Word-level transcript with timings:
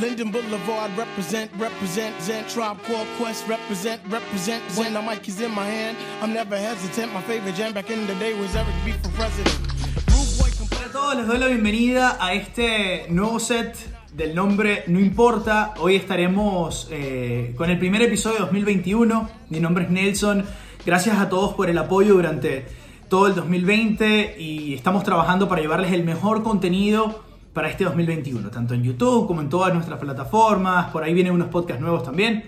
Linden 0.00 0.30
Boulevard, 0.30 0.90
represent, 0.96 1.50
represent, 1.58 2.14
Zen 2.20 2.44
Tribe 2.46 2.78
Called 2.86 3.08
Quest, 3.18 3.48
represent, 3.48 4.00
represent. 4.08 4.62
When 4.76 4.92
the 4.92 5.02
mic 5.02 5.28
is 5.28 5.40
in 5.40 5.50
my 5.52 5.64
hand, 5.64 5.96
I'm 6.22 6.32
never 6.32 6.56
hesitant. 6.56 7.12
My 7.12 7.20
favorite 7.22 7.56
jam 7.56 7.72
back 7.72 7.90
in 7.90 8.06
the 8.06 8.14
day 8.14 8.32
was 8.34 8.54
Eric 8.54 8.68
B 8.84 8.92
for 8.92 9.10
president. 9.10 9.58
Hola 10.70 10.86
a 10.86 10.92
todos, 10.92 11.16
les 11.16 11.26
doy 11.26 11.38
la 11.38 11.46
bienvenida 11.48 12.16
a 12.20 12.32
este 12.32 13.06
nuevo 13.10 13.40
set 13.40 13.76
del 14.14 14.36
nombre 14.36 14.84
No 14.86 15.00
Importa. 15.00 15.74
Hoy 15.80 15.96
estaremos 15.96 16.86
eh, 16.92 17.54
con 17.56 17.68
el 17.68 17.78
primer 17.78 18.02
episodio 18.02 18.36
de 18.36 18.42
2021. 18.42 19.28
Mi 19.48 19.58
nombre 19.58 19.84
es 19.84 19.90
Nelson. 19.90 20.44
Gracias 20.86 21.18
a 21.18 21.28
todos 21.28 21.54
por 21.54 21.70
el 21.70 21.78
apoyo 21.78 22.14
durante 22.14 22.66
todo 23.08 23.26
el 23.26 23.34
2020 23.34 24.36
y 24.38 24.74
estamos 24.74 25.02
trabajando 25.02 25.48
para 25.48 25.60
llevarles 25.60 25.92
el 25.92 26.04
mejor 26.04 26.44
contenido 26.44 27.27
para 27.52 27.68
este 27.68 27.84
2021, 27.84 28.50
tanto 28.50 28.74
en 28.74 28.82
YouTube 28.82 29.26
como 29.26 29.40
en 29.40 29.48
todas 29.48 29.72
nuestras 29.74 29.98
plataformas. 29.98 30.90
Por 30.90 31.02
ahí 31.02 31.14
vienen 31.14 31.32
unos 31.32 31.48
podcasts 31.48 31.80
nuevos 31.80 32.02
también. 32.04 32.44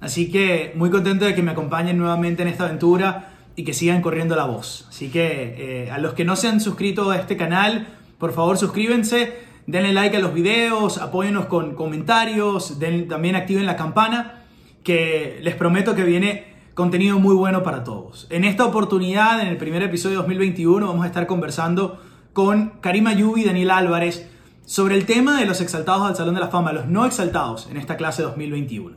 Así 0.00 0.30
que 0.30 0.72
muy 0.74 0.90
contento 0.90 1.24
de 1.24 1.34
que 1.34 1.42
me 1.42 1.52
acompañen 1.52 1.96
nuevamente 1.96 2.42
en 2.42 2.48
esta 2.48 2.64
aventura 2.64 3.30
y 3.54 3.64
que 3.64 3.72
sigan 3.72 4.02
corriendo 4.02 4.34
la 4.34 4.44
voz. 4.44 4.86
Así 4.88 5.08
que 5.10 5.84
eh, 5.86 5.90
a 5.90 5.98
los 5.98 6.14
que 6.14 6.24
no 6.24 6.36
se 6.36 6.48
han 6.48 6.60
suscrito 6.60 7.10
a 7.10 7.16
este 7.18 7.36
canal, 7.36 7.86
por 8.18 8.32
favor 8.32 8.58
suscríbense, 8.58 9.32
denle 9.66 9.92
like 9.92 10.16
a 10.16 10.20
los 10.20 10.34
videos, 10.34 10.98
apóyennos 10.98 11.46
con 11.46 11.74
comentarios, 11.74 12.78
den- 12.80 13.08
también 13.08 13.36
activen 13.36 13.64
la 13.66 13.76
campana, 13.76 14.42
que 14.82 15.38
les 15.42 15.54
prometo 15.54 15.94
que 15.94 16.02
viene 16.04 16.52
contenido 16.74 17.18
muy 17.20 17.34
bueno 17.34 17.62
para 17.62 17.84
todos. 17.84 18.26
En 18.30 18.44
esta 18.44 18.64
oportunidad, 18.64 19.40
en 19.40 19.46
el 19.48 19.56
primer 19.56 19.82
episodio 19.82 20.16
de 20.16 20.22
2021, 20.22 20.86
vamos 20.86 21.04
a 21.04 21.06
estar 21.06 21.26
conversando 21.26 22.00
con 22.32 22.72
Karima 22.80 23.12
Yubi 23.12 23.42
y 23.42 23.44
Daniel 23.44 23.70
Álvarez 23.70 24.28
sobre 24.72 24.94
el 24.94 25.04
tema 25.04 25.38
de 25.38 25.44
los 25.44 25.60
exaltados 25.60 26.08
al 26.08 26.16
Salón 26.16 26.34
de 26.34 26.40
la 26.40 26.48
Fama, 26.48 26.72
los 26.72 26.86
no 26.86 27.04
exaltados 27.04 27.68
en 27.70 27.76
esta 27.76 27.98
clase 27.98 28.22
2021. 28.22 28.96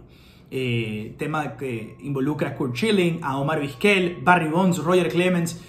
Eh, 0.49 1.15
tema 1.19 1.57
que 1.57 1.97
involucra 1.99 2.51
a 2.51 2.55
Kurt 2.55 2.77
Schilling, 2.77 3.19
a 3.21 3.35
Omar 3.35 3.59
Vizquel, 3.59 4.19
Barry 4.23 4.47
Bonds, 4.47 4.77
Roger 4.77 5.09
Clemens. 5.09 5.59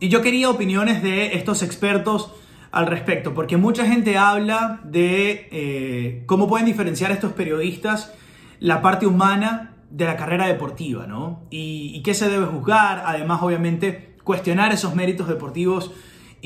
Y 0.00 0.08
yo 0.08 0.22
quería 0.22 0.50
opiniones 0.50 1.04
de 1.04 1.36
estos 1.36 1.62
expertos 1.62 2.32
al 2.72 2.88
respecto, 2.88 3.32
porque 3.32 3.56
mucha 3.56 3.86
gente 3.86 4.18
habla 4.18 4.80
de 4.82 5.48
eh, 5.52 6.24
cómo 6.26 6.48
pueden 6.48 6.66
diferenciar 6.66 7.12
estos 7.12 7.32
periodistas 7.32 8.12
la 8.58 8.82
parte 8.82 9.06
humana 9.06 9.76
de 9.88 10.06
la 10.06 10.16
carrera 10.16 10.48
deportiva, 10.48 11.06
¿no? 11.06 11.42
Y, 11.50 11.92
y 11.94 12.02
qué 12.02 12.14
se 12.14 12.28
debe 12.28 12.46
juzgar, 12.46 13.04
además 13.06 13.40
obviamente 13.40 14.16
cuestionar 14.24 14.72
esos 14.72 14.96
méritos 14.96 15.28
deportivos 15.28 15.92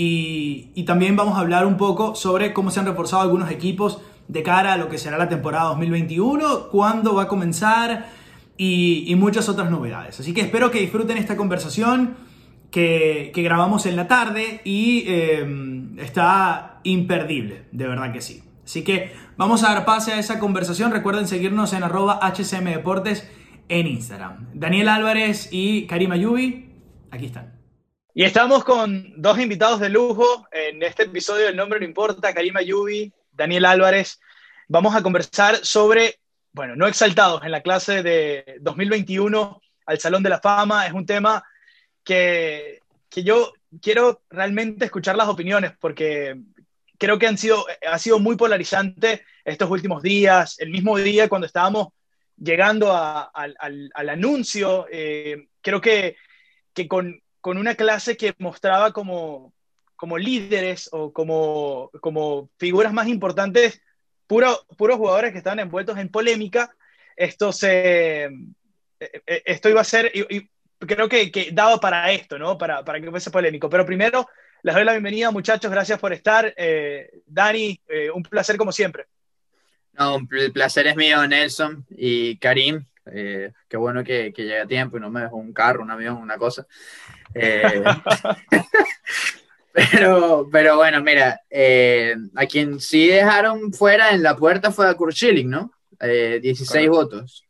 y, 0.01 0.85
también 0.85 1.17
vamos 1.17 1.37
a 1.37 1.41
hablar 1.41 1.67
un 1.67 1.77
poco 1.77 2.15
sobre 2.15 2.53
cómo 2.53 2.71
se 2.71 2.79
han 2.79 2.87
reforzado 2.87 3.21
algunos 3.23 3.51
equipos 3.51 4.01
de 4.29 4.45
cara 4.45 4.75
a 4.75 4.77
lo 4.77 4.89
que 4.89 4.97
será 4.97 5.19
la 5.19 5.29
temporada 5.29 5.71
2021, 5.71 6.69
cuándo 6.69 7.17
va 7.17 7.25
a 7.25 7.29
comenzar 7.29 8.09
y, 8.57 9.13
muchas 9.17 9.49
otras 9.49 9.73
novedades. 9.73 10.21
Así 10.21 10.33
que 10.33 10.43
espero 10.43 10.71
que 10.71 10.79
disfruten 10.79 11.17
esta 11.17 11.37
conversación 11.37 12.17
que, 12.71 13.33
grabamos 13.35 13.87
en 13.87 13.97
la 13.97 14.07
tarde 14.07 14.61
y 14.63 15.03
eh, 15.09 15.45
está 15.97 16.79
imperdible, 16.85 17.65
de 17.73 17.89
verdad 17.89 18.13
que 18.13 18.21
sí. 18.21 18.45
Así 18.65 18.85
que 18.85 19.11
vamos 19.37 19.65
a 19.65 19.75
dar 19.75 19.85
pase 19.85 20.13
a 20.13 20.21
esa 20.21 20.39
conversación. 20.39 20.93
Recuerden 20.93 21.27
seguirnos 21.27 21.73
en 21.73 21.83
arroba 21.83 22.21
HCM 22.23 22.67
Deportes 22.67 23.29
en 23.69 23.89
Instagram. 23.89 24.47
Daniel 24.55 24.91
Álvarez 24.91 25.49
y 25.51 25.89
Karima 25.89 26.15
Yubi, 26.15 26.71
aquí 27.11 27.27
están. 27.27 27.58
Y 28.19 28.25
estamos 28.25 28.65
con 28.65 29.13
dos 29.23 29.39
invitados 29.39 29.79
de 29.79 29.91
lujo 29.91 30.49
en 30.51 30.83
este 30.83 31.05
episodio 31.05 31.47
del 31.47 31.55
Nombre 31.55 31.79
No 31.79 31.87
Importa, 31.87 32.35
Karima 32.35 32.63
Yubi, 32.63 33.13
Daniel 33.31 33.65
Álvarez. 33.65 34.19
Vamos 34.67 34.97
a 34.97 35.05
conversar 35.05 35.65
sobre, 35.65 36.17
bueno, 36.51 36.75
no 36.75 36.89
exaltados 36.89 37.45
en 37.45 37.53
la 37.53 37.63
clase 37.63 38.03
de 38.03 38.57
2021 38.61 39.61
al 39.87 40.01
Salón 40.01 40.25
de 40.25 40.31
la 40.31 40.41
Fama. 40.41 40.85
Es 40.85 40.93
un 40.95 41.07
tema 41.07 41.45
que, 42.03 42.81
que 43.09 43.23
yo 43.23 43.53
quiero 43.81 44.23
realmente 44.31 44.87
escuchar 44.87 45.15
las 45.15 45.29
opiniones 45.29 45.75
porque 45.79 46.41
creo 46.99 47.21
que 47.21 47.29
han 47.29 47.39
sido, 47.39 47.65
ha 47.89 48.01
sido 48.01 48.19
muy 48.19 48.35
polarizante 48.35 49.23
estos 49.45 49.71
últimos 49.71 50.03
días. 50.03 50.59
El 50.59 50.71
mismo 50.71 50.99
día 50.99 51.29
cuando 51.29 51.47
estábamos 51.47 51.91
llegando 52.37 52.93
al- 52.93 53.55
al 53.95 54.09
anuncio, 54.09 54.89
eh, 54.91 55.47
creo 55.61 55.81
que, 55.81 56.17
que 56.75 56.89
con, 56.89 57.23
con 57.41 57.59
una 57.59 57.75
clase 57.75 58.17
que 58.17 58.35
mostraba 58.39 58.93
como, 58.93 59.53
como 59.97 60.19
líderes 60.19 60.89
o 60.93 61.13
como, 61.13 61.91
como 62.01 62.51
figuras 62.59 62.93
más 62.93 63.09
importantes, 63.09 63.83
puro, 64.27 64.65
puros 64.77 64.97
jugadores 64.97 65.33
que 65.33 65.39
estaban 65.39 65.61
envueltos 65.61 65.99
en 65.99 66.09
polémica, 66.09 66.75
esto, 67.17 67.53
se, 67.53 68.25
eh, 68.25 68.31
eh, 69.01 69.43
esto 69.45 69.69
iba 69.69 69.81
a 69.81 69.85
ser, 69.85 70.13
creo 70.79 71.09
que, 71.09 71.33
que 71.33 71.51
daba 71.53 71.79
para 71.81 72.13
esto, 72.13 72.39
¿no? 72.39 72.57
Para, 72.57 72.85
para 72.85 73.01
que 73.01 73.11
fuese 73.11 73.31
polémico. 73.31 73.69
Pero 73.69 73.85
primero, 73.85 74.29
les 74.63 74.75
doy 74.75 74.85
la 74.85 74.93
bienvenida, 74.93 75.31
muchachos, 75.31 75.71
gracias 75.71 75.99
por 75.99 76.13
estar. 76.13 76.55
Eh, 76.57 77.11
Dani, 77.27 77.81
un 78.15 78.23
placer 78.23 78.57
como 78.57 78.71
siempre. 78.71 79.07
No, 79.93 80.15
un 80.17 80.29
placer 80.29 80.87
es 80.87 80.95
mío, 80.95 81.27
Nelson 81.27 81.85
y 81.91 82.37
Karim. 82.37 82.85
Eh, 83.13 83.53
qué 83.69 83.77
bueno 83.77 84.05
que, 84.05 84.33
que 84.33 84.43
llegue 84.43 84.61
a 84.61 84.67
tiempo 84.67 84.97
y 84.97 85.01
no 85.01 85.11
me 85.11 85.23
dejó 85.23 85.37
un 85.37 85.53
carro, 85.53 85.83
un 85.83 85.91
avión, 85.91 86.17
una 86.17 86.37
cosa. 86.37 86.67
Eh, 87.35 87.83
pero, 89.73 90.49
pero 90.51 90.77
bueno, 90.77 91.03
mira, 91.03 91.41
eh, 91.51 92.17
a 92.35 92.47
quien 92.47 92.81
sí 92.81 93.09
dejaron 93.09 93.73
fuera 93.73 94.11
en 94.11 94.23
la 94.23 94.37
puerta 94.37 94.71
fue 94.71 94.89
a 94.89 94.95
Kurt 94.95 95.15
Schilling, 95.15 95.49
¿no? 95.49 95.73
Eh, 96.01 96.39
16 96.43 96.89
votos 96.89 97.45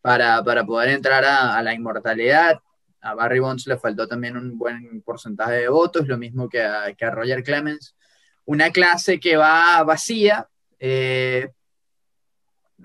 para, 0.00 0.42
para 0.44 0.64
poder 0.64 0.90
entrar 0.90 1.24
a, 1.24 1.56
a 1.56 1.62
la 1.62 1.74
inmortalidad. 1.74 2.60
A 3.00 3.14
Barry 3.14 3.38
Bonds 3.38 3.66
le 3.66 3.76
faltó 3.76 4.08
también 4.08 4.36
un 4.36 4.56
buen 4.56 5.02
porcentaje 5.02 5.52
de 5.52 5.68
votos, 5.68 6.06
lo 6.08 6.16
mismo 6.16 6.48
que 6.48 6.62
a, 6.62 6.94
que 6.94 7.04
a 7.04 7.10
Roger 7.10 7.42
Clemens. 7.42 7.94
Una 8.46 8.70
clase 8.70 9.20
que 9.20 9.36
va 9.36 9.82
vacía. 9.82 10.48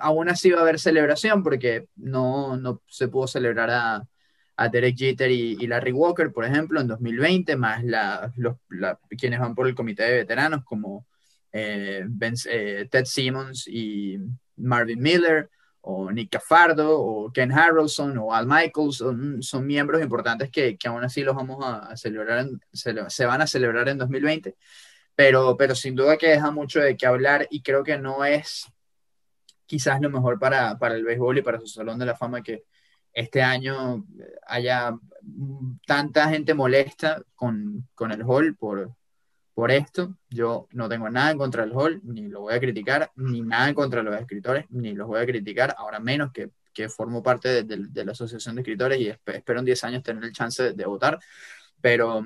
Aún 0.01 0.29
así 0.29 0.51
va 0.51 0.59
a 0.59 0.61
haber 0.63 0.79
celebración 0.79 1.43
porque 1.43 1.87
no, 1.95 2.57
no 2.57 2.81
se 2.87 3.07
pudo 3.07 3.27
celebrar 3.27 3.69
a, 3.71 4.07
a 4.57 4.69
Derek 4.69 4.97
Jeter 4.97 5.31
y, 5.31 5.55
Larry 5.67 5.91
Walker, 5.93 6.31
por 6.33 6.45
ejemplo, 6.45 6.81
en 6.81 6.87
2020, 6.87 7.55
más 7.55 7.83
la, 7.83 8.31
los, 8.35 8.57
la- 8.69 8.99
quienes 9.17 9.39
van 9.39 9.55
por 9.55 9.67
el 9.67 9.75
comité 9.75 10.03
de 10.03 10.17
veteranos 10.17 10.63
como 10.65 11.05
eh, 11.53 12.05
eh, 12.49 12.87
Ted 12.91 13.05
Simmons 13.05 13.67
y 13.67 14.17
Marvin 14.57 15.01
Miller, 15.01 15.49
o 15.81 16.11
Nick 16.11 16.31
Cafardo, 16.31 16.99
o 16.99 17.31
Ken 17.31 17.51
Harrelson, 17.51 18.17
o 18.17 18.33
Al 18.33 18.45
Michaels, 18.47 18.97
son, 18.97 19.41
son 19.41 19.65
miembros 19.65 20.01
importantes 20.01 20.49
que, 20.51 20.77
que 20.77 20.87
aún 20.89 21.03
así 21.03 21.23
los 21.23 21.35
vamos 21.35 21.63
a, 21.65 21.95
celebrar, 21.95 22.45
se, 22.73 22.93
se 23.09 23.25
van 23.25 23.41
a 23.41 23.47
celebrar 23.47 23.87
en 23.89 23.97
2020, 23.97 24.55
pero, 25.15 25.55
pero 25.57 25.75
sin 25.75 25.95
duda 25.95 26.17
que 26.17 26.29
deja 26.29 26.51
mucho 26.51 26.79
de 26.81 26.97
qué 26.97 27.05
hablar 27.05 27.47
y 27.49 27.61
creo 27.61 27.83
que 27.83 27.97
no 27.97 28.25
es 28.25 28.65
quizás 29.69 30.01
lo 30.01 30.09
mejor 30.09 30.39
para, 30.39 30.79
para 30.79 30.95
el 30.95 31.03
béisbol 31.03 31.37
y 31.37 31.41
para 31.43 31.59
su 31.59 31.67
Salón 31.67 31.99
de 31.99 32.07
la 32.07 32.15
Fama 32.17 32.41
que 32.41 32.63
este 33.13 33.41
año 33.43 34.03
haya 34.47 34.91
mm, 35.21 35.77
tanta 35.85 36.27
gente 36.29 36.55
molesta 36.55 37.21
con, 37.35 37.87
con 37.93 38.11
el 38.11 38.23
hall 38.23 38.55
por, 38.57 38.91
por 39.53 39.69
esto. 39.71 40.17
Yo 40.29 40.67
no 40.71 40.89
tengo 40.89 41.07
nada 41.09 41.29
en 41.31 41.37
contra 41.37 41.63
del 41.63 41.73
hall, 41.75 42.01
ni 42.03 42.27
lo 42.27 42.41
voy 42.41 42.55
a 42.55 42.59
criticar, 42.59 43.11
ni 43.15 43.41
nada 43.41 43.71
contra 43.75 44.01
los 44.01 44.15
escritores, 44.19 44.65
ni 44.69 44.93
los 44.95 45.07
voy 45.07 45.19
a 45.21 45.25
criticar, 45.27 45.75
ahora 45.77 45.99
menos 45.99 46.31
que, 46.31 46.49
que 46.73 46.89
formo 46.89 47.21
parte 47.21 47.49
de, 47.49 47.63
de- 47.63 47.87
de 47.89 48.05
la 48.05 48.13
Asociación 48.13 48.55
de 48.55 48.61
Escritores 48.61 48.99
y 48.99 49.09
esp- 49.09 49.35
espero 49.35 49.59
en 49.59 49.65
10 49.65 49.83
años 49.83 50.01
tener 50.03 50.23
el 50.23 50.31
chance 50.33 50.63
de, 50.63 50.73
de 50.73 50.85
votar, 50.85 51.19
pero, 51.81 52.23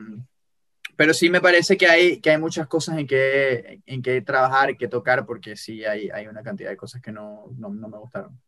pero 0.96 1.14
sí 1.14 1.30
me 1.30 1.42
parece 1.42 1.78
que 1.78 1.88
hay, 1.88 2.20
que 2.20 2.32
hay 2.32 2.38
muchas 2.38 2.68
cosas 2.68 2.98
en 2.98 3.08
que, 3.08 3.82
en 3.86 4.02
que 4.02 4.22
trabajar, 4.22 4.78
que 4.78 4.88
tocar, 4.88 5.26
porque 5.26 5.56
sí 5.56 5.84
hay, 5.86 6.10
hay 6.10 6.28
una 6.28 6.44
cantidad 6.44 6.70
de 6.70 6.78
cosas 6.78 7.02
que 7.02 7.12
no, 7.12 7.48
no, 7.58 7.70
no 7.70 7.88
me 7.88 7.98
gustaron. 7.98 8.40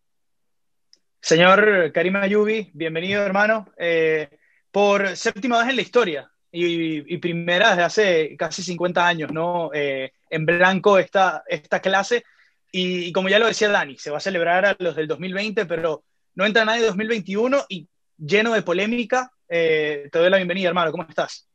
Señor 1.21 1.91
Karim 1.91 2.17
Ayubi, 2.17 2.69
bienvenido 2.73 3.23
hermano, 3.23 3.67
eh, 3.77 4.29
por 4.71 5.15
séptima 5.17 5.59
vez 5.59 5.69
en 5.69 5.75
la 5.75 5.81
historia 5.81 6.31
y, 6.51 7.13
y 7.13 7.17
primera 7.17 7.71
desde 7.71 7.83
hace 7.83 8.37
casi 8.37 8.61
50 8.61 9.07
años, 9.07 9.31
¿no? 9.31 9.71
Eh, 9.73 10.13
en 10.29 10.45
blanco 10.45 10.99
esta, 10.99 11.43
esta 11.47 11.79
clase 11.79 12.23
y, 12.71 13.05
y 13.05 13.11
como 13.11 13.29
ya 13.29 13.39
lo 13.39 13.47
decía 13.47 13.69
Dani, 13.69 13.97
se 13.97 14.11
va 14.11 14.17
a 14.17 14.21
celebrar 14.21 14.65
a 14.65 14.75
los 14.77 14.95
del 14.95 15.07
2020, 15.07 15.65
pero 15.65 16.03
no 16.35 16.45
entra 16.45 16.65
nadie 16.65 16.81
de 16.81 16.87
2021 16.87 17.65
y 17.69 17.87
lleno 18.17 18.53
de 18.53 18.61
polémica. 18.61 19.31
Eh, 19.47 20.09
te 20.11 20.19
doy 20.19 20.29
la 20.29 20.37
bienvenida 20.37 20.67
hermano, 20.67 20.91
¿cómo 20.91 21.05
estás? 21.07 21.47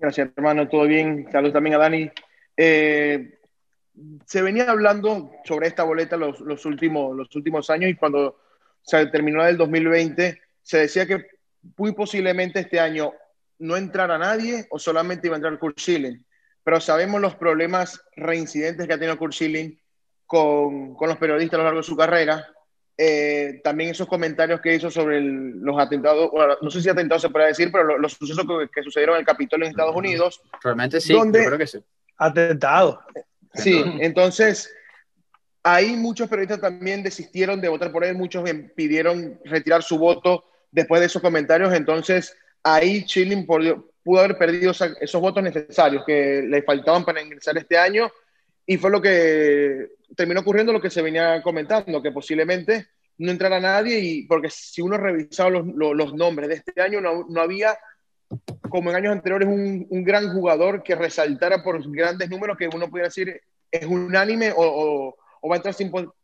Gracias, 0.00 0.30
hermano, 0.34 0.66
todo 0.66 0.86
bien. 0.86 1.28
Saludos 1.30 1.52
también 1.52 1.74
a 1.74 1.78
Dani. 1.78 2.10
Eh, 2.56 3.38
se 4.24 4.40
venía 4.40 4.70
hablando 4.70 5.30
sobre 5.44 5.68
esta 5.68 5.84
boleta 5.84 6.16
los, 6.16 6.40
los, 6.40 6.64
últimos, 6.64 7.14
los 7.14 7.36
últimos 7.36 7.68
años 7.68 7.90
y 7.90 7.96
cuando 7.96 8.40
se 8.80 9.06
terminó 9.08 9.46
el 9.46 9.58
2020, 9.58 10.40
se 10.62 10.78
decía 10.78 11.06
que 11.06 11.26
muy 11.76 11.92
posiblemente 11.92 12.60
este 12.60 12.80
año 12.80 13.12
no 13.58 13.76
entrara 13.76 14.16
nadie 14.16 14.66
o 14.70 14.78
solamente 14.78 15.26
iba 15.26 15.36
a 15.36 15.38
entrar 15.38 15.58
Kurt 15.58 15.78
Schilling. 15.78 16.24
Pero 16.64 16.80
sabemos 16.80 17.20
los 17.20 17.34
problemas 17.34 18.02
reincidentes 18.16 18.86
que 18.86 18.94
ha 18.94 18.98
tenido 18.98 19.18
Kurt 19.18 19.34
Schilling 19.34 19.78
con, 20.24 20.94
con, 20.94 21.10
los 21.10 21.18
periodistas 21.18 21.56
a 21.56 21.58
lo 21.58 21.64
largo 21.64 21.80
de 21.80 21.86
su 21.86 21.96
carrera. 21.96 22.48
Eh, 23.02 23.62
también 23.64 23.88
esos 23.88 24.06
comentarios 24.06 24.60
que 24.60 24.74
hizo 24.74 24.90
sobre 24.90 25.22
los 25.22 25.80
atentados, 25.80 26.30
bueno, 26.30 26.58
no 26.60 26.70
sé 26.70 26.82
si 26.82 26.90
atentados 26.90 27.22
se 27.22 27.30
puede 27.30 27.46
decir, 27.46 27.72
pero 27.72 27.96
los, 27.96 28.12
sucesos 28.12 28.44
que, 28.44 28.68
que, 28.70 28.82
sucedieron 28.82 29.14
en 29.14 29.20
el 29.20 29.26
Capitolio 29.26 29.64
en 29.64 29.70
Estados 29.70 29.96
Unidos. 29.96 30.42
Realmente 30.62 31.00
sí, 31.00 31.14
donde, 31.14 31.38
yo 31.38 31.46
creo 31.46 31.58
que 31.58 31.66
sí. 31.66 31.78
Atentados. 32.18 32.98
Sí, 33.54 33.82
entonces 34.00 34.70
ahí 35.62 35.96
muchos 35.96 36.28
periodistas 36.28 36.60
también 36.60 37.02
desistieron 37.02 37.58
de 37.62 37.70
votar 37.70 37.90
por 37.90 38.04
él, 38.04 38.16
muchos 38.16 38.44
pidieron 38.76 39.40
retirar 39.46 39.82
su 39.82 39.98
voto 39.98 40.44
después 40.70 41.00
de 41.00 41.06
esos 41.06 41.22
comentarios, 41.22 41.72
entonces 41.72 42.36
ahí 42.62 43.06
Chilling 43.06 43.46
pudo 43.46 44.18
haber 44.18 44.36
perdido 44.36 44.72
esos 44.72 45.20
votos 45.22 45.42
necesarios 45.42 46.04
que 46.06 46.42
le 46.46 46.62
faltaban 46.64 47.06
para 47.06 47.22
ingresar 47.22 47.56
este 47.56 47.78
año 47.78 48.10
y 48.70 48.78
fue 48.78 48.88
lo 48.92 49.02
que 49.02 49.88
terminó 50.14 50.42
ocurriendo 50.42 50.72
lo 50.72 50.80
que 50.80 50.90
se 50.90 51.02
venía 51.02 51.42
comentando, 51.42 52.00
que 52.00 52.12
posiblemente 52.12 52.86
no 53.18 53.32
entrara 53.32 53.58
nadie 53.58 53.98
y 53.98 54.22
porque 54.28 54.48
si 54.48 54.80
uno 54.80 54.96
revisaba 54.96 55.50
los, 55.50 55.66
los, 55.74 56.14
nombres 56.14 56.48
de 56.48 56.54
este 56.54 56.80
año 56.80 57.00
no, 57.00 57.26
no, 57.28 57.40
había 57.40 57.76
como 58.68 58.90
en 58.90 58.96
años 58.96 59.10
anteriores 59.10 59.48
un, 59.48 59.88
un, 59.90 60.04
gran 60.04 60.32
jugador 60.32 60.84
que 60.84 60.94
resaltara 60.94 61.64
por 61.64 61.82
grandes 61.90 62.30
números 62.30 62.56
que 62.56 62.68
uno 62.72 62.88
pudiera 62.88 63.08
decir 63.08 63.40
es 63.72 63.86
unánime 63.86 64.52
o, 64.52 64.62
o, 64.62 65.16
o 65.40 65.48
va 65.48 65.56
a 65.56 65.58
entrar 65.58 65.74
sin, 65.74 65.90
con, 65.90 66.14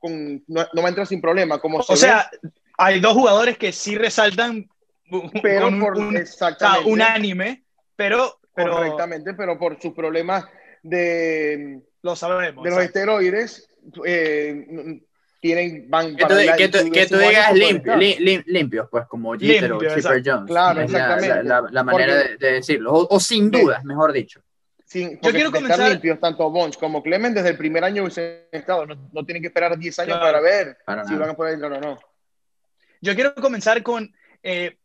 no, 0.46 0.66
no, 0.72 0.82
va 0.82 0.86
a 0.86 0.90
entrar 0.90 1.06
sin 1.08 1.20
problema. 1.20 1.58
Como 1.58 1.78
o 1.78 1.96
sea, 1.96 2.30
hay 2.78 3.00
dos 3.00 3.14
jugadores 3.14 3.58
que 3.58 3.72
sí 3.72 3.98
resaltan 3.98 4.68
pero 5.42 5.68
por, 5.80 5.98
un, 5.98 6.16
exactamente, 6.16 6.88
unánime, 6.88 7.64
pero, 7.96 8.38
pero, 8.54 8.76
Correctamente, 8.76 9.34
pero 9.34 9.58
por 9.58 9.82
sus 9.82 9.92
problemas 9.92 10.44
de, 10.84 11.82
lo 12.06 12.16
sabemos, 12.16 12.64
de 12.64 12.70
los 12.70 12.82
esteroides, 12.82 13.68
eh, 14.04 15.02
tienen, 15.40 15.90
van 15.90 16.16
que 16.16 16.24
tú, 16.24 16.34
que 16.56 16.68
tú, 16.68 16.90
que 16.90 17.06
tú 17.06 17.18
digas 17.18 17.52
limpio, 17.52 17.96
lim, 17.96 18.42
limpios, 18.46 18.88
pues 18.90 19.06
como 19.06 19.34
Jeter 19.34 19.72
o 19.72 19.78
Chipper 19.78 20.22
Jones. 20.24 20.46
Claro, 20.46 20.80
exactamente. 20.80 21.42
La, 21.44 21.60
la, 21.60 21.68
la 21.70 21.82
manera 21.82 22.14
de, 22.14 22.36
de, 22.38 22.52
decirlo, 22.52 22.92
o, 22.92 23.14
o 23.14 23.20
sin 23.20 23.50
dudas, 23.50 23.84
mejor 23.84 24.12
dicho. 24.12 24.40
Sin, 24.84 25.20
Yo 25.20 25.32
quiero 25.32 25.50
comenzar 25.50 25.90
limpios, 25.90 26.20
tanto 26.20 26.48
Bonch 26.48 26.78
como 26.78 27.02
Clement 27.02 27.34
desde 27.34 27.50
el 27.50 27.58
primer 27.58 27.82
año 27.82 28.02
hubiesen 28.04 28.42
estado. 28.52 28.86
No, 28.86 28.94
no 29.12 29.24
tienen 29.24 29.42
que 29.42 29.48
esperar 29.48 29.76
10 29.76 29.98
años 29.98 30.16
claro, 30.16 30.24
para 30.24 30.40
ver 30.40 30.78
para 30.86 31.04
si 31.04 31.14
van 31.16 31.30
a 31.30 31.34
poder 31.34 31.54
entrar 31.54 31.72
o 31.72 31.80
no. 31.80 31.98
Yo 33.00 33.14
quiero 33.16 33.34
comenzar 33.34 33.82
con 33.82 34.14
eh, 34.44 34.76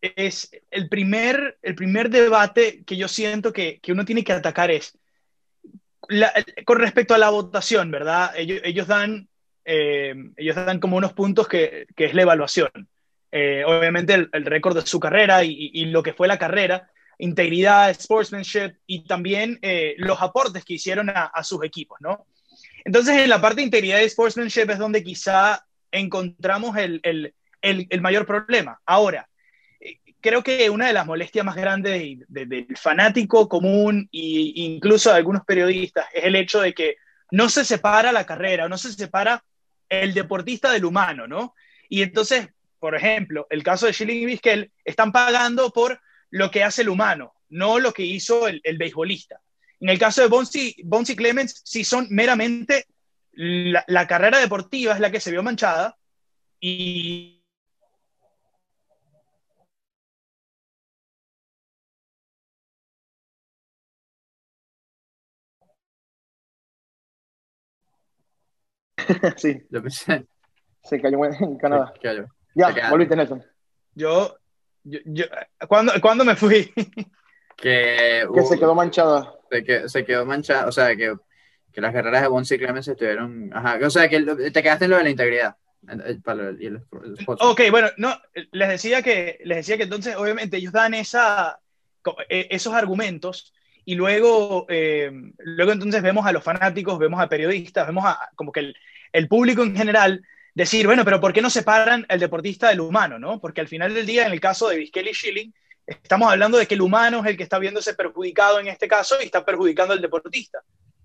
es 0.00 0.50
el 0.70 0.88
primer, 0.88 1.58
el 1.62 1.74
primer 1.74 2.08
debate 2.08 2.84
que 2.84 2.96
yo 2.96 3.08
siento 3.08 3.52
que, 3.52 3.80
que 3.80 3.90
uno 3.90 4.04
tiene 4.04 4.22
que 4.22 4.32
atacar 4.32 4.70
es 4.70 4.96
la, 6.08 6.32
con 6.64 6.78
respecto 6.78 7.14
a 7.14 7.18
la 7.18 7.30
votación, 7.30 7.90
¿verdad? 7.90 8.32
Ellos, 8.36 8.86
dan, 8.86 9.28
eh, 9.64 10.14
ellos 10.36 10.56
dan 10.56 10.80
como 10.80 10.96
unos 10.96 11.12
puntos 11.12 11.48
que, 11.48 11.86
es 11.96 12.14
la 12.14 12.22
evaluación. 12.22 12.70
Eh, 13.30 13.62
obviamente 13.66 14.14
el, 14.14 14.44
récord 14.46 14.74
de 14.74 14.86
su 14.86 14.98
carrera 14.98 15.44
y, 15.44 15.84
lo 15.86 16.02
que 16.02 16.14
fue 16.14 16.28
la 16.28 16.38
carrera, 16.38 16.90
integridad, 17.18 17.94
sportsmanship 17.94 18.76
y 18.86 19.04
también 19.04 19.58
eh, 19.62 19.94
los 19.98 20.20
aportes 20.22 20.64
que 20.64 20.74
hicieron 20.74 21.10
a, 21.10 21.42
sus 21.44 21.62
equipos, 21.64 21.98
¿no? 22.00 22.26
Entonces, 22.84 23.18
en 23.18 23.28
la 23.28 23.40
parte 23.40 23.56
de 23.56 23.64
integridad 23.64 24.00
y 24.00 24.08
sportsmanship 24.08 24.70
es 24.70 24.78
donde 24.78 25.02
quizá 25.02 25.66
encontramos 25.90 26.76
el 26.78 27.34
mayor 28.00 28.24
problema. 28.24 28.80
Ahora, 28.86 29.27
creo 30.20 30.42
que 30.42 30.68
una 30.70 30.86
de 30.86 30.92
las 30.92 31.06
molestias 31.06 31.44
más 31.44 31.56
grandes 31.56 31.92
de, 31.92 32.24
de, 32.28 32.46
del 32.46 32.76
fanático 32.76 33.48
común 33.48 34.08
e 34.12 34.52
incluso 34.54 35.10
de 35.10 35.16
algunos 35.16 35.44
periodistas 35.44 36.06
es 36.12 36.24
el 36.24 36.36
hecho 36.36 36.60
de 36.60 36.74
que 36.74 36.96
no 37.30 37.48
se 37.48 37.64
separa 37.64 38.12
la 38.12 38.26
carrera, 38.26 38.68
no 38.68 38.78
se 38.78 38.92
separa 38.92 39.44
el 39.88 40.14
deportista 40.14 40.72
del 40.72 40.84
humano, 40.84 41.26
¿no? 41.26 41.54
Y 41.88 42.02
entonces, 42.02 42.48
por 42.78 42.94
ejemplo, 42.94 43.46
el 43.50 43.62
caso 43.62 43.86
de 43.86 43.92
Schilling 43.92 44.22
y 44.22 44.26
Vizquel 44.26 44.72
están 44.84 45.12
pagando 45.12 45.70
por 45.70 46.00
lo 46.30 46.50
que 46.50 46.64
hace 46.64 46.82
el 46.82 46.88
humano, 46.88 47.34
no 47.48 47.78
lo 47.78 47.92
que 47.92 48.04
hizo 48.04 48.48
el, 48.48 48.60
el 48.64 48.78
beisbolista. 48.78 49.40
En 49.80 49.88
el 49.88 49.98
caso 49.98 50.22
de 50.22 50.28
Bonsi, 50.28 50.76
Bonsi 50.84 51.16
Clemens, 51.16 51.62
sí 51.64 51.84
son 51.84 52.06
meramente 52.10 52.86
la, 53.32 53.84
la 53.86 54.06
carrera 54.06 54.38
deportiva 54.38 54.94
es 54.94 55.00
la 55.00 55.12
que 55.12 55.20
se 55.20 55.30
vio 55.30 55.42
manchada 55.42 55.96
y 56.60 57.37
sí. 69.36 69.62
Yo 69.70 69.82
pensé. 69.82 70.26
Se 70.82 71.00
cayó 71.00 71.24
en 71.24 71.56
Canadá. 71.58 71.92
Se 71.94 72.00
cayó. 72.00 72.26
Ya, 72.54 72.90
volviste, 72.90 73.14
Nelson. 73.14 73.44
Yo, 73.94 74.36
yo, 74.84 74.98
yo 75.04 75.24
¿cuándo, 75.68 75.92
¿cuándo, 76.00 76.24
me 76.24 76.34
fui? 76.34 76.72
que, 77.56 78.26
uh, 78.28 78.34
que 78.34 78.42
se 78.44 78.58
quedó 78.58 78.74
manchada. 78.74 79.34
Se, 79.50 79.64
que, 79.64 79.88
se 79.88 80.04
quedó 80.04 80.26
manchada, 80.26 80.66
o 80.66 80.72
sea, 80.72 80.94
que, 80.96 81.14
que 81.72 81.80
las 81.80 81.92
carreras 81.92 82.22
de 82.22 82.28
Bonsi 82.28 82.58
Clemens 82.58 82.88
estuvieron. 82.88 83.50
Ajá, 83.54 83.78
o 83.84 83.90
sea, 83.90 84.08
que 84.08 84.20
te 84.20 84.62
quedaste 84.62 84.86
en 84.86 84.90
lo 84.90 84.96
de 84.98 85.04
la 85.04 85.10
integridad. 85.10 85.56
ok, 87.26 87.60
bueno, 87.70 87.88
no, 87.96 88.14
les 88.52 88.68
decía 88.68 89.02
que, 89.02 89.38
les 89.44 89.58
decía 89.58 89.76
que 89.76 89.84
entonces, 89.84 90.16
obviamente, 90.16 90.56
ellos 90.56 90.72
dan 90.72 90.94
esa, 90.94 91.60
e, 92.28 92.48
esos 92.50 92.74
argumentos 92.74 93.52
y 93.88 93.94
luego, 93.94 94.66
eh, 94.68 95.10
luego 95.38 95.72
entonces 95.72 96.02
vemos 96.02 96.26
a 96.26 96.32
los 96.32 96.44
fanáticos, 96.44 96.98
vemos 96.98 97.22
a 97.22 97.26
periodistas, 97.26 97.86
vemos 97.86 98.04
a 98.04 98.28
como 98.34 98.52
que 98.52 98.60
el, 98.60 98.76
el, 99.14 99.28
público 99.28 99.62
en 99.62 99.74
general 99.74 100.22
decir, 100.54 100.84
bueno, 100.84 101.06
pero 101.06 101.22
¿por 101.22 101.32
qué 101.32 101.40
no 101.40 101.48
separan 101.48 102.04
el 102.10 102.20
deportista 102.20 102.68
del 102.68 102.80
humano? 102.80 103.18
¿no? 103.18 103.40
Porque 103.40 103.62
al 103.62 103.66
final 103.66 103.94
del 103.94 104.04
día, 104.04 104.26
en 104.26 104.32
el 104.32 104.40
caso 104.40 104.68
de 104.68 104.76
Vizquel 104.76 105.08
Schilling, 105.14 105.54
estamos 105.86 106.30
hablando 106.30 106.58
de 106.58 106.66
que 106.66 106.74
el 106.74 106.82
humano 106.82 107.20
es 107.20 107.30
el 107.30 107.38
que 107.38 107.44
está 107.44 107.58
viéndose 107.58 107.94
perjudicado 107.94 108.60
en 108.60 108.68
este 108.68 108.88
caso 108.88 109.16
y 109.22 109.24
está 109.24 109.42
perjudicando 109.42 109.94
al 109.94 110.02
deportista. 110.02 110.58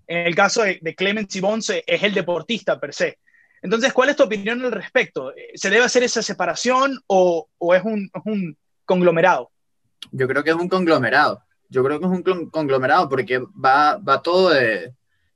En 0.06 0.18
el 0.18 0.34
caso 0.34 0.62
de, 0.62 0.78
de 0.82 0.94
Clemens 0.94 1.34
y 1.34 1.40
Bonce 1.40 1.84
es 1.86 2.02
el 2.02 2.12
deportista 2.12 2.78
per 2.78 2.92
se. 2.92 3.18
Entonces, 3.62 3.94
¿cuál 3.94 4.10
es 4.10 4.16
tu 4.16 4.24
opinión 4.24 4.62
al 4.62 4.72
respecto? 4.72 5.32
¿Se 5.54 5.70
debe 5.70 5.84
hacer 5.84 6.02
esa 6.02 6.20
separación 6.20 7.00
o, 7.06 7.48
o 7.56 7.74
es, 7.74 7.82
un, 7.82 8.10
es 8.14 8.22
un 8.26 8.58
conglomerado? 8.84 9.50
Yo 10.12 10.28
creo 10.28 10.44
que 10.44 10.50
es 10.50 10.56
un 10.56 10.68
conglomerado 10.68 11.42
yo 11.74 11.82
creo 11.82 11.98
que 11.98 12.06
es 12.06 12.12
un 12.12 12.50
conglomerado 12.50 13.08
porque 13.08 13.40
va, 13.40 13.96
va 13.96 14.22
todo 14.22 14.50
de, 14.50 14.94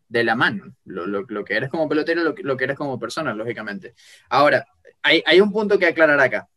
de 0.09 0.23
la 0.23 0.37
mano, 0.37 0.73
lo, 0.85 1.04
lo, 1.04 1.23
lo, 1.28 1.45
que 1.45 1.54
eres 1.54 1.68
como 1.68 1.88
pelotero, 1.88 2.23
lo, 2.23 2.33
lo, 2.37 2.57
que 2.57 2.62
eres 2.62 2.76
como 2.76 2.97
persona, 2.97 3.35
lógicamente. 3.35 3.95
Ahora, 4.28 4.64
hay, 5.02 5.21
hay 5.26 5.40
un 5.40 5.50
punto 5.50 5.80
que 5.80 5.87
aclarar 5.87 6.21
acá. 6.21 6.49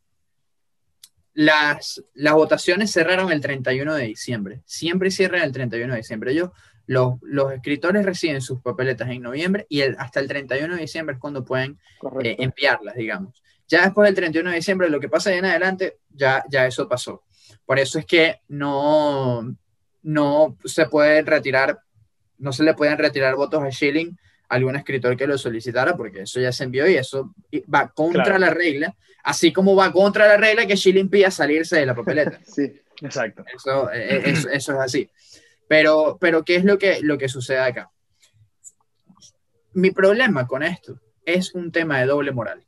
Las, 1.33 2.03
las 2.13 2.33
votaciones 2.33 2.91
cerraron 2.91 3.31
el 3.31 3.41
31 3.41 3.95
de 3.95 4.03
diciembre, 4.03 4.61
siempre 4.65 5.09
cierran 5.09 5.41
el 5.41 5.51
31 5.51 5.93
de 5.93 5.97
diciembre. 5.97 6.31
Ellos, 6.31 6.51
los, 6.85 7.15
los 7.23 7.51
escritores 7.51 8.05
reciben 8.05 8.41
sus 8.41 8.61
papeletas 8.61 9.09
en 9.09 9.23
noviembre 9.23 9.65
y 9.67 9.81
el, 9.81 9.95
hasta 9.97 10.19
el 10.19 10.27
31 10.27 10.75
de 10.75 10.81
diciembre 10.81 11.15
es 11.15 11.19
cuando 11.19 11.43
pueden 11.43 11.79
eh, 12.23 12.35
enviarlas, 12.37 12.93
digamos. 12.93 13.41
Ya 13.67 13.85
después 13.85 14.05
del 14.05 14.15
31 14.15 14.47
de 14.47 14.55
diciembre, 14.57 14.89
lo 14.91 14.99
que 14.99 15.09
pasa 15.09 15.31
de 15.31 15.37
en 15.37 15.45
adelante, 15.45 15.97
ya, 16.11 16.43
ya 16.51 16.67
eso 16.67 16.87
pasó. 16.87 17.23
Por 17.65 17.79
eso 17.79 17.97
es 17.97 18.05
que 18.05 18.41
no, 18.49 19.55
no 20.03 20.57
se 20.65 20.87
puede 20.87 21.21
retirar, 21.21 21.79
no 22.37 22.53
se 22.53 22.63
le 22.63 22.73
pueden 22.73 22.97
retirar 22.97 23.35
votos 23.35 23.63
a 23.63 23.71
Schilling 23.71 24.17
a 24.49 24.55
algún 24.55 24.75
escritor 24.75 25.15
que 25.15 25.27
lo 25.27 25.37
solicitara, 25.37 25.95
porque 25.95 26.21
eso 26.21 26.39
ya 26.39 26.51
se 26.51 26.63
envió 26.63 26.87
y 26.87 26.95
eso 26.95 27.33
va 27.73 27.89
contra 27.89 28.23
claro. 28.23 28.39
la 28.39 28.49
regla, 28.49 28.95
así 29.23 29.53
como 29.53 29.75
va 29.75 29.91
contra 29.91 30.27
la 30.27 30.37
regla 30.37 30.65
que 30.65 30.77
Schilling 30.77 31.09
pida 31.09 31.31
salirse 31.31 31.79
de 31.79 31.85
la 31.85 31.95
papeleta. 31.95 32.39
sí, 32.45 32.71
exacto. 33.01 33.45
Eso, 33.53 33.89
eso, 33.91 34.49
eso, 34.49 34.73
es 34.73 34.79
así. 34.79 35.09
Pero, 35.67 36.17
pero 36.19 36.43
¿qué 36.43 36.55
es 36.55 36.65
lo 36.65 36.77
que, 36.77 36.99
lo 37.01 37.17
que 37.17 37.29
sucede 37.29 37.59
acá? 37.59 37.91
Mi 39.73 39.91
problema 39.91 40.47
con 40.47 40.63
esto 40.63 40.99
es 41.25 41.53
un 41.53 41.71
tema 41.71 41.99
de 41.99 42.07
doble 42.07 42.31
moral. 42.31 42.65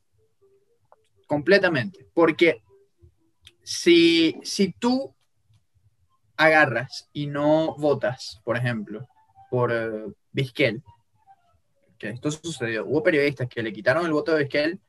Completamente. 1.27 2.07
Porque 2.13 2.61
si, 3.63 4.39
si 4.43 4.73
tú 4.73 5.13
agarras 6.45 7.09
y 7.13 7.27
no 7.27 7.75
votas, 7.75 8.41
por 8.43 8.57
ejemplo, 8.57 9.07
por 9.49 9.71
uh, 9.71 10.13
Vizquel, 10.31 10.81
que 11.97 12.09
esto 12.09 12.31
sucedió, 12.31 12.85
hubo 12.85 13.03
periodistas 13.03 13.47
que 13.47 13.63
le 13.63 13.71
quitaron 13.71 14.05
el 14.05 14.11
voto 14.11 14.33
a 14.33 14.35
Vizquel 14.35 14.79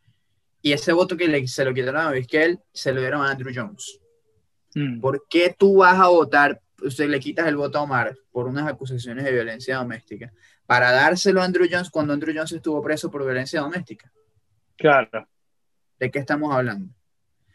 y 0.63 0.73
ese 0.73 0.93
voto 0.93 1.17
que 1.17 1.29
le, 1.29 1.47
se 1.47 1.65
lo 1.65 1.75
quitaron 1.75 2.01
a 2.01 2.11
Vizquel 2.11 2.59
se 2.73 2.93
lo 2.93 3.01
dieron 3.01 3.23
a 3.23 3.31
Andrew 3.31 3.53
Jones. 3.55 4.01
Mm. 4.75 5.01
¿Por 5.01 5.27
qué 5.29 5.55
tú 5.57 5.77
vas 5.77 5.99
a 5.99 6.09
votar, 6.09 6.61
usted 6.83 7.09
le 7.09 7.21
quitas 7.21 7.47
el 7.47 7.57
voto 7.57 7.79
a 7.79 7.83
Omar 7.83 8.17
por 8.33 8.47
unas 8.47 8.67
acusaciones 8.67 9.25
de 9.25 9.33
violencia 9.33 9.77
doméstica, 9.77 10.33
para 10.67 10.91
dárselo 10.93 11.43
a 11.43 11.45
Andrew 11.45 11.69
Jones 11.71 11.91
cuando 11.91 12.15
Andrew 12.15 12.35
Jones 12.35 12.53
estuvo 12.53 12.83
preso 12.83 13.11
por 13.11 13.25
violencia 13.25 13.61
doméstica? 13.61 14.11
Claro. 14.77 15.29
¿De 15.99 16.11
qué 16.11 16.19
estamos 16.19 16.53
hablando? 16.53 16.93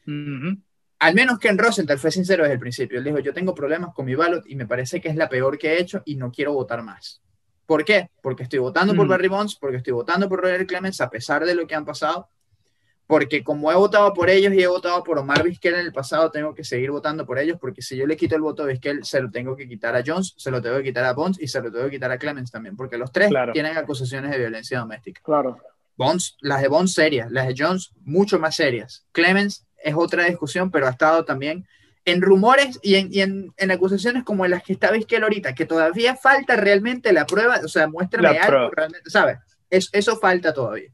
Mm 0.05 0.41
-hmm 0.41 0.68
al 0.99 1.15
menos 1.15 1.39
Ken 1.39 1.57
Rosenthal 1.57 1.97
fue 1.99 2.11
sincero 2.11 2.43
desde 2.43 2.55
el 2.55 2.59
principio. 2.59 2.97
Él 2.97 3.03
dijo, 3.05 3.19
yo 3.19 3.33
tengo 3.33 3.55
problemas 3.55 3.93
con 3.93 4.05
mi 4.05 4.15
ballot 4.15 4.43
y 4.47 4.55
me 4.55 4.67
parece 4.67 4.99
que 4.99 5.07
es 5.09 5.15
la 5.15 5.29
peor 5.29 5.57
que 5.57 5.73
he 5.73 5.79
hecho 5.81 6.01
y 6.05 6.15
no 6.15 6.31
quiero 6.31 6.53
votar 6.53 6.83
más. 6.83 7.21
¿Por 7.65 7.85
qué? 7.85 8.09
Porque 8.21 8.43
estoy 8.43 8.59
votando 8.59 8.93
por 8.95 9.05
Mm. 9.05 9.09
Barry 9.09 9.27
Bonds, 9.27 9.55
porque 9.55 9.77
estoy 9.77 9.93
votando 9.93 10.27
por 10.27 10.41
Roger 10.41 10.65
Clemens 10.67 10.99
a 11.01 11.09
pesar 11.09 11.45
de 11.45 11.55
lo 11.55 11.67
que 11.67 11.75
han 11.75 11.85
pasado, 11.85 12.27
porque 13.07 13.43
como 13.43 13.71
he 13.71 13.75
votado 13.75 14.13
por 14.13 14.29
ellos 14.29 14.53
y 14.53 14.61
he 14.61 14.67
votado 14.67 15.03
por 15.03 15.17
Omar 15.17 15.41
Vizquel 15.43 15.75
en 15.75 15.79
el 15.81 15.93
pasado, 15.93 16.29
tengo 16.31 16.53
que 16.53 16.63
seguir 16.63 16.91
votando 16.91 17.25
por 17.25 17.39
ellos, 17.39 17.57
porque 17.59 17.81
si 17.81 17.95
yo 17.97 18.05
le 18.05 18.15
quito 18.17 18.35
el 18.35 18.41
voto 18.41 18.63
a 18.63 18.65
Vizquel, 18.67 19.03
se 19.03 19.19
lo 19.21 19.31
tengo 19.31 19.55
que 19.55 19.67
quitar 19.67 19.95
a 19.95 20.03
Jones, 20.05 20.33
se 20.37 20.51
lo 20.51 20.61
tengo 20.61 20.77
que 20.77 20.83
quitar 20.83 21.05
a 21.05 21.13
Bonds 21.13 21.39
y 21.41 21.47
se 21.47 21.61
lo 21.61 21.71
tengo 21.71 21.85
que 21.85 21.91
quitar 21.91 22.11
a 22.11 22.17
Clemens 22.19 22.51
también, 22.51 22.75
porque 22.75 22.97
los 22.97 23.11
tres 23.11 23.29
Claro. 23.29 23.53
tienen 23.53 23.77
acusaciones 23.77 24.31
de 24.31 24.37
violencia 24.37 24.79
doméstica. 24.79 25.21
Claro. 25.23 25.57
Bonds, 25.95 26.37
las 26.41 26.61
de 26.61 26.67
Bonds 26.67 26.93
serias, 26.93 27.31
las 27.31 27.47
de 27.47 27.55
Jones 27.57 27.91
mucho 28.03 28.37
más 28.39 28.55
serias. 28.55 29.05
Clemens 29.11 29.65
es 29.83 29.95
otra 29.95 30.25
discusión, 30.25 30.71
pero 30.71 30.87
ha 30.87 30.91
estado 30.91 31.25
también 31.25 31.67
en 32.05 32.21
rumores 32.21 32.79
y 32.81 32.95
en, 32.95 33.09
y 33.11 33.21
en, 33.21 33.53
en 33.57 33.71
acusaciones 33.71 34.23
como 34.23 34.45
las 34.47 34.63
que 34.63 34.73
está 34.73 34.91
Vizquel 34.91 35.23
ahorita, 35.23 35.53
que 35.53 35.65
todavía 35.65 36.15
falta 36.15 36.55
realmente 36.55 37.13
la 37.13 37.25
prueba, 37.25 37.59
o 37.63 37.67
sea, 37.67 37.87
muéstrame 37.87 38.33
La 38.33 38.43
algo 38.43 38.71
realmente, 38.71 39.09
¿sabes? 39.09 39.37
Es- 39.69 39.89
eso 39.91 40.17
falta 40.17 40.53
todavía. 40.53 40.89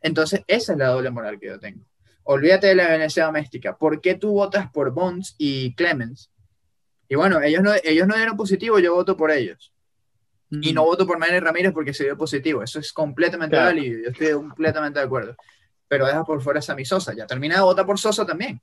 Entonces, 0.00 0.42
esa 0.46 0.72
es 0.72 0.78
la 0.78 0.88
doble 0.88 1.10
moral 1.10 1.38
que 1.38 1.46
yo 1.48 1.58
tengo. 1.58 1.84
Olvídate 2.24 2.68
de 2.68 2.74
la 2.74 2.88
violencia 2.88 3.26
doméstica. 3.26 3.76
¿Por 3.76 4.00
qué 4.00 4.14
tú 4.14 4.32
votas 4.32 4.70
por 4.70 4.92
Bonds 4.92 5.34
y 5.38 5.74
Clemens? 5.74 6.30
Y 7.08 7.16
bueno, 7.16 7.40
ellos 7.42 7.62
no, 7.62 7.72
ellos 7.82 8.06
no 8.08 8.16
dieron 8.16 8.36
positivo, 8.36 8.78
yo 8.78 8.94
voto 8.94 9.16
por 9.16 9.30
ellos. 9.30 9.72
Y 10.50 10.72
Mm. 10.72 10.74
no 10.74 10.84
voto 10.84 11.06
por 11.06 11.18
Manny 11.18 11.40
Ramírez 11.40 11.72
porque 11.72 11.92
se 11.92 12.04
dio 12.04 12.16
positivo. 12.16 12.62
Eso 12.62 12.78
es 12.78 12.92
completamente 12.92 13.56
Claro. 13.56 13.66
válido. 13.66 14.02
Yo 14.04 14.10
estoy 14.10 14.32
completamente 14.32 14.98
de 15.00 15.04
acuerdo. 15.04 15.36
Pero 15.88 16.06
deja 16.06 16.24
por 16.24 16.42
fuera 16.42 16.60
a 16.60 16.62
Sammy 16.62 16.84
Sosa. 16.84 17.14
Ya 17.14 17.26
termina 17.26 17.56
de 17.56 17.62
votar 17.62 17.86
por 17.86 17.98
Sosa 17.98 18.24
también. 18.24 18.60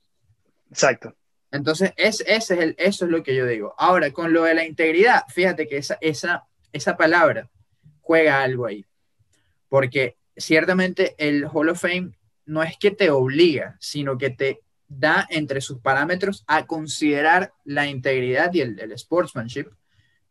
Exacto. 0.70 1.14
Entonces, 1.50 1.92
es, 1.96 2.20
ese 2.26 2.54
es 2.54 2.60
el, 2.60 2.74
eso 2.78 3.04
es 3.04 3.10
lo 3.10 3.22
que 3.22 3.36
yo 3.36 3.46
digo. 3.46 3.74
Ahora, 3.76 4.10
con 4.10 4.32
lo 4.32 4.44
de 4.44 4.54
la 4.54 4.64
integridad, 4.64 5.22
fíjate 5.28 5.68
que 5.68 5.76
esa, 5.76 5.98
esa, 6.00 6.46
esa 6.72 6.96
palabra 6.96 7.50
juega 8.00 8.42
algo 8.42 8.66
ahí. 8.66 8.86
Porque 9.68 10.16
ciertamente 10.36 11.14
el 11.18 11.46
Hall 11.52 11.68
of 11.68 11.80
Fame 11.80 12.12
no 12.46 12.62
es 12.62 12.76
que 12.78 12.90
te 12.90 13.10
obliga, 13.10 13.76
sino 13.80 14.16
que 14.18 14.30
te 14.30 14.60
da 14.88 15.26
entre 15.30 15.60
sus 15.60 15.78
parámetros 15.78 16.44
a 16.46 16.66
considerar 16.66 17.52
la 17.64 17.86
integridad 17.86 18.52
y 18.52 18.60
el, 18.62 18.78
el 18.78 18.92
sportsmanship, 18.92 19.68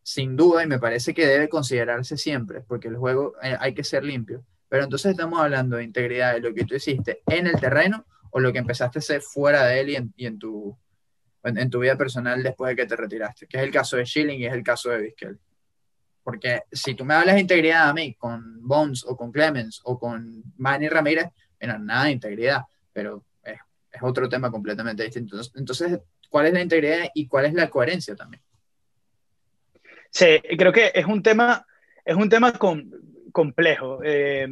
sin 0.04 0.36
duda, 0.36 0.64
y 0.64 0.68
me 0.68 0.80
parece 0.80 1.14
que 1.14 1.28
debe 1.28 1.50
considerarse 1.50 2.18
siempre, 2.18 2.62
porque 2.62 2.88
el 2.88 2.98
juego 2.98 3.34
eh, 3.42 3.56
hay 3.60 3.74
que 3.74 3.84
ser 3.84 4.04
limpio. 4.04 4.44
Pero 4.72 4.86
entonces 4.86 5.12
estamos 5.12 5.38
hablando 5.38 5.76
de 5.76 5.84
integridad, 5.84 6.34
de 6.34 6.40
lo 6.40 6.54
que 6.54 6.64
tú 6.64 6.76
hiciste 6.76 7.24
en 7.28 7.46
el 7.46 7.60
terreno 7.60 8.06
o 8.30 8.40
lo 8.40 8.54
que 8.54 8.60
empezaste 8.60 9.00
a 9.00 9.02
hacer 9.02 9.22
fuera 9.22 9.66
de 9.66 9.82
él 9.82 9.90
y 9.90 9.96
en, 9.98 10.14
y 10.16 10.26
en 10.26 10.40
tu, 10.40 10.78
en, 11.44 11.58
en 11.58 11.70
tu 11.70 11.80
vida 11.80 11.98
personal 11.98 12.42
después 12.42 12.70
de 12.70 12.78
que 12.78 12.86
te 12.86 12.96
retiraste, 12.96 13.48
que 13.48 13.58
es 13.58 13.64
el 13.64 13.72
caso 13.72 13.98
de 13.98 14.06
Schilling 14.06 14.40
y 14.40 14.46
es 14.46 14.54
el 14.54 14.64
caso 14.64 14.90
de 14.90 15.02
Vizquel. 15.02 15.38
Porque 16.24 16.62
si 16.72 16.96
tú 16.96 17.04
me 17.04 17.16
hablas 17.16 17.36
de 17.36 17.42
integridad 17.42 17.90
a 17.90 17.94
mí 17.94 18.14
con 18.14 18.66
Bonds 18.66 19.04
o 19.06 19.18
con 19.18 19.34
Clemens 19.34 19.82
o 19.84 20.00
con 20.00 20.42
Manny 20.56 20.88
Ramírez, 20.88 21.26
bueno, 21.60 21.78
nada 21.78 22.06
de 22.06 22.12
integridad, 22.12 22.62
pero 22.94 23.26
es, 23.44 23.60
es 23.92 24.02
otro 24.02 24.30
tema 24.30 24.50
completamente 24.50 25.04
distinto. 25.04 25.36
Entonces, 25.56 26.00
¿cuál 26.30 26.46
es 26.46 26.54
la 26.54 26.62
integridad 26.62 27.10
y 27.14 27.28
cuál 27.28 27.48
es 27.48 27.54
la 27.54 27.70
coherencia 27.70 28.16
también? 28.16 28.42
Sí, 30.10 30.40
creo 30.58 30.72
que 30.72 30.94
es 30.96 31.06
un 31.06 31.22
tema, 31.22 31.68
es 32.06 32.16
un 32.16 32.30
tema 32.30 32.54
com- 32.54 32.90
complejo 33.32 34.00
eh, 34.04 34.48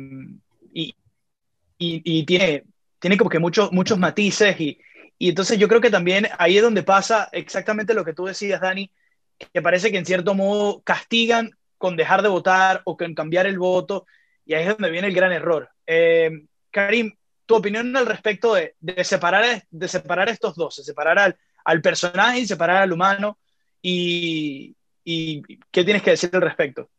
y, 1.82 2.26
tiene, 2.26 2.66
tiene 3.00 3.18
como 3.18 3.30
que 3.30 3.40
muchos, 3.40 3.72
muchos 3.72 3.98
matices 3.98 4.60
y, 4.60 4.80
entonces 5.20 5.58
yo 5.58 5.68
creo 5.68 5.82
que 5.82 5.90
también 5.90 6.28
ahí 6.38 6.58
es 6.58 6.64
donde 6.64 6.84
pasa 6.84 7.30
exactamente 7.34 7.94
lo 7.94 8.06
que 8.06 8.14
tú 8.14 8.26
decías, 8.26 8.62
Dani, 8.62 8.90
que 9.38 9.62
parece 9.62 9.92
que 9.92 9.98
en 9.98 10.06
cierto 10.06 10.34
modo 10.34 10.82
castigan 10.82 11.52
con 11.78 11.98
dejar 11.98 12.22
de 12.22 12.30
votar 12.30 12.82
o 12.86 12.96
con 12.96 13.14
cambiar 13.16 13.46
el 13.46 13.60
voto 13.60 14.06
y 14.46 14.54
ahí 14.54 14.64
es 14.64 14.70
donde 14.70 14.92
viene 14.92 15.08
el 15.08 15.14
gran 15.14 15.34
error. 15.34 15.70
Eh, 15.86 16.32
Karim, 16.72 17.14
tu 17.46 17.56
opinión 17.56 17.96
al 17.98 18.06
respecto 18.06 18.54
de, 18.54 18.76
separar, 19.04 19.64
de 19.70 19.88
separar 19.88 20.30
estos 20.30 20.56
dos, 20.56 20.78
de 20.78 20.84
separar 20.84 21.20
al, 21.20 21.38
al 21.66 21.82
personaje 21.82 22.40
y 22.40 22.48
separar 22.48 22.78
al 22.78 22.94
humano 22.94 23.38
y 23.82 24.74
qué 25.04 25.84
tienes 25.84 26.02
que 26.02 26.12
decir 26.12 26.30
al 26.34 26.42
respecto. 26.42 26.90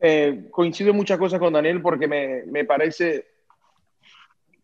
Eh, 0.00 0.48
coincido 0.50 0.90
en 0.90 0.96
muchas 0.96 1.18
cosas 1.18 1.38
con 1.38 1.52
Daniel 1.52 1.80
porque 1.80 2.06
me, 2.06 2.42
me 2.46 2.64
parece 2.64 3.26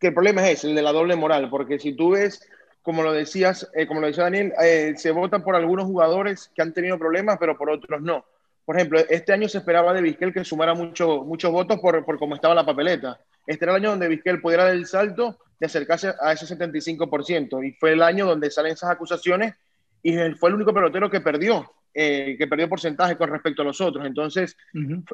que 0.01 0.09
el 0.09 0.15
problema 0.15 0.43
es 0.47 0.59
ese, 0.59 0.69
el 0.69 0.75
de 0.75 0.83
la 0.83 0.93
doble 0.93 1.15
moral, 1.15 1.51
porque 1.51 1.79
si 1.79 1.93
tú 1.93 2.13
ves, 2.13 2.49
como 2.83 3.03
lo 3.03 3.13
decías, 3.13 3.71
eh, 3.75 3.87
como 3.87 4.01
lo 4.01 4.07
decía 4.07 4.25
Daniel, 4.25 4.53
eh, 4.63 4.95
se 4.97 5.11
vota 5.11 5.41
por 5.41 5.55
algunos 5.55 5.85
jugadores 5.85 6.51
que 6.55 6.63
han 6.63 6.73
tenido 6.73 6.99
problemas, 6.99 7.37
pero 7.39 7.57
por 7.57 7.71
otros 7.71 8.01
no. 8.01 8.25
Por 8.65 8.77
ejemplo, 8.77 9.01
este 9.09 9.33
año 9.33 9.49
se 9.49 9.59
esperaba 9.59 9.93
de 9.93 10.01
Vizquel 10.01 10.33
que 10.33 10.45
sumara 10.45 10.75
mucho, 10.75 11.23
muchos 11.25 11.53
votos 11.53 11.79
por, 11.81 12.05
por 12.05 12.19
cómo 12.19 12.35
estaba 12.35 12.55
la 12.55 12.65
papeleta. 12.65 13.21
Este 13.47 13.65
era 13.65 13.73
el 13.73 13.83
año 13.83 13.91
donde 13.91 14.09
Vizquel 14.09 14.41
pudiera 14.41 14.65
dar 14.65 14.75
el 14.75 14.87
salto 14.87 15.39
de 15.59 15.67
acercarse 15.67 16.15
a 16.19 16.33
ese 16.33 16.47
75%, 16.47 17.67
y 17.67 17.73
fue 17.73 17.93
el 17.93 18.03
año 18.03 18.27
donde 18.27 18.51
salen 18.51 18.73
esas 18.73 18.91
acusaciones, 18.91 19.55
y 20.03 20.17
fue 20.35 20.49
el 20.51 20.57
único 20.57 20.73
pelotero 20.73 21.11
que 21.11 21.21
perdió, 21.21 21.71
eh, 21.93 22.37
que 22.39 22.47
perdió 22.47 22.69
porcentaje 22.69 23.17
con 23.17 23.29
respecto 23.31 23.63
a 23.63 23.65
los 23.67 23.81
otros. 23.81 24.07
Entonces, 24.07 24.57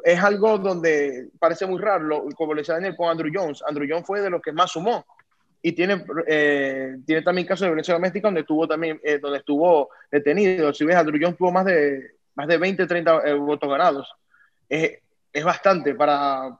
es 0.03 0.19
algo 0.23 0.57
donde 0.57 1.29
parece 1.39 1.65
muy 1.65 1.79
raro, 1.81 2.03
lo- 2.05 2.25
como 2.35 2.53
le 2.53 2.61
decía 2.61 2.75
Daniel 2.75 2.95
con 2.95 3.09
Andrew 3.09 3.31
Jones. 3.33 3.63
Andrew 3.67 3.87
Jones 3.89 4.05
fue 4.05 4.21
de 4.21 4.29
los 4.29 4.41
que 4.41 4.51
más 4.51 4.71
sumó 4.71 5.05
y 5.61 5.71
tiene, 5.73 6.05
eh, 6.27 6.97
tiene 7.05 7.21
también 7.23 7.47
casos 7.47 7.61
de 7.61 7.69
violencia 7.69 7.93
doméstica 7.95 8.27
donde 8.27 8.41
estuvo 8.41 8.67
también 8.67 8.99
eh, 9.03 9.17
donde 9.19 9.39
estuvo 9.39 9.89
detenido. 10.11 10.71
Si 10.73 10.85
ves, 10.85 10.95
Andrew 10.95 11.19
Jones 11.21 11.37
tuvo 11.37 11.51
más 11.51 11.65
de, 11.65 12.11
más 12.35 12.47
de 12.47 12.57
20, 12.57 12.85
30 12.85 13.21
eh, 13.27 13.33
votos 13.33 13.69
ganados. 13.69 14.09
Es, 14.69 14.99
es 15.33 15.43
bastante 15.43 15.95
para, 15.95 16.57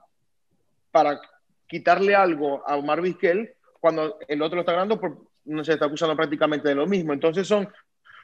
para 0.90 1.20
quitarle 1.66 2.14
algo 2.14 2.62
a 2.66 2.76
Omar 2.76 3.00
Vizquel 3.00 3.54
cuando 3.80 4.18
el 4.26 4.42
otro 4.42 4.56
lo 4.56 4.60
está 4.62 4.72
ganando, 4.72 5.00
por, 5.00 5.16
no 5.44 5.64
se 5.64 5.74
está 5.74 5.86
acusando 5.86 6.16
prácticamente 6.16 6.68
de 6.68 6.74
lo 6.74 6.86
mismo. 6.86 7.12
Entonces 7.12 7.46
son, 7.46 7.68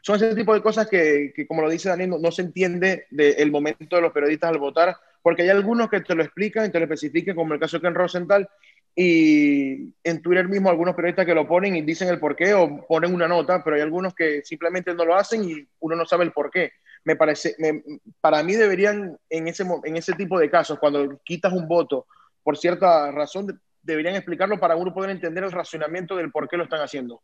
son 0.05 0.17
ese 0.17 0.35
tipo 0.35 0.53
de 0.53 0.61
cosas 0.61 0.87
que, 0.87 1.33
que 1.35 1.47
como 1.47 1.63
lo 1.63 1.71
dice 1.71 1.89
Daniel, 1.89 2.11
no, 2.11 2.19
no 2.19 2.31
se 2.31 2.43
entiende 2.43 3.07
del 3.11 3.51
momento 3.51 3.97
de 3.97 4.03
los 4.03 4.13
periodistas 4.13 4.51
al 4.51 4.59
votar, 4.59 4.95
porque 5.23 5.41
hay 5.43 5.49
algunos 5.49 5.89
que 5.89 6.03
te 6.03 6.15
lo 6.15 6.23
explican 6.23 6.67
y 6.67 6.71
te 6.71 6.79
lo 6.79 6.85
especifican, 6.85 7.35
como 7.35 7.55
el 7.55 7.61
caso 7.61 7.79
de 7.79 7.83
Ken 7.83 7.95
Rosenthal, 7.95 8.47
y 8.95 9.95
en 10.05 10.21
Twitter 10.23 10.47
mismo 10.47 10.69
algunos 10.69 10.95
periodistas 10.95 11.25
que 11.25 11.35
lo 11.35 11.49
ponen 11.49 11.75
y 11.75 11.81
dicen 11.81 12.09
el 12.09 12.19
por 12.21 12.37
qué 12.37 12.53
o 12.53 12.87
ponen 12.87 13.15
una 13.15 13.27
nota, 13.27 13.65
pero 13.65 13.77
hay 13.77 13.83
algunos 13.83 14.15
que 14.15 14.43
simplemente 14.45 14.93
no 14.95 15.07
lo 15.07 15.15
hacen 15.17 15.43
y 15.49 15.67
uno 15.81 15.97
no 15.97 16.05
sabe 16.05 16.25
el 16.25 16.33
por 16.33 16.51
qué. 16.51 16.73
Me 17.05 17.17
parece, 17.17 17.55
me- 17.59 17.83
para 18.21 18.43
mí 18.43 18.55
deberían, 18.55 19.17
en 19.31 19.49
ese, 19.49 19.65
mo- 19.65 19.81
en 19.85 19.97
ese 19.97 20.13
tipo 20.13 20.39
de 20.39 20.51
casos, 20.51 20.79
cuando 20.79 21.19
quitas 21.25 21.53
un 21.55 21.67
voto 21.67 22.07
por 22.43 22.59
cierta 22.59 23.11
razón, 23.11 23.47
de- 23.47 23.55
deberían 23.83 24.17
explicarlo 24.17 24.61
para 24.61 24.77
uno 24.77 24.93
poder 24.93 25.11
entender 25.11 25.45
el 25.45 25.53
racionamiento 25.53 26.15
del 26.15 26.31
por 26.31 26.47
qué 26.47 26.59
lo 26.59 26.65
están 26.65 26.83
haciendo. 26.83 27.23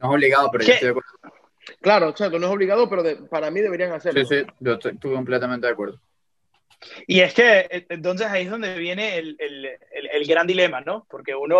No 0.00 0.08
es 0.08 0.14
obligado, 0.14 0.50
pero 0.50 0.64
yo 0.64 0.72
estoy 0.74 0.86
de 0.86 0.90
acuerdo. 0.90 1.39
Claro, 1.80 2.10
o 2.10 2.16
sea, 2.16 2.28
no 2.28 2.36
es 2.38 2.44
obligado, 2.44 2.88
pero 2.88 3.02
de- 3.02 3.16
para 3.16 3.50
mí 3.50 3.60
deberían 3.60 3.92
hacerlo. 3.92 4.24
Sí, 4.24 4.40
sí, 4.40 4.46
yo 4.60 4.74
estoy, 4.74 4.92
estoy 4.92 5.14
completamente 5.14 5.66
de 5.66 5.72
acuerdo. 5.72 6.00
Y 7.06 7.20
es 7.20 7.34
que 7.34 7.66
eh, 7.70 7.86
entonces 7.90 8.26
ahí 8.26 8.44
es 8.44 8.50
donde 8.50 8.78
viene 8.78 9.18
el, 9.18 9.36
el- 9.38 9.66
el- 9.66 10.08
el 10.12 10.26
gran 10.26 10.46
dilema, 10.46 10.80
¿no? 10.80 11.06
Porque 11.10 11.34
uno, 11.34 11.58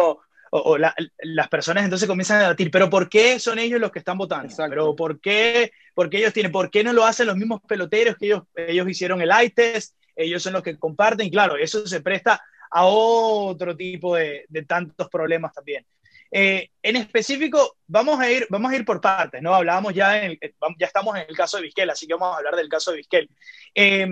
o, 0.50 0.58
o 0.58 0.78
la- 0.78 0.94
las 1.18 1.48
personas 1.48 1.84
entonces 1.84 2.08
comienzan 2.08 2.38
a 2.38 2.42
debatir, 2.42 2.70
pero 2.70 2.88
¿por 2.88 3.08
qué 3.08 3.38
son 3.38 3.58
ellos 3.58 3.80
los 3.80 3.90
que 3.92 3.98
están 3.98 4.18
votando? 4.18 4.46
Exacto. 4.46 4.70
Pero 4.70 4.96
¿por 4.96 5.20
qué, 5.20 5.72
por 5.94 6.08
qué 6.08 6.18
ellos 6.18 6.32
tienen, 6.32 6.52
por 6.52 6.70
qué 6.70 6.82
no 6.82 6.92
lo 6.92 7.04
hacen 7.04 7.26
los 7.26 7.36
mismos 7.36 7.60
peloteros 7.68 8.16
que 8.16 8.26
ellos, 8.26 8.42
ellos 8.56 8.88
hicieron 8.88 9.20
el 9.20 9.30
test? 9.54 9.94
Ellos 10.16 10.42
son 10.42 10.54
los 10.54 10.62
que 10.62 10.78
comparten, 10.78 11.26
y 11.26 11.30
claro, 11.30 11.56
eso 11.56 11.86
se 11.86 12.00
presta 12.00 12.40
a 12.70 12.84
otro 12.86 13.76
tipo 13.76 14.16
de, 14.16 14.44
de 14.48 14.62
tantos 14.64 15.08
problemas 15.08 15.52
también. 15.52 15.84
Eh, 16.30 16.70
en 16.82 16.96
específico, 16.96 17.76
vamos 17.86 18.20
a, 18.20 18.30
ir, 18.30 18.46
vamos 18.50 18.70
a 18.70 18.76
ir 18.76 18.84
por 18.84 19.00
partes, 19.00 19.42
¿no? 19.42 19.54
Hablábamos 19.54 19.92
ya, 19.92 20.24
en, 20.24 20.32
eh, 20.40 20.54
ya 20.78 20.86
estamos 20.86 21.16
en 21.16 21.24
el 21.28 21.36
caso 21.36 21.56
de 21.56 21.64
Vizquel, 21.64 21.90
así 21.90 22.06
que 22.06 22.14
vamos 22.14 22.34
a 22.34 22.38
hablar 22.38 22.54
del 22.54 22.68
caso 22.68 22.92
de 22.92 22.98
Vizquel. 22.98 23.28
Eh, 23.74 24.06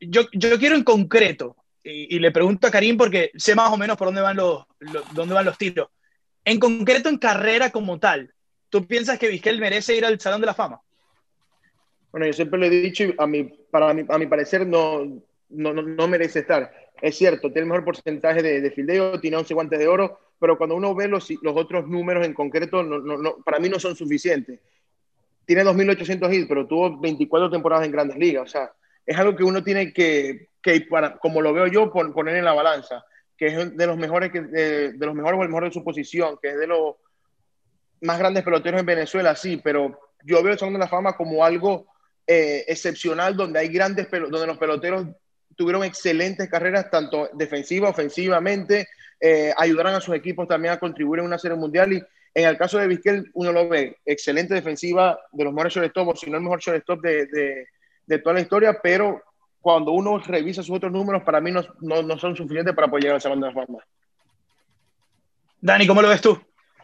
yo, 0.00 0.22
yo 0.32 0.58
quiero 0.58 0.76
en 0.76 0.84
concreto, 0.84 1.56
y, 1.82 2.16
y 2.16 2.18
le 2.18 2.30
pregunto 2.30 2.66
a 2.66 2.70
Karim 2.70 2.96
porque 2.96 3.30
sé 3.34 3.54
más 3.54 3.70
o 3.72 3.76
menos 3.76 3.96
por 3.96 4.08
dónde 4.08 4.20
van 4.20 4.36
los, 4.36 4.64
dónde 5.12 5.34
van 5.34 5.44
los 5.44 5.58
tiros. 5.58 5.88
En 6.44 6.60
concreto, 6.60 7.08
en 7.08 7.18
carrera 7.18 7.70
como 7.70 7.98
tal, 7.98 8.32
¿tú 8.68 8.86
piensas 8.86 9.18
que 9.18 9.28
Vizquel 9.28 9.60
merece 9.60 9.96
ir 9.96 10.04
al 10.04 10.20
Salón 10.20 10.40
de 10.40 10.46
la 10.46 10.54
Fama? 10.54 10.80
Bueno, 12.12 12.26
yo 12.26 12.32
siempre 12.32 12.60
lo 12.60 12.66
he 12.66 12.70
dicho 12.70 13.04
y 13.04 13.14
a 13.18 13.26
mi, 13.26 13.42
para 13.42 13.92
mi, 13.92 14.04
a 14.08 14.18
mi 14.18 14.26
parecer 14.26 14.66
no, 14.66 15.04
no, 15.48 15.72
no, 15.72 15.82
no 15.82 16.08
merece 16.08 16.40
estar. 16.40 16.72
Es 17.02 17.18
cierto, 17.18 17.48
tiene 17.50 17.62
el 17.62 17.66
mejor 17.66 17.84
porcentaje 17.84 18.40
de, 18.40 18.60
de 18.60 18.70
fildeo, 18.70 19.18
tiene 19.20 19.36
11 19.36 19.52
guantes 19.52 19.78
de 19.78 19.88
oro, 19.88 20.20
pero 20.38 20.56
cuando 20.58 20.76
uno 20.76 20.94
ve 20.94 21.08
los, 21.08 21.30
los 21.42 21.56
otros 21.56 21.86
números 21.88 22.26
en 22.26 22.34
concreto, 22.34 22.82
no, 22.82 22.98
no, 22.98 23.16
no, 23.18 23.36
para 23.44 23.58
mí 23.58 23.68
no 23.68 23.78
son 23.78 23.96
suficientes. 23.96 24.60
Tiene 25.46 25.64
2.800 25.64 26.32
hits, 26.32 26.46
pero 26.48 26.66
tuvo 26.66 26.98
24 27.00 27.50
temporadas 27.50 27.86
en 27.86 27.92
grandes 27.92 28.16
ligas. 28.16 28.44
O 28.44 28.46
sea, 28.46 28.72
es 29.06 29.16
algo 29.18 29.36
que 29.36 29.44
uno 29.44 29.62
tiene 29.62 29.92
que, 29.92 30.48
que 30.62 30.80
para, 30.82 31.16
como 31.18 31.40
lo 31.42 31.52
veo 31.52 31.66
yo, 31.66 31.92
pon- 31.92 32.12
poner 32.12 32.36
en 32.36 32.44
la 32.44 32.54
balanza, 32.54 33.04
que 33.36 33.46
es 33.46 33.76
de 33.76 33.86
los 33.86 33.96
mejores, 33.96 34.30
que, 34.32 34.40
de, 34.40 34.92
de 34.92 35.06
los 35.06 35.14
mejores 35.14 35.38
o 35.38 35.42
el 35.42 35.48
mejor 35.48 35.64
de 35.64 35.72
su 35.72 35.84
posición, 35.84 36.38
que 36.40 36.48
es 36.50 36.58
de 36.58 36.66
los 36.66 36.96
más 38.00 38.18
grandes 38.18 38.42
peloteros 38.42 38.80
en 38.80 38.86
Venezuela, 38.86 39.34
sí, 39.34 39.60
pero 39.62 39.98
yo 40.24 40.42
veo 40.42 40.52
el 40.52 40.58
Salón 40.58 40.74
de 40.74 40.80
la 40.80 40.88
Fama 40.88 41.14
como 41.16 41.44
algo 41.44 41.86
eh, 42.26 42.64
excepcional 42.68 43.36
donde 43.36 43.58
hay 43.58 43.68
grandes 43.68 44.08
donde 44.10 44.46
los 44.46 44.58
peloteros 44.58 45.06
tuvieron 45.56 45.84
excelentes 45.84 46.48
carreras, 46.48 46.90
tanto 46.90 47.28
defensiva, 47.34 47.88
ofensivamente, 47.90 48.88
eh, 49.20 49.52
ayudaron 49.56 49.94
a 49.94 50.00
sus 50.00 50.14
equipos 50.14 50.46
también 50.48 50.74
a 50.74 50.78
contribuir 50.78 51.20
en 51.20 51.26
una 51.26 51.38
serie 51.38 51.56
mundial. 51.56 51.92
Y 51.92 52.02
en 52.34 52.48
el 52.48 52.56
caso 52.56 52.78
de 52.78 52.86
Vizquel, 52.86 53.30
uno 53.34 53.52
lo 53.52 53.68
ve, 53.68 53.98
excelente 54.04 54.54
defensiva, 54.54 55.18
de 55.32 55.44
los 55.44 55.52
mejores 55.52 55.74
shortstop, 55.74 56.16
si 56.16 56.30
no 56.30 56.36
el 56.36 56.42
mejor 56.42 56.60
shortstop 56.60 57.00
de, 57.00 57.26
de, 57.26 57.68
de 58.06 58.18
toda 58.18 58.34
la 58.34 58.40
historia, 58.40 58.78
pero 58.82 59.22
cuando 59.60 59.92
uno 59.92 60.18
revisa 60.18 60.62
sus 60.62 60.76
otros 60.76 60.92
números, 60.92 61.22
para 61.22 61.40
mí 61.40 61.50
no, 61.50 61.64
no, 61.80 62.02
no 62.02 62.18
son 62.18 62.36
suficientes 62.36 62.74
para 62.74 62.88
poder 62.88 63.04
llegar 63.04 63.14
al 63.14 63.22
Salón 63.22 63.40
de 63.40 63.46
la 63.46 63.52
Fama. 63.54 63.78
Dani, 65.60 65.86
¿cómo 65.86 66.02
lo 66.02 66.08
ves 66.08 66.20
tú? 66.20 66.38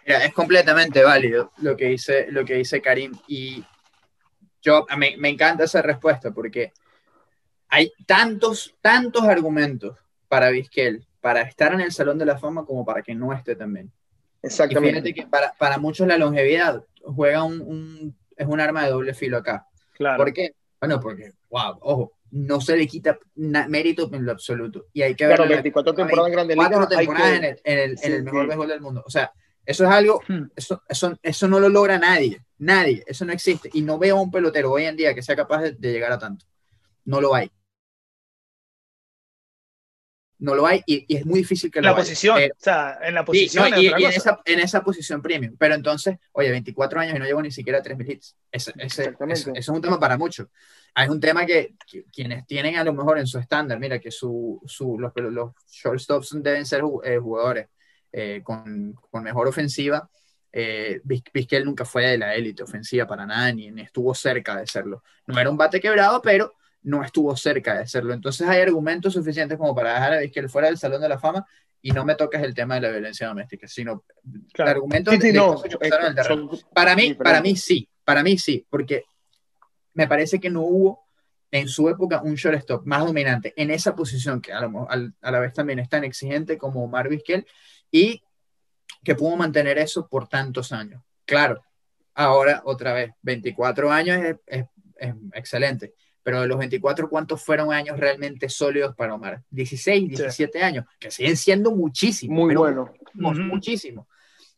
Mira, 0.06 0.24
es 0.24 0.32
completamente 0.32 1.02
válido 1.02 1.52
lo 1.58 1.76
que 1.76 1.86
dice, 1.86 2.28
lo 2.30 2.44
que 2.44 2.54
dice 2.54 2.80
Karim 2.80 3.12
y 3.28 3.62
yo 4.62 4.86
me, 4.96 5.16
me 5.18 5.28
encanta 5.28 5.64
esa 5.64 5.82
respuesta 5.82 6.30
porque 6.30 6.72
hay 7.68 7.92
tantos, 8.06 8.74
tantos 8.80 9.24
argumentos 9.24 9.98
para 10.28 10.48
Vizquel, 10.50 11.06
para 11.20 11.42
estar 11.42 11.72
en 11.72 11.80
el 11.80 11.92
Salón 11.92 12.18
de 12.18 12.26
la 12.26 12.38
Fama 12.38 12.64
como 12.64 12.84
para 12.84 13.02
que 13.02 13.14
no 13.14 13.32
esté 13.32 13.56
también. 13.56 13.92
Exactamente. 14.42 14.98
Y 14.98 15.02
fíjate 15.02 15.14
que 15.14 15.26
para, 15.26 15.52
para 15.58 15.78
muchos 15.78 16.06
la 16.06 16.16
longevidad 16.16 16.84
juega 17.02 17.42
un, 17.42 17.60
un, 17.60 18.16
es 18.36 18.46
un 18.46 18.60
arma 18.60 18.84
de 18.84 18.90
doble 18.90 19.14
filo 19.14 19.38
acá. 19.38 19.66
Claro. 19.94 20.24
¿Por 20.24 20.32
qué? 20.32 20.54
Bueno, 20.80 20.98
porque, 20.98 21.32
wow, 21.50 21.76
ojo, 21.80 22.12
no 22.30 22.60
se 22.60 22.76
le 22.76 22.86
quita 22.86 23.18
mérito 23.34 24.08
en 24.12 24.24
lo 24.24 24.32
absoluto. 24.32 24.86
Y 24.92 25.02
hay 25.02 25.14
que 25.14 25.26
ver. 25.26 25.36
Claro, 25.36 25.50
24 25.50 25.94
temporadas 25.94 26.28
en 26.28 26.32
Grandes 26.32 26.56
Ligas. 26.56 26.70
Cuatro 26.70 26.96
temporadas 26.96 27.30
que... 27.30 27.36
en, 27.36 27.44
el, 27.44 27.60
en, 27.64 27.78
el, 27.78 27.98
sí, 27.98 28.06
en 28.06 28.12
el, 28.14 28.22
mejor 28.22 28.42
sí. 28.42 28.48
béisbol 28.48 28.68
del 28.68 28.80
mundo. 28.80 29.02
O 29.06 29.10
sea, 29.10 29.32
eso 29.66 29.84
es 29.84 29.90
algo, 29.90 30.22
hmm. 30.26 30.44
eso, 30.56 30.82
eso, 30.88 31.18
eso, 31.22 31.48
no 31.48 31.60
lo 31.60 31.68
logra 31.68 31.98
nadie. 31.98 32.42
Nadie. 32.58 33.04
Eso 33.06 33.24
no 33.24 33.32
existe. 33.32 33.68
Y 33.74 33.82
no 33.82 33.98
veo 33.98 34.16
a 34.16 34.22
un 34.22 34.30
pelotero 34.30 34.72
hoy 34.72 34.84
en 34.84 34.96
día 34.96 35.14
que 35.14 35.22
sea 35.22 35.36
capaz 35.36 35.62
de, 35.62 35.72
de 35.72 35.92
llegar 35.92 36.12
a 36.12 36.18
tanto. 36.18 36.46
No 37.04 37.20
lo 37.20 37.34
hay. 37.34 37.50
No 40.40 40.54
lo 40.54 40.66
hay 40.66 40.82
y, 40.86 41.04
y 41.06 41.18
es 41.18 41.26
muy 41.26 41.40
difícil 41.40 41.70
que 41.70 41.82
la 41.82 41.90
lo 41.90 41.96
posición, 41.96 42.38
haya. 42.38 42.46
Eh, 42.46 42.52
o 42.52 42.62
sea, 42.62 42.98
en 43.02 43.14
la 43.14 43.24
posición. 43.24 43.70
No, 43.70 43.78
y, 43.78 43.84
y 43.84 43.88
en, 43.88 44.12
esa, 44.12 44.40
en, 44.44 44.58
esa, 44.58 44.82
posición 44.82 45.20
premium. 45.20 45.54
Pero 45.58 45.74
entonces, 45.74 46.16
oye, 46.32 46.50
24 46.50 46.98
años 46.98 47.14
y 47.14 47.18
no 47.18 47.26
llevo 47.26 47.42
ni 47.42 47.50
siquiera 47.50 47.78
a 47.78 47.82
3.000 47.82 48.10
hits. 48.10 48.36
Ese, 48.50 48.72
ese, 48.78 49.14
ese, 49.28 49.52
es 49.54 49.68
un 49.68 49.82
tema 49.82 50.00
para 50.00 50.16
muchos. 50.16 50.48
Es 50.96 51.08
un 51.08 51.20
tema 51.20 51.44
que, 51.44 51.74
que, 51.86 52.04
quienes 52.04 52.46
tienen 52.46 52.76
a 52.76 52.84
lo 52.84 52.94
mejor 52.94 53.18
en 53.18 53.26
su 53.26 53.38
estándar, 53.38 53.78
mira, 53.78 53.98
que 53.98 54.10
su, 54.10 54.60
su, 54.66 54.98
los, 54.98 55.12
los 55.14 55.52
shortstops 55.70 56.42
deben 56.42 56.64
ser 56.64 56.82
eh, 57.04 57.18
jugadores 57.18 57.68
eh, 58.10 58.40
con, 58.42 58.94
con, 59.10 59.22
mejor 59.22 59.46
ofensiva. 59.46 60.08
Eh, 60.52 61.00
Vizquel 61.04 61.64
nunca 61.64 61.84
fue 61.84 62.06
de 62.06 62.18
la 62.18 62.34
élite 62.34 62.62
ofensiva 62.62 63.06
para 63.06 63.24
nada, 63.26 63.52
ni, 63.52 63.70
ni 63.70 63.82
estuvo 63.82 64.14
cerca 64.14 64.56
de 64.56 64.66
serlo. 64.66 65.04
No 65.26 65.38
era 65.38 65.50
un 65.50 65.56
bate 65.56 65.80
quebrado, 65.80 66.20
pero 66.22 66.54
no 66.82 67.02
estuvo 67.02 67.36
cerca 67.36 67.74
de 67.74 67.82
hacerlo. 67.82 68.14
Entonces 68.14 68.48
hay 68.48 68.60
argumentos 68.60 69.12
suficientes 69.12 69.58
como 69.58 69.74
para 69.74 69.94
dejar 69.94 70.12
a 70.14 70.18
Vizquel 70.20 70.48
fuera 70.48 70.68
del 70.68 70.78
Salón 70.78 71.02
de 71.02 71.08
la 71.08 71.18
Fama 71.18 71.46
y 71.82 71.92
no 71.92 72.04
me 72.04 72.14
toques 72.14 72.42
el 72.42 72.54
tema 72.54 72.74
de 72.74 72.82
la 72.82 72.90
violencia 72.90 73.28
doméstica, 73.28 73.66
sino 73.66 74.04
claro. 74.52 74.70
argumentos 74.72 75.14
sí, 75.14 75.20
sí, 75.20 75.26
de, 75.28 75.38
no, 75.38 75.60
de 75.60 75.78
es, 75.80 76.26
son, 76.26 76.50
para 76.74 76.94
mí, 76.94 77.14
para 77.14 77.40
mí 77.40 77.56
sí, 77.56 77.88
para 78.04 78.22
mí 78.22 78.38
sí, 78.38 78.66
porque 78.68 79.04
me 79.94 80.06
parece 80.06 80.38
que 80.40 80.50
no 80.50 80.62
hubo 80.62 81.06
en 81.50 81.68
su 81.68 81.88
época 81.88 82.22
un 82.22 82.34
shortstop 82.34 82.86
más 82.86 83.04
dominante 83.04 83.52
en 83.56 83.70
esa 83.70 83.96
posición 83.96 84.40
que 84.40 84.52
a, 84.52 84.60
lo, 84.60 84.88
a 84.88 85.30
la 85.30 85.40
vez 85.40 85.52
también 85.52 85.78
es 85.78 85.88
tan 85.88 86.04
exigente 86.04 86.58
como 86.58 86.84
Omar 86.84 87.08
Vizquel 87.08 87.46
y 87.90 88.22
que 89.02 89.14
pudo 89.14 89.36
mantener 89.36 89.78
eso 89.78 90.06
por 90.06 90.28
tantos 90.28 90.72
años. 90.72 91.02
Claro, 91.24 91.64
ahora 92.14 92.62
otra 92.64 92.92
vez, 92.92 93.12
24 93.22 93.90
años 93.90 94.18
es, 94.22 94.36
es, 94.46 94.66
es 94.96 95.14
excelente 95.32 95.94
pero 96.22 96.42
de 96.42 96.48
los 96.48 96.58
24, 96.58 97.08
¿cuántos 97.08 97.42
fueron 97.42 97.72
años 97.72 97.98
realmente 97.98 98.48
sólidos 98.48 98.94
para 98.94 99.14
Omar? 99.14 99.42
16, 99.50 100.08
17 100.08 100.58
sí. 100.58 100.64
años, 100.64 100.84
que 100.98 101.10
siguen 101.10 101.36
siendo 101.36 101.70
muchísimos. 101.70 102.36
Muy 102.36 102.54
bueno. 102.54 102.92
Uh 103.14 103.18
-huh. 103.18 103.46
Muchísimo. 103.46 104.06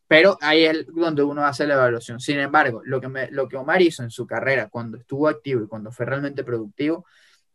Pero 0.07 0.37
ahí 0.41 0.65
es 0.65 0.85
donde 0.87 1.23
uno 1.23 1.45
hace 1.45 1.65
la 1.65 1.75
evaluación. 1.75 2.19
Sin 2.19 2.37
embargo, 2.39 2.81
lo 2.83 2.99
que, 2.99 3.07
me, 3.07 3.31
lo 3.31 3.47
que 3.47 3.55
Omar 3.55 3.81
hizo 3.81 4.03
en 4.03 4.11
su 4.11 4.27
carrera, 4.27 4.69
cuando 4.69 4.97
estuvo 4.97 5.27
activo 5.27 5.63
y 5.63 5.67
cuando 5.67 5.91
fue 5.91 6.05
realmente 6.05 6.43
productivo, 6.43 7.05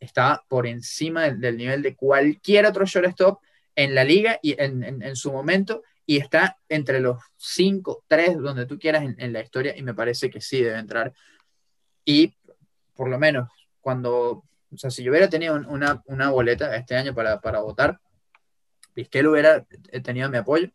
estaba 0.00 0.42
por 0.48 0.66
encima 0.66 1.24
del, 1.24 1.40
del 1.40 1.56
nivel 1.56 1.83
de 1.83 1.94
cualquier 1.94 2.66
otro 2.66 2.87
shortstop 2.87 3.40
en 3.76 3.94
la 3.94 4.04
liga 4.04 4.38
y 4.42 4.61
en, 4.61 4.83
en, 4.83 5.02
en, 5.02 5.14
su 5.16 5.30
momento, 5.30 5.83
y 6.04 6.16
está 6.16 6.59
entre 6.68 7.00
los 7.00 7.18
5, 7.37 8.04
3, 8.09 8.38
donde 8.38 8.66
tú 8.66 8.78
quieras 8.78 9.04
en, 9.04 9.14
en 9.18 9.33
la 9.33 9.40
historia, 9.40 9.76
y 9.76 9.83
me 9.83 9.94
parece 9.94 10.30
que 10.30 10.40
sí 10.40 10.62
debe 10.62 10.78
entrar. 10.78 11.12
Y 12.04 12.35
por 12.94 13.09
lo 13.09 13.18
menos 13.18 13.48
cuando, 13.88 14.44
o 14.70 14.77
sea, 14.77 14.90
si 14.90 15.03
yo 15.03 15.11
hubiera 15.11 15.31
tenido 15.31 15.55
una, 15.55 16.03
una 16.05 16.29
boleta 16.29 16.77
este 16.77 16.94
año 16.94 17.14
para, 17.14 17.40
para 17.40 17.61
votar, 17.61 17.98
Vizquel 18.94 19.29
hubiera 19.29 19.64
tenido 20.03 20.29
mi 20.29 20.37
apoyo, 20.37 20.68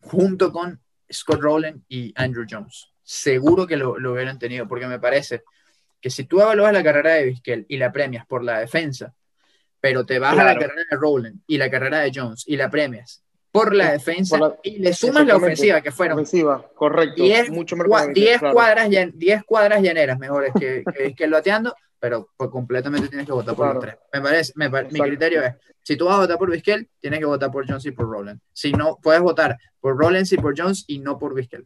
junto 0.00 0.50
con 0.50 0.82
Scott 1.08 1.40
Rowland 1.40 1.84
y 1.88 2.12
Andrew 2.16 2.44
Jones. 2.50 2.88
Seguro 3.04 3.64
que 3.64 3.76
lo, 3.76 3.96
lo 3.96 4.14
hubieran 4.14 4.40
tenido, 4.40 4.66
porque 4.66 4.88
me 4.88 4.98
parece 4.98 5.44
que 6.00 6.10
si 6.10 6.24
tú 6.24 6.40
evalúas 6.40 6.72
la 6.72 6.82
carrera 6.82 7.14
de 7.14 7.26
Vizquel 7.26 7.64
y 7.68 7.76
la 7.76 7.92
premias 7.92 8.26
por 8.26 8.42
la 8.42 8.58
defensa, 8.58 9.14
pero 9.80 10.04
te 10.04 10.18
vas 10.18 10.34
claro. 10.34 10.50
a 10.50 10.54
la 10.54 10.58
carrera 10.58 10.82
de 10.90 10.96
Rowland 10.96 11.42
y 11.46 11.58
la 11.58 11.70
carrera 11.70 12.00
de 12.00 12.10
Jones 12.12 12.42
y 12.48 12.56
la 12.56 12.68
premias 12.70 13.22
por 13.52 13.72
la 13.72 13.92
defensa 13.92 14.36
por 14.36 14.48
la, 14.48 14.58
y 14.64 14.78
le 14.78 14.92
sumas 14.94 15.24
la 15.24 15.36
ofensiva 15.36 15.80
que 15.80 15.92
fueron 15.92 16.14
ofensiva, 16.14 16.68
correcto 16.74 17.22
10 17.22 17.50
mucho 17.50 17.76
claro. 17.76 17.88
cuadras, 17.88 19.44
cuadras 19.46 19.80
llaneras 19.80 20.18
mejores 20.18 20.52
que, 20.58 20.82
que, 20.92 21.14
que 21.14 21.26
loteando 21.28 21.76
pero 22.02 22.30
pues, 22.36 22.50
completamente 22.50 23.06
tienes 23.06 23.26
que 23.26 23.32
votar 23.32 23.54
por 23.54 23.64
claro. 23.64 23.74
los 23.74 23.84
tres. 23.84 23.96
Me 24.12 24.20
parece, 24.20 24.52
me, 24.56 24.68
mi 24.68 25.00
criterio 25.00 25.40
es, 25.44 25.54
si 25.82 25.96
tú 25.96 26.06
vas 26.06 26.16
a 26.16 26.22
votar 26.22 26.36
por 26.36 26.50
Vizquel, 26.50 26.88
tienes 27.00 27.20
que 27.20 27.26
votar 27.26 27.48
por 27.52 27.64
Jones 27.64 27.86
y 27.86 27.92
por 27.92 28.10
Rowland. 28.10 28.40
Si 28.52 28.72
no, 28.72 28.98
puedes 29.00 29.22
votar 29.22 29.56
por 29.80 29.96
Rowland 29.96 30.26
y 30.28 30.36
por 30.36 30.58
Jones 30.58 30.82
y 30.88 30.98
no 30.98 31.16
por 31.16 31.32
Vizquel. 31.32 31.64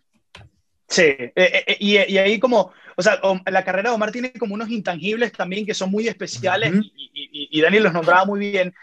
Sí, 0.88 1.04
eh, 1.04 1.32
eh, 1.34 1.76
y, 1.80 1.96
y, 1.96 2.18
ahí 2.18 2.38
como, 2.38 2.70
o 2.96 3.02
sea, 3.02 3.18
la 3.46 3.64
carrera 3.64 3.88
de 3.88 3.94
Omar 3.96 4.12
tiene 4.12 4.30
como 4.34 4.54
unos 4.54 4.68
intangibles 4.68 5.32
también 5.32 5.64
que 5.64 5.72
son 5.72 5.90
muy 5.90 6.06
especiales 6.06 6.70
uh 6.70 6.76
-huh. 6.76 6.92
y, 6.94 7.10
y, 7.14 7.58
y, 7.58 7.60
Daniel 7.62 7.84
los 7.84 7.94
nombraba 7.94 8.26
muy 8.26 8.40
bien. 8.40 8.74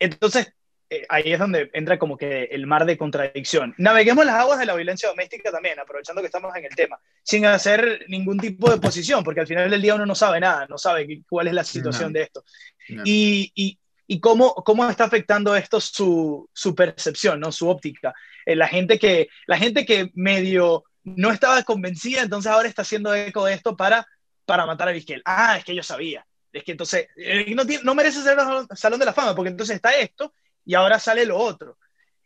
Entonces, 0.00 0.52
eh, 0.90 1.04
ahí 1.10 1.32
es 1.32 1.38
donde 1.38 1.68
entra 1.74 1.98
como 1.98 2.16
que 2.16 2.44
el 2.44 2.66
mar 2.66 2.86
de 2.86 2.96
contradicción. 2.96 3.74
Naveguemos 3.76 4.24
las 4.24 4.36
aguas 4.36 4.58
de 4.58 4.64
la 4.64 4.74
violencia 4.74 5.08
doméstica 5.10 5.50
también, 5.50 5.78
aprovechando 5.78 6.22
que 6.22 6.26
estamos 6.26 6.54
en 6.56 6.64
el 6.64 6.74
tema, 6.74 6.98
sin 7.22 7.44
hacer 7.44 8.06
ningún 8.08 8.38
tipo 8.38 8.70
de 8.70 8.78
posición, 8.78 9.22
porque 9.22 9.40
al 9.40 9.46
final 9.46 9.70
del 9.70 9.82
día 9.82 9.96
uno 9.96 10.06
no 10.06 10.14
sabe 10.14 10.40
nada, 10.40 10.66
no 10.66 10.78
sabe 10.78 11.22
cuál 11.28 11.48
es 11.48 11.52
la 11.52 11.64
situación 11.64 12.12
no. 12.12 12.18
de 12.18 12.22
esto. 12.24 12.44
No. 12.88 13.02
Y, 13.04 13.52
y, 13.54 13.78
y, 14.06 14.18
cómo, 14.18 14.54
cómo 14.54 14.88
está 14.88 15.04
afectando 15.04 15.54
esto 15.54 15.78
su, 15.78 16.48
su 16.54 16.74
percepción, 16.74 17.38
¿no? 17.38 17.52
su 17.52 17.68
óptica. 17.68 18.14
Eh, 18.46 18.56
la, 18.56 18.66
gente 18.66 18.98
que, 18.98 19.28
la 19.46 19.58
gente 19.58 19.84
que 19.84 20.10
medio 20.14 20.84
no 21.04 21.30
estaba 21.32 21.62
convencida, 21.64 22.22
entonces 22.22 22.50
ahora 22.50 22.66
está 22.66 22.80
haciendo 22.80 23.14
eco 23.14 23.44
de 23.44 23.52
esto 23.52 23.76
para, 23.76 24.06
para 24.46 24.64
matar 24.64 24.88
a 24.88 24.92
Vizquel. 24.92 25.20
Ah, 25.26 25.58
es 25.58 25.64
que 25.66 25.74
yo 25.74 25.82
sabía. 25.82 26.24
Es 26.50 26.64
que 26.64 26.72
entonces 26.72 27.08
eh, 27.14 27.54
no, 27.54 27.64
no 27.82 27.94
merece 27.94 28.22
ser 28.22 28.38
el 28.38 28.78
Salón 28.78 28.98
de 28.98 29.04
la 29.04 29.12
Fama, 29.12 29.34
porque 29.34 29.50
entonces 29.50 29.76
está 29.76 29.94
esto 29.94 30.32
y 30.68 30.74
ahora 30.74 30.98
sale 30.98 31.24
lo 31.24 31.38
otro. 31.38 31.78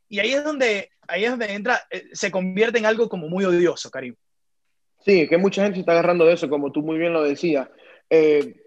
Y 0.08 0.18
ahí 0.18 0.32
es 0.32 0.42
donde, 0.42 0.90
ahí 1.06 1.24
es 1.24 1.30
donde 1.30 1.54
entra, 1.54 1.80
eh, 1.88 2.08
se 2.12 2.32
convierte 2.32 2.76
en 2.76 2.86
algo 2.86 3.08
como 3.08 3.28
muy 3.28 3.44
odioso, 3.44 3.88
Karim. 3.88 4.16
Sí, 5.04 5.28
que 5.28 5.38
mucha 5.38 5.62
gente 5.62 5.76
se 5.76 5.80
está 5.80 5.92
agarrando 5.92 6.24
de 6.26 6.32
eso, 6.32 6.50
como 6.50 6.72
tú 6.72 6.82
muy 6.82 6.98
bien 6.98 7.12
lo 7.12 7.22
decías. 7.22 7.68
Eh, 8.10 8.60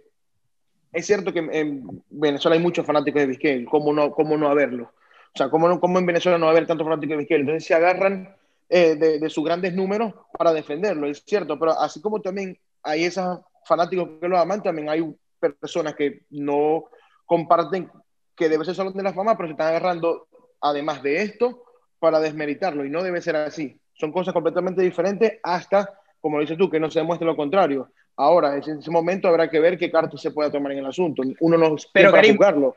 es 0.93 1.05
cierto 1.05 1.33
que 1.33 1.39
en 1.39 2.01
Venezuela 2.09 2.55
hay 2.55 2.61
muchos 2.61 2.85
fanáticos 2.85 3.19
de 3.19 3.27
Vizquel, 3.27 3.65
¿cómo 3.65 3.91
no, 3.91 4.11
cómo 4.11 4.37
no 4.37 4.47
haberlo? 4.47 4.85
O 4.85 5.37
sea, 5.37 5.49
¿cómo, 5.49 5.67
no, 5.67 5.77
¿cómo 5.81 5.99
en 5.99 6.05
Venezuela 6.05 6.37
no 6.37 6.47
haber 6.47 6.65
tantos 6.65 6.85
fanáticos 6.85 7.11
de 7.11 7.17
Vizquel? 7.17 7.41
Entonces 7.41 7.65
se 7.65 7.73
agarran 7.73 8.33
eh, 8.69 8.95
de, 8.95 9.19
de, 9.19 9.29
sus 9.29 9.43
grandes 9.43 9.73
números 9.73 10.13
para 10.37 10.53
defenderlo, 10.53 11.05
es 11.05 11.21
cierto, 11.25 11.59
pero 11.59 11.77
así 11.77 12.01
como 12.01 12.21
también 12.21 12.57
hay 12.81 13.03
esos 13.03 13.41
fanáticos 13.65 14.07
que 14.21 14.29
lo 14.29 14.37
aman, 14.37 14.63
también 14.63 14.87
hay 14.87 15.03
personas 15.37 15.95
que 15.95 16.21
no 16.29 16.85
comparten 17.25 17.91
que 18.35 18.49
debe 18.49 18.65
ser 18.65 18.75
Salón 18.75 18.93
de 18.93 19.03
la 19.03 19.13
Fama, 19.13 19.35
pero 19.37 19.47
se 19.47 19.53
están 19.53 19.69
agarrando, 19.69 20.27
además 20.61 21.01
de 21.01 21.21
esto, 21.21 21.63
para 21.99 22.19
desmeritarlo, 22.19 22.85
y 22.85 22.89
no 22.89 23.03
debe 23.03 23.21
ser 23.21 23.35
así. 23.35 23.79
Son 23.93 24.11
cosas 24.11 24.33
completamente 24.33 24.81
diferentes 24.81 25.39
hasta, 25.41 25.89
como 26.19 26.39
dices 26.39 26.57
tú, 26.57 26.69
que 26.69 26.79
no 26.79 26.91
se 26.91 26.99
demuestre 26.99 27.25
lo 27.25 27.35
contrario. 27.35 27.91
Ahora, 28.17 28.55
en 28.55 28.79
ese 28.79 28.91
momento 28.91 29.27
habrá 29.27 29.49
que 29.49 29.59
ver 29.59 29.77
qué 29.77 29.91
cartas 29.91 30.21
se 30.21 30.31
pueda 30.31 30.51
tomar 30.51 30.71
en 30.71 30.79
el 30.79 30.85
asunto. 30.85 31.23
Uno 31.39 31.57
no 31.57 31.75
pero, 31.93 32.11
para 32.11 32.21
Karim, 32.21 32.35
jugarlo. 32.37 32.75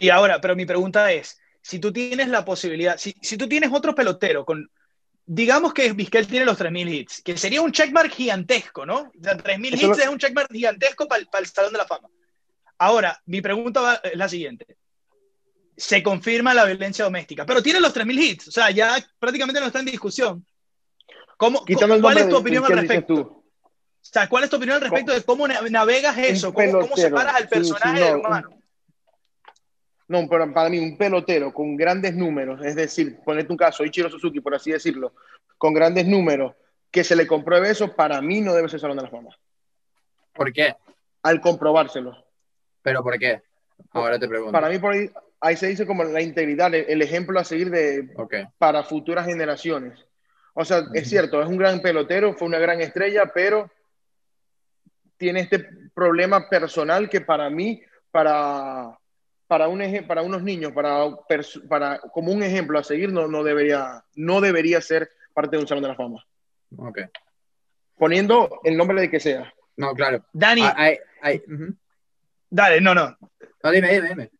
Y 0.00 0.08
ahora, 0.10 0.40
pero 0.40 0.56
mi 0.56 0.66
pregunta 0.66 1.12
es, 1.12 1.40
si 1.62 1.78
tú 1.78 1.92
tienes 1.92 2.28
la 2.28 2.44
posibilidad, 2.44 2.96
si, 2.98 3.14
si 3.22 3.36
tú 3.36 3.48
tienes 3.48 3.70
otro 3.72 3.94
pelotero 3.94 4.44
con, 4.44 4.70
digamos 5.24 5.72
que 5.72 5.92
Vizquel 5.92 6.26
tiene 6.26 6.44
los 6.44 6.58
3.000 6.58 6.92
hits, 6.92 7.22
que 7.22 7.36
sería 7.38 7.62
un 7.62 7.72
checkmark 7.72 8.10
gigantesco, 8.10 8.84
¿no? 8.84 9.12
O 9.18 9.22
sea, 9.22 9.36
3.000 9.36 9.74
hits 9.74 9.82
lo... 9.82 9.94
es 9.94 10.08
un 10.08 10.18
checkmark 10.18 10.52
gigantesco 10.52 11.06
para 11.06 11.22
el 11.38 11.46
Salón 11.46 11.72
de 11.72 11.78
la 11.78 11.86
Fama. 11.86 12.08
Ahora, 12.78 13.20
mi 13.26 13.40
pregunta 13.40 14.00
es 14.02 14.16
la 14.16 14.28
siguiente. 14.28 14.76
Se 15.76 16.02
confirma 16.02 16.54
la 16.54 16.64
violencia 16.64 17.04
doméstica, 17.04 17.44
pero 17.44 17.62
tiene 17.62 17.80
los 17.80 17.94
3.000 17.94 18.18
hits, 18.18 18.48
o 18.48 18.50
sea, 18.52 18.70
ya 18.70 18.96
prácticamente 19.18 19.60
no 19.60 19.66
está 19.66 19.80
en 19.80 19.86
discusión. 19.86 20.46
¿Cómo, 21.36 21.64
¿Cuál 22.00 22.18
es 22.18 22.28
tu 22.28 22.36
opinión 22.36 22.64
al 22.64 22.78
respecto? 22.78 23.14
O 23.14 23.42
sea, 24.00 24.28
¿cuál 24.28 24.44
es 24.44 24.50
tu 24.50 24.56
opinión 24.56 24.76
al 24.76 24.82
respecto 24.82 25.12
de 25.12 25.22
cómo 25.22 25.48
navegas 25.48 26.16
eso? 26.18 26.52
¿Cómo, 26.52 26.80
¿Cómo, 26.80 26.96
separas 26.96 27.34
al 27.34 27.48
personaje 27.48 27.88
sí, 27.88 27.94
sí, 27.96 28.00
no, 28.00 28.06
del 28.06 28.26
humano? 28.26 28.48
no, 30.08 30.28
pero 30.28 30.52
para 30.52 30.68
mí 30.68 30.78
un 30.78 30.96
pelotero 30.96 31.52
con 31.52 31.76
grandes 31.76 32.14
números, 32.14 32.64
es 32.64 32.76
decir, 32.76 33.18
ponete 33.24 33.50
un 33.50 33.56
caso, 33.56 33.84
Ichiro 33.84 34.10
Suzuki, 34.10 34.40
por 34.40 34.54
así 34.54 34.70
decirlo, 34.70 35.14
con 35.58 35.72
grandes 35.72 36.06
números, 36.06 36.54
que 36.90 37.02
se 37.02 37.16
le 37.16 37.26
compruebe 37.26 37.70
eso, 37.70 37.94
para 37.96 38.20
mí 38.20 38.40
no 38.40 38.52
debe 38.52 38.68
ser 38.68 38.80
Salón 38.80 38.98
de 38.98 39.04
la 39.04 39.10
Fama. 39.10 39.36
¿Por 40.32 40.52
qué? 40.52 40.76
Al 41.22 41.40
comprobárselo. 41.40 42.23
¿Pero 42.84 43.02
por 43.02 43.18
qué? 43.18 43.42
Ahora 43.90 44.18
te 44.18 44.28
pregunto. 44.28 44.52
Para 44.52 44.68
mí, 44.68 44.78
por 44.78 44.92
ahí, 44.92 45.10
ahí 45.40 45.56
se 45.56 45.66
dice 45.68 45.86
como 45.86 46.04
la 46.04 46.20
integridad, 46.20 46.72
el, 46.74 46.84
el 46.88 47.02
ejemplo 47.02 47.40
a 47.40 47.44
seguir 47.44 47.70
de, 47.70 48.12
Ok. 48.16 48.34
para 48.58 48.84
futuras 48.84 49.26
generaciones. 49.26 49.98
O 50.52 50.64
sea, 50.64 50.82
es 50.92 51.08
cierto, 51.08 51.42
es 51.42 51.48
un 51.48 51.56
gran 51.56 51.80
pelotero, 51.80 52.34
fue 52.34 52.46
una 52.46 52.58
gran 52.60 52.80
estrella, 52.80 53.32
pero 53.34 53.68
tiene 55.16 55.40
este 55.40 55.66
problema 55.94 56.48
personal 56.48 57.08
que 57.08 57.20
para 57.20 57.48
mí, 57.50 57.82
para, 58.10 58.96
para, 59.48 59.68
un 59.68 59.80
eje- 59.80 60.06
para 60.06 60.22
unos 60.22 60.42
niños, 60.42 60.72
para, 60.72 61.06
para, 61.68 61.98
como 61.98 62.32
un 62.32 62.42
ejemplo 62.42 62.78
a 62.78 62.84
seguir, 62.84 63.12
no, 63.12 63.26
no, 63.26 63.42
debería, 63.42 64.04
no 64.14 64.40
debería 64.40 64.80
ser 64.80 65.10
parte 65.32 65.56
de 65.56 65.62
un 65.62 65.68
Salón 65.68 65.82
de 65.82 65.88
la 65.88 65.96
Fama. 65.96 66.24
Ok. 66.76 67.00
Poniendo 67.96 68.60
el 68.64 68.76
nombre 68.76 69.00
de 69.00 69.10
que 69.10 69.20
sea. 69.20 69.52
No, 69.76 69.92
claro. 69.94 70.24
Dani, 70.32 70.62
Ah, 70.62 70.74
hay- 70.76 70.98
hay- 71.22 71.42
ujú. 71.52 71.74
Dale, 72.54 72.80
no, 72.80 72.94
no. 72.94 73.16
No, 73.62 73.70
dime, 73.70 73.92
dime, 73.92 74.08
dime. 74.08 74.30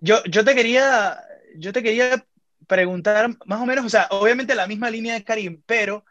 Yo, 0.00 0.22
yo 0.24 0.44
te 0.44 0.54
quería, 0.54 1.20
yo 1.56 1.72
te 1.72 1.82
quería 1.82 2.24
preguntar 2.66 3.28
más 3.44 3.60
o 3.60 3.66
menos, 3.66 3.84
o 3.84 3.88
sea, 3.88 4.06
obviamente 4.10 4.54
la 4.54 4.66
misma 4.66 4.90
línea 4.90 5.14
de 5.14 5.24
Karim, 5.24 5.62
pero 5.66 6.04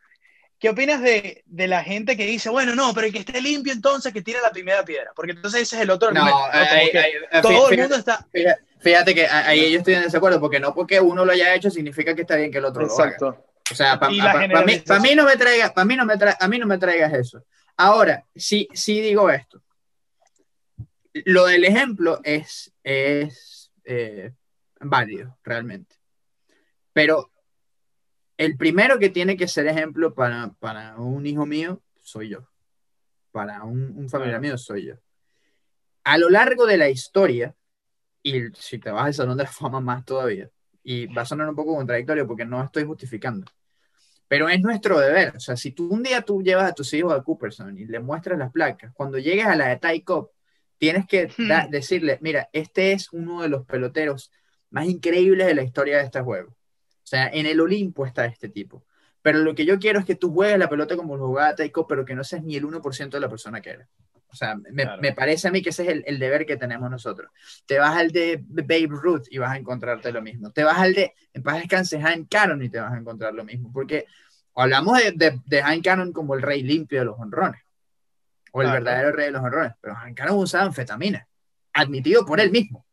¿qué 0.60 0.69
opinas 0.69 1.01
de, 1.01 1.43
de 1.45 1.67
la 1.67 1.84
gente 1.84 2.15
que 2.15 2.25
dice, 2.25 2.49
bueno, 2.49 2.75
no, 2.75 2.93
pero 2.93 3.08
el 3.08 3.13
que 3.13 3.19
esté 3.19 3.41
limpio 3.41 3.73
entonces 3.73 4.13
que 4.13 4.21
tire 4.21 4.39
la 4.41 4.51
primera 4.51 4.86
piedra? 4.86 5.12
Porque 5.15 5.32
entonces 5.34 5.62
ese 5.63 5.77
es 5.77 5.82
el 5.82 5.89
otro 5.89 6.12
No, 6.12 6.21
argumento, 6.23 6.47
¿no? 6.47 6.51
Como 6.69 6.82
hay- 6.82 6.91
que 6.91 6.99
hay- 6.99 7.12
hay- 7.32 7.41
todo 7.41 7.51
el 7.51 7.58
fíjate- 7.75 7.82
mundo 7.82 7.95
está... 7.95 8.25
Fíjate, 8.32 8.62
fíjate 8.79 9.15
que 9.15 9.27
ahí 9.27 9.71
yo 9.71 9.79
estoy 9.79 9.93
en 9.95 10.03
desacuerdo, 10.03 10.39
porque 10.39 10.60
no 10.60 10.73
porque 10.73 10.99
uno 11.01 11.25
lo 11.25 11.32
haya 11.32 11.53
hecho 11.56 11.69
significa 11.69 12.13
que 12.15 12.21
está 12.21 12.36
bien 12.36 12.51
que 12.51 12.60
el 12.60 12.65
otro 12.65 12.86
lo 12.86 12.93
haga. 12.93 13.03
Exacto. 13.06 13.45
O 13.71 13.75
sea, 13.75 13.97
para 13.99 14.12
mí, 14.12 14.19
pa' 14.86 14.99
mí 14.99 15.15
no 15.15 15.23
me 15.25 15.36
traigas, 15.38 15.71
para 15.71 15.86
mí 15.86 15.95
no 15.95 16.06
me 16.06 16.15
tra- 16.15 16.38
a 16.39 16.47
mí 16.47 16.60
no 16.60 16.67
me 16.67 16.77
traigas 16.77 17.13
eso. 17.13 17.43
Ahora, 17.77 18.23
sí, 18.36 18.67
sí 18.73 19.01
digo 19.01 19.29
esto. 19.32 19.62
Lo 21.26 21.45
del 21.45 21.63
ejemplo 21.63 22.19
es, 22.23 22.73
es 22.84 23.71
eh, 23.84 24.34
válido, 24.80 25.38
realmente. 25.43 25.95
Pero 26.91 27.32
el 28.38 28.58
primero 28.58 28.99
que 28.99 29.10
tiene 29.10 29.38
que 29.38 29.47
ser 29.47 29.67
ejemplo 29.67 30.13
para, 30.13 30.54
para 30.60 30.97
un 30.97 31.26
hijo 31.26 31.45
mío 31.45 31.82
soy 32.02 32.30
yo. 32.30 32.49
Para 33.32 33.63
un, 33.63 33.93
un 33.95 34.10
familiar 34.10 34.41
mío 34.41 34.58
soy 34.58 34.88
yo. 34.88 34.95
A 36.04 36.17
lo 36.17 36.30
largo 36.30 36.65
de 36.65 36.78
la 36.78 36.89
historia, 36.89 37.56
y 38.21 38.49
si 38.54 38.80
te 38.80 38.91
vas 38.91 39.06
al 39.06 39.13
Salón 39.13 39.38
de 39.38 39.43
la 39.43 39.52
Fama 39.52 39.80
más 39.80 40.04
todavía, 40.04 40.49
y 40.84 41.08
va 41.08 41.21
a 41.21 41.26
sonar 41.26 41.47
un 41.49 41.56
poco 41.56 41.76
contradictorio 41.76 42.28
porque 42.28 42.45
no 42.45 42.62
estoy 42.62 42.84
justificando, 42.84 43.47
pero 44.28 44.49
es 44.49 44.60
nuestro 44.62 44.99
deber. 44.99 45.36
O 45.38 45.39
sea, 45.39 45.56
si 45.56 45.71
tú 45.71 45.88
un 45.88 46.04
día 46.04 46.21
tú 46.21 46.41
llevas 46.41 46.69
a 46.69 46.73
tus 46.73 46.93
hijos 46.93 47.13
a 47.13 47.23
Cooperson 47.23 47.78
y 47.78 47.86
le 47.86 47.99
muestras 47.99 48.38
las 48.38 48.52
placas, 48.52 48.91
cuando 48.93 49.17
llegues 49.17 49.45
a 49.45 49.56
la 49.56 49.69
de 49.69 49.78
Ty 49.78 50.02
Cobb, 50.02 50.32
tienes 50.77 51.05
que 51.07 51.31
da- 51.38 51.67
decirle, 51.69 52.17
mira, 52.21 52.49
este 52.53 52.91
es 52.93 53.12
uno 53.13 53.41
de 53.41 53.49
los 53.49 53.65
peloteros 53.65 54.31
más 54.69 54.86
increíbles 54.88 55.47
de 55.47 55.55
la 55.55 55.63
historia 55.63 55.97
de 55.97 56.03
este 56.05 56.21
juego. 56.21 56.51
O 56.51 57.05
sea, 57.05 57.27
en 57.27 57.45
el 57.45 57.59
Olimpo 57.59 58.05
está 58.05 58.25
este 58.25 58.49
tipo. 58.49 58.86
Pero 59.21 59.39
lo 59.39 59.55
que 59.55 59.65
yo 59.65 59.79
quiero 59.79 59.99
es 59.99 60.05
que 60.05 60.15
tú 60.15 60.33
juegues 60.33 60.57
la 60.59 60.69
pelota 60.69 60.95
como 60.97 61.15
lo 61.15 61.27
jugaba 61.27 61.55
Cobb, 61.71 61.88
pero 61.88 62.05
que 62.05 62.15
no 62.15 62.23
seas 62.23 62.43
ni 62.43 62.55
el 62.55 62.65
1% 62.65 63.17
de 63.17 63.21
la 63.21 63.29
persona 63.29 63.62
que 63.62 63.69
eres. 63.71 63.88
O 64.27 64.36
sea, 64.36 64.55
me, 64.55 64.83
Claro. 64.83 65.01
me 65.01 65.13
parece 65.13 65.47
a 65.47 65.51
mí 65.51 65.62
que 65.62 65.69
ese 65.69 65.83
es 65.83 65.89
el, 65.89 66.03
el 66.07 66.17
deber 66.19 66.45
que 66.45 66.57
tenemos 66.57 66.89
nosotros. 66.89 67.29
Te 67.67 67.77
vas 67.77 67.95
al 67.95 68.12
de 68.12 68.43
Babe 68.47 68.88
Ruth 68.89 69.25
y 69.29 69.38
vas 69.38 69.51
a 69.51 69.57
encontrarte 69.57 70.12
lo 70.12 70.21
mismo. 70.21 70.51
Te 70.51 70.63
vas 70.63 70.79
al 70.79 70.93
de, 70.93 71.13
en 71.33 71.43
paz 71.43 71.57
descanse, 71.59 72.01
Hank 72.01 72.27
Cannon 72.29 72.62
y 72.63 72.69
te 72.69 72.79
vas 72.79 72.91
a 72.93 72.97
encontrar 72.97 73.33
lo 73.33 73.43
mismo. 73.45 73.71
Porque 73.71 74.05
hablamos 74.55 74.97
de, 74.97 75.12
de, 75.12 75.39
de 75.45 75.62
Hank 75.62 75.83
Cannon 75.83 76.12
como 76.12 76.33
el 76.33 76.41
rey 76.41 76.63
limpio 76.63 76.99
de 76.99 77.05
los 77.05 77.19
honrones. 77.19 77.62
O 78.55 78.61
el 78.61 78.67
Claro. 78.67 78.83
verdadero 78.83 79.11
rey 79.11 79.25
de 79.27 79.31
los 79.31 79.43
honrones. 79.43 79.73
Pero 79.81 79.95
Hank 79.95 80.15
Cannon 80.17 80.37
usaba 80.37 80.65
anfetamina. 80.65 81.27
Admitido 81.73 82.25
por 82.25 82.39
él 82.39 82.51
mismo. 82.51 82.85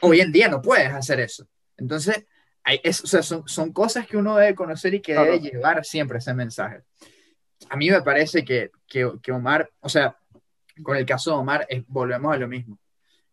Hoy 0.00 0.20
en 0.20 0.30
día 0.32 0.48
no 0.48 0.60
puedes 0.60 0.92
hacer 0.92 1.18
eso. 1.20 1.48
Entonces, 1.78 2.26
hay, 2.62 2.80
es- 2.84 3.02
o 3.02 3.06
sea, 3.06 3.22
son, 3.22 3.48
son 3.48 3.72
cosas 3.72 4.06
que 4.06 4.16
uno 4.18 4.36
debe 4.36 4.54
conocer 4.54 4.92
y 4.94 5.00
que 5.00 5.14
Claro. 5.14 5.32
debe 5.32 5.40
llevar 5.50 5.84
siempre 5.84 6.18
ese 6.18 6.34
mensaje. 6.34 6.82
A 7.70 7.76
mí 7.76 7.90
me 7.90 8.02
parece 8.02 8.44
que, 8.44 8.70
que, 8.86 9.10
que 9.22 9.32
Omar, 9.32 9.70
o 9.80 9.88
sea, 9.88 10.16
con 10.82 10.96
el 10.96 11.06
caso 11.06 11.30
de 11.30 11.36
Omar, 11.38 11.66
es- 11.70 11.84
volvemos 11.86 12.34
a 12.34 12.36
lo 12.36 12.46
mismo. 12.48 12.78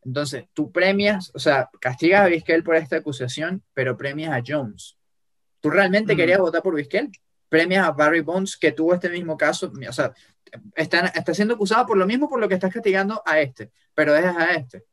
Entonces, 0.05 0.45
tú 0.53 0.71
premias, 0.71 1.29
o 1.33 1.39
sea, 1.39 1.69
castigas 1.81 2.21
a 2.21 2.27
Vizquel 2.27 2.63
por 2.63 2.75
esta 2.77 2.95
acusación, 2.97 3.63
pero 3.73 3.97
premias 3.97 4.31
a 4.33 4.41
Jones. 4.45 4.97
¿Tú 5.59 5.69
realmente 5.69 6.13
Mm. 6.13 6.17
querías 6.17 6.39
votar 6.39 6.61
por 6.61 6.75
Vizquel? 6.75 7.09
Premias 7.49 7.85
a 7.85 7.91
Barry 7.91 8.21
Bonds, 8.21 8.55
que 8.57 8.71
tuvo 8.71 8.93
este 8.93 9.09
mismo 9.09 9.37
caso, 9.37 9.71
o 9.87 9.93
sea, 9.93 10.13
está, 10.75 11.07
está 11.07 11.33
siendo 11.33 11.53
acusado 11.55 11.85
por 11.85 11.97
lo 11.97 12.05
mismo 12.05 12.29
por 12.29 12.39
lo 12.39 12.47
que 12.47 12.55
estás 12.55 12.73
castigando 12.73 13.21
a 13.25 13.39
este, 13.39 13.71
pero 13.95 14.13
dejas 14.13 14.37
a 14.37 14.53
este. 14.53 14.83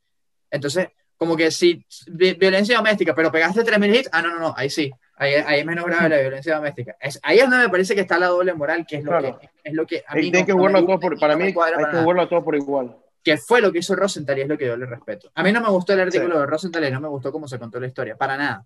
Entonces, 0.50 0.88
como 1.16 1.36
que 1.36 1.50
si 1.50 1.84
vi- 2.08 2.34
violencia 2.34 2.76
doméstica, 2.76 3.14
pero 3.14 3.30
pegaste 3.30 3.62
3.000 3.62 3.94
hits, 3.94 4.08
ah, 4.12 4.22
no, 4.22 4.30
no, 4.30 4.38
no, 4.40 4.54
ahí 4.56 4.70
sí, 4.70 4.90
ahí, 5.16 5.34
ahí 5.34 5.60
es 5.60 5.66
menos 5.66 5.84
grave 5.84 6.08
la 6.08 6.18
violencia 6.20 6.56
doméstica. 6.56 6.96
Es, 7.00 7.20
ahí 7.22 7.38
es 7.38 7.42
donde 7.48 7.58
me 7.64 7.68
parece 7.68 7.94
que 7.94 8.00
está 8.00 8.18
la 8.18 8.28
doble 8.28 8.54
moral, 8.54 8.86
que 8.88 8.96
es 8.96 9.04
lo, 9.04 9.10
Claro. 9.10 9.38
que, 9.38 9.50
es 9.62 9.74
lo 9.74 9.86
que 9.86 9.98
a 10.06 10.14
Hay 10.14 10.22
mí 10.22 10.32
que 10.32 10.44
no- 10.46 10.54
jugarlo 10.58 10.80
gusta 10.82 10.98
por, 11.00 11.18
para 11.20 11.34
no 11.34 11.38
mí 11.40 11.44
hay 11.44 11.50
que 11.50 11.54
jugarlo 11.54 12.22
a 12.22 12.28
todos 12.28 12.42
por 12.44 12.54
igual. 12.56 12.96
que 13.22 13.36
fue 13.36 13.60
lo 13.60 13.70
que 13.70 13.80
hizo 13.80 13.94
Rosenthal 13.94 14.38
y 14.38 14.40
es 14.42 14.48
lo 14.48 14.56
que 14.56 14.66
yo 14.66 14.76
le 14.78 14.86
respeto. 14.86 15.30
A 15.34 15.42
mí 15.42 15.52
no 15.52 15.60
me 15.60 15.68
gustó 15.68 15.92
el 15.92 16.00
artículo 16.00 16.36
Sí. 16.36 16.40
de 16.40 16.46
Rosenthal 16.46 16.84
y 16.88 16.90
no 16.90 17.00
me 17.02 17.08
gustó 17.08 17.30
cómo 17.30 17.46
se 17.46 17.58
contó 17.58 17.78
la 17.78 17.86
historia, 17.86 18.16
para 18.16 18.38
nada. 18.38 18.64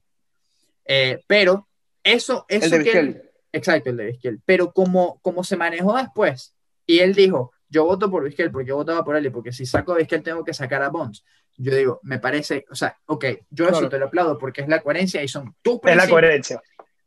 Eh, 0.85 1.25
pero 1.27 1.67
eso, 2.05 2.45
eso 2.49 2.77
El 2.77 2.85
de 2.85 2.91
que 2.93 3.23
exacto, 3.53 3.91
el 3.91 3.97
de 3.97 4.05
Vizquel. 4.07 4.41
Pero 4.45 4.73
como, 4.73 5.19
como 5.23 5.43
se 5.43 5.57
manejó 5.57 5.97
después, 5.97 6.54
y 6.87 6.99
él 7.01 7.15
dijo, 7.15 7.53
yo 7.69 7.85
voto 7.85 8.11
por 8.11 8.25
Vizquel 8.25 8.51
porque 8.51 8.69
yo 8.69 8.77
votaba 8.77 9.05
por 9.05 9.17
él 9.17 9.27
y 9.27 9.31
porque 9.31 9.53
si 9.53 9.67
saco 9.67 9.93
a 9.93 9.97
Vizquel 9.99 10.23
tengo 10.23 10.45
que 10.45 10.55
sacar 10.55 10.83
a 10.83 10.89
Bonds. 10.91 11.25
Yo 11.57 11.75
digo, 11.75 12.01
me 12.03 12.19
parece, 12.19 12.65
o 12.71 12.75
sea, 12.75 12.97
ok, 13.07 13.25
yo 13.51 13.65
eso 13.67 13.73
Claro. 13.75 13.89
te 13.89 13.99
lo 13.99 14.07
aplaudo 14.07 14.39
porque 14.39 14.63
es 14.63 14.69
la 14.69 14.81
coherencia 14.81 15.23
y 15.23 15.29
son 15.29 15.55
tus 15.63 15.75
Es 15.77 15.81
la 15.83 15.91
principios. 15.93 16.11
coherencia. 16.11 16.63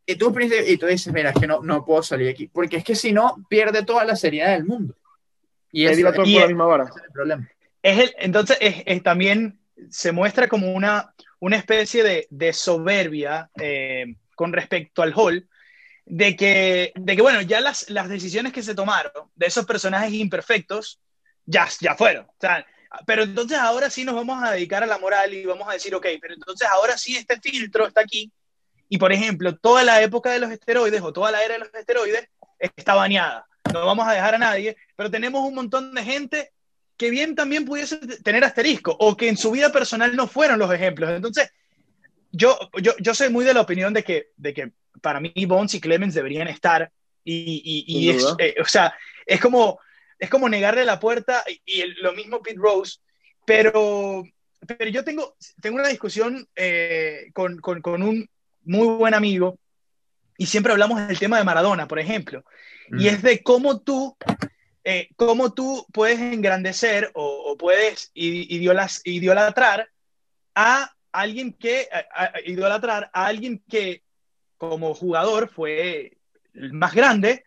Y 0.06 0.16
tú, 0.16 0.34
y 0.40 0.78
tú 0.78 0.86
dices, 0.86 1.12
mira, 1.14 1.32
es 1.32 1.40
que 1.40 1.48
no, 1.48 1.62
no 1.62 1.84
puedo 1.84 2.02
salir 2.02 2.30
aquí, 2.30 2.48
porque 2.48 2.78
es 2.78 2.84
que 2.84 2.96
si 2.96 3.12
no, 3.12 3.46
pierde 3.50 3.84
toda 3.84 4.06
la 4.06 4.16
seriedad 4.16 4.52
del 4.54 4.64
mundo. 4.66 4.96
Y 5.72 5.86
eso 5.86 6.00
y- 6.00 6.04
por 6.04 6.28
la 6.28 6.48
misma 6.48 6.66
vara. 6.66 6.84
es 6.86 7.04
el 7.04 7.12
problema. 7.12 7.50
Es 7.84 8.00
el, 8.00 8.16
entonces, 8.20 8.58
es, 8.62 8.84
es 8.86 9.04
también 9.04 9.60
se 9.90 10.12
muestra 10.14 10.48
como 10.48 10.72
una, 10.72 11.14
una 11.40 11.58
especie 11.58 12.04
de, 12.04 12.28
de 12.30 12.54
soberbia 12.54 13.50
eh, 13.60 14.16
con 14.36 14.54
respecto 14.54 15.02
al 15.02 15.14
Hall, 15.14 15.48
de 16.10 16.36
que, 16.38 16.94
de 16.96 17.16
que 17.16 17.22
bueno, 17.22 17.42
ya 17.42 17.60
las, 17.60 17.90
las 17.90 18.08
decisiones 18.08 18.54
que 18.54 18.64
se 18.64 18.74
tomaron 18.74 19.12
de 19.36 19.46
esos 19.46 19.66
personajes 19.66 20.14
imperfectos 20.14 21.00
ya, 21.46 21.68
ya 21.82 21.96
fueron. 21.96 22.26
O 22.26 22.36
sea, 22.40 22.66
pero 23.06 23.24
entonces 23.24 23.58
ahora 23.58 23.90
sí 23.90 24.06
nos 24.06 24.16
vamos 24.16 24.42
a 24.42 24.52
dedicar 24.52 24.84
a 24.84 24.88
la 24.88 24.98
moral 24.98 25.34
y 25.34 25.46
vamos 25.46 25.68
a 25.68 25.74
decir, 25.74 25.94
ok, 25.94 26.08
pero 26.22 26.34
entonces 26.34 26.68
ahora 26.72 26.98
sí 26.98 27.18
este 27.18 27.40
filtro 27.42 27.88
está 27.88 28.02
aquí. 28.02 28.32
Y 28.88 28.98
por 28.98 29.12
ejemplo, 29.12 29.58
toda 29.58 29.84
la 29.84 30.02
época 30.02 30.32
de 30.32 30.40
los 30.40 30.50
esteroides 30.50 31.02
o 31.02 31.12
toda 31.12 31.30
la 31.30 31.44
era 31.44 31.56
de 31.56 31.60
los 31.60 31.74
esteroides 31.74 32.30
está 32.78 32.96
bañada. 32.96 33.46
No 33.74 33.86
vamos 33.86 34.08
a 34.08 34.14
dejar 34.14 34.36
a 34.36 34.40
nadie, 34.40 34.78
pero 34.96 35.12
tenemos 35.12 35.46
un 35.46 35.56
montón 35.56 35.94
de 35.94 36.04
gente 36.04 36.52
que 36.96 37.10
bien 37.10 37.36
también 37.36 37.66
pudiese 37.66 37.98
tener 38.24 38.46
asterisco 38.46 38.96
o 38.98 39.18
que 39.18 39.28
en 39.28 39.36
su 39.36 39.52
vida 39.52 39.74
personal 39.74 40.16
no 40.16 40.26
fueron 40.26 40.58
los 40.58 40.74
ejemplos. 40.74 41.10
Entonces, 41.10 41.52
yo, 42.32 42.58
yo, 42.82 42.94
yo 42.98 43.14
soy 43.14 43.30
muy 43.30 43.44
de 43.44 43.54
la 43.54 43.62
opinión 43.62 43.94
de 43.94 44.04
que, 44.04 44.32
de 44.38 44.54
que 44.54 44.72
para 45.02 45.20
mí 45.20 45.32
Bones 45.46 45.74
y 45.76 45.82
Clemens 45.82 46.14
deberían 46.14 46.48
estar. 46.48 46.92
Y, 47.24 47.62
y- 47.88 48.10
es, 48.10 48.26
eh, 48.40 48.56
o 48.62 48.66
sea, 48.66 48.94
es 49.26 49.42
como, 49.42 49.80
es 50.18 50.30
como 50.30 50.48
negarle 50.48 50.86
la 50.86 51.00
puerta 51.00 51.44
y, 51.66 51.82
el- 51.82 51.96
lo 52.02 52.14
mismo 52.14 52.42
Pete 52.42 52.58
Rose, 52.60 53.00
pero, 53.46 54.24
pero 54.66 54.90
yo 54.90 55.04
tengo, 55.04 55.36
tengo 55.62 55.78
una 55.78 55.90
discusión 55.90 56.48
eh, 56.56 57.30
con, 57.34 57.60
con, 57.60 57.82
con 57.82 58.02
un 58.04 58.30
muy 58.64 58.88
buen 58.88 59.14
amigo 59.14 59.58
y 60.38 60.46
siempre 60.46 60.72
hablamos 60.72 61.06
del 61.08 61.20
tema 61.20 61.38
de 61.38 61.44
Maradona, 61.44 61.88
por 61.88 62.00
ejemplo, 62.00 62.44
y 62.92 63.04
Mm. 63.04 63.08
es 63.08 63.22
de 63.22 63.44
cómo 63.44 63.82
tú, 63.82 64.16
eh, 64.86 65.10
cómo 65.18 65.54
tú 65.54 65.86
puedes 65.92 66.20
engrandecer 66.20 67.12
o, 67.14 67.52
o 67.52 67.58
puedes 67.58 68.12
idiolas- 68.14 69.02
idolatrar 69.04 69.90
a 70.56 70.94
alguien 71.12 71.52
que, 71.52 71.90
a- 71.92 72.24
a- 72.24 72.34
idolatrar 72.46 73.10
a 73.14 73.26
alguien 73.26 73.62
que 73.70 74.04
como 74.58 74.94
jugador 74.94 75.50
fue 75.50 76.18
el 76.54 76.74
más 76.74 76.94
grande, 76.94 77.46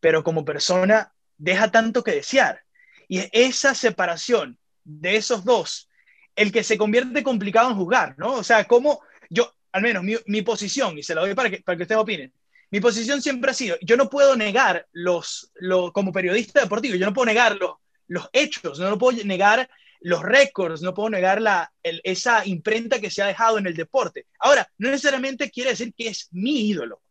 pero 0.00 0.22
como 0.22 0.44
persona 0.44 1.12
deja 1.36 1.70
tanto 1.70 2.02
que 2.02 2.12
desear. 2.12 2.62
Y 3.08 3.18
es 3.18 3.28
esa 3.32 3.74
separación 3.74 4.58
de 4.84 5.16
esos 5.16 5.44
dos 5.44 5.88
el 6.36 6.52
que 6.52 6.62
se 6.62 6.78
convierte 6.78 7.24
complicado 7.24 7.70
en 7.70 7.76
juzgar, 7.76 8.14
¿no? 8.16 8.34
O 8.34 8.44
sea, 8.44 8.64
como 8.64 9.00
yo, 9.28 9.52
al 9.72 9.82
menos 9.82 10.04
mi, 10.04 10.42
posición, 10.42 10.96
y 10.96 11.02
se 11.02 11.14
la 11.14 11.22
doy 11.22 11.34
para 11.34 11.50
que, 11.50 11.60
para 11.62 11.76
que 11.76 11.82
ustedes 11.82 12.00
opinen, 12.00 12.32
mi 12.70 12.80
posición 12.80 13.20
siempre 13.20 13.50
ha 13.50 13.54
sido, 13.54 13.76
yo 13.82 13.96
no 13.96 14.08
puedo 14.08 14.36
negar 14.36 14.86
los, 14.92 15.50
lo, 15.56 15.92
como 15.92 16.12
periodista 16.12 16.60
deportivo, 16.60 16.94
yo 16.94 17.06
no 17.06 17.12
puedo 17.12 17.26
negar 17.26 17.56
los, 17.56 17.72
los 18.06 18.28
hechos, 18.32 18.78
no 18.78 18.88
lo 18.88 18.98
puedo 18.98 19.24
negar 19.24 19.68
los 20.00 20.22
récords, 20.22 20.82
no 20.82 20.94
puedo 20.94 21.10
negar 21.10 21.40
la, 21.40 21.72
esa 21.82 22.46
imprenta 22.46 23.00
que 23.00 23.10
se 23.10 23.22
ha 23.22 23.26
dejado 23.26 23.58
en 23.58 23.66
el 23.66 23.74
deporte. 23.74 24.26
Ahora, 24.38 24.68
no 24.78 24.90
necesariamente 24.90 25.50
quiere 25.50 25.70
decir 25.70 25.92
que 25.94 26.08
es 26.08 26.28
mi 26.32 26.68
ídolo, 26.68 27.02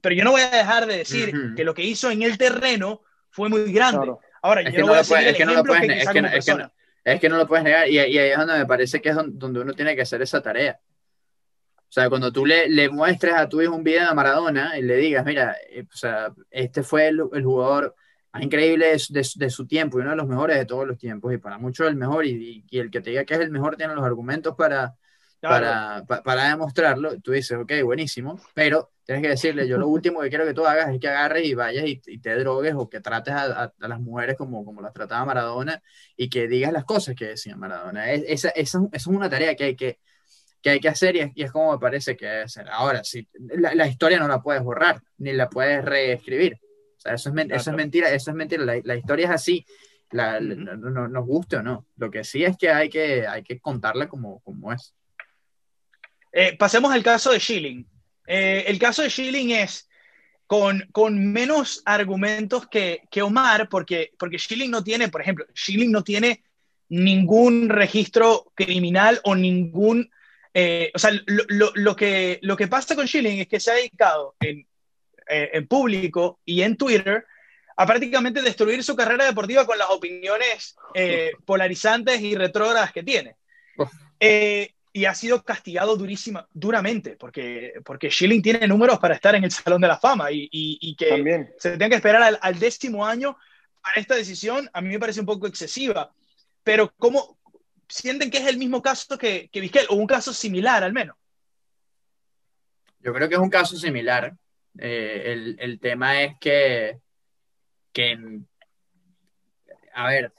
pero 0.00 0.14
yo 0.14 0.24
no 0.24 0.32
voy 0.32 0.42
a 0.42 0.50
dejar 0.50 0.86
de 0.86 0.98
decir 0.98 1.32
que 1.56 1.64
lo 1.64 1.74
que 1.74 1.84
hizo 1.84 2.10
en 2.10 2.22
el 2.22 2.36
terreno 2.36 3.02
fue 3.30 3.48
muy 3.48 3.72
grande. 3.72 4.12
Ahora, 4.42 4.68
yo 4.68 4.80
no 4.80 4.88
voy 4.88 4.98
a 4.98 5.04
seguir 5.04 5.28
el 5.28 5.34
ejemplo 5.34 5.74
que, 5.74 5.86
es, 5.86 6.08
que, 6.08 6.68
es 7.04 7.20
que 7.20 7.28
no 7.28 7.36
lo 7.36 7.46
puedes 7.46 7.64
negar 7.64 7.88
y, 7.88 7.94
y, 7.94 7.98
ahí 8.18 8.30
es 8.30 8.36
donde 8.36 8.58
me 8.58 8.66
parece 8.66 9.00
que 9.00 9.10
es 9.10 9.16
donde 9.16 9.60
uno 9.60 9.72
tiene 9.72 9.94
que 9.94 10.02
hacer 10.02 10.20
esa 10.22 10.42
tarea. 10.42 10.80
O 11.92 11.94
sea, 11.94 12.08
cuando 12.08 12.32
tú 12.32 12.46
le, 12.46 12.68
le 12.68 12.88
muestres 12.88 13.34
a 13.34 13.48
tu 13.48 13.60
hijo 13.60 13.74
un 13.74 13.84
video 13.84 14.08
de 14.08 14.14
Maradona 14.14 14.78
y 14.78 14.82
le 14.82 14.96
digas, 14.96 15.24
mira, 15.26 15.54
eh, 15.70 15.82
o 15.82 15.96
sea, 15.96 16.32
este 16.50 16.82
fue 16.82 17.08
el, 17.08 17.22
el 17.34 17.44
jugador 17.44 17.94
más 18.32 18.42
increíble 18.42 18.96
de, 19.10 19.28
de, 19.34 19.50
su 19.50 19.66
tiempo 19.66 19.98
y 19.98 20.02
uno 20.02 20.10
de 20.10 20.16
los 20.16 20.26
mejores 20.26 20.56
de 20.56 20.64
todos 20.64 20.86
los 20.86 20.98
tiempos 20.98 21.32
y 21.34 21.38
para 21.38 21.58
muchos 21.58 21.86
el 21.86 21.96
mejor 21.96 22.24
y, 22.26 22.64
y, 22.70 22.78
el 22.78 22.90
que 22.90 23.00
te 23.00 23.10
diga 23.10 23.24
que 23.24 23.34
es 23.34 23.40
el 23.40 23.50
mejor 23.50 23.76
tiene 23.76 23.94
los 23.94 24.04
argumentos 24.04 24.54
para, 24.56 24.96
para, 25.40 26.04
para, 26.06 26.48
demostrarlo, 26.48 27.20
tú 27.20 27.32
dices, 27.32 27.58
ok, 27.58 27.72
buenísimo, 27.84 28.40
pero 28.54 28.92
tienes 29.04 29.22
que 29.22 29.28
decirle, 29.30 29.68
yo 29.68 29.76
lo 29.76 29.88
último 29.88 30.20
que 30.20 30.28
quiero 30.28 30.46
que 30.46 30.54
tú 30.54 30.64
hagas 30.64 30.94
es 30.94 31.00
que 31.00 31.08
agarres 31.08 31.44
y 31.44 31.54
vayas 31.54 31.84
y, 31.86 31.96
te 31.96 32.36
drogues 32.36 32.74
o 32.76 32.88
que 32.88 33.00
trates 33.00 33.34
a, 33.34 33.64
a, 33.64 33.88
las 33.88 34.00
mujeres 34.00 34.36
como, 34.36 34.64
como 34.64 34.80
las 34.80 34.92
trataba 34.92 35.24
Maradona 35.24 35.82
y 36.16 36.30
que 36.30 36.48
digas 36.48 36.72
las 36.72 36.84
cosas 36.84 37.14
que 37.14 37.26
decía 37.26 37.56
Maradona. 37.56 38.10
esa, 38.12 38.50
esa, 38.50 38.80
es 38.92 39.06
una 39.06 39.28
tarea 39.28 39.54
que 39.56 39.64
hay 39.64 39.76
que, 39.76 39.98
que, 40.62 40.70
hay 40.70 40.80
que 40.80 40.88
hacer 40.88 41.16
y 41.16 41.42
es, 41.42 41.52
como 41.52 41.72
me 41.72 41.78
parece 41.78 42.16
que 42.16 42.26
debe 42.26 42.48
ser. 42.48 42.68
Ahora, 42.70 43.04
si, 43.04 43.28
la, 43.34 43.74
la, 43.74 43.86
historia 43.88 44.18
no 44.18 44.28
la 44.28 44.40
puedes 44.40 44.62
borrar, 44.62 45.02
ni 45.18 45.32
la 45.32 45.50
puedes 45.50 45.84
reescribir. 45.84 46.58
Sea, 47.02 47.14
eso 47.14 47.32
es, 47.34 47.46
eso 47.50 47.70
es 47.70 47.76
mentira, 47.76 48.10
eso 48.10 48.30
es 48.30 48.36
mentira. 48.36 48.64
La, 48.64 48.80
la 48.82 48.96
historia 48.96 49.26
es 49.26 49.32
así. 49.32 49.66
La, 50.10 50.40
no, 50.40 51.08
nos 51.08 51.26
guste 51.26 51.56
o 51.56 51.62
no. 51.62 51.86
Lo 51.96 52.10
que 52.10 52.22
sí 52.22 52.44
es 52.44 52.56
que 52.56 52.70
hay 52.70 52.88
que, 52.88 53.26
hay 53.26 53.42
que 53.42 53.58
contarla 53.58 54.08
como, 54.08 54.40
como 54.40 54.72
es. 54.72 54.94
Eh, 56.32 56.56
pasemos 56.56 56.92
al 56.92 57.02
caso 57.02 57.32
de 57.32 57.40
Schilling. 57.40 57.86
Eh, 58.26 58.64
el 58.68 58.78
caso 58.78 59.02
de 59.02 59.10
Schilling 59.10 59.50
es 59.50 59.88
con, 60.46 60.86
con 60.92 61.32
menos 61.32 61.82
argumentos 61.84 62.68
que, 62.68 63.02
que, 63.10 63.22
Omar, 63.22 63.68
porque, 63.68 64.12
porque 64.18 64.38
Schilling 64.38 64.70
no 64.70 64.84
tiene, 64.84 65.08
por 65.08 65.22
ejemplo, 65.22 65.44
Schilling 65.54 65.90
no 65.90 66.04
tiene 66.04 66.44
ningún 66.88 67.68
registro 67.68 68.52
criminal 68.54 69.20
o 69.24 69.34
ningún... 69.34 70.10
Eh, 70.54 70.92
o 70.94 70.98
sea, 70.98 71.10
lo, 71.26 71.44
lo, 71.48 71.72
lo, 71.74 71.96
que, 71.96 72.38
lo 72.42 72.56
que 72.56 72.68
pasa 72.68 72.94
con 72.94 73.08
Schilling 73.08 73.40
es 73.40 73.48
que 73.48 73.58
se 73.58 73.70
ha 73.70 73.74
dedicado 73.74 74.36
en, 74.40 74.66
en 75.26 75.66
público 75.66 76.40
y 76.44 76.62
en 76.62 76.76
Twitter 76.76 77.24
a 77.76 77.86
prácticamente 77.86 78.42
destruir 78.42 78.84
su 78.84 78.94
carrera 78.94 79.24
deportiva 79.24 79.66
con 79.66 79.78
las 79.78 79.90
opiniones 79.90 80.76
polarizantes 81.44 82.20
y 82.20 82.34
retrógradas 82.34 82.92
que 82.92 83.02
tiene. 83.02 83.36
Eh, 84.20 84.74
y 84.92 85.06
ha 85.06 85.14
sido 85.14 85.42
castigado 85.42 85.96
durísima, 85.96 86.46
duramente, 86.52 87.16
porque, 87.16 87.72
porque 87.84 88.10
Schilling 88.10 88.42
tiene 88.42 88.68
números 88.68 88.98
para 88.98 89.14
estar 89.14 89.34
en 89.34 89.44
el 89.44 89.50
Salón 89.50 89.80
de 89.80 89.88
la 89.88 89.98
Fama 89.98 90.30
y, 90.30 90.48
y, 90.52 90.94
que 90.94 91.08
También. 91.08 91.52
se 91.58 91.70
tenga 91.72 91.88
que 91.88 91.94
esperar 91.96 92.38
al, 92.40 92.58
décimo 92.58 93.06
año 93.06 93.36
para 93.82 94.00
esta 94.00 94.14
decisión, 94.14 94.68
a 94.72 94.82
mí 94.82 94.90
me 94.90 94.98
parece 94.98 95.20
un 95.20 95.26
poco 95.26 95.46
excesiva. 95.46 96.12
Pero 96.62 96.92
¿cómo 96.98 97.38
sienten 97.88 98.30
que 98.30 98.38
es 98.38 98.46
el 98.46 98.58
mismo 98.58 98.82
caso 98.82 99.16
que, 99.16 99.48
que 99.50 99.60
Vizquel, 99.60 99.86
o 99.88 99.94
un 99.94 100.06
caso 100.06 100.32
similar 100.32 100.84
al 100.84 100.92
menos? 100.92 101.16
Yo 103.00 103.12
creo 103.14 103.28
que 103.28 103.34
es 103.34 103.40
un 103.40 103.50
caso 103.50 103.76
similar. 103.76 104.36
Eh, 104.78 105.22
el, 105.26 105.56
el, 105.60 105.80
tema 105.80 106.22
es 106.22 106.38
que, 106.40 106.98
que, 107.92 108.40
a 109.92 110.08
ver, 110.08 110.32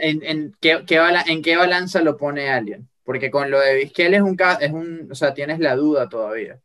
en, 0.00 0.22
en, 0.22 0.56
¿qué, 0.60 0.84
qué 0.86 1.00
¿En 1.26 1.42
qué 1.42 1.56
balanza 1.56 2.00
lo 2.02 2.16
pone 2.16 2.50
alguien? 2.50 2.88
Porque 3.04 3.30
con 3.30 3.50
lo 3.50 3.60
de 3.60 3.76
Vizquel 3.76 4.14
es 4.14 4.22
un, 4.22 4.36
es 4.60 4.70
un, 4.70 5.08
o 5.10 5.14
sea, 5.14 5.34
tienes 5.34 5.58
la 5.58 5.76
duda 5.76 6.08
todavía. 6.08 6.60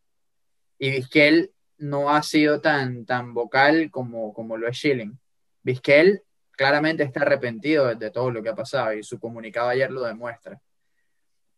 Y 0.77 0.91
Vizquel 0.91 1.51
no 1.77 2.09
ha 2.09 2.23
sido 2.23 2.61
tan, 2.61 3.05
tan 3.05 3.33
vocal 3.33 3.89
como, 3.91 4.33
como 4.33 4.57
lo 4.57 4.67
es 4.67 4.77
Schilling. 4.77 5.17
Vizquel 5.63 6.23
claramente 6.51 7.03
está 7.03 7.21
arrepentido 7.21 7.93
de, 7.95 8.11
todo 8.11 8.31
lo 8.31 8.43
que 8.43 8.49
ha 8.49 8.55
pasado 8.55 8.93
y 8.93 9.03
su 9.03 9.19
comunicado 9.19 9.69
ayer 9.69 9.91
lo 9.91 10.03
demuestra. 10.03 10.59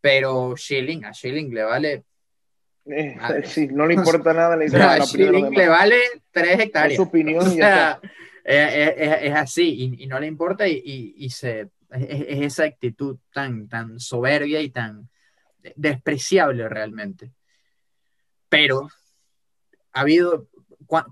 Pero 0.02 0.56
Schilling, 0.56 1.06
a 1.06 1.14
Schilling 1.14 1.54
le 1.54 1.64
vale. 1.64 2.06
Eh, 2.89 3.17
sí, 3.45 3.67
no 3.67 3.86
le 3.86 3.93
importa 3.93 4.34
nada. 4.34 4.56
Le 4.56 4.65
a 4.65 5.02
Schilling 5.02 5.52
le 5.52 5.67
vale 5.67 5.97
tres 6.32 6.60
hectáreas. 6.60 6.97
su 6.97 7.04
opinión 7.04 7.39
o 7.47 7.49
sea, 7.49 7.99
es, 8.43 9.34
así 9.36 9.95
y, 9.99 10.08
no 10.08 10.19
le 10.19 10.28
importa 10.28 10.67
y, 10.67 11.30
se, 11.30 11.69
es, 11.91 12.41
esa 12.41 12.63
actitud 12.65 13.17
tan, 13.32 13.67
tan 13.67 13.99
soberbia 13.99 14.62
y 14.62 14.69
tan 14.69 15.10
despreciable 15.75 16.67
realmente. 16.67 17.32
Pero 18.49 18.89
ha 19.93 20.02
habido 20.02 20.47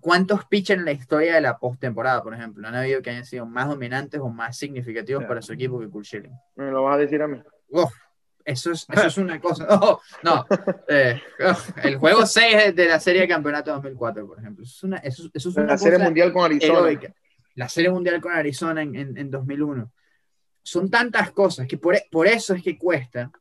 cuántos 0.01 0.45
pitchers 0.45 0.79
en 0.79 0.85
la 0.85 0.91
historia 0.91 1.35
de 1.35 1.41
la 1.41 1.59
postemporada, 1.59 2.23
por 2.23 2.33
ejemplo, 2.33 2.67
han 2.67 2.75
habido 2.75 3.01
que 3.03 3.11
hayan 3.11 3.25
sido 3.25 3.45
más 3.45 3.67
dominantes 3.67 4.19
o 4.19 4.29
más 4.29 4.57
significativos 4.57 5.25
para 5.25 5.41
su 5.41 5.53
equipo 5.53 5.79
que 5.79 5.87
Kurt 5.87 6.05
Schilling. 6.05 6.33
¿Me 6.55 6.71
lo 6.71 6.83
vas 6.83 6.95
a 6.95 6.99
decir 6.99 7.21
a 7.21 7.27
mí? 7.27 7.39
Eso, 8.47 8.71
es, 8.71 8.87
eso 8.89 9.07
es 9.07 9.17
una 9.17 9.39
cosa. 9.39 9.67
Oh, 9.81 10.01
no, 10.23 10.45
eh, 10.87 11.21
oh, 11.45 11.81
el 11.83 11.97
juego 11.97 12.25
6 12.25 12.73
de 12.75 12.87
la 12.87 12.99
serie 12.99 13.21
de 13.21 13.27
campeonato 13.27 13.71
2004, 13.73 14.25
por 14.25 14.39
ejemplo. 14.39 14.63
Eso 14.63 14.73
es 14.75 14.83
una, 14.83 14.97
eso, 14.97 15.29
eso 15.33 15.49
es 15.49 15.55
una 15.55 15.67
la 15.67 15.77
serie 15.77 15.99
mundial 15.99 16.33
con 16.33 16.45
Arizona 16.45 16.97
la 17.57 17.67
Serie 17.67 17.89
Mundial 17.89 18.21
con 18.21 18.31
Arizona 18.31 18.83
en, 18.83 19.17
en, 19.17 19.31
2001. 19.31 19.91
Son 20.61 20.91
tantas 20.91 21.31
cosas 21.31 21.67
que 21.67 21.77
por, 21.77 21.97
por 22.11 22.27
eso 22.27 22.53
es 22.53 22.61
que 22.61 22.77
cuesta 22.77 23.31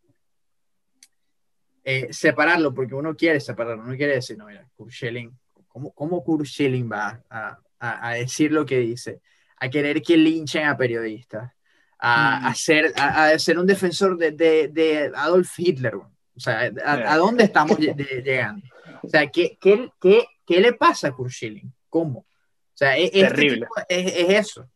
eh, 1.85 2.09
separarlo, 2.11 2.73
porque 2.73 2.95
uno 2.95 3.15
quiere 3.15 3.41
separarlo, 3.41 3.85
uno 3.85 3.95
quiere 3.95 4.15
decir, 4.15 4.39
no, 4.39 4.47
mira, 4.47 4.67
Kurt 4.75 4.91
Schilling, 4.91 5.39
¿cómo, 5.69 5.93
cómo 5.93 6.25
Kurt 6.25 6.47
Schilling 6.47 6.91
va 6.91 7.23
a, 7.29 7.59
a, 7.79 8.09
a, 8.09 8.15
decir 8.15 8.53
lo 8.53 8.65
que 8.65 8.79
dice? 8.79 9.21
A 9.59 9.69
querer 9.69 10.01
que 10.01 10.17
linchen 10.17 10.67
a 10.67 10.79
periodistas, 10.79 11.53
a, 11.99 12.49
a 12.49 12.55
ser, 12.55 12.93
a, 12.97 13.39
ser 13.39 13.59
un 13.59 13.67
defensor 13.67 14.17
de, 14.17 14.33
de, 14.33 14.69
de 14.69 15.13
Adolf 15.15 15.59
Hitler. 15.59 15.95
O 15.95 16.41
sea, 16.41 16.71
¿a, 16.85 17.17
dónde 17.17 17.45
estamos 17.45 17.79
llegando? 17.79 18.67
O 19.03 19.09
sea, 19.09 19.27
¿qué, 19.31 19.57
qué, 19.61 19.91
qué, 20.01 20.27
qué 20.47 20.61
le 20.61 20.73
pasa 20.75 21.09
a 21.09 21.13
Kurt 21.13 21.31
Schilling? 21.31 21.73
¿Cómo? 21.89 22.21
O 22.21 22.79
sea, 22.79 22.97
es, 22.97 23.11
Terrible. 23.11 23.67
es, 23.89 24.15
es, 24.15 24.31
eso. 24.31 24.69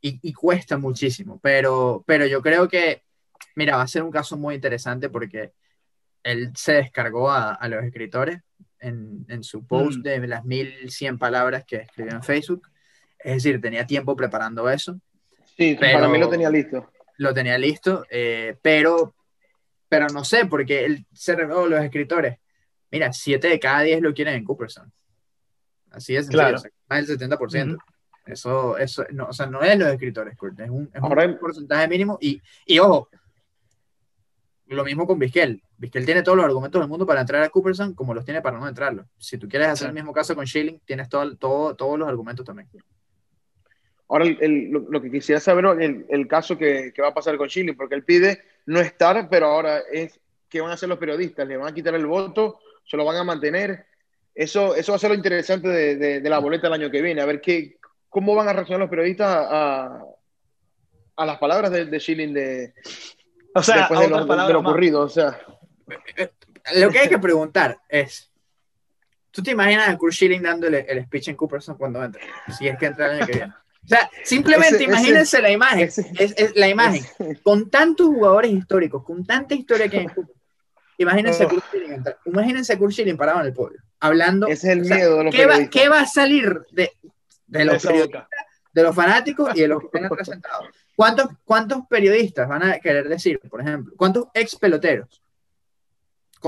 Y, 0.00 0.20
y, 0.22 0.32
cuesta 0.32 0.78
muchísimo. 0.78 1.40
Pero, 1.42 2.04
pero 2.06 2.26
yo 2.26 2.40
creo 2.42 2.68
que, 2.68 3.02
mira, 3.56 3.76
va 3.76 3.82
a 3.82 3.88
ser 3.88 4.02
un 4.02 4.12
caso 4.12 4.36
muy 4.36 4.54
interesante 4.54 5.08
porque 5.08 5.52
él 6.22 6.52
se 6.54 6.74
descargó 6.74 7.30
a, 7.30 7.54
a 7.54 7.68
los 7.68 7.82
escritores 7.82 8.40
en, 8.78 9.24
en 9.28 9.42
su 9.42 9.66
post 9.66 9.98
mm. 9.98 10.02
de 10.02 10.26
las 10.28 10.44
1100 10.44 11.18
palabras 11.18 11.64
que 11.64 11.76
escribió 11.76 12.14
en 12.14 12.22
Facebook. 12.22 12.68
Es 13.18 13.42
decir, 13.42 13.60
tenía 13.60 13.86
tiempo 13.86 14.14
preparando 14.14 14.68
eso. 14.68 15.00
Sí, 15.56 15.76
pero 15.78 15.98
para 15.98 16.08
mí 16.08 16.18
lo 16.18 16.28
tenía 16.28 16.50
listo. 16.50 16.90
Lo 17.18 17.32
tenía 17.32 17.56
listo, 17.58 18.04
eh, 18.10 18.56
pero, 18.60 19.14
pero 19.88 20.08
no 20.08 20.24
sé, 20.24 20.46
porque 20.46 21.04
se 21.12 21.36
reveló 21.36 21.66
los 21.66 21.82
escritores. 21.82 22.38
Mira, 22.90 23.12
7 23.12 23.48
de 23.48 23.60
cada 23.60 23.82
10 23.82 24.02
lo 24.02 24.14
quieren 24.14 24.34
en 24.34 24.44
Cooperson. 24.44 24.92
Así 25.90 26.16
es, 26.16 26.28
claro. 26.28 26.58
más 26.88 27.06
del 27.06 27.18
70%. 27.18 27.76
Eso, 28.26 28.78
eso 28.78 29.04
no, 29.10 29.26
o 29.26 29.32
sea, 29.32 29.46
no 29.46 29.62
es 29.62 29.78
los 29.78 29.88
escritores, 29.88 30.34
es 30.34 30.70
un, 30.70 30.90
es 30.92 31.02
un 31.02 31.38
porcentaje 31.38 31.86
mínimo. 31.88 32.18
Y, 32.20 32.40
y, 32.66 32.78
ojo, 32.78 33.08
lo 34.66 34.84
mismo 34.84 35.06
con 35.06 35.18
Vizquel. 35.18 35.62
Vizquel 35.76 36.06
tiene 36.06 36.22
todos 36.22 36.36
los 36.36 36.46
argumentos 36.46 36.80
del 36.80 36.88
mundo 36.88 37.06
para 37.06 37.20
entrar 37.20 37.42
a 37.42 37.50
Cooperson 37.50 37.94
como 37.94 38.14
los 38.14 38.24
tiene 38.24 38.40
para 38.40 38.58
no 38.58 38.66
entrarlo. 38.66 39.06
Si 39.18 39.38
tú 39.38 39.48
quieres 39.48 39.68
hacer 39.68 39.88
el 39.88 39.94
mismo 39.94 40.12
caso 40.12 40.34
con 40.34 40.46
Schilling, 40.46 40.80
tienes 40.84 41.08
todo, 41.08 41.36
todo, 41.36 41.76
todos 41.76 41.98
los 41.98 42.08
argumentos 42.08 42.44
también. 42.44 42.68
Ahora, 44.08 44.26
el, 44.26 44.70
lo, 44.70 45.00
que 45.00 45.10
quisiera 45.10 45.40
saber 45.40 45.64
el, 45.80 46.06
el 46.08 46.28
caso 46.28 46.58
que, 46.58 46.92
que, 46.94 47.02
va 47.02 47.08
a 47.08 47.14
pasar 47.14 47.36
con 47.36 47.48
Schilling, 47.48 47.76
porque 47.76 47.94
él 47.94 48.04
pide 48.04 48.42
no 48.66 48.80
estar, 48.80 49.28
pero 49.28 49.46
ahora 49.46 49.80
es 49.90 50.20
qué 50.48 50.60
van 50.60 50.70
a 50.70 50.74
hacer 50.74 50.88
los 50.88 50.98
periodistas, 50.98 51.48
le 51.48 51.56
van 51.56 51.68
a 51.68 51.74
quitar 51.74 51.94
el 51.94 52.06
voto, 52.06 52.60
se 52.84 52.96
lo 52.96 53.04
van 53.04 53.16
a 53.16 53.24
mantener. 53.24 53.86
Eso, 54.34 54.74
eso 54.74 54.92
va 54.92 54.96
a 54.96 54.98
ser 54.98 55.10
lo 55.10 55.16
interesante 55.16 55.68
de, 55.68 56.20
de, 56.20 56.30
la 56.30 56.38
boleta 56.38 56.66
el 56.66 56.74
año 56.74 56.90
que 56.90 57.00
viene, 57.00 57.22
a 57.22 57.26
ver 57.26 57.40
qué, 57.40 57.78
cómo 58.08 58.34
van 58.34 58.48
a 58.48 58.52
reaccionar 58.52 58.80
los 58.80 58.90
periodistas 58.90 59.28
a, 59.28 60.04
a 61.16 61.26
las 61.26 61.38
palabras 61.38 61.70
de, 61.70 61.86
de 61.86 62.00
Schilling 62.00 62.34
de, 62.34 62.74
o 63.54 63.62
sea, 63.62 63.76
después 63.76 64.00
de 64.00 64.08
lo, 64.08 64.24
de 64.24 64.52
lo 64.52 64.60
ocurrido. 64.60 65.02
O 65.02 65.08
sea. 65.08 65.40
Lo 66.74 66.90
que 66.90 66.98
hay 66.98 67.08
que 67.08 67.18
preguntar 67.18 67.78
es, 67.88 68.30
¿tú 69.30 69.42
te 69.42 69.52
imaginas 69.52 69.88
a 69.88 69.96
Kurt 69.96 70.12
Schilling 70.12 70.42
dándole 70.42 70.84
el 70.88 71.04
speech 71.04 71.28
en 71.28 71.36
Cooperson 71.36 71.76
cuando 71.76 72.02
entre? 72.02 72.22
Si 72.58 72.66
es 72.66 72.76
que 72.78 72.86
entra 72.86 73.06
el 73.06 73.12
año 73.16 73.26
que 73.26 73.32
viene. 73.32 73.54
O 73.84 73.88
sea, 73.88 74.10
simplemente 74.24 74.82
imagínense 74.82 75.42
la 75.42 75.50
imagen, 75.50 75.80
es, 75.80 75.98
es, 75.98 76.56
la 76.56 76.68
imagen, 76.68 77.04
con 77.42 77.68
tantos 77.68 78.06
jugadores 78.06 78.50
históricos, 78.50 79.04
con 79.04 79.26
tanta 79.26 79.54
historia 79.54 79.88
que 79.88 79.98
hay 79.98 80.04
en 80.04 80.28
Imagínense, 80.96 81.44
oh. 81.46 81.50
Imagínense 82.26 82.72
a 82.72 82.78
Kurt 82.78 82.92
Schilling 82.92 83.16
parado 83.16 83.40
en 83.40 83.46
el 83.46 83.52
podio, 83.52 83.80
hablando. 84.00 84.46
Ese 84.46 84.68
es 84.68 84.78
el 84.78 84.80
miedo 84.82 85.18
de 85.18 85.24
los 85.24 85.34
¿qué 85.34 85.46
va, 85.46 85.66
¿Qué 85.66 85.88
va 85.88 86.00
a 86.00 86.06
salir 86.06 86.62
de, 86.70 86.92
de 87.46 87.64
los, 87.64 87.82
de 87.82 88.82
los 88.82 88.94
fanáticos 88.94 89.50
y 89.56 89.62
de 89.62 89.68
los 89.68 89.80
que 89.80 89.86
estén 89.86 90.04
atrás 90.04 90.28
sentados? 90.28 90.68
¿Cuántos, 90.94 91.28
¿Cuántos 91.44 91.86
periodistas 91.88 92.48
van 92.48 92.62
a 92.62 92.78
querer 92.78 93.08
decir, 93.08 93.40
por 93.50 93.60
ejemplo, 93.60 93.92
cuántos 93.96 94.26
ex 94.34 94.56
peloteros, 94.56 95.20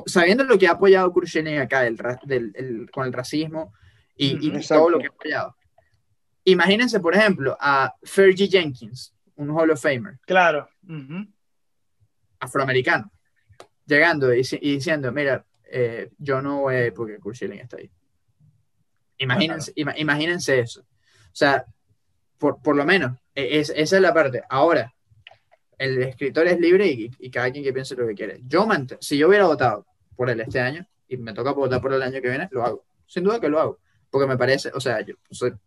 sabiendo 0.06 0.44
lo 0.44 0.56
que 0.56 0.68
ha 0.68 0.72
apoyado 0.72 1.12
Khrushchev 1.12 1.60
acá 1.60 1.82
del, 1.82 1.98
del, 2.24 2.88
con 2.92 3.06
el 3.06 3.12
racismo 3.12 3.72
y, 4.14 4.46
y 4.46 4.66
todo 4.66 4.90
lo 4.90 4.98
que 5.00 5.06
ha 5.06 5.10
apoyado? 5.10 5.56
Imagínense, 6.48 7.00
por 7.00 7.14
ejemplo, 7.14 7.56
a 7.60 7.92
Fergie 8.04 8.48
Jenkins, 8.48 9.12
un 9.34 9.50
Hall 9.50 9.70
of 9.72 9.82
Famer. 9.82 10.18
Claro. 10.24 10.68
Afroamericano. 12.38 13.10
Llegando 13.84 14.32
y, 14.32 14.42
diciendo, 14.42 15.10
mira, 15.10 15.44
eh, 15.64 16.10
yo 16.18 16.40
no 16.40 16.60
voy 16.60 16.92
porque 16.92 17.18
Kurt 17.18 17.42
está 17.42 17.78
ahí. 17.78 17.90
Imagínense, 19.18 19.72
imagínense 19.74 20.60
eso. 20.60 20.82
O 20.82 20.84
sea, 21.32 21.64
por, 22.38 22.62
por 22.62 22.76
lo 22.76 22.84
menos, 22.84 23.18
e, 23.34 23.58
es, 23.58 23.70
esa 23.74 23.96
es 23.96 24.02
la 24.02 24.14
parte. 24.14 24.44
Ahora, 24.48 24.94
el 25.78 26.00
escritor 26.04 26.46
es 26.46 26.60
libre 26.60 26.86
y, 26.86 27.30
cada 27.30 27.50
quien 27.50 27.64
que 27.64 27.72
piense 27.72 27.96
lo 27.96 28.06
que 28.06 28.14
quiere. 28.14 28.40
Yo, 28.46 28.68
si 29.00 29.18
yo 29.18 29.26
hubiera 29.26 29.46
votado 29.46 29.84
por 30.14 30.30
él 30.30 30.40
este 30.40 30.60
año 30.60 30.86
y 31.08 31.16
me 31.16 31.32
toca 31.32 31.50
votar 31.50 31.80
por 31.80 31.92
el 31.92 32.02
año 32.02 32.20
que 32.22 32.28
viene, 32.28 32.48
lo 32.52 32.64
hago. 32.64 32.84
Sin 33.04 33.24
duda 33.24 33.40
que 33.40 33.48
lo 33.48 33.58
hago. 33.58 33.80
Porque 34.16 34.28
me 34.28 34.38
parece, 34.38 34.70
o 34.72 34.80
sea, 34.80 35.02
yo 35.02 35.14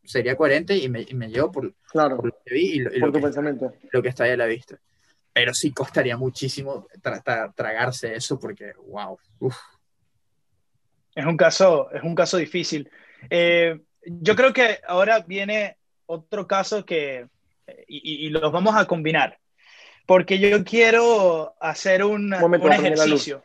sería 0.03 0.35
coherente 0.35 0.75
y 0.75 0.89
me, 0.89 1.03
y 1.07 1.13
me 1.13 1.29
llevo 1.29 1.51
por, 1.51 1.71
claro, 1.91 2.15
por, 2.15 2.25
lo 2.25 2.38
que 2.43 2.51
vi 2.51 2.65
y, 2.71 2.79
lo, 2.79 2.89
tu 2.89 3.12
que, 3.12 3.19
pensamiento. 3.19 3.73
lo 3.91 4.01
que 4.01 4.09
está 4.09 4.23
ahí 4.23 4.31
a 4.31 4.38
la 4.38 4.47
vista. 4.47 4.79
Pero 5.31 5.53
sí 5.53 5.71
costaría 5.71 6.17
muchísimo 6.17 6.88
tragarse 7.55 8.15
eso 8.15 8.39
porque, 8.39 8.73
wow. 8.88 9.19
Es 11.13 11.25
un 11.27 11.38
caso, 11.38 11.91
es 11.91 12.01
un 12.01 12.15
caso 12.15 12.38
difícil. 12.38 12.89
Eh, 13.29 13.79
yo 14.01 14.35
creo 14.35 14.51
que 14.51 14.79
ahora 14.88 15.19
viene 15.19 15.77
otro 16.07 16.47
caso 16.47 16.83
que, 16.83 17.27
y, 17.88 18.29
los 18.29 18.51
vamos 18.51 18.75
a 18.75 18.85
combinar, 18.85 19.38
porque 20.07 20.39
yo 20.39 20.63
quiero 20.63 21.53
hacer 21.59 22.03
un, 22.03 22.33
un 22.33 22.73
ejercicio. 22.73 23.43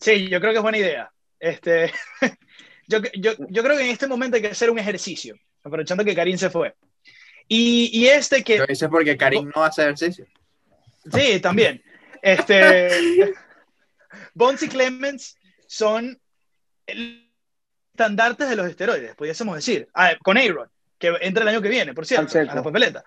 Sí, 0.00 0.28
yo 0.28 0.40
creo 0.40 0.50
que 0.50 0.56
es 0.56 0.62
buena 0.64 0.78
idea. 0.78 1.12
Este, 1.38 1.92
yo, 2.90 2.98
yo, 3.14 3.32
yo, 3.48 3.62
creo 3.62 3.76
que 3.76 3.84
en 3.84 3.90
este 3.90 4.08
momento 4.08 4.36
hay 4.36 4.42
que 4.42 4.48
hacer 4.48 4.70
un 4.70 4.78
ejercicio, 4.78 5.36
aprovechando 5.62 6.04
que 6.04 6.14
Karim 6.14 6.36
se 6.36 6.50
fue. 6.50 6.74
Y, 7.46 7.90
y 7.92 8.08
este 8.08 8.42
que... 8.42 8.58
Lo 8.58 8.66
dice 8.66 8.88
porque 8.88 9.16
Karim 9.16 9.50
no 9.54 9.62
hace 9.62 9.82
ejercicio. 9.82 10.26
Sí, 11.12 11.40
también. 11.40 11.82
Este, 12.20 13.32
Bones 14.34 14.62
y 14.64 14.68
Clemens 14.68 15.36
son 15.66 16.20
estandartes 16.86 18.48
de 18.48 18.56
los 18.56 18.66
esteroides, 18.66 19.14
pudiésemos 19.14 19.54
decir. 19.54 19.88
Ah, 19.94 20.12
con 20.22 20.36
Aaron, 20.36 20.68
que 20.98 21.14
entra 21.20 21.42
el 21.44 21.48
año 21.48 21.62
que 21.62 21.68
viene, 21.68 21.94
por 21.94 22.06
cierto, 22.06 22.38
a 22.38 22.54
la 22.54 22.62
papeleta. 22.62 23.04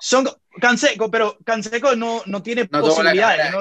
Son 0.00 0.28
Canseco, 0.60 1.10
pero 1.10 1.38
Canseco 1.44 1.94
no, 1.94 2.22
no 2.26 2.42
tiene 2.42 2.66
posibilidades 2.66 3.52
no, 3.52 3.60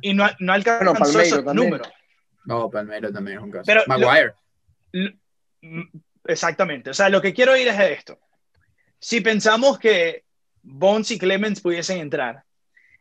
y 0.00 0.14
no, 0.14 0.30
no 0.38 0.52
alcanzó 0.52 0.92
bueno, 0.94 1.20
esos 1.20 1.44
números. 1.54 1.88
No, 2.44 2.70
Palmero 2.70 3.12
también 3.12 3.38
es 3.38 3.44
un 3.44 3.50
caso. 3.50 3.64
Pero 3.66 3.82
Maguire. 3.86 4.34
Exactamente. 6.24 6.90
O 6.90 6.94
sea, 6.94 7.08
lo 7.08 7.20
que 7.20 7.34
quiero 7.34 7.56
ir 7.56 7.68
es 7.68 7.78
esto. 7.78 8.18
Si 8.98 9.20
pensamos 9.20 9.78
que 9.78 10.24
Bones 10.62 11.10
y 11.10 11.18
Clemens 11.18 11.60
pudiesen 11.60 11.98
entrar, 11.98 12.44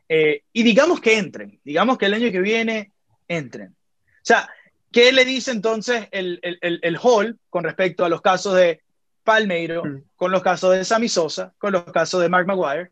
eh, 0.09 0.43
y 0.51 0.63
digamos 0.63 0.99
que 0.99 1.17
entren, 1.17 1.59
digamos 1.63 1.97
que 1.97 2.07
el 2.07 2.13
año 2.13 2.31
que 2.31 2.41
viene 2.41 2.91
entren. 3.27 3.69
O 3.69 4.23
sea, 4.23 4.49
¿qué 4.91 5.11
le 5.11 5.23
dice 5.23 5.51
entonces 5.51 6.07
el, 6.11 6.39
el, 6.41 6.79
el, 6.81 6.97
Hall 7.01 7.39
con 7.49 7.63
respecto 7.63 8.03
a 8.03 8.09
los 8.09 8.21
casos 8.21 8.55
de 8.55 8.81
Palmeiro, 9.23 9.85
mm. 9.85 10.03
con 10.15 10.31
los 10.31 10.41
casos 10.41 10.75
de 10.75 10.83
Sammy 10.83 11.07
Sosa, 11.07 11.53
con 11.57 11.71
los 11.71 11.85
casos 11.85 12.21
de 12.21 12.29
Mark 12.29 12.45
Maguire? 12.45 12.91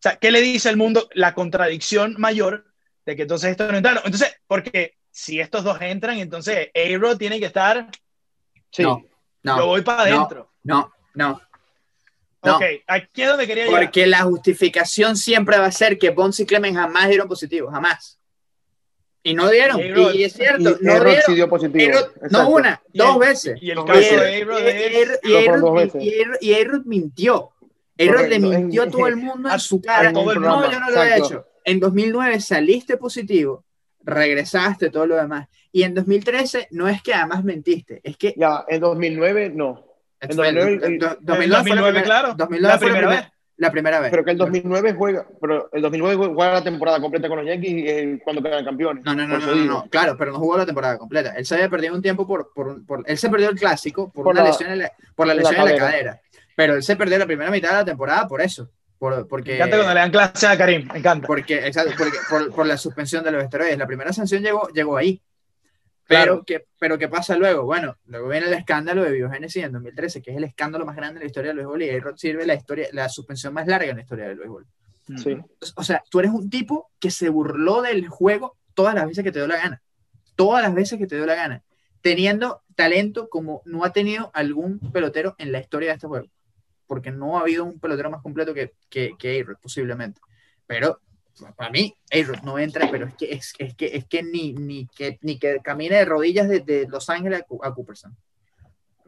O 0.00 0.02
sea, 0.02 0.16
¿qué 0.16 0.30
le 0.30 0.40
dice 0.40 0.70
el 0.70 0.76
mundo? 0.76 1.08
La 1.12 1.34
contradicción 1.34 2.14
mayor 2.18 2.66
de 3.04 3.16
que 3.16 3.22
entonces 3.22 3.50
esto 3.50 3.70
no 3.70 3.76
entraron. 3.76 4.02
Entonces, 4.04 4.34
porque 4.46 4.96
si 5.10 5.40
estos 5.40 5.64
dos 5.64 5.80
entran, 5.80 6.18
entonces 6.18 6.68
Aero 6.74 7.18
tiene 7.18 7.40
que 7.40 7.46
estar. 7.46 7.88
Sí, 8.70 8.82
no, 8.82 9.04
no, 9.42 9.58
yo 9.58 9.66
voy 9.66 9.82
para 9.82 10.02
adentro. 10.02 10.50
No, 10.62 10.92
no, 11.14 11.40
no. 12.42 12.54
Ok, 12.56 12.62
aquí 12.86 13.22
es 13.22 13.28
donde 13.28 13.46
quería 13.46 13.66
llegar. 13.66 13.82
Porque 13.82 14.06
la 14.06 14.22
justificación 14.22 15.16
siempre 15.16 15.58
va 15.58 15.66
a 15.66 15.72
ser 15.72 15.98
que 15.98 16.10
Bones 16.10 16.40
y 16.40 16.46
Clemens 16.46 16.76
jamás 16.76 17.08
dieron 17.08 17.28
positivo, 17.28 17.70
jamás. 17.70 18.18
Y 19.22 19.34
no 19.34 19.50
dieron. 19.50 19.78
Y, 20.14 20.24
es 20.24 20.32
cierto, 20.32 20.78
no 20.80 21.04
dieron. 21.04 21.22
Sí 21.26 21.34
dio 21.34 21.48
positivo. 21.48 21.98
no 22.30 22.48
una, 22.48 22.80
dos 22.94 23.18
veces. 23.18 23.58
Y 23.60 23.70
el 23.70 23.84
caso 23.84 24.16
de 24.16 25.18
Y 26.40 26.54
Ayrod 26.54 26.84
mintió. 26.86 27.50
Ayrod 27.98 28.28
le 28.28 28.38
mintió 28.38 28.84
a 28.84 28.90
todo 28.90 29.06
el 29.06 29.16
mundo 29.18 29.50
en 29.52 29.60
su 29.60 29.82
cara. 29.82 30.10
no, 30.10 30.32
yo 30.32 30.40
no 30.80 30.90
lo 30.90 31.02
he 31.02 31.18
hecho. 31.18 31.46
En 31.64 31.78
2009 31.78 32.40
saliste 32.40 32.96
positivo, 32.96 33.64
regresaste, 34.02 34.88
todo 34.88 35.06
lo 35.06 35.16
demás. 35.16 35.46
Y 35.72 35.82
en 35.84 35.94
2013 35.94 36.68
no 36.72 36.88
es 36.88 37.02
que 37.02 37.14
además 37.14 37.44
mentiste, 37.44 38.00
es 38.02 38.16
que... 38.16 38.34
Ya, 38.36 38.64
en 38.68 38.80
2009 38.80 39.52
no. 39.54 39.84
En 40.20 40.36
2009, 40.36 41.18
2009, 41.20 42.02
claro. 42.02 42.34
2009 42.36 42.60
la 42.60 42.78
primera 42.78 43.08
vez. 43.08 43.32
La 43.60 43.70
primera 43.70 44.00
vez. 44.00 44.10
Pero 44.10 44.24
que 44.24 44.30
el 44.30 44.38
2009 44.38 44.94
juega, 44.94 45.26
pero 45.38 45.68
el 45.70 45.82
2009 45.82 46.32
juega 46.34 46.54
la 46.54 46.64
temporada 46.64 46.98
completa 46.98 47.28
con 47.28 47.38
los 47.38 47.46
Yankees 47.46 48.18
cuando 48.24 48.42
quedan 48.42 48.64
campeones. 48.64 49.04
No, 49.04 49.14
no, 49.14 49.26
no, 49.26 49.38
no, 49.38 49.84
claro, 49.90 50.16
pero 50.16 50.32
no 50.32 50.38
jugó 50.38 50.56
la 50.56 50.64
temporada 50.64 50.96
completa. 50.96 51.34
Él 51.36 51.44
se 51.44 51.56
había 51.56 51.68
perdido 51.68 51.94
un 51.94 52.00
tiempo 52.00 52.26
por, 52.26 52.54
por, 52.54 52.86
por 52.86 53.04
él 53.06 53.18
se 53.18 53.28
perdió 53.28 53.50
el 53.50 53.58
clásico 53.58 54.10
por, 54.10 54.26
una 54.28 54.42
la, 54.42 54.48
lesión 54.48 54.72
en 54.72 54.78
la, 54.78 54.92
por 55.14 55.26
la 55.26 55.34
lesión 55.34 55.56
en 55.56 55.64
la 55.72 55.76
cadera. 55.76 56.20
Pero 56.56 56.74
él 56.74 56.82
se 56.82 56.96
perdió 56.96 57.18
la 57.18 57.26
primera 57.26 57.50
mitad 57.50 57.68
de 57.68 57.74
la 57.76 57.84
temporada 57.84 58.26
por 58.26 58.40
eso. 58.40 58.70
Por, 58.98 59.28
porque, 59.28 59.50
me 59.50 59.56
encanta 59.56 59.76
cuando 59.76 59.94
le 59.94 60.00
dan 60.00 60.10
clase 60.10 60.46
a 60.46 60.56
Karim, 60.56 60.88
me 60.90 60.98
encanta. 60.98 61.26
Porque, 61.26 61.66
exacto, 61.66 61.92
porque, 61.98 62.18
por, 62.30 62.54
por, 62.54 62.66
la 62.66 62.78
suspensión 62.78 63.22
de 63.24 63.32
los 63.32 63.44
esteroides. 63.44 63.76
La 63.76 63.86
primera 63.86 64.12
sanción 64.14 64.42
llegó, 64.42 64.68
llegó 64.68 64.96
ahí. 64.96 65.20
Pero, 66.10 66.42
¿qué, 66.44 66.66
pero 66.76 66.98
¿qué 66.98 67.08
pasa 67.08 67.36
luego? 67.36 67.62
Bueno, 67.62 67.96
luego 68.06 68.28
viene 68.28 68.48
el 68.48 68.52
escándalo 68.54 69.04
de 69.04 69.12
biogénesis 69.12 69.62
en 69.62 69.70
2013, 69.70 70.20
que 70.20 70.32
es 70.32 70.36
el 70.36 70.42
escándalo 70.42 70.84
más 70.84 70.96
grande 70.96 71.20
de 71.20 71.20
la 71.20 71.26
historia 71.26 71.50
del 71.50 71.58
béisbol, 71.58 71.82
y 71.82 71.88
ahí 71.88 72.00
sirve 72.16 72.44
la, 72.46 72.54
historia, 72.54 72.88
la 72.90 73.08
suspensión 73.08 73.54
más 73.54 73.68
larga 73.68 73.90
en 73.90 73.96
la 73.96 74.02
historia 74.02 74.26
del 74.26 74.38
béisbol. 74.38 74.66
Sí. 75.16 75.36
O 75.76 75.84
sea, 75.84 76.02
tú 76.10 76.18
eres 76.18 76.32
un 76.32 76.50
tipo 76.50 76.90
que 76.98 77.12
se 77.12 77.28
burló 77.28 77.82
del 77.82 78.08
juego 78.08 78.56
todas 78.74 78.96
las 78.96 79.06
veces 79.06 79.22
que 79.22 79.30
te 79.30 79.38
dio 79.38 79.46
la 79.46 79.56
gana. 79.56 79.82
Todas 80.34 80.64
las 80.64 80.74
veces 80.74 80.98
que 80.98 81.06
te 81.06 81.14
dio 81.14 81.26
la 81.26 81.36
gana. 81.36 81.62
Teniendo 82.00 82.64
talento 82.74 83.28
como 83.28 83.62
no 83.64 83.84
ha 83.84 83.92
tenido 83.92 84.32
algún 84.34 84.80
pelotero 84.80 85.36
en 85.38 85.52
la 85.52 85.60
historia 85.60 85.90
de 85.90 85.94
este 85.94 86.08
juego. 86.08 86.26
Porque 86.88 87.12
no 87.12 87.38
ha 87.38 87.42
habido 87.42 87.64
un 87.64 87.78
pelotero 87.78 88.10
más 88.10 88.20
completo 88.20 88.52
que, 88.52 88.72
que, 88.88 89.14
que 89.16 89.46
posiblemente. 89.62 90.20
Pero 90.66 91.00
para 91.56 91.70
mí, 91.70 91.94
A-Rod 92.12 92.42
no 92.42 92.58
entra, 92.58 92.88
pero 92.90 93.06
es 93.06 93.14
que, 93.14 93.32
es, 93.32 93.54
es 93.58 93.74
que, 93.74 93.86
es 93.86 94.04
que, 94.06 94.22
ni, 94.22 94.52
ni, 94.52 94.86
que, 94.86 95.18
ni 95.22 95.38
que 95.38 95.60
camine 95.62 95.96
de 95.96 96.04
rodillas 96.04 96.48
desde 96.48 96.86
Los 96.88 97.08
Ángeles 97.08 97.42
a, 97.42 97.68
a 97.68 97.74
Cooperstown. 97.74 98.16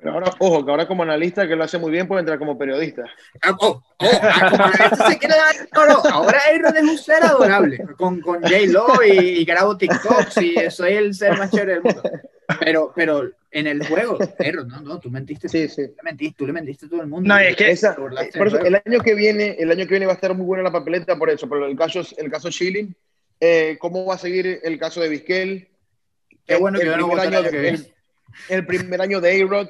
Pero 0.02 0.14
ahora, 0.14 0.32
ojo, 0.40 0.64
que 0.64 0.70
ahora 0.72 0.88
como 0.88 1.04
analista, 1.04 1.46
que 1.46 1.54
lo 1.54 1.62
hace 1.62 1.78
muy 1.78 1.92
bien, 1.92 2.08
puede 2.08 2.20
entrar 2.20 2.36
como 2.36 2.58
periodista. 2.58 3.04
Ah, 3.40 3.56
oh, 3.60 3.80
oh, 3.98 4.10
ah, 4.22 4.90
como 4.90 5.08
se 5.08 5.18
quiere 5.18 5.36
dar... 5.36 5.54
No, 5.72 5.86
no, 5.86 6.10
ahora 6.10 6.40
A-Rod 6.52 6.76
es 6.76 6.82
un 6.82 6.98
ser 6.98 7.22
adorable, 7.22 7.78
con, 7.96 8.20
con 8.20 8.42
J-Lo 8.42 9.04
y, 9.04 9.40
y, 9.40 9.44
grabo 9.44 9.76
TikToks 9.76 10.42
y 10.42 10.70
soy 10.70 10.94
el 10.94 11.14
ser 11.14 11.38
más 11.38 11.50
chévere 11.50 11.74
del 11.74 11.82
mundo. 11.82 12.02
Pero, 12.60 12.92
pero 12.94 13.30
en 13.50 13.66
el 13.66 13.86
juego, 13.86 14.18
perro, 14.38 14.64
no, 14.64 14.80
no, 14.80 14.98
tú 14.98 15.10
mentiste. 15.10 15.48
Sí, 15.48 15.68
sí. 15.68 15.88
Tú, 15.88 16.02
mentiste, 16.02 16.34
tú 16.38 16.46
le 16.46 16.52
mentiste 16.52 16.86
a 16.86 16.88
todo 16.88 17.02
el 17.02 17.08
mundo. 17.08 17.28
No, 17.28 17.38
es 17.38 17.54
que 17.54 17.70
esa, 17.70 17.94
por 17.94 18.12
eso, 18.46 18.58
el 18.58 18.74
año 18.74 19.00
que 19.00 19.14
viene, 19.14 19.56
el 19.58 19.70
año 19.70 19.84
que 19.84 19.90
viene 19.90 20.06
va 20.06 20.12
a 20.12 20.14
estar 20.14 20.34
muy 20.34 20.46
buena 20.46 20.62
la 20.62 20.72
papeleta 20.72 21.16
por 21.16 21.30
eso, 21.30 21.48
pero 21.48 21.66
el 21.66 21.76
caso, 21.76 22.02
el 22.16 22.30
caso 22.30 22.50
Schilling, 22.50 22.94
eh, 23.40 23.76
cómo 23.78 24.06
va 24.06 24.14
a 24.14 24.18
seguir 24.18 24.60
el 24.62 24.78
caso 24.78 25.00
de 25.00 25.08
Vizquel. 25.08 25.68
Qué 26.46 26.56
bueno 26.56 26.78
el, 26.78 26.88
que 26.88 26.94
primer 26.94 27.20
año, 27.20 27.42
de, 27.42 27.68
el, 27.68 27.92
el, 28.48 28.66
primer 28.66 29.00
año 29.00 29.20
de 29.20 29.42
A-Rod, 29.42 29.68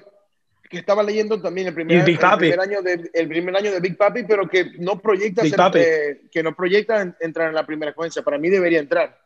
que 0.70 0.78
estaba 0.78 1.02
leyendo 1.02 1.40
también 1.40 1.66
el 1.66 1.74
primer, 1.74 1.98
el 1.98 2.04
primer, 2.04 2.60
año 2.60 2.82
de 2.82 3.10
el 3.12 3.28
primer 3.28 3.56
año 3.56 3.72
de 3.72 3.80
Big 3.80 3.96
Papi, 3.96 4.22
pero 4.22 4.48
que 4.48 4.72
no 4.78 5.00
proyecta 5.00 5.42
ser, 5.42 5.60
eh, 5.74 6.20
que 6.30 6.42
no 6.42 6.54
proyecta 6.54 7.16
entrar 7.20 7.48
en 7.48 7.54
la 7.54 7.66
primera 7.66 7.90
secuencia. 7.90 8.22
Para 8.22 8.38
mí 8.38 8.48
debería 8.48 8.78
entrar 8.78 9.18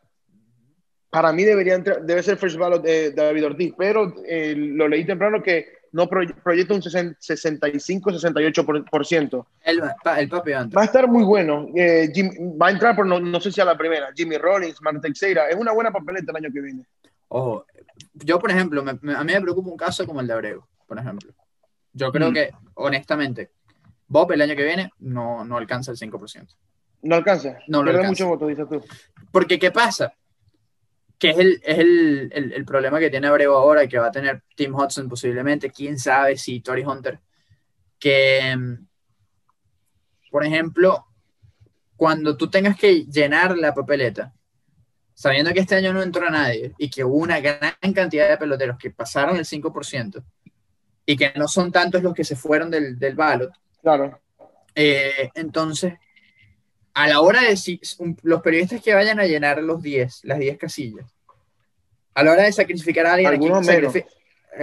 para 1.09 1.31
mí 1.31 1.43
debería 1.43 1.77
debe 1.79 2.23
ser 2.23 2.37
first 2.37 2.57
ballot 2.57 2.83
de, 2.83 3.11
David 3.11 3.45
Ortiz, 3.45 3.73
pero 3.77 4.13
eh, 4.25 4.53
lo 4.55 4.87
leí 4.87 5.05
temprano 5.05 5.41
que 5.41 5.77
no 5.91 6.07
proyecta 6.07 6.73
un 6.73 6.81
65-68%. 6.81 9.45
El, 9.61 9.81
el 10.17 10.29
papi 10.29 10.51
va 10.51 10.81
a 10.81 10.85
estar 10.85 11.07
muy 11.07 11.23
bueno. 11.23 11.67
Eh, 11.75 12.11
va 12.61 12.67
a 12.67 12.71
entrar, 12.71 12.95
pero 12.95 13.07
no, 13.07 13.19
no, 13.19 13.39
sé 13.39 13.51
si 13.51 13.61
a 13.61 13.65
la 13.65 13.77
primera. 13.77 14.09
Jimmy 14.15 14.37
Rollins, 14.37 14.81
Marta 14.81 15.01
Teixeira. 15.01 15.49
Es 15.49 15.55
una 15.55 15.71
buena 15.71 15.91
papeleta 15.91 16.31
el 16.31 16.37
año 16.37 16.49
que 16.53 16.61
viene. 16.61 16.85
Ojo, 17.29 17.65
yo, 18.13 18.39
por 18.39 18.51
ejemplo, 18.51 18.81
a 18.81 19.23
mí 19.23 19.33
me 19.33 19.41
preocupa 19.41 19.69
un 19.69 19.77
caso 19.77 20.05
como 20.05 20.21
el 20.21 20.27
de 20.27 20.33
Abreu, 20.33 20.63
por 20.85 20.99
ejemplo. 20.99 21.33
Yo 21.93 22.11
creo 22.11 22.31
mm. 22.31 22.33
que, 22.33 22.51
honestamente, 22.75 23.51
Bob 24.07 24.31
el 24.31 24.41
año 24.41 24.55
que 24.55 24.63
viene 24.63 24.91
no, 24.99 25.43
no 25.43 25.57
alcanza 25.57 25.91
el 25.91 25.97
5%. 25.97 26.47
No 27.03 27.15
alcanza. 27.15 27.59
No 27.67 27.83
lo 27.83 27.89
alcanza. 27.89 28.09
mucho 28.09 28.27
voto, 28.27 28.47
dices 28.47 28.67
tú. 28.69 28.81
Porque, 29.31 29.59
¿qué 29.59 29.71
pasa? 29.71 30.13
Que 31.19 31.29
es, 31.31 31.37
el, 31.37 31.61
es 31.63 31.79
el, 31.79 32.29
el, 32.33 32.53
el, 32.53 32.65
problema 32.65 32.99
que 32.99 33.09
tiene 33.09 33.27
Abreu 33.27 33.53
ahora 33.53 33.83
y 33.83 33.87
que 33.87 33.97
va 33.97 34.07
a 34.07 34.11
tener 34.11 34.43
Tim 34.55 34.73
Hudson 34.75 35.09
posiblemente, 35.09 35.71
quién 35.71 35.97
sabe 35.97 36.37
si 36.37 36.61
Tory 36.61 36.83
Hunter, 36.83 37.19
que, 37.99 38.55
por 40.29 40.45
ejemplo, 40.45 41.05
cuando 41.95 42.37
tú 42.37 42.49
tengas 42.49 42.77
que 42.77 43.05
llenar 43.05 43.57
la 43.57 43.73
papeleta, 43.73 44.33
sabiendo 45.13 45.51
que 45.51 45.61
este 45.61 45.75
año 45.75 45.93
no 45.93 46.03
entró 46.03 46.29
nadie 46.29 46.73
y 46.77 46.89
que 46.89 47.03
hubo 47.03 47.15
una 47.15 47.39
gran 47.39 47.73
cantidad 47.95 48.29
de 48.29 48.37
peloteros 48.37 48.77
que 48.77 48.91
pasaron 48.91 49.37
el 49.37 49.45
5% 49.45 50.23
y 51.07 51.15
que 51.17 51.33
no 51.35 51.47
son 51.47 51.71
tantos 51.71 52.03
los 52.03 52.13
que 52.13 52.23
se 52.23 52.35
fueron 52.35 52.69
del, 52.69 52.99
del 52.99 53.15
ballot, 53.15 53.51
Claro. 53.81 54.21
eh, 54.75 55.31
entonces, 55.33 55.93
a 56.99 57.07
la 57.07 57.21
hora 57.21 57.41
de 57.43 57.55
si, 57.55 57.79
un- 57.99 58.17
los 58.23 58.41
periodistas 58.41 58.81
que 58.81 58.93
vayan 58.93 59.19
a 59.19 59.25
llenar 59.25 59.61
los 59.61 59.81
10, 59.83 60.21
las 60.23 60.39
10 60.39 60.57
casillas, 60.57 61.05
a 62.15 62.23
la 62.23 62.31
hora 62.31 62.43
de 62.43 62.51
sacrificar 62.51 63.05
a 63.05 63.13
alguien, 63.13 63.27
¿a 63.27 63.33
Algunos 63.33 63.65
menos. 63.65 63.93
sacrifi- 63.93 64.05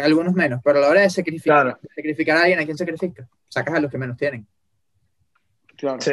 algunos 0.03 0.35
menos, 0.35 0.61
pero 0.65 0.79
a 0.79 0.83
la 0.83 0.89
hora 0.89 1.01
de 1.03 1.11
sacrificar, 1.11 1.63
Claro. 1.63 1.79
sacrificar 1.95 2.37
a 2.37 2.41
alguien, 2.41 2.59
¿a 2.59 2.65
quién 2.65 2.77
sacrifica? 2.77 3.29
Sacas 3.49 3.75
a 3.77 3.81
los 3.81 3.89
que 3.91 3.99
menos 3.99 4.17
tienen. 4.17 4.45
Claro. 5.77 6.01
Sí. 6.01 6.13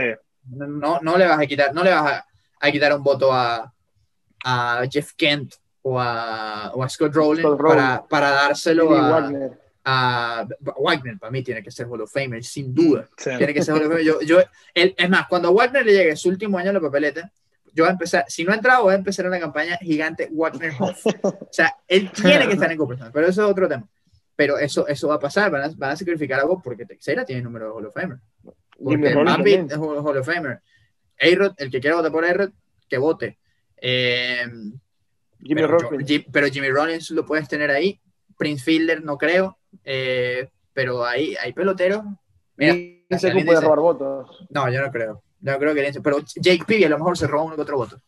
No, 0.49 0.67
no, 0.67 0.99
no 1.01 1.17
le 1.17 1.25
vas 1.27 1.39
a 1.39 1.45
quitar, 1.47 1.73
no 1.73 1.83
le 1.83 1.89
vas 1.91 2.11
a, 2.11 2.25
a 2.59 2.71
quitar 2.71 2.95
un 2.95 3.01
voto 3.03 3.33
a, 3.33 3.73
a 4.43 4.83
Jeff 4.91 5.13
Kent 5.17 5.55
o 5.81 5.99
a, 5.99 6.71
o 6.75 6.83
a 6.83 6.89
Scott 6.89 7.13
Rowland 7.15 7.39
Scott 7.47 7.59
Rowland. 7.59 7.79
para, 7.99 8.07
para 8.07 8.29
dárselo 8.31 8.87
Billy 8.89 8.99
a, 8.99 9.09
Wagner. 9.09 9.60
A 9.83 10.45
Wagner. 10.79 11.17
Para 11.17 11.31
mí 11.31 11.43
tiene 11.43 11.63
que 11.63 11.71
ser 11.71 11.87
Hall 11.87 12.01
of 12.01 12.11
Famer, 12.11 12.43
sin 12.43 12.73
duda. 12.73 13.07
Sí. 13.17 13.29
Tiene 13.37 13.53
que 13.53 13.61
ser 13.63 13.73
Hall 13.75 13.81
of 13.83 13.87
Famer. 13.89 14.03
Yo, 14.05 14.21
yo, 14.21 14.39
el- 14.73 14.93
es 14.97 15.09
más, 15.09 15.27
cuando 15.27 15.47
a 15.47 15.51
Wagner 15.51 15.85
le 15.85 15.93
llegue 15.93 16.15
su 16.15 16.29
último 16.29 16.57
año 16.57 16.69
en 16.69 16.75
la 16.75 16.81
papeleta, 16.81 17.31
yo 17.73 17.83
voy 17.85 17.89
a 17.89 17.93
empezar, 17.93 18.25
si 18.27 18.43
no 18.43 18.51
ha 18.51 18.55
entrado, 18.55 18.83
voy 18.83 18.93
a 18.93 18.97
empezar 18.97 19.25
una 19.25 19.39
campaña 19.39 19.77
gigante 19.77 20.27
Wagner 20.31 20.73
Hoff. 20.79 21.05
O 21.23 21.47
sea, 21.51 21.75
él 21.87 22.11
tiene 22.11 22.47
que 22.47 22.53
estar 22.53 22.71
en 22.71 22.77
conversación, 22.77 23.13
pero 23.13 23.27
eso 23.27 23.43
es 23.45 23.51
otro 23.51 23.67
tema. 23.67 23.87
Pero 24.35 24.57
eso, 24.57 24.87
eso 24.87 25.07
va 25.07 25.15
a 25.15 25.19
pasar, 25.19 25.51
van 25.51 25.61
a, 25.63 25.71
van 25.75 25.91
a 25.91 25.95
sacrificar 25.95 26.39
a 26.39 26.47
porque 26.63 26.85
Teixeira 26.85 27.23
tiene 27.25 27.41
número 27.41 27.65
de 27.67 27.71
Hall 27.71 27.85
of 27.85 27.93
Famer. 27.93 28.17
Porque 28.43 29.07
es 29.07 29.77
Hall 29.77 30.17
of 30.17 30.25
Famer. 30.25 30.61
A-Rod, 31.19 31.53
el 31.57 31.69
que 31.69 31.79
quiera 31.79 31.95
votar 31.97 32.11
por 32.11 32.25
A-Rod, 32.25 32.49
que 32.89 32.97
vote. 32.97 33.37
Eh, 33.77 34.43
Jimmy 35.43 35.61
pero. 35.61 35.77
Jim- 36.05 36.25
pero 36.31 36.47
Jimmy 36.47 36.69
Rollins 36.69 37.09
lo 37.11 37.25
puedes 37.25 37.47
tener 37.47 37.69
ahí. 37.71 37.99
Prince 38.37 38.63
Fielder 38.63 39.03
no 39.03 39.17
creo. 39.17 39.57
Eh, 39.83 40.49
pero 40.73 41.05
ahí 41.05 41.35
hay 41.41 41.53
peloteros. 41.53 42.03
Mira, 42.57 42.73
Lindsey 42.73 43.19
si 43.19 43.27
alguien 43.27 43.45
puede 43.45 43.57
dice- 43.59 43.65
robar 43.67 43.79
votos. 43.79 44.45
no, 44.49 44.69
yo 44.71 44.81
no 44.81 44.91
creo. 44.91 45.23
Yo 45.39 45.51
no 45.53 45.57
creo 45.59 45.73
que 45.73 45.81
Pero 46.03 46.19
Jake 46.35 46.63
Peavy 46.67 46.83
a 46.83 46.89
lo 46.89 46.97
mejor 46.99 47.17
se 47.17 47.27
roba 47.27 47.43
uno 47.43 47.55
que 47.55 47.61
otro 47.61 47.77
voto. 47.77 47.99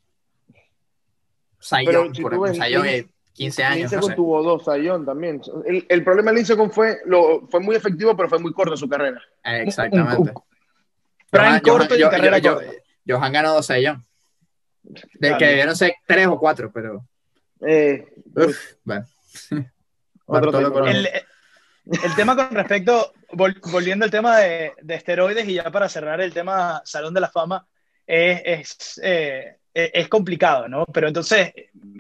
Si 1.60 1.76
por 2.22 2.34
ejemplo. 2.34 2.84
Lin- 2.84 2.86
eh, 2.86 3.08
15 3.34 3.64
años, 3.64 3.92
no 3.92 4.02
sé. 4.04 4.14
tuvo 4.14 4.44
dos 4.44 4.64
Sayón 4.66 5.06
también. 5.06 5.42
El, 5.66 5.86
el 5.90 6.04
problema 6.04 6.30
de 6.32 6.38
Lincecum 6.38 6.70
fue, 6.70 7.00
lo, 7.06 7.48
fue 7.48 7.60
muy 7.62 7.76
efectivo, 7.76 8.16
pero 8.16 8.30
fue 8.30 8.38
muy 8.38 8.54
corto 8.54 8.78
su 8.78 8.88
carrera. 8.88 9.20
Eh, 9.44 9.64
Exactamente. 9.66 10.34
Prime 11.32 11.48
Johan- 11.48 11.62
corto 11.64 11.96
y 11.98 12.02
Johan- 12.04 12.12
carrera 12.12 12.38
Johan- 12.40 12.54
corta. 12.56 12.72
Johan 13.08 13.34
ganó 13.34 13.54
dos 13.54 13.68
Young. 13.68 14.00
De 14.84 15.00
Claro. 15.20 15.38
que 15.40 15.46
debieron 15.48 15.76
ser 15.76 15.96
tres 16.06 16.28
o 16.28 16.38
cuatro, 16.38 16.72
pero. 16.72 17.04
Eh, 17.66 18.06
Uf, 18.36 18.58
bueno. 18.84 19.06
Otro. 20.26 20.86
El, 20.86 21.08
el 21.86 22.16
tema 22.16 22.36
con 22.36 22.52
respecto, 22.52 23.14
vol- 23.32 23.60
volviendo 23.72 24.06
al 24.06 24.12
tema 24.12 24.38
de, 24.40 24.74
de 24.82 24.96
esteroides 24.96 25.48
y 25.48 25.56
ya 25.56 25.70
para 25.72 25.90
cerrar 25.90 26.22
el 26.22 26.34
tema 26.34 26.82
Salón 26.86 27.14
de 27.14 27.22
la 27.22 27.30
Fama, 27.30 27.66
es, 28.08 28.42
es, 28.46 29.02
eh, 29.04 29.58
es- 29.74 29.92
es 29.94 30.08
complicado, 30.08 30.68
¿no? 30.68 30.86
Pero 30.86 31.08
entonces, 31.08 31.54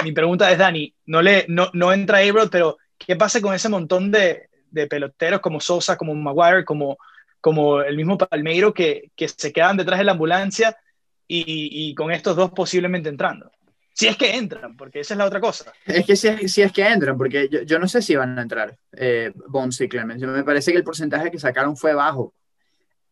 mi 0.03 0.11
pregunta 0.11 0.51
es, 0.51 0.57
Dani, 0.57 0.93
no, 1.07 1.21
le, 1.21 1.45
no, 1.49 1.69
no 1.73 1.91
entra 1.93 2.19
Abrod, 2.19 2.49
pero 2.49 2.77
¿qué 2.97 3.15
pasa 3.15 3.41
con 3.41 3.53
ese 3.53 3.69
montón 3.69 4.11
de, 4.11 4.49
de 4.71 4.87
peloteros 4.87 5.41
como 5.41 5.59
Sosa, 5.59 5.97
como 5.97 6.13
Maguire, 6.15 6.63
como, 6.65 6.97
como 7.41 7.81
el 7.81 7.95
mismo 7.97 8.17
Palmeiro 8.17 8.73
que, 8.73 9.11
que 9.15 9.27
se 9.27 9.51
quedan 9.51 9.77
detrás 9.77 9.99
de 9.99 10.05
la 10.05 10.13
ambulancia 10.13 10.77
y, 11.27 11.89
y 11.89 11.95
con 11.95 12.11
estos 12.11 12.35
dos 12.35 12.51
posiblemente 12.51 13.09
entrando? 13.09 13.51
Si 13.93 14.07
es 14.07 14.17
que 14.17 14.35
entran, 14.35 14.75
porque 14.75 15.01
esa 15.01 15.13
es 15.13 15.17
la 15.19 15.25
otra 15.25 15.39
cosa. 15.39 15.71
Es 15.85 16.05
que 16.05 16.15
si 16.15 16.27
es, 16.27 16.51
si 16.51 16.61
es 16.63 16.71
que 16.71 16.85
entran, 16.87 17.17
porque 17.17 17.47
yo, 17.49 17.61
yo 17.61 17.77
no 17.79 17.87
sé 17.87 18.01
si 18.01 18.15
van 18.15 18.37
a 18.39 18.41
entrar 18.41 18.75
eh, 18.93 19.31
Bones 19.47 19.79
y 19.81 19.87
Clemens. 19.87 20.19
Yo- 20.21 20.27
Me 20.29 20.43
parece 20.43 20.71
que 20.71 20.77
el 20.79 20.83
porcentaje 20.83 21.29
que 21.29 21.37
sacaron 21.39 21.77
fue 21.77 21.93
bajo. 21.93 22.33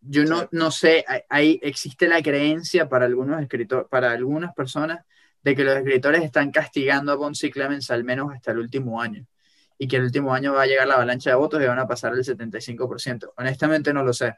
Yo 0.01 0.23
no, 0.25 0.39
Sí. 0.41 0.47
no 0.51 0.71
sé, 0.71 1.05
ahí 1.29 1.59
existe 1.61 2.07
la 2.07 2.21
creencia 2.23 2.89
para 2.89 3.05
algunos 3.05 3.39
escritores, 3.41 3.85
para 3.89 4.11
algunas 4.11 4.53
personas, 4.55 5.05
de 5.43 5.55
que 5.55 5.63
los 5.63 5.75
escritores 5.77 6.23
están 6.23 6.49
castigando 6.51 7.11
a 7.11 7.15
Bones 7.15 7.43
y 7.43 7.51
Clemens 7.51 7.91
al 7.91 8.03
menos 8.03 8.33
hasta 8.33 8.51
el 8.51 8.57
último 8.59 8.99
año. 9.01 9.25
Y 9.77 9.87
que 9.87 9.97
el 9.97 10.03
último 10.03 10.33
año 10.33 10.53
va 10.53 10.63
a 10.63 10.65
llegar 10.67 10.87
la 10.87 10.95
avalancha 10.95 11.29
de 11.31 11.35
votos 11.35 11.61
y 11.61 11.65
van 11.65 11.79
a 11.79 11.87
pasar 11.87 12.13
el 12.13 12.23
75%. 12.23 13.33
Honestamente 13.37 13.93
no 13.93 14.03
lo 14.03 14.13
sé. 14.13 14.35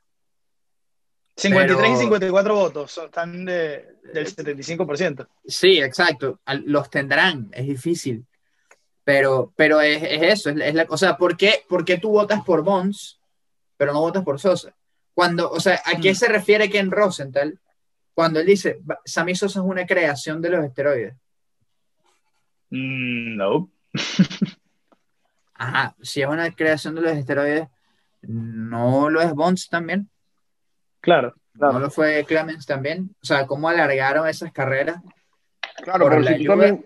53 1.35 1.77
Pero- 1.77 1.93
y 1.95 1.97
54 1.99 2.55
votos, 2.55 2.91
son- 2.91 3.05
están 3.05 3.45
de- 3.45 3.95
del 4.13 4.27
75%. 4.27 5.27
Sí, 5.45 5.79
exacto. 5.81 6.39
Los 6.65 6.89
tendrán, 6.89 7.49
es 7.53 7.67
difícil. 7.67 8.25
Pero, 9.03 9.51
pero 9.55 9.81
es, 9.81 10.01
es 10.03 10.21
eso. 10.39 10.49
Es, 10.51 10.55
la- 10.55 10.67
es 10.67 10.75
la, 10.75 10.85
o 10.89 10.97
sea, 10.97 11.17
¿por 11.17 11.35
qué, 11.35 11.63
por 11.67 11.83
qué 11.83 11.97
tú 11.97 12.11
votas 12.11 12.43
por 12.43 12.63
Bonds, 12.63 13.19
pero 13.77 13.91
no 13.93 13.99
votas 14.01 14.23
por 14.23 14.39
Sosa? 14.39 14.75
Cuando, 15.13 15.49
o 15.51 15.59
sea, 15.59 15.81
¿a 15.85 15.99
qué 15.99 16.11
Mm. 16.11 16.15
se 16.15 16.27
refiere 16.27 16.69
Ken 16.69 16.89
Rosenthal 16.91 17.59
cuando 18.13 18.39
él 18.39 18.45
dice, 18.45 18.77
"Ba- 18.81 18.99
Sammy 19.03 19.35
Sosa 19.35 19.59
es 19.59 19.65
una 19.65 19.85
creación 19.85 20.41
de 20.41 20.49
los 20.49 20.63
esteroides? 20.65 21.15
Mm, 22.69 23.35
no. 23.37 23.69
Ajá, 25.55 25.95
si 26.01 26.21
es 26.21 26.27
una 26.27 26.51
creación 26.51 26.95
de 26.95 27.01
los 27.01 27.11
esteroides, 27.11 27.67
¿no 28.21 29.09
lo 29.09 29.21
es 29.21 29.33
Bonds 29.33 29.69
también? 29.69 30.09
Claro. 31.03 31.35
Claro. 31.55 31.73
¿No 31.73 31.79
lo 31.81 31.91
fue 31.91 32.23
Clemens 32.25 32.65
también? 32.65 33.15
O 33.21 33.25
sea, 33.25 33.45
¿cómo 33.45 33.69
alargaron 33.69 34.27
esas 34.27 34.51
carreras? 34.51 34.97
Claro, 35.83 36.05
Por 36.05 36.13
ayuda. 36.13 36.47
también, 36.53 36.85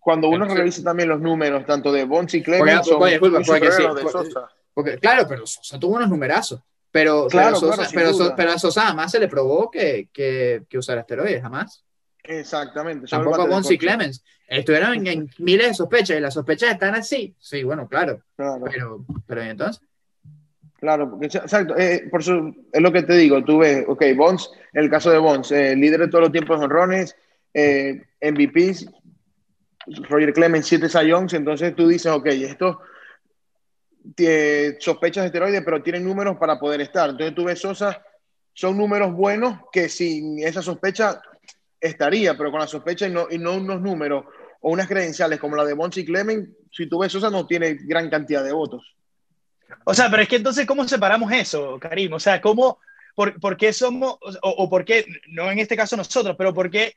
cuando 0.00 0.28
uno 0.28 0.44
revisa 0.46 0.82
también 0.82 1.08
los 1.08 1.20
números, 1.20 1.64
tanto 1.64 1.90
de 1.92 2.04
Bonds 2.04 2.34
y 2.34 2.42
Clemens, 2.42 2.86
Porque- 2.88 3.18
son 3.18 3.30
porque 3.46 3.72
sí, 3.72 3.82
de 3.82 3.88
porque- 3.88 4.08
Sosa. 4.10 4.48
Porque, 4.74 4.98
claro, 4.98 5.26
pero 5.28 5.46
Sosa 5.46 5.78
tuvo 5.78 5.96
unos 5.96 6.08
numerazos. 6.10 6.60
Pero, 6.90 7.26
Claro, 7.28 7.56
pero, 7.58 7.60
Sosa, 7.60 7.76
claro, 7.76 7.90
pero, 7.94 8.12
So- 8.12 8.24
duda. 8.24 8.36
pero 8.36 8.50
a 8.52 8.58
Sosa 8.58 8.82
jamás 8.82 9.12
se 9.12 9.18
le 9.20 9.28
probó 9.28 9.70
que, 9.70 10.08
que, 10.12 10.64
que 10.68 10.76
usara 10.78 11.00
esteroides, 11.02 11.40
jamás. 11.40 11.84
Exactamente. 12.24 13.06
Tampoco 13.08 13.42
a 13.42 13.48
corcho. 13.48 13.68
Clemens. 13.78 14.22
Estuvieron 14.46 14.94
en, 14.94 15.06
en 15.06 15.30
miles 15.38 15.68
de 15.68 15.74
sospechas 15.74 16.16
y 16.18 16.20
las 16.20 16.34
sospechas 16.34 16.70
están 16.72 16.94
así. 16.94 17.34
Sí, 17.38 17.62
bueno, 17.64 17.88
claro. 17.88 18.20
Claro, 18.36 18.64
Pero, 18.70 19.04
pero 19.26 19.44
¿y 19.44 19.48
entonces? 19.48 19.82
Claro, 20.82 21.16
exacto, 21.22 21.78
eh, 21.78 22.08
por 22.10 22.22
eso 22.22 22.52
es 22.72 22.82
lo 22.82 22.90
que 22.90 23.04
te 23.04 23.14
digo, 23.14 23.44
tú 23.44 23.58
ves, 23.58 23.84
ok, 23.86 24.02
Bonds, 24.16 24.50
el 24.72 24.90
caso 24.90 25.12
de 25.12 25.18
Bonds, 25.18 25.52
eh, 25.52 25.76
líder 25.76 26.00
de 26.00 26.08
todos 26.08 26.22
los 26.22 26.32
tiempos 26.32 26.56
en 26.56 26.64
honrones, 26.64 27.14
eh, 27.54 28.02
MVPs, 28.20 28.90
Roger 30.08 30.32
Clemens, 30.32 30.66
7 30.66 30.88
Sayons, 30.88 31.34
entonces 31.34 31.76
tú 31.76 31.86
dices, 31.86 32.10
ok, 32.10 32.26
esto 32.26 32.80
sospechas 34.80 35.22
de 35.22 35.26
esteroides, 35.26 35.62
pero 35.64 35.84
tienen 35.84 36.04
números 36.04 36.36
para 36.36 36.58
poder 36.58 36.80
estar. 36.80 37.10
Entonces 37.10 37.32
tú 37.32 37.44
ves 37.44 37.60
Sosa, 37.60 38.02
son 38.52 38.76
números 38.76 39.12
buenos 39.12 39.60
que 39.70 39.88
sin 39.88 40.40
esa 40.40 40.62
sospecha 40.62 41.22
estaría, 41.80 42.36
pero 42.36 42.50
con 42.50 42.58
la 42.58 42.66
sospecha 42.66 43.06
y 43.06 43.12
no, 43.12 43.28
y 43.30 43.38
no 43.38 43.54
unos 43.54 43.80
números 43.80 44.24
o 44.60 44.72
unas 44.72 44.88
credenciales 44.88 45.38
como 45.38 45.54
la 45.54 45.64
de 45.64 45.74
Bonds 45.74 45.96
y 45.98 46.04
Clemens, 46.04 46.48
si 46.72 46.88
tú 46.88 46.98
ves 46.98 47.12
Sosa 47.12 47.30
no 47.30 47.46
tiene 47.46 47.74
gran 47.74 48.10
cantidad 48.10 48.42
de 48.42 48.52
votos. 48.52 48.96
O 49.84 49.94
sea, 49.94 50.10
pero 50.10 50.22
es 50.22 50.28
que 50.28 50.36
entonces, 50.36 50.66
¿cómo 50.66 50.86
separamos 50.86 51.30
eso, 51.32 51.78
Karim? 51.80 52.12
O 52.12 52.20
sea, 52.20 52.40
¿cómo, 52.40 52.78
por, 53.14 53.38
por 53.40 53.56
qué 53.56 53.72
somos, 53.72 54.16
o, 54.20 54.38
o 54.42 54.70
por 54.70 54.84
qué, 54.84 55.06
no 55.28 55.50
en 55.50 55.58
este 55.58 55.76
caso 55.76 55.96
nosotros, 55.96 56.34
pero 56.38 56.52
por 56.54 56.70
qué, 56.70 56.94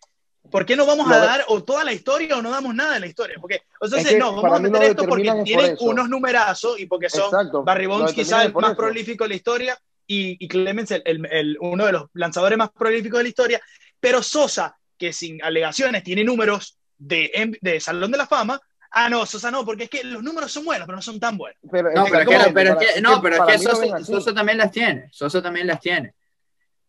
por 0.52 0.66
qué 0.66 0.76
no 0.76 0.86
vamos 0.86 1.10
a 1.12 1.20
de- 1.20 1.26
dar 1.26 1.46
o 1.48 1.64
toda 1.64 1.84
la 1.84 1.92
historia 1.94 2.38
o 2.38 2.42
no 2.42 2.52
damos 2.52 2.76
nada 2.76 2.94
de 2.96 3.00
la 3.02 3.08
historia? 3.08 3.36
Porque, 3.42 3.62
entonces, 3.82 4.06
Es 4.06 4.14
que 4.14 4.20
no, 4.20 4.36
vamos 4.42 4.58
a 4.60 4.62
meter 4.62 4.84
esto 4.84 5.06
porque 5.08 5.28
es 5.28 5.34
por 5.34 5.44
tienen 5.44 5.72
eso. 5.74 5.84
unos 5.86 6.10
numerazos 6.10 6.80
y 6.80 6.86
porque 6.86 7.10
son 7.10 7.26
Exacto, 7.26 7.64
Barry 7.64 7.88
Bonds 7.88 8.14
quizás 8.14 8.46
el 8.46 8.52
por 8.54 8.62
más 8.62 8.72
eso. 8.72 8.78
prolífico 8.82 9.24
de 9.24 9.30
la 9.30 9.36
historia 9.36 9.78
y, 10.08 10.38
y 10.44 10.48
Clemens 10.48 10.92
el, 10.92 11.02
el- 11.06 11.26
el- 11.32 11.58
uno 11.62 11.86
de 11.86 11.92
los 11.94 12.06
lanzadores 12.14 12.58
más 12.58 12.70
prolíficos 12.72 13.18
de 13.18 13.24
la 13.24 13.30
historia, 13.30 13.62
pero 14.00 14.22
Sosa, 14.22 14.78
que 14.98 15.12
sin 15.12 15.44
alegaciones 15.44 16.04
tiene 16.04 16.24
números 16.24 16.78
de, 16.98 17.58
de 17.60 17.80
Salón 17.80 18.12
de 18.12 18.18
la 18.20 18.28
Fama, 18.28 18.62
ah, 18.96 19.10
no, 19.10 19.26
Sosa 19.26 19.52
no, 19.52 19.64
porque 19.66 19.84
es 19.84 19.90
que 19.90 20.04
los 20.04 20.24
números 20.24 20.52
son 20.52 20.66
buenos, 20.66 20.86
pero 20.88 20.96
no 20.96 21.02
son 21.02 21.20
tan 21.20 21.38
buenos. 21.38 21.60
Pero, 21.72 21.92
No, 21.94 22.06
pero 22.06 22.20
es 22.20 22.28
que, 22.46 22.54
pero 22.54 22.80
es 22.80 22.94
que- 22.96 23.02
no, 23.02 23.22
pero 23.22 23.36
es 23.36 23.42
que 23.52 23.60
Sosa. 23.60 24.04
Sosa 24.04 24.34
también 24.34 24.58
las 24.58 24.72
tiene. 24.72 25.08
Sosa 25.12 25.42
también 25.42 25.68
las 25.68 25.80
tiene. 25.80 26.14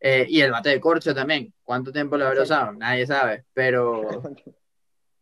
Eh, 0.00 0.26
y 0.28 0.40
el 0.40 0.50
bate 0.50 0.70
de 0.70 0.80
corcho 0.80 1.14
también. 1.14 1.52
¿Cuánto 1.62 1.90
tiempo 1.92 2.16
lo 2.16 2.26
habrá 2.26 2.42
usado? 2.42 2.72
Nadie 2.72 3.06
sabe. 3.06 3.44
Pero, 3.52 4.02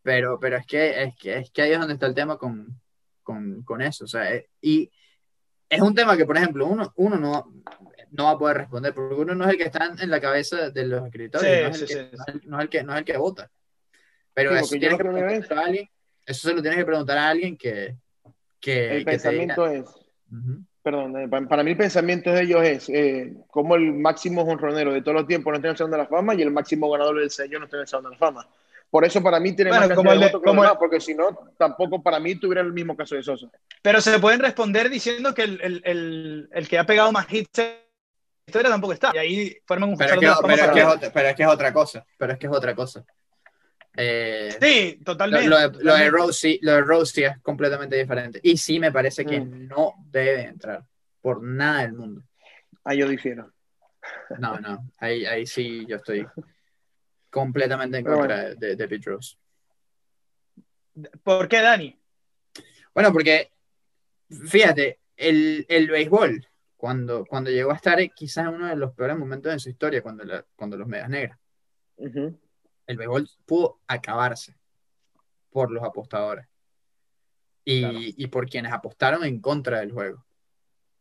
pero, 0.03 0.39
pero 0.39 0.57
es 0.59 0.67
que, 0.67 1.03
es 1.03 1.17
que, 1.17 1.39
es 1.39 1.51
que 1.51 1.63
ahí 1.63 1.73
es 1.73 1.79
donde 1.79 1.95
está 1.95 2.07
el 2.07 2.15
tema 2.15 2.37
con, 2.37 2.81
con, 3.23 3.63
con 3.63 3.81
eso. 3.83 4.05
O 4.05 4.09
sea, 4.09 4.33
eh, 4.35 4.49
y 4.61 4.91
es 5.69 5.81
un 5.81 5.95
tema 5.95 6.17
que, 6.17 6.27
por 6.27 6.37
ejemplo, 6.37 6.67
uno, 6.67 6.93
uno 6.97 7.17
no, 7.17 7.53
no 8.11 8.25
va 8.25 8.31
a 8.33 8.39
poder 8.39 8.59
responder, 8.59 8.93
porque 8.95 9.15
uno 9.15 9.35
no 9.35 9.45
es 9.45 9.51
el 9.51 9.57
que 9.57 9.65
está 9.65 9.93
en 9.99 10.11
la 10.11 10.21
cabeza 10.21 10.71
de 10.71 10.87
los 10.87 11.05
escritores, 11.07 11.49
Sí, 11.51 11.63
no, 11.63 11.69
es 11.69 11.81
el 11.83 11.89
sí, 11.89 11.95
que, 11.95 12.03
no 12.17 12.23
es 12.27 12.29
el- 12.35 12.51
no 12.51 12.59
es 12.59 12.63
el 12.65 12.69
que, 12.69 12.83
no 12.85 12.93
es 12.93 12.99
el 12.99 13.05
que 13.05 13.17
vota. 13.17 13.51
Pero 14.35 14.51
Sí, 14.51 14.57
eso, 14.57 14.91
lo 14.91 14.99
que 14.99 15.05
preguntar 15.05 15.59
a 15.59 15.61
alguien, 15.63 15.89
eso 16.27 16.49
se 16.49 16.55
lo 16.55 16.63
tienes 16.63 16.79
que 16.79 16.87
preguntar 16.87 17.19
a 17.19 17.29
alguien 17.29 17.57
que, 17.57 17.97
que, 18.61 18.99
El 18.99 19.05
que 19.05 19.19
te 19.19 19.31
diga. 19.31 19.55
pensamiento 19.55 19.67
es, 19.67 19.83
Ujú. 20.33 20.65
perdón, 20.83 21.17
eh, 21.19 21.29
pa- 21.29 21.43
para 21.49 21.63
mí 21.63 21.73
el 21.73 21.77
pensamiento 21.77 22.31
de 22.33 22.43
ellos 22.43 22.63
es 22.63 22.89
eh, 22.89 23.35
como 23.49 23.75
el 23.77 23.93
máximo 23.93 24.45
jonronero 24.45 24.93
de 24.93 25.03
todos 25.03 25.17
los 25.17 25.27
tiempos 25.27 25.51
no 25.53 25.57
está 25.57 25.69
en 25.69 25.73
el 25.73 25.77
Salón 25.79 25.91
de 25.93 25.99
la 25.99 26.07
Fama 26.07 26.35
y 26.35 26.43
el 26.43 26.51
máximo 26.51 26.91
ganador 26.91 27.21
del 27.21 27.31
sello 27.31 27.59
no 27.59 27.67
está 27.67 27.77
en 27.77 27.83
el 27.83 27.89
Salón 27.89 28.05
de 28.05 28.11
la 28.11 28.19
Fama. 28.19 28.47
Por 28.91 29.05
eso 29.05 29.21
para 29.23 29.41
mí 29.41 29.53
tiene 29.57 29.71
Bueno, 29.73 29.89
más 29.89 29.97
como 29.97 30.13
el 30.13 30.21
de 30.21 30.27
de- 30.27 30.33
votos 30.33 30.41
que 30.41 30.47
los 30.47 30.53
como 30.53 30.63
el- 30.63 30.69
demás, 30.69 30.79
porque 30.79 31.01
si 31.01 31.15
no, 31.15 31.37
tampoco 31.59 32.01
para 32.03 32.21
mí 32.21 32.37
tuviera 32.37 32.61
el 32.61 32.73
mismo 32.73 32.97
caso 32.97 33.17
de 33.17 33.23
Sosa. 33.25 33.49
Pero 33.83 34.01
se 34.01 34.19
pueden 34.21 34.41
responder 34.41 34.89
diciendo 34.89 35.35
que 35.35 35.43
el, 35.43 35.61
el, 35.63 35.83
el, 35.85 36.49
el 36.53 36.69
que 36.69 36.79
ha 36.79 36.87
pegado 36.87 37.11
más 37.11 37.27
hits 37.33 37.59
en 37.59 37.65
la 37.67 38.47
historia 38.47 38.71
tampoco 38.71 38.93
está. 38.93 39.11
Y 39.15 39.19
ahí 39.19 39.57
forman 39.67 39.89
un 39.91 39.97
Pero 39.97 40.15
es, 40.15 40.21
que, 40.21 40.27
pero, 40.27 40.55
es 40.55 40.77
es 40.77 40.85
otra, 40.85 41.11
pero 41.13 41.29
es 41.29 41.35
que 41.35 41.43
es 41.43 41.49
otra 41.49 41.73
cosa. 41.73 42.07
Pero 42.19 42.33
es 42.35 42.39
que 42.39 42.47
es 42.47 42.53
otra 42.53 42.75
cosa. 42.75 43.05
Eh, 43.97 44.57
Sí, 44.61 44.97
lo, 44.99 45.05
totalmente. 45.05 45.49
lo 45.49 45.57
de, 45.57 45.63
lo 45.63 45.69
de 45.71 45.79
totalmente. 45.79 46.11
Rose, 46.11 46.39
sí- 46.41 46.59
lo 46.63 46.73
de 46.73 46.81
Rose 46.83 47.13
sí 47.15 47.23
es 47.25 47.39
completamente 47.41 47.97
diferente. 47.97 48.41
Y 48.43 48.57
sí 48.57 48.79
me 48.81 48.91
parece 48.93 49.25
que 49.25 49.41
Mm. 49.41 49.69
no 49.69 49.95
debe 50.11 50.43
entrar 50.43 50.85
por 51.21 51.43
nada 51.43 51.83
del 51.83 51.93
mundo. 51.95 52.23
Ahí 52.85 52.99
yo 52.99 53.09
difiero. 53.09 53.53
No, 54.39 54.59
no. 54.61 54.91
Ahí, 54.99 55.25
ahí 55.25 55.47
sí 55.47 55.87
yo 55.89 55.97
estoy 55.97 56.27
completamente 57.31 57.99
en 57.99 58.05
contra 58.05 58.55
de, 58.55 58.77
de 58.77 58.89
Pete 58.89 59.11
Rose. 59.11 59.37
¿Por 61.23 61.49
qué, 61.49 61.61
Dani? 61.61 61.99
Bueno, 62.95 63.13
porque 63.13 63.51
fíjate, 64.49 65.01
el, 65.17 65.65
el 65.69 65.89
béisbol, 65.89 66.47
cuando, 66.77 67.25
cuando 67.25 67.51
llegó 67.51 67.73
a 67.73 67.77
estar 67.77 67.99
quizás 68.13 68.47
en 68.47 68.55
uno 68.55 68.67
de 68.69 68.77
los 68.77 68.93
peores 68.95 69.17
momentos 69.17 69.53
en 69.53 69.59
su 69.61 69.71
historia, 69.71 70.03
cuando, 70.03 70.25
la- 70.25 70.45
cuando 70.55 70.77
los 70.77 70.87
medias 70.87 71.09
negras, 71.09 71.39
Ujú. 71.97 72.39
El 72.87 72.97
béisbol 72.97 73.29
pudo 73.47 73.81
acabarse 73.87 74.57
por 75.51 75.71
los 75.71 75.83
apostadores 75.85 76.47
y, 77.65 77.81
Claro. 77.81 77.99
y 78.01 78.27
por 78.27 78.49
quienes 78.49 78.73
apostaron 78.73 79.25
en 79.25 79.41
contra 79.41 79.81
del 79.81 79.93
juego 79.93 80.25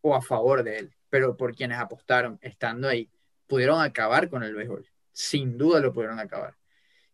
o 0.02 0.16
a 0.16 0.22
favor 0.22 0.64
de 0.64 0.78
él, 0.80 0.96
pero 1.10 1.36
por 1.38 1.56
quienes 1.56 1.78
apostaron 1.80 2.38
estando 2.42 2.88
ahí, 2.88 3.10
pudieron 3.48 3.82
acabar 3.82 4.30
con 4.30 4.44
el 4.44 4.54
béisbol. 4.56 4.86
Sin 5.12 5.58
duda 5.58 5.80
lo 5.80 5.94
pudieron 5.94 6.20
acabar. 6.20 6.56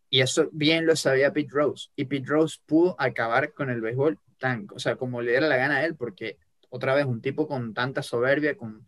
Y 0.09 0.21
eso 0.21 0.49
bien 0.51 0.85
lo 0.85 0.95
sabía 0.95 1.31
Pete 1.33 1.51
Rose. 1.51 1.89
Y 1.95 2.05
Pete 2.05 2.27
Rose 2.27 2.57
pudo 2.65 2.95
acabar 2.97 3.53
con 3.53 3.69
el 3.69 3.81
béisbol 3.81 4.17
tan, 4.39 4.67
o 4.73 4.79
sea, 4.79 4.95
como 4.95 5.21
le 5.21 5.31
diera 5.31 5.47
la 5.47 5.57
gana 5.57 5.77
a 5.77 5.85
él, 5.85 5.95
porque 5.95 6.37
otra 6.69 6.93
vez 6.95 7.05
un 7.05 7.21
tipo 7.21 7.47
con 7.47 7.73
tanta 7.73 8.01
soberbia, 8.01 8.55
con, 8.57 8.85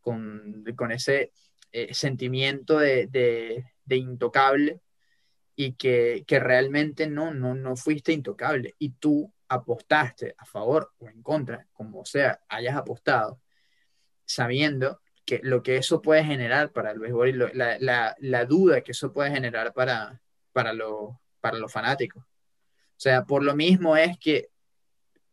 con, 0.00 0.64
con 0.76 0.90
ese 0.92 1.32
eh, 1.72 1.92
sentimiento 1.94 2.78
de, 2.78 3.06
de, 3.06 3.66
de 3.84 3.96
intocable 3.96 4.80
y 5.56 5.74
que, 5.74 6.24
que 6.26 6.40
realmente 6.40 7.06
no, 7.08 7.32
no, 7.32 7.54
no 7.54 7.76
fuiste 7.76 8.12
intocable 8.12 8.74
y 8.78 8.90
tú 8.90 9.32
apostaste 9.48 10.34
a 10.38 10.44
favor 10.44 10.92
o 10.98 11.08
en 11.08 11.22
contra, 11.22 11.66
como 11.72 12.04
sea, 12.04 12.40
hayas 12.48 12.76
apostado, 12.76 13.40
sabiendo 14.24 15.00
que 15.24 15.40
lo 15.42 15.62
que 15.62 15.76
eso 15.76 16.02
puede 16.02 16.24
generar 16.24 16.72
para 16.72 16.90
el 16.90 16.98
béisbol 16.98 17.28
y 17.28 17.32
lo- 17.32 17.48
la, 17.54 17.78
la, 17.78 18.14
la 18.18 18.44
duda 18.44 18.82
que 18.82 18.92
eso 18.92 19.12
puede 19.12 19.30
generar 19.30 19.72
para, 19.72 20.20
para, 20.52 20.72
lo- 20.72 21.20
para 21.40 21.58
los 21.58 21.72
fanáticos. 21.72 22.22
O 22.24 23.00
sea, 23.00 23.24
por 23.24 23.42
lo 23.42 23.54
mismo 23.54 23.96
es 23.96 24.18
que 24.18 24.48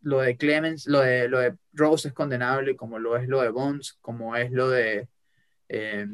lo 0.02 0.20
de 0.22 0.36
Clemens, 0.38 0.88
lo 0.88 1.00
de, 1.02 1.28
lo 1.28 1.40
de 1.40 1.56
Rose 1.74 2.08
es 2.10 2.14
condenable, 2.14 2.76
como 2.76 3.00
lo 3.00 3.18
es 3.18 3.28
lo 3.28 3.42
de 3.42 3.50
Bonds, 3.50 3.98
como 4.02 4.36
es 4.36 4.52
lo 4.52 4.70
de 4.70 5.10
eh, 5.70 6.08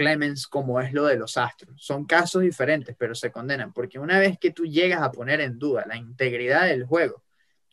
Clemens, 0.00 0.46
como 0.46 0.80
es 0.80 0.94
lo 0.94 1.04
de 1.04 1.16
los 1.16 1.36
Astros. 1.36 1.74
Son 1.76 2.06
casos 2.06 2.40
diferentes, 2.40 2.96
pero 2.98 3.14
se 3.14 3.30
condenan, 3.30 3.70
porque 3.74 3.98
una 3.98 4.18
vez 4.18 4.38
que 4.38 4.50
tú 4.50 4.64
llegas 4.64 5.02
a 5.02 5.12
poner 5.12 5.42
en 5.42 5.58
duda 5.58 5.84
la 5.86 5.96
integridad 5.96 6.64
del 6.66 6.86
juego, 6.86 7.22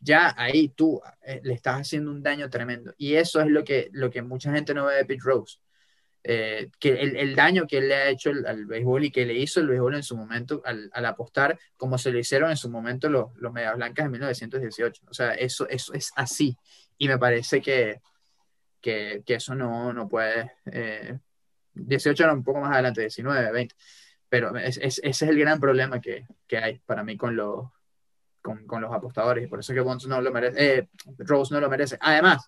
ya 0.02 0.34
ahí 0.38 0.68
tú 0.68 1.02
eh, 1.24 1.40
le 1.42 1.54
estás 1.54 1.80
haciendo 1.80 2.12
un 2.12 2.22
daño 2.22 2.50
tremendo. 2.50 2.94
Y 2.98 3.16
eso 3.16 3.40
es 3.40 3.48
lo 3.48 3.64
que, 3.64 3.88
lo 3.94 4.10
que 4.12 4.22
mucha 4.22 4.52
gente 4.52 4.74
no 4.74 4.86
ve 4.88 4.96
de 4.96 5.06
Pete 5.06 5.24
Rose. 5.24 5.60
Eh, 6.24 6.70
que 6.80 6.90
el, 6.90 7.16
el 7.16 7.34
daño 7.34 7.66
que 7.66 7.78
él 7.78 7.88
le 7.88 7.96
ha 7.96 8.10
hecho 8.10 8.32
al, 8.32 8.46
al 8.46 8.66
béisbol 8.66 9.06
y 9.06 9.12
que 9.12 9.26
le 9.26 9.36
hizo 9.36 9.62
el 9.62 9.68
béisbol 9.70 9.96
en 9.96 10.04
su 10.04 10.18
momento 10.18 10.62
al, 10.66 10.90
al 10.92 11.06
apostar, 11.06 11.58
como 11.78 11.98
se 11.98 12.12
lo 12.12 12.20
hicieron 12.20 12.50
en 12.52 12.58
su 12.58 12.70
momento 12.70 13.10
los, 13.10 13.34
los 13.38 13.54
Medias 13.54 13.78
Blancas 13.78 14.06
en 14.06 14.12
1918. 14.12 15.04
O 15.10 15.14
sea, 15.14 15.34
eso, 15.36 15.66
eso 15.70 15.94
es 15.94 16.12
así. 16.18 16.58
Y 16.98 17.08
me 17.08 17.18
parece 17.18 17.62
que, 17.62 18.02
que, 18.82 19.24
eso 19.28 19.56
no, 19.56 19.94
no 19.94 20.10
puede. 20.10 20.52
eh, 20.66 21.18
18 21.86 22.24
era 22.24 22.34
un 22.34 22.44
poco 22.44 22.60
más 22.62 22.74
adelante, 22.74 23.02
19, 23.02 23.52
20. 23.52 23.76
Pero 24.30 24.56
es- 24.58 24.78
es- 24.78 25.00
ese 25.04 25.10
es 25.10 25.22
el 25.32 25.40
gran 25.40 25.60
problema 25.60 26.02
que, 26.02 26.26
que 26.48 26.58
hay 26.58 26.80
para 26.86 27.04
mí 27.04 27.16
con 27.18 27.36
los, 27.36 27.66
con, 28.42 28.66
con 28.68 28.82
los 28.82 28.94
apostadores. 28.94 29.44
Y 29.44 29.48
por 29.48 29.60
eso 29.60 29.74
que 29.74 29.80
Bonds 29.80 30.08
no 30.08 30.22
lo 30.22 30.32
merece, 30.32 30.78
eh, 30.80 30.88
Rose 31.20 31.54
no 31.54 31.62
lo 31.62 31.70
merece. 31.70 31.98
Además, 32.02 32.48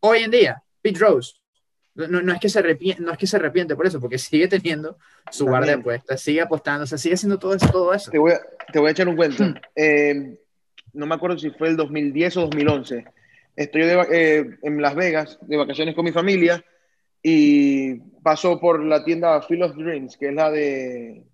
hoy 0.00 0.18
en 0.20 0.30
día, 0.30 0.62
Pete 0.82 0.98
Rose 0.98 1.34
no, 1.94 2.20
no 2.20 2.32
es 2.32 2.40
que 2.40 2.48
se 2.48 2.58
arrepiente, 2.58 3.00
no 3.02 3.12
es 3.12 3.18
que 3.18 3.26
se 3.26 3.36
arrepiente 3.36 3.76
por 3.76 3.86
eso, 3.86 4.00
porque 4.00 4.18
sigue 4.18 4.48
teniendo 4.48 4.98
su 5.30 5.46
bar 5.46 5.64
de 5.64 5.72
apuestas, 5.74 6.20
sigue 6.20 6.40
apostando, 6.40 6.84
o 6.84 6.86
sea, 6.86 6.98
sigue 6.98 7.14
haciendo 7.14 7.38
todo 7.38 7.54
eso. 7.54 7.68
Todo 7.70 7.94
eso. 7.94 8.10
Te 8.10 8.18
voy 8.18 8.32
a, 8.32 8.40
te 8.72 8.78
voy 8.78 8.88
a 8.88 8.92
echar 8.92 9.08
un 9.08 9.16
cuento. 9.16 9.44
Hmm. 9.44 9.54
Eh, 9.76 10.36
no 10.92 11.06
me 11.06 11.14
acuerdo 11.14 11.38
si 11.38 11.50
fue 11.50 11.68
el 11.68 11.76
2010 11.76 12.36
o 12.36 12.40
2011. 12.42 13.04
Estoy 13.56 13.82
de 13.82 14.06
eh, 14.10 14.58
en 14.62 14.82
Las 14.82 14.94
Vegas 14.94 15.38
de 15.42 15.56
vacaciones 15.56 15.94
con 15.94 16.04
mi 16.04 16.12
familia 16.12 16.64
y 17.26 17.94
paso 18.22 18.60
por 18.60 18.84
la 18.84 19.02
tienda 19.02 19.40
Field 19.40 19.62
of 19.62 19.76
Dreams, 19.76 20.16
que 20.18 20.28
es 20.28 20.34
la 20.34 20.50
de 20.50 21.24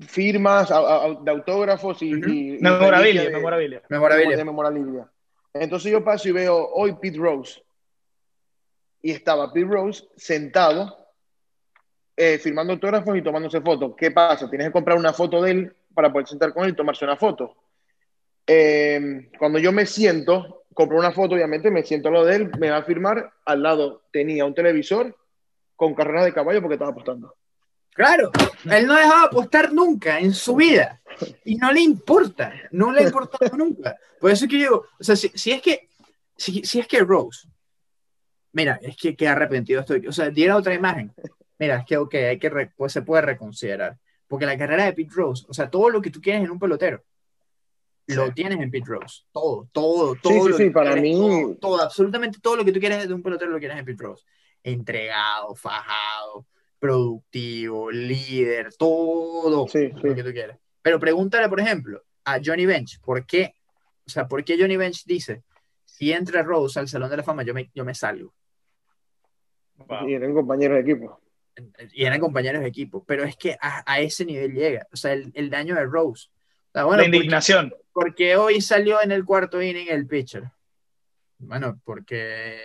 firmas 0.00 0.70
a- 0.70 1.04
a- 1.06 1.14
de 1.22 1.30
autógrafos 1.30 2.02
y, 2.02 2.14
Ujú. 2.14 2.28
y- 2.28 2.56
y 2.56 2.58
Memorabilia, 2.60 3.22
de- 3.24 3.30
memorabilia. 3.30 3.82
Memorabilia. 3.88 4.36
de 4.36 4.44
memorabilia. 4.44 5.10
Entonces 5.54 5.90
yo 5.90 6.04
paso 6.04 6.28
y 6.28 6.32
veo 6.32 6.68
hoy 6.74 6.94
Pete 7.00 7.16
Rose. 7.18 7.62
Y 9.00 9.12
estaba 9.12 9.50
Pete 9.50 9.66
Rose 9.66 10.04
sentado, 10.14 10.94
eh, 12.14 12.38
firmando 12.38 12.74
autógrafos 12.74 13.16
y 13.16 13.22
tomándose 13.22 13.62
fotos. 13.62 13.94
¿Qué 13.96 14.10
pasa? 14.10 14.50
Tienes 14.50 14.66
que 14.68 14.72
comprar 14.72 14.98
una 14.98 15.14
foto 15.14 15.40
de 15.40 15.50
él 15.52 15.76
para 15.94 16.12
poder 16.12 16.26
sentar 16.26 16.52
con 16.52 16.64
él 16.64 16.70
y 16.72 16.76
tomarse 16.76 17.04
una 17.06 17.16
foto. 17.16 17.54
Eh, 18.46 19.30
cuando 19.38 19.58
yo 19.58 19.72
me 19.72 19.86
siento, 19.86 20.55
compro 20.76 20.98
una 20.98 21.10
foto, 21.10 21.34
obviamente, 21.34 21.70
me 21.70 21.82
siento 21.82 22.08
a 22.08 22.12
lo 22.12 22.24
de 22.26 22.36
él, 22.36 22.50
me 22.58 22.68
va 22.68 22.76
a 22.76 22.82
firmar. 22.82 23.32
Al 23.46 23.62
lado 23.62 24.02
tenía 24.12 24.44
un 24.44 24.54
televisor 24.54 25.16
con 25.74 25.94
carreras 25.94 26.26
de 26.26 26.34
caballo 26.34 26.60
porque 26.60 26.74
estaba 26.74 26.90
apostando. 26.90 27.34
Claro, 27.94 28.30
él 28.70 28.86
no 28.86 28.94
dejaba 28.94 29.22
apostar 29.22 29.72
nunca 29.72 30.18
en 30.18 30.34
su 30.34 30.54
vida 30.54 31.00
y 31.46 31.56
no 31.56 31.72
le 31.72 31.80
importa, 31.80 32.52
no 32.72 32.92
le 32.92 33.00
ha 33.00 33.04
importado 33.04 33.56
nunca. 33.56 33.96
Por 34.20 34.30
eso 34.30 34.44
es 34.44 34.50
que 34.50 34.58
yo, 34.58 34.84
o 35.00 35.02
sea, 35.02 35.16
si, 35.16 35.30
si 35.30 35.52
es 35.52 35.62
que, 35.62 35.88
si, 36.36 36.62
si 36.62 36.78
es 36.78 36.86
que 36.86 37.00
Rose, 37.00 37.48
mira, 38.52 38.78
es 38.82 38.98
que, 38.98 39.16
que 39.16 39.26
arrepentido 39.26 39.80
estoy, 39.80 40.06
o 40.06 40.12
sea, 40.12 40.28
diera 40.28 40.56
otra 40.56 40.74
imagen, 40.74 41.10
mira, 41.58 41.78
es 41.78 41.86
que, 41.86 41.96
ok, 41.96 42.14
hay 42.16 42.38
que, 42.38 42.70
pues, 42.76 42.92
se 42.92 43.00
puede 43.00 43.22
reconsiderar, 43.22 43.96
porque 44.28 44.44
la 44.44 44.58
carrera 44.58 44.84
de 44.84 44.92
Pete 44.92 45.14
Rose, 45.14 45.46
o 45.48 45.54
sea, 45.54 45.70
todo 45.70 45.88
lo 45.88 46.02
que 46.02 46.10
tú 46.10 46.20
quieres 46.20 46.44
en 46.44 46.50
un 46.50 46.58
pelotero, 46.58 47.02
lo 48.08 48.32
tienes 48.32 48.60
en 48.60 48.70
Pete 48.70 48.86
Rose, 48.88 49.22
todo, 49.32 49.68
todo, 49.72 50.14
todo. 50.16 50.32
Sí, 50.32 50.40
sí, 50.40 50.48
lo 50.50 50.56
sí, 50.56 50.64
que 50.64 50.70
para 50.70 50.92
quieres, 50.92 51.02
mí- 51.02 51.18
todo, 51.18 51.54
todo, 51.56 51.82
absolutamente 51.82 52.38
todo 52.40 52.56
lo 52.56 52.64
que 52.64 52.72
tú 52.72 52.80
quieres 52.80 53.08
de 53.08 53.14
un 53.14 53.22
pelotero 53.22 53.50
lo 53.50 53.58
quieres 53.58 53.78
en 53.78 53.84
Pete 53.84 54.02
Rose. 54.02 54.24
Entregado, 54.62 55.54
fajado, 55.54 56.46
productivo, 56.78 57.90
líder, 57.90 58.74
todo 58.78 59.66
Sí, 59.68 59.88
lo 59.88 60.00
sí. 60.00 60.14
que 60.14 60.22
tú 60.24 60.32
quieras. 60.32 60.58
Pero 60.82 61.00
pregúntale, 61.00 61.48
por 61.48 61.60
ejemplo, 61.60 62.02
a 62.24 62.38
Johnny 62.44 62.66
Bench, 62.66 63.00
¿por 63.00 63.26
qué? 63.26 63.54
O 64.06 64.10
sea, 64.10 64.26
¿por 64.28 64.44
qué 64.44 64.56
Johnny 64.58 64.76
Bench 64.76 65.04
dice, 65.04 65.42
si 65.84 66.12
entra 66.12 66.42
Rose 66.42 66.78
al 66.78 66.88
Salón 66.88 67.10
de 67.10 67.16
la 67.16 67.22
Fama, 67.22 67.42
yo 67.42 67.54
me, 67.54 67.70
yo 67.74 67.84
me 67.84 67.94
salgo? 67.94 68.32
Wow. 69.76 70.08
Y 70.08 70.14
eran 70.14 70.32
compañeros 70.32 70.76
de 70.82 70.92
equipo. 70.92 71.20
Y 71.92 72.04
eran 72.04 72.20
compañeros 72.20 72.62
de 72.62 72.68
equipo, 72.68 73.04
pero 73.04 73.24
es 73.24 73.36
que 73.36 73.56
a, 73.60 73.82
a 73.90 74.00
ese 74.00 74.24
nivel 74.24 74.52
llega, 74.52 74.86
o 74.92 74.96
sea, 74.96 75.12
el, 75.12 75.30
el 75.34 75.48
daño 75.50 75.74
de 75.74 75.84
Rose. 75.84 76.28
O 76.28 76.70
sea, 76.72 76.84
bueno, 76.84 77.00
la 77.02 77.06
indignación. 77.06 77.70
porque 77.70 77.85
hoy 78.38 78.60
salió 78.60 79.02
en 79.02 79.12
el 79.12 79.24
cuarto 79.24 79.60
inning 79.62 79.88
el 79.88 80.06
pitcher. 80.06 80.50
Bueno, 81.38 81.80
porque, 81.84 82.58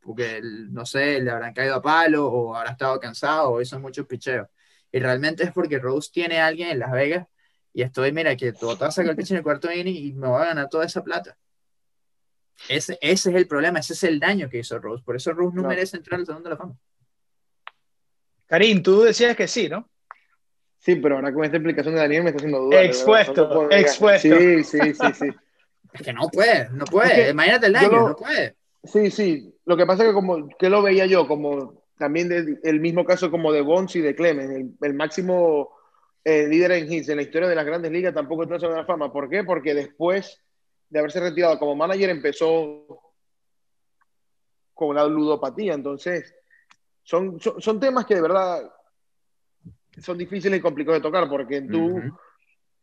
porque 0.00 0.40
no 0.42 0.84
sé, 0.84 1.20
le 1.20 1.30
habrán 1.30 1.54
caído 1.54 1.76
a 1.76 1.82
palo 1.82 2.26
o 2.26 2.54
habrá 2.54 2.72
estado 2.72 2.98
cansado 2.98 3.50
o 3.50 3.60
hizo 3.60 3.78
muchos 3.78 4.06
picheos. 4.06 4.48
Y 4.90 4.98
realmente 4.98 5.44
es 5.44 5.52
porque 5.52 5.78
Rose 5.78 6.10
tiene 6.12 6.40
a 6.40 6.46
alguien 6.46 6.70
en 6.70 6.78
Las 6.78 6.92
Vegas 6.92 7.26
y 7.72 7.82
estoy, 7.82 8.12
mira, 8.12 8.36
que 8.36 8.52
tú 8.52 8.66
vas 8.66 8.82
a 8.82 8.90
sacar 8.90 9.10
el 9.10 9.16
pitcher 9.16 9.34
en 9.34 9.38
el 9.38 9.44
cuarto 9.44 9.70
inning 9.72 9.96
y 9.96 10.12
me 10.12 10.28
voy 10.28 10.42
a 10.42 10.46
ganar 10.46 10.68
toda 10.68 10.84
esa 10.86 11.02
plata. 11.04 11.36
Ese, 12.68 12.98
ese 13.00 13.30
es 13.30 13.36
el 13.36 13.46
problema, 13.46 13.80
ese 13.80 13.92
es 13.92 14.02
el 14.04 14.18
daño 14.18 14.48
que 14.48 14.58
hizo 14.58 14.78
Rose. 14.78 15.04
Por 15.04 15.16
eso 15.16 15.32
Rose 15.32 15.54
no 15.54 15.62
No. 15.62 15.68
merece 15.68 15.96
entrar 15.96 16.18
al 16.20 16.26
Salón 16.26 16.42
de 16.42 16.50
la 16.50 16.56
Fama. 16.56 16.76
Karim, 18.46 18.82
tú 18.82 19.02
decías 19.02 19.36
que 19.36 19.46
sí, 19.46 19.68
¿no? 19.68 19.88
Sí, 20.86 20.94
pero 20.94 21.16
ahora 21.16 21.34
con 21.34 21.44
esta 21.44 21.56
explicación 21.56 21.94
de 21.96 22.00
Daniel 22.00 22.22
me 22.22 22.30
está 22.30 22.36
haciendo 22.38 22.60
dudar. 22.60 22.84
Expuesto, 22.84 23.48
no 23.48 23.70
expuesto. 23.72 24.38
Sí, 24.38 24.62
sí, 24.62 24.94
sí, 24.94 25.12
sí. 25.14 25.28
Es 25.92 26.00
que 26.02 26.12
no 26.12 26.28
puede, 26.32 26.68
no 26.70 26.84
puede. 26.84 27.08
Es 27.08 27.24
que 27.24 27.30
Imagínate 27.30 27.66
el 27.66 27.72
daño, 27.72 27.90
lo- 27.90 28.08
no 28.10 28.14
puede. 28.16 28.54
Sí, 28.84 29.10
sí. 29.10 29.52
Lo 29.64 29.76
que 29.76 29.84
pasa 29.84 30.04
es 30.04 30.10
que 30.10 30.14
como 30.14 30.48
que 30.56 30.70
lo 30.70 30.82
veía 30.82 31.06
yo, 31.06 31.26
como 31.26 31.82
también 31.98 32.28
de- 32.28 32.60
el 32.62 32.78
mismo 32.78 33.04
caso 33.04 33.32
como 33.32 33.50
de 33.50 33.62
Bonds 33.62 33.96
y 33.96 34.00
de 34.00 34.14
Clemens, 34.14 34.48
el, 34.52 34.70
el 34.80 34.94
máximo 34.94 35.70
eh, 36.24 36.46
líder 36.46 36.70
en 36.70 36.92
hits 36.92 37.08
en 37.08 37.16
la 37.16 37.22
historia 37.22 37.48
de 37.48 37.56
las 37.56 37.66
grandes 37.66 37.90
ligas 37.90 38.14
tampoco 38.14 38.44
entró 38.44 38.56
en 38.56 38.76
la 38.76 38.84
fama. 38.86 39.12
¿Por 39.12 39.28
qué? 39.28 39.42
Porque 39.42 39.74
después 39.74 40.40
de 40.88 41.00
haberse 41.00 41.18
retirado 41.18 41.58
como 41.58 41.74
manager 41.74 42.10
empezó 42.10 43.12
con 44.72 44.94
la 44.94 45.04
ludopatía. 45.06 45.74
Entonces, 45.74 46.32
son, 47.02 47.40
son, 47.40 47.60
son 47.60 47.80
temas 47.80 48.06
que 48.06 48.14
de 48.14 48.20
verdad 48.22 48.70
son 50.00 50.18
difíciles 50.18 50.58
y 50.58 50.62
complicados 50.62 51.00
de 51.00 51.02
tocar 51.02 51.28
porque 51.28 51.62
tú 51.62 52.00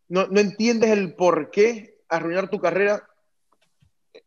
no, 0.09 0.27
no 0.27 0.39
entiendes 0.39 0.89
el 0.91 1.13
por 1.15 1.51
qué 1.51 1.95
arruinar 2.09 2.49
tu 2.49 2.59
carrera 2.59 3.07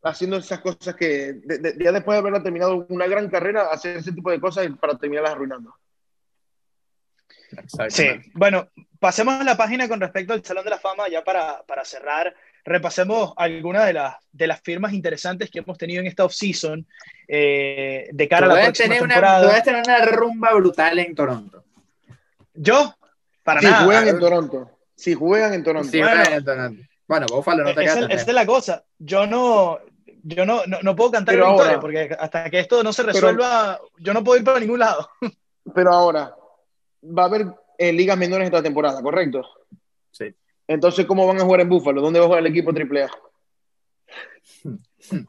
haciendo 0.03 0.37
esas 0.37 0.61
cosas 0.61 0.95
que 0.95 1.35
de- 1.45 1.59
de- 1.59 1.77
ya 1.85 1.93
después 1.93 2.15
de 2.17 2.21
haberla 2.21 2.43
terminado 2.43 2.87
una 2.89 3.07
gran 3.07 3.29
carrera, 3.29 3.71
hacer 3.71 3.97
ese 3.99 4.13
tipo 4.13 4.31
de 4.31 4.41
cosas 4.41 4.67
para 4.81 4.97
terminarlas 4.97 5.33
arruinando. 5.33 5.75
Sí, 7.89 8.09
bueno, 8.35 8.69
pasemos 8.99 9.41
a 9.41 9.45
la 9.45 9.57
página 9.57 9.89
con 9.89 10.01
respecto 10.01 10.33
al 10.33 10.45
Salón 10.45 10.65
de 10.65 10.71
la 10.71 10.79
Fama, 10.79 11.09
ya 11.09 11.23
para, 11.23 11.63
para 11.63 11.85
cerrar. 11.85 12.35
Repasemos 12.65 13.33
algunas 13.37 13.87
de 13.87 13.93
las, 13.93 14.17
de 14.33 14.47
las 14.49 14.61
firmas 14.61 14.93
interesantes 14.93 15.49
que 15.51 15.61
hemos 15.61 15.79
tenido 15.79 16.01
en 16.01 16.09
esta 16.09 16.25
off-season 16.25 16.85
eh, 17.29 18.09
de 18.13 18.29
cara 18.29 18.47
a 18.47 18.49
la 18.49 18.63
próxima 18.65 18.89
tener, 18.89 19.03
una, 19.05 19.15
temporada. 19.15 19.63
tener 19.63 19.83
una 19.87 20.05
rumba 20.07 20.55
brutal 20.55 20.99
en 20.99 21.15
Toronto. 21.15 21.65
Yo, 22.57 22.95
para 23.45 23.61
Si 23.61 23.67
nada. 23.67 23.85
juegan 23.85 24.09
en 24.09 24.19
Toronto. 24.19 24.71
Si 24.95 25.15
juegan 25.15 25.55
en 25.55 25.63
Toronto. 25.65 25.89
Sí, 25.91 25.99
Bueno. 26.01 26.23
en 26.31 26.45
Toronto. 26.45 26.83
Bueno, 27.09 27.27
Buffalo 27.31 27.63
no 27.65 27.75
te 27.75 27.83
queda 27.83 28.07
esa 28.07 28.13
es 28.15 28.35
la 28.35 28.47
cosa. 28.47 28.85
Yo 28.99 29.27
no, 29.27 29.79
yo 30.25 30.45
no, 30.45 30.63
no, 30.67 30.79
no 30.83 30.97
puedo 30.97 31.13
cantar 31.13 31.35
Pero 31.35 31.47
victoria 31.49 31.71
ahora- 31.73 31.81
porque 31.81 32.17
hasta 32.19 32.51
que 32.51 32.59
esto 32.61 32.83
no 32.83 32.93
se 32.93 33.03
resuelva, 33.05 33.79
yo 33.99 34.13
no 34.13 34.25
puedo 34.25 34.39
ir 34.39 34.45
para 34.45 34.59
ningún 34.61 34.81
lado. 34.81 35.09
Pero 35.75 35.93
ahora, 35.93 36.35
va 37.05 37.23
a 37.23 37.27
haber 37.27 37.47
eh, 37.79 37.93
ligas 37.93 38.17
menores 38.19 38.47
esta 38.47 38.63
temporada, 38.63 39.01
¿correcto? 39.03 39.43
Sí. 40.11 40.35
Entonces, 40.67 41.07
¿cómo 41.07 41.27
van 41.27 41.39
a 41.41 41.45
jugar 41.45 41.61
en 41.61 41.69
Búfalo? 41.69 42.01
¿Dónde 42.01 42.19
va 42.19 42.25
a 42.25 42.29
jugar 42.29 42.41
el 42.41 42.47
equipo 42.49 42.73
AAA? 42.73 43.09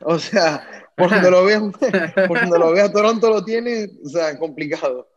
O 0.05 0.17
sea, 0.17 0.87
por 0.95 1.09
donde 1.11 1.29
lo 1.29 1.45
veas, 1.45 1.61
por 2.27 2.39
donde 2.39 2.57
lo 2.57 2.71
veas, 2.71 2.91
Toronto 2.91 3.29
lo 3.29 3.43
tiene, 3.45 3.87
o 4.03 4.09
sea, 4.09 4.37
complicado. 4.39 5.07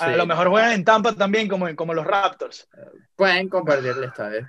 A 0.00 0.10
lo 0.16 0.26
mejor 0.26 0.48
juegan 0.48 0.72
en 0.72 0.84
Tampa 0.84 1.12
también, 1.14 1.48
como, 1.48 1.74
como 1.76 1.94
los 1.94 2.06
Raptors. 2.06 2.68
Pueden 3.16 3.48
compartirle 3.48 4.06
esta 4.06 4.28
vez. 4.28 4.44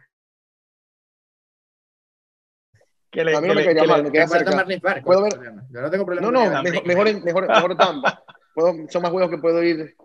Que 3.11 3.23
le- 3.23 3.35
A 3.35 3.41
mí 3.41 3.47
no 3.47 3.53
que 3.53 3.59
me 3.59 3.65
caería 3.65 3.83
mal, 3.85 4.03
me 4.03 4.11
queda 4.11 4.27
cerca. 4.27 4.65
Park, 4.81 5.03
Puedo 5.03 5.21
¿cuál 5.21 5.33
es 5.33 5.39
ver-? 5.39 5.53
Yo 5.71 5.81
no 5.81 5.89
tengo 5.89 6.05
problema 6.05 6.29
No, 6.31 6.49
no, 6.51 6.63
mejor, 6.63 6.85
mejor, 6.85 7.23
mejor, 7.23 7.47
mejor 7.47 7.77
Tampa. 7.77 8.23
Puedo- 8.53 8.75
son 8.89 9.01
más 9.01 9.11
juegos 9.11 9.29
que 9.31 9.37
puedo 9.37 9.63
ir. 9.63 9.95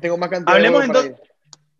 Tengo 0.00 0.16
más 0.16 0.30
cantidad 0.30 0.54
Hablemos 0.56 0.82
de 0.82 0.88
para 0.88 1.00
entonces- 1.00 1.28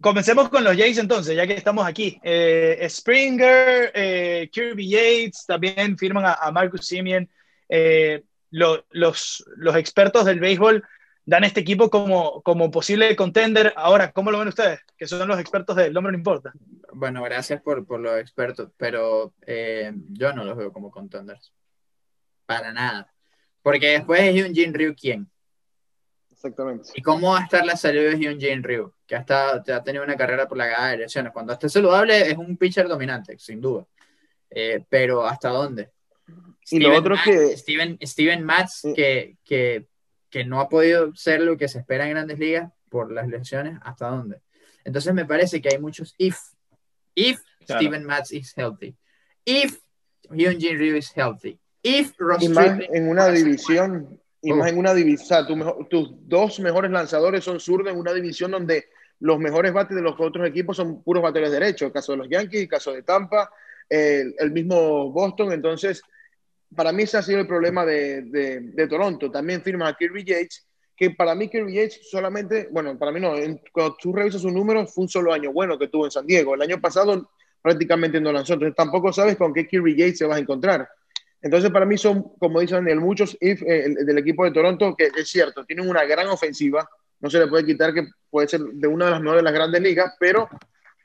Comencemos 0.00 0.48
con 0.48 0.64
los 0.64 0.76
Jays 0.76 0.98
entonces, 0.98 1.36
ya 1.36 1.46
que 1.46 1.54
estamos 1.54 1.86
aquí. 1.86 2.20
Eh, 2.24 2.84
Springer, 2.90 3.92
eh, 3.94 4.50
Kirby 4.52 4.88
Yates, 4.88 5.46
también 5.46 5.96
firman 5.96 6.24
a, 6.26 6.32
a 6.34 6.50
Marcus 6.50 6.84
Simeon. 6.88 7.28
Eh, 7.68 8.24
lo- 8.50 8.84
los, 8.90 9.44
los 9.56 9.76
expertos 9.76 10.24
del 10.24 10.40
béisbol 10.40 10.84
dan 11.24 11.44
este 11.44 11.60
equipo 11.60 11.88
como, 11.90 12.42
como 12.42 12.70
posible 12.70 13.14
contender. 13.16 13.72
Ahora, 13.76 14.12
¿cómo 14.12 14.30
lo 14.30 14.38
ven 14.38 14.48
ustedes? 14.48 14.80
Que 14.96 15.06
son 15.06 15.26
los 15.28 15.38
expertos 15.38 15.76
del 15.76 15.92
nombre 15.92 16.12
no 16.12 16.18
importa. 16.18 16.52
Bueno, 16.92 17.22
gracias 17.22 17.60
por, 17.62 17.86
por 17.86 18.00
los 18.00 18.18
expertos, 18.18 18.70
pero 18.76 19.34
eh, 19.46 19.92
yo 20.10 20.32
no 20.32 20.44
los 20.44 20.56
veo 20.56 20.72
como 20.72 20.90
contenders. 20.90 21.52
Para 22.46 22.72
nada. 22.72 23.12
Porque 23.62 23.88
después 23.90 24.20
es 24.20 24.34
Hyunjin 24.34 24.74
Ryu 24.74 24.94
quién. 24.94 25.30
Exactamente. 26.30 26.90
¿Y 26.94 27.02
cómo 27.02 27.32
va 27.32 27.38
a 27.38 27.44
estar 27.44 27.64
la 27.64 27.76
salud 27.76 28.00
de 28.00 28.18
Hyunjin 28.18 28.62
Ryu? 28.64 28.92
Que 29.06 29.14
ha, 29.14 29.20
estado- 29.20 29.62
ha 29.74 29.82
tenido 29.84 30.02
una 30.02 30.16
carrera 30.16 30.48
por 30.48 30.58
la 30.58 30.66
gama 30.66 30.88
de 30.90 30.96
lesiones. 30.98 31.32
Cuando 31.32 31.52
esté 31.52 31.68
saludable 31.68 32.28
es 32.30 32.36
un 32.36 32.56
pitcher 32.56 32.88
dominante, 32.88 33.38
sin 33.38 33.60
duda. 33.60 33.86
Eh, 34.50 34.84
pero 34.88 35.24
¿hasta 35.24 35.50
dónde? 35.50 35.92
Y 36.70 36.80
lo 36.80 36.96
otro 36.96 37.14
que- 37.24 37.56
Steven, 37.56 37.98
Steven 38.02 38.42
Matz, 38.42 38.82
que, 38.94 39.36
que, 39.44 39.86
que 40.32 40.44
no 40.44 40.60
ha 40.60 40.68
podido 40.68 41.14
ser 41.14 41.42
lo 41.42 41.56
que 41.56 41.68
se 41.68 41.78
espera 41.78 42.04
en 42.06 42.10
grandes 42.14 42.38
ligas 42.38 42.72
por 42.88 43.12
las 43.12 43.28
lesiones, 43.28 43.78
¿hasta 43.82 44.08
dónde? 44.08 44.40
Entonces 44.84 45.14
me 45.14 45.26
parece 45.26 45.60
que 45.60 45.68
hay 45.68 45.78
muchos 45.78 46.14
if. 46.18 46.36
If 47.14 47.40
Claro. 47.66 47.80
Steven 47.80 48.04
Matz 48.04 48.32
is 48.32 48.52
healthy. 48.56 48.96
If 49.44 49.78
Hyunjin 50.30 50.76
Ryu 50.78 50.96
is 50.96 51.12
healthy. 51.14 51.60
If 51.82 52.14
Ross 52.18 52.42
Y 52.42 52.48
más 52.48 52.80
en 52.92 53.08
una 53.08 53.28
división, 53.28 54.18
y 54.40 54.50
Oh. 54.50 54.56
más 54.56 54.70
en 54.72 54.78
una 54.78 54.94
división, 54.94 55.46
tu 55.46 55.54
mejor- 55.56 55.86
tus 55.88 56.10
dos 56.26 56.58
mejores 56.58 56.90
lanzadores 56.90 57.44
son 57.44 57.60
zurdos 57.60 57.92
en 57.92 57.98
una 58.00 58.12
división 58.12 58.50
donde 58.50 58.86
los 59.20 59.38
mejores 59.38 59.72
bates 59.72 59.94
de 59.94 60.02
los 60.02 60.18
otros 60.18 60.48
equipos 60.48 60.76
son 60.76 61.02
puros 61.04 61.22
bateadores 61.22 61.52
derechos, 61.52 61.86
el 61.86 61.92
caso 61.92 62.12
de 62.12 62.18
los 62.18 62.28
Yankees, 62.28 62.62
el 62.62 62.68
caso 62.68 62.92
de 62.92 63.02
Tampa, 63.04 63.48
el, 63.88 64.34
el 64.38 64.50
mismo 64.50 65.12
Boston, 65.12 65.52
entonces 65.52 66.02
para 66.74 66.92
mí 66.92 67.02
ese 67.04 67.18
ha 67.18 67.22
sido 67.22 67.40
el 67.40 67.46
problema 67.46 67.84
de, 67.84 68.22
de- 68.22 68.86
Toronto. 68.88 69.30
También 69.30 69.62
firma 69.62 69.88
a 69.88 69.94
Kirby 69.94 70.24
Yates, 70.24 70.66
que 70.96 71.10
para 71.10 71.34
mí 71.34 71.48
Kirby 71.48 71.74
Yates 71.74 72.08
solamente, 72.10 72.68
bueno, 72.70 72.98
para 72.98 73.12
mí 73.12 73.20
no, 73.20 73.36
en- 73.36 73.60
cuando 73.72 73.96
tú 74.00 74.12
revisas 74.12 74.42
sus 74.42 74.52
números, 74.52 74.92
fue 74.94 75.02
un 75.02 75.08
solo 75.08 75.32
año 75.32 75.52
bueno 75.52 75.78
que 75.78 75.88
tuvo 75.88 76.04
en 76.06 76.10
San 76.10 76.26
Diego. 76.26 76.54
El 76.54 76.62
año 76.62 76.80
pasado 76.80 77.30
prácticamente 77.60 78.20
no 78.20 78.32
lanzó, 78.32 78.54
entonces 78.54 78.74
tampoco 78.76 79.12
sabes 79.12 79.36
con 79.36 79.52
qué 79.54 79.66
Kirby 79.66 79.96
Yates 79.96 80.18
se 80.18 80.26
vas 80.26 80.36
a 80.38 80.40
encontrar. 80.40 80.88
Entonces, 81.40 81.70
para 81.70 81.84
mí 81.86 81.98
son, 81.98 82.22
como 82.38 82.60
dicen 82.60 82.78
Daniel, 82.78 83.00
muchos 83.00 83.36
eh, 83.40 83.56
el- 83.66 83.94
del 84.06 84.18
equipo 84.18 84.44
de 84.44 84.52
Toronto, 84.52 84.94
que 84.96 85.10
es 85.16 85.28
cierto, 85.28 85.64
tienen 85.64 85.88
una 85.88 86.04
gran 86.04 86.28
ofensiva, 86.28 86.88
no 87.20 87.30
se 87.30 87.38
le 87.38 87.46
puede 87.48 87.64
quitar 87.64 87.92
que 87.94 88.04
puede 88.30 88.48
ser 88.48 88.60
de 88.60 88.88
una 88.88 89.06
de 89.06 89.10
las 89.12 89.20
mejores 89.20 89.40
de 89.40 89.44
las 89.44 89.52
grandes 89.54 89.80
ligas, 89.82 90.14
pero 90.18 90.48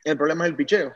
el 0.03 0.17
problema 0.17 0.45
es 0.45 0.51
el 0.51 0.55
picheo. 0.55 0.93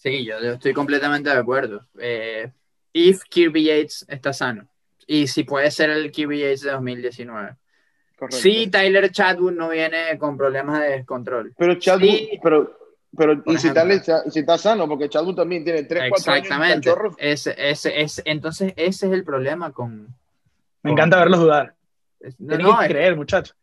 Sí, 0.00 0.24
yo, 0.24 0.38
estoy 0.38 0.72
completamente 0.72 1.28
de 1.28 1.36
acuerdo. 1.36 1.84
Eh, 1.98 2.52
if 2.92 3.22
Kirby 3.28 3.64
Yates 3.64 4.06
está 4.08 4.32
sano. 4.32 4.68
Y 5.08 5.26
si 5.26 5.42
puede 5.42 5.70
ser 5.72 5.90
el 5.90 6.12
Kirby 6.12 6.38
Yates 6.38 6.60
de 6.62 6.70
2019. 6.70 7.56
Correcto. 8.16 8.36
Si 8.36 8.68
Tyler 8.68 9.10
Chadwood 9.10 9.52
no 9.52 9.70
viene 9.70 10.16
con 10.18 10.36
problemas 10.36 10.80
de 10.82 10.90
descontrol. 10.90 11.52
pero 11.58 11.74
Chadwood, 11.74 12.08
sí. 12.10 12.38
pero, 12.42 12.78
pero 13.16 13.42
y 13.46 13.58
si, 13.58 13.68
y 13.68 14.30
si 14.30 14.38
está 14.40 14.56
sano, 14.56 14.86
porque 14.88 15.08
Chadwood 15.08 15.34
también 15.34 15.64
tiene 15.64 15.82
3, 15.84 16.10
4 16.10 16.32
años 16.32 16.44
Exactamente. 16.44 16.90
Ese, 17.18 17.54
ese, 17.56 18.00
ese- 18.00 18.22
entonces, 18.24 18.72
ese 18.76 19.06
es 19.06 19.12
el 19.12 19.24
problema 19.24 19.72
con. 19.72 20.14
Me 20.82 20.92
encanta 20.92 21.18
verlos 21.18 21.40
dudar. 21.40 21.74
No, 22.38 22.56
Tienen 22.56 22.76
que 22.76 22.84
es, 22.84 22.88
creer, 22.90 23.16
muchachos. 23.16 23.56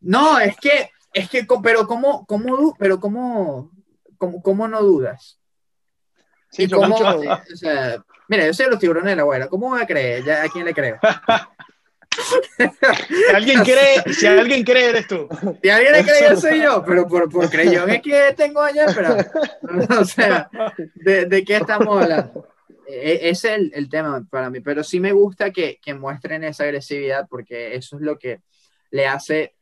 no, 0.00 0.38
es 0.38 0.56
que, 0.56 0.90
es 1.12 1.28
que, 1.28 1.46
pero 1.62 1.86
cómo, 1.86 2.26
cómo, 2.26 2.74
pero 2.78 2.98
cómo, 3.00 3.70
cómo, 4.18 4.42
cómo 4.42 4.68
no 4.68 4.82
dudas. 4.82 5.38
Sí, 6.56 6.62
¿Y 6.64 6.68
cómo, 6.70 6.96
o 6.96 7.56
sea, 7.56 8.02
mira, 8.28 8.46
yo 8.46 8.54
soy 8.54 8.64
de 8.66 8.70
los 8.70 8.80
tiburones 8.80 9.10
de 9.10 9.16
la 9.16 9.24
guaira. 9.24 9.48
¿Cómo 9.48 9.68
voy 9.68 9.82
a 9.82 9.86
creer? 9.86 10.24
¿Ya, 10.24 10.42
¿A 10.42 10.48
quién 10.48 10.64
le 10.64 10.72
creo? 10.74 10.98
Si 12.58 13.34
alguien 13.34 13.62
cree, 13.62 14.14
si 14.14 14.26
alguien 14.26 14.64
cree, 14.64 14.88
eres 14.88 15.06
tú. 15.06 15.28
Si 15.62 15.68
alguien 15.68 15.92
le 15.92 16.02
cree, 16.02 16.30
yo 16.30 16.36
soy 16.36 16.62
yo, 16.62 16.82
pero 16.86 17.06
por, 17.06 17.30
por 17.30 17.50
creyón 17.50 17.90
es 17.90 18.00
que 18.00 18.32
tengo 18.34 18.62
años 18.62 18.86
esperando. 18.88 19.22
O 20.00 20.04
sea, 20.04 20.48
¿de, 20.94 21.26
de 21.26 21.44
qué 21.44 21.56
estamos 21.56 22.02
hablando? 22.02 22.48
E- 22.88 23.28
Ese 23.28 23.48
es 23.48 23.58
el, 23.58 23.72
el 23.74 23.88
tema 23.90 24.24
para 24.30 24.48
mí, 24.48 24.60
pero 24.60 24.82
sí 24.82 24.98
me 24.98 25.12
gusta 25.12 25.50
que, 25.50 25.78
que 25.82 25.92
muestren 25.92 26.42
esa 26.44 26.64
agresividad 26.64 27.26
porque 27.28 27.74
eso 27.74 27.96
es 27.96 28.02
lo 28.02 28.18
que 28.18 28.40
le 28.90 29.06
hace 29.06 29.54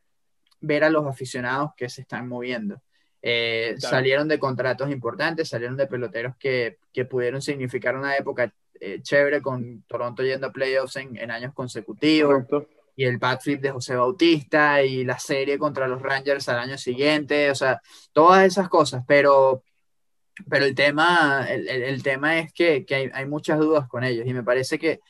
ver 0.60 0.84
a 0.84 0.90
los 0.90 1.06
aficionados 1.06 1.72
que 1.76 1.88
se 1.88 2.02
están 2.02 2.28
moviendo. 2.28 2.80
Eh, 3.26 3.76
Claro. 3.80 3.96
Salieron 3.96 4.28
de 4.28 4.38
contratos 4.38 4.90
importantes, 4.90 5.48
salieron 5.48 5.78
de 5.78 5.86
peloteros 5.86 6.36
que, 6.36 6.76
que 6.92 7.06
pudieron 7.06 7.40
significar 7.40 7.96
una 7.96 8.14
época 8.18 8.52
eh, 8.80 9.00
chévere 9.00 9.40
con 9.40 9.82
Toronto 9.86 10.22
yendo 10.22 10.48
a 10.48 10.52
playoffs 10.52 10.96
en, 10.96 11.16
en 11.16 11.30
años 11.30 11.54
consecutivos 11.54 12.44
Correcto. 12.44 12.68
y 12.96 13.04
el 13.04 13.16
backflip 13.16 13.62
de 13.62 13.70
José 13.70 13.96
Bautista 13.96 14.82
y 14.82 15.04
la 15.04 15.18
serie 15.18 15.56
contra 15.58 15.88
los 15.88 16.02
Rangers 16.02 16.48
al 16.50 16.58
año 16.58 16.76
siguiente, 16.76 17.50
o 17.50 17.54
sea, 17.54 17.80
todas 18.12 18.44
esas 18.44 18.68
cosas, 18.68 19.02
pero, 19.08 19.62
pero 20.50 20.66
el, 20.66 20.74
tema, 20.74 21.46
el, 21.48 21.66
el- 21.68 21.82
el 21.84 22.02
tema 22.02 22.38
es 22.40 22.52
que, 22.52 22.84
que 22.84 22.94
hay, 22.94 23.10
hay 23.14 23.24
muchas 23.26 23.58
dudas 23.58 23.88
con 23.88 24.04
ellos 24.04 24.26
y 24.26 24.34
me 24.34 24.42
parece 24.42 24.78
que 24.78 25.00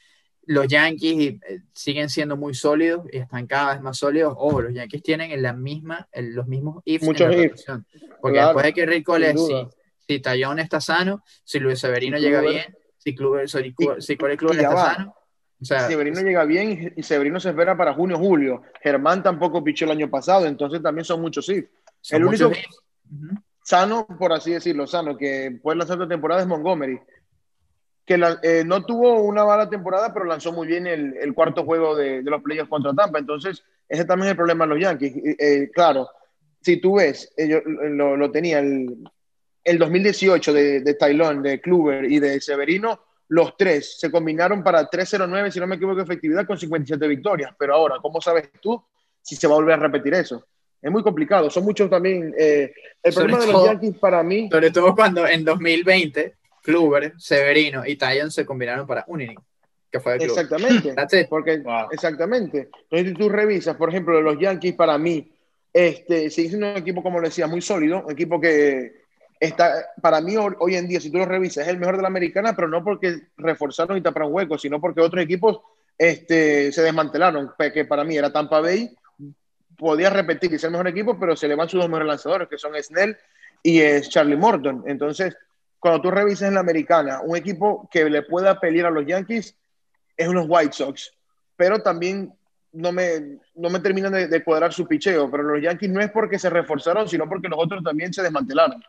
los 0.46 0.66
Yankees 0.68 1.40
eh, 1.48 1.60
siguen 1.72 2.08
siendo 2.08 2.36
muy 2.36 2.54
sólidos 2.54 3.06
y 3.12 3.18
están 3.18 3.46
cada 3.46 3.74
vez 3.74 3.82
más 3.82 3.96
sólidos. 3.98 4.34
O 4.36 4.60
los 4.60 4.72
Yankees 4.74 5.02
tienen 5.02 5.30
en 5.30 5.42
la 5.42 5.52
misma, 5.52 6.08
en 6.12 6.34
los 6.34 6.46
mismos 6.46 6.82
ifs 6.84 7.02
en 7.02 7.06
Muchos 7.08 7.28
la 7.36 7.42
ifs. 7.44 7.64
Porque 8.20 8.34
Claro, 8.38 8.48
después 8.48 8.64
de 8.66 8.72
que 8.74 8.86
Rick 8.86 9.04
Cole, 9.04 9.34
si, 9.36 9.66
si 10.06 10.20
Tallón 10.20 10.58
está 10.58 10.80
sano, 10.80 11.22
si 11.44 11.58
Luis 11.60 11.78
Severino 11.78 12.18
llega 12.18 12.40
bien, 12.40 12.76
si, 12.98 13.14
Kluber, 13.14 13.48
si, 13.48 13.58
Y- 13.58 14.00
si 14.00 14.16
Corey 14.16 14.36
Kluber 14.36 14.56
está 14.56 14.74
va. 14.74 14.94
sano. 14.94 15.16
O 15.60 15.64
sea, 15.64 15.86
Severino 15.88 16.20
llega 16.20 16.44
bien 16.44 16.92
y 16.96 17.02
Severino 17.02 17.40
se 17.40 17.48
espera 17.50 17.76
para 17.76 17.94
junio 17.94 18.18
julio. 18.18 18.62
Germán 18.82 19.22
tampoco 19.22 19.64
pichó 19.64 19.84
el 19.86 19.92
año 19.92 20.10
pasado, 20.10 20.46
entonces 20.46 20.82
también 20.82 21.04
son 21.04 21.20
muchos 21.22 21.46
son 21.46 21.56
el 22.10 22.24
muchos 22.24 22.48
único- 22.50 22.60
ifs. 22.60 23.40
Sano, 23.62 24.06
por 24.18 24.32
así 24.34 24.52
decirlo, 24.52 24.86
sano, 24.86 25.16
que 25.16 25.58
puede 25.62 25.78
lanzar 25.78 25.96
esta 25.96 26.08
temporada 26.08 26.42
es 26.42 26.46
Montgomery, 26.46 27.00
que 28.06 28.18
la- 28.18 28.38
eh, 28.42 28.62
no 28.66 28.84
tuvo 28.84 29.22
una 29.22 29.44
mala 29.44 29.68
temporada, 29.70 30.12
pero 30.12 30.26
lanzó 30.26 30.52
muy 30.52 30.66
bien 30.66 30.86
el, 30.86 31.16
el 31.16 31.32
cuarto 31.34 31.64
juego 31.64 31.96
de, 31.96 32.22
de 32.22 32.30
los 32.30 32.42
playoffs 32.42 32.68
contra 32.68 32.92
Tampa. 32.92 33.18
Entonces, 33.18 33.62
ese 33.88 34.04
también 34.04 34.26
es 34.26 34.30
el 34.32 34.36
problema 34.36 34.64
de 34.66 34.74
los 34.74 34.80
Yankees. 34.82 35.16
Eh, 35.16 35.36
eh, 35.38 35.70
claro, 35.72 36.08
si 36.60 36.78
tú 36.78 36.96
ves, 36.96 37.32
yo 37.36 37.60
lo, 37.64 38.16
lo 38.16 38.30
tenía 38.30 38.58
el, 38.58 38.94
el 39.64 39.78
2018 39.78 40.52
de, 40.52 40.80
de 40.80 40.94
Tylon, 40.94 41.42
de 41.42 41.60
Kluber 41.60 42.04
y 42.04 42.18
de 42.20 42.40
Severino, 42.40 43.00
los 43.28 43.56
tres 43.56 43.98
se 43.98 44.10
combinaron 44.10 44.62
para 44.62 44.86
309, 44.88 45.50
si 45.50 45.58
no 45.58 45.66
me 45.66 45.76
equivoco, 45.76 46.00
efectividad 46.00 46.46
con 46.46 46.58
57 46.58 47.08
victorias. 47.08 47.54
Pero 47.58 47.74
ahora, 47.74 47.96
¿cómo 48.02 48.20
sabes 48.20 48.50
tú 48.60 48.82
si 49.22 49.34
se 49.34 49.46
va 49.46 49.54
a 49.54 49.56
volver 49.56 49.74
a 49.74 49.82
repetir 49.82 50.12
eso? 50.14 50.46
Es 50.82 50.90
muy 50.90 51.02
complicado. 51.02 51.48
Son 51.48 51.64
muchos 51.64 51.88
también. 51.88 52.34
Eh, 52.38 52.70
el 53.02 53.14
problema 53.14 53.38
de 53.40 53.46
todo- 53.46 53.52
los 53.64 53.64
Yankees 53.72 53.98
para 53.98 54.22
mí. 54.22 54.50
Sobre 54.52 54.70
todo 54.70 54.94
cuando 54.94 55.26
en 55.26 55.42
2020 55.42 56.34
Kluber, 56.64 57.12
Severino 57.18 57.84
y 57.86 57.96
Tyon 57.96 58.30
se 58.30 58.46
combinaron 58.46 58.86
para 58.86 59.04
un 59.08 59.20
inning, 59.20 59.38
que 59.92 60.00
fue 60.00 60.16
de. 60.16 60.24
Exactamente. 60.24 60.92
That's 60.96 61.12
it. 61.12 61.28
Porque, 61.28 61.58
Wow. 61.58 61.88
Exactamente. 61.92 62.70
Entonces, 62.84 63.08
si 63.08 63.14
tú 63.14 63.28
revisas, 63.28 63.76
por 63.76 63.90
ejemplo, 63.90 64.22
los 64.22 64.38
Yankees 64.40 64.74
para 64.74 64.96
mí, 64.96 65.30
este, 65.74 66.30
sigue 66.30 66.48
siendo 66.48 66.70
un 66.70 66.78
equipo, 66.78 67.02
como 67.02 67.20
le 67.20 67.28
decía, 67.28 67.46
muy 67.46 67.60
sólido, 67.60 68.02
un 68.06 68.12
equipo 68.12 68.40
que 68.40 69.02
está, 69.38 69.90
para 70.00 70.22
mí 70.22 70.36
hoy 70.38 70.76
en 70.76 70.88
día, 70.88 71.00
si 71.02 71.10
tú 71.10 71.18
lo 71.18 71.26
revisas, 71.26 71.66
es 71.66 71.68
el 71.68 71.78
mejor 71.78 71.96
de 71.96 72.02
la 72.02 72.08
americana, 72.08 72.56
pero 72.56 72.66
no 72.66 72.82
porque 72.82 73.14
reforzaron 73.36 73.98
y 73.98 74.00
taparon 74.00 74.32
huecos, 74.32 74.62
sino 74.62 74.80
porque 74.80 75.02
otros 75.02 75.22
equipos 75.22 75.60
este, 75.98 76.72
se 76.72 76.80
desmantelaron, 76.80 77.52
que 77.74 77.84
para 77.84 78.04
mí 78.04 78.16
era 78.16 78.32
Tampa 78.32 78.60
Bay, 78.60 78.96
podía 79.76 80.08
repetir 80.08 80.50
y 80.54 80.58
ser 80.58 80.68
el 80.68 80.72
mejor 80.72 80.88
equipo, 80.88 81.20
pero 81.20 81.36
se 81.36 81.46
le 81.46 81.56
van 81.56 81.68
sus 81.68 81.80
dos 81.80 81.90
mejores 81.90 82.08
lanzadores, 82.08 82.48
que 82.48 82.56
son 82.56 82.72
Snell 82.82 83.18
y 83.62 83.80
es 83.80 84.08
Charlie 84.08 84.36
Morton. 84.36 84.84
Entonces, 84.86 85.36
cuando 85.84 86.00
tú 86.00 86.10
revisas 86.10 86.48
en 86.48 86.54
la 86.54 86.60
americana, 86.60 87.20
un 87.20 87.36
equipo 87.36 87.86
que 87.92 88.08
le 88.08 88.22
pueda 88.22 88.58
pelear 88.58 88.86
a 88.86 88.90
los 88.90 89.04
Yankees 89.04 89.54
es 90.16 90.28
unos 90.28 90.46
White 90.48 90.72
Sox, 90.72 91.12
pero 91.56 91.82
también 91.82 92.32
no 92.72 92.90
me, 92.90 93.36
no 93.54 93.68
me 93.68 93.80
terminan 93.80 94.10
de, 94.14 94.42
cuadrar 94.42 94.72
su 94.72 94.88
picheo, 94.88 95.30
pero 95.30 95.42
los 95.42 95.62
Yankees 95.62 95.90
no 95.90 96.00
es 96.00 96.10
porque 96.10 96.38
se 96.38 96.48
reforzaron, 96.48 97.06
sino 97.06 97.28
porque 97.28 97.48
los 97.48 97.58
otros 97.62 97.84
también 97.84 98.14
se 98.14 98.22
desmantelaron 98.22 98.82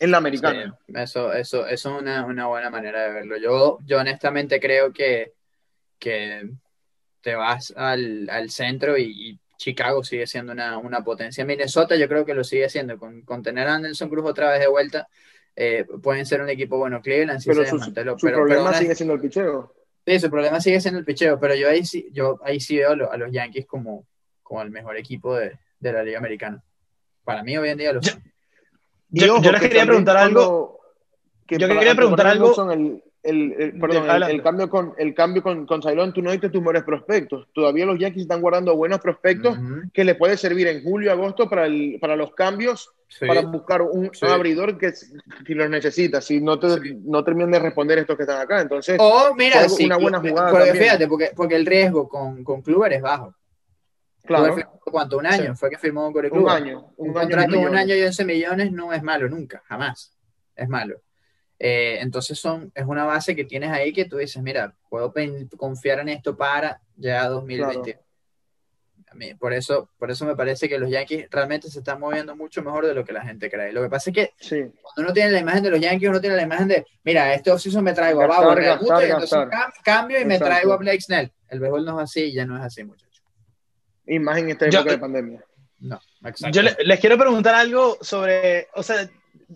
en 0.00 0.10
la 0.10 0.16
americana. 0.16 0.76
Eso, 0.88 1.32
eso, 1.32 1.68
eso 1.68 1.96
es 1.96 2.02
una, 2.02 2.26
una 2.26 2.48
buena 2.48 2.68
manera 2.68 3.04
de 3.04 3.12
verlo. 3.12 3.36
Yo, 3.36 3.78
yo 3.86 4.00
honestamente 4.00 4.58
creo 4.58 4.92
que, 4.92 5.34
que 6.00 6.50
te 7.20 7.36
vas 7.36 7.72
al, 7.76 8.28
al 8.28 8.50
centro 8.50 8.98
y, 8.98 9.04
y 9.04 9.40
Chicago 9.56 10.02
sigue 10.02 10.26
siendo 10.26 10.50
una, 10.50 10.78
una 10.78 11.04
potencia. 11.04 11.44
Minnesota 11.44 11.94
yo 11.94 12.08
creo 12.08 12.26
que 12.26 12.34
lo 12.34 12.42
sigue 12.42 12.68
siendo. 12.68 12.98
Con, 12.98 13.22
con 13.22 13.44
tener 13.44 13.68
a 13.68 13.76
Anderson 13.76 14.08
Cruz 14.08 14.28
otra 14.28 14.50
vez 14.50 14.58
de 14.58 14.66
vuelta, 14.66 15.06
eh, 15.56 15.84
pueden 16.02 16.24
ser 16.26 16.40
un 16.42 16.48
equipo 16.48 16.78
bueno. 16.78 17.00
Cleveland 17.02 17.40
sí 17.40 17.48
pero 17.50 17.62
se 17.64 17.70
su, 17.70 17.76
desmanteló. 17.76 18.18
su 18.18 18.26
pero, 18.26 18.38
problema 18.38 18.70
pero 18.70 18.78
sigue 18.80 18.94
siendo 18.94 19.14
el 19.14 19.20
picheo. 19.20 19.74
Sí, 20.06 20.18
su 20.18 20.30
problema 20.30 20.60
sigue 20.60 20.80
siendo 20.80 20.98
el 20.98 21.04
picheo, 21.04 21.38
pero 21.38 21.54
yo 21.54 21.68
ahí 21.68 21.84
sí, 21.84 22.08
yo 22.12 22.40
ahí 22.44 22.58
sí 22.60 22.76
veo 22.76 22.90
a 22.90 22.96
lo- 22.96 23.12
a 23.12 23.16
los 23.16 23.30
Yankees 23.30 23.66
como, 23.66 24.04
como 24.42 24.60
el 24.62 24.70
mejor 24.70 24.96
equipo 24.96 25.36
de, 25.36 25.58
de 25.78 25.92
la 25.92 26.02
Liga 26.02 26.18
Americana. 26.18 26.62
Para 27.24 27.42
mí 27.44 27.56
hoy 27.56 27.68
en 27.68 27.78
día 27.78 27.92
lo 27.92 28.02
son. 28.02 28.20
Y 29.12 29.20
Yo, 29.20 29.34
ojo, 29.34 29.42
yo 29.44 29.52
les 29.52 29.60
que 29.60 29.68
quería 29.68 29.84
preguntar 29.86 30.16
algo. 30.16 30.80
que 31.46 31.58
yo 31.58 31.68
quería 31.68 31.94
preguntar 31.94 32.26
algo- 32.26 32.72
El, 32.72 33.02
el- 33.22 33.52
el- 33.56 33.78
perdón, 33.78 34.10
el- 34.10 34.22
el 34.24 34.42
cambio 34.42 34.68
con 34.68 34.94
el 34.98 35.14
cambio 35.14 35.42
con, 35.42 35.64
con 35.66 35.80
Ceylon, 35.82 36.12
tú 36.12 36.22
no 36.22 36.32
diste 36.32 36.48
tus 36.50 36.60
mejores 36.60 36.82
prospectos. 36.82 37.46
Todavía 37.54 37.86
los 37.86 37.98
Yankees 37.98 38.22
están 38.22 38.40
guardando 38.40 38.76
buenos 38.76 38.98
prospectos 39.00 39.56
Ujú, 39.58 39.82
que 39.92 40.04
le 40.04 40.14
puede 40.16 40.36
servir 40.36 40.66
en 40.66 40.82
julio, 40.82 41.12
agosto 41.12 41.48
para, 41.48 41.66
el, 41.66 41.98
para 42.00 42.16
los 42.16 42.34
cambios, 42.34 42.90
sí. 43.08 43.24
para 43.26 43.42
buscar 43.42 43.82
un, 43.82 44.10
Sí. 44.12 44.24
un 44.26 44.32
abridor 44.32 44.76
que 44.76 44.90
si 44.92 45.54
los 45.54 45.70
necesitas, 45.70 46.24
si 46.24 46.40
no 46.40 46.58
te 46.58 46.68
Sí. 46.80 46.98
no 47.04 47.22
terminan 47.22 47.52
de 47.52 47.60
responder 47.60 47.98
estos 47.98 48.16
que 48.16 48.24
están 48.24 48.40
acá. 48.40 48.60
Entonces, 48.60 48.96
O 48.98 49.34
mira, 49.36 49.66
una 49.80 49.96
buena 49.98 50.18
jugada 50.20 50.50
porque 50.50 50.74
fíjate, 50.74 51.06
porque, 51.06 51.30
porque 51.36 51.54
el 51.56 51.64
riesgo 51.66 52.08
con, 52.08 52.42
con 52.42 52.60
Kluber 52.62 52.92
es 52.94 53.02
bajo. 53.02 53.34
claro, 54.24 54.54
firmó, 54.54 54.80
¿Cuánto? 54.84 55.18
¿Un 55.18 55.26
año? 55.26 55.54
Sí. 55.54 55.58
Fue 55.60 55.70
que 55.70 55.78
firmó 55.78 56.12
con 56.12 56.24
el 56.24 56.32
un 56.32 56.38
Kluber. 56.38 56.54
año, 56.56 56.92
Un, 56.96 57.10
un, 57.10 57.16
año, 57.18 57.28
contrato 57.28 57.52
de 57.52 57.66
un 57.66 57.76
año 57.76 57.94
y 57.94 58.02
11 58.02 58.24
millones 58.24 58.72
no 58.72 58.92
es 58.92 59.02
malo 59.02 59.28
nunca, 59.28 59.62
jamás. 59.66 60.12
Es 60.54 60.68
malo. 60.68 60.96
Eh, 61.64 61.98
entonces 62.00 62.40
son, 62.40 62.72
es 62.74 62.84
una 62.84 63.04
base 63.04 63.36
que 63.36 63.44
tienes 63.44 63.70
ahí 63.70 63.92
que 63.92 64.04
tú 64.04 64.16
dices, 64.16 64.42
mira, 64.42 64.74
puedo 64.90 65.14
confiar 65.56 66.00
en 66.00 66.08
esto 66.08 66.36
para 66.36 66.80
ya 66.96 67.28
2020. 67.28 68.00
A 69.08 69.14
mí, 69.14 69.34
por, 69.34 69.52
eso, 69.52 69.88
por 69.96 70.10
eso 70.10 70.24
me 70.24 70.34
parece 70.34 70.68
que 70.68 70.76
los 70.78 70.90
Yankees 70.90 71.28
realmente 71.30 71.70
se 71.70 71.78
están 71.78 72.00
moviendo 72.00 72.34
mucho 72.34 72.62
mejor 72.64 72.86
de 72.86 72.94
lo 72.94 73.04
que 73.04 73.12
la 73.12 73.20
gente 73.22 73.48
cree. 73.48 73.70
Lo 73.72 73.80
que 73.82 73.88
pasa 73.90 74.10
es 74.10 74.14
que 74.16 74.30
Sí, 74.40 74.56
cuando 74.82 75.02
uno 75.02 75.12
tiene 75.12 75.30
la 75.30 75.38
imagen 75.38 75.62
de 75.62 75.70
los 75.70 75.78
Yankees, 75.80 76.08
uno 76.08 76.20
tiene 76.20 76.34
la 76.34 76.42
imagen 76.42 76.66
de, 76.66 76.84
mira, 77.04 77.32
este 77.32 77.52
offseason 77.52 77.84
me 77.84 77.92
traigo 77.92 78.22
a 78.22 78.26
Bauer, 78.26 78.60
gastar, 78.64 79.04
entonces 79.04 79.38
cambio 79.84 80.18
y 80.20 80.24
me 80.24 80.34
Exacto. 80.34 80.54
traigo 80.54 80.72
a 80.72 80.76
Blake 80.78 81.00
Snell. 81.00 81.30
El 81.48 81.60
béisbol 81.60 81.84
no 81.84 82.00
es 82.00 82.04
así, 82.10 82.32
ya 82.32 82.44
no 82.44 82.56
es 82.56 82.62
así, 82.64 82.82
muchachos. 82.82 83.22
y 84.04 84.18
más 84.18 84.36
en 84.38 84.50
esta 84.50 84.68
Yo- 84.68 84.80
época 84.80 84.94
de 84.94 84.98
pandemia. 84.98 85.44
No, 85.78 86.00
exacto. 86.24 86.48
Yo 86.50 86.62
le- 86.62 86.76
les 86.84 86.98
quiero 86.98 87.16
preguntar 87.16 87.54
algo 87.54 87.98
sobre, 88.00 88.66
o 88.74 88.82
sea, 88.82 89.08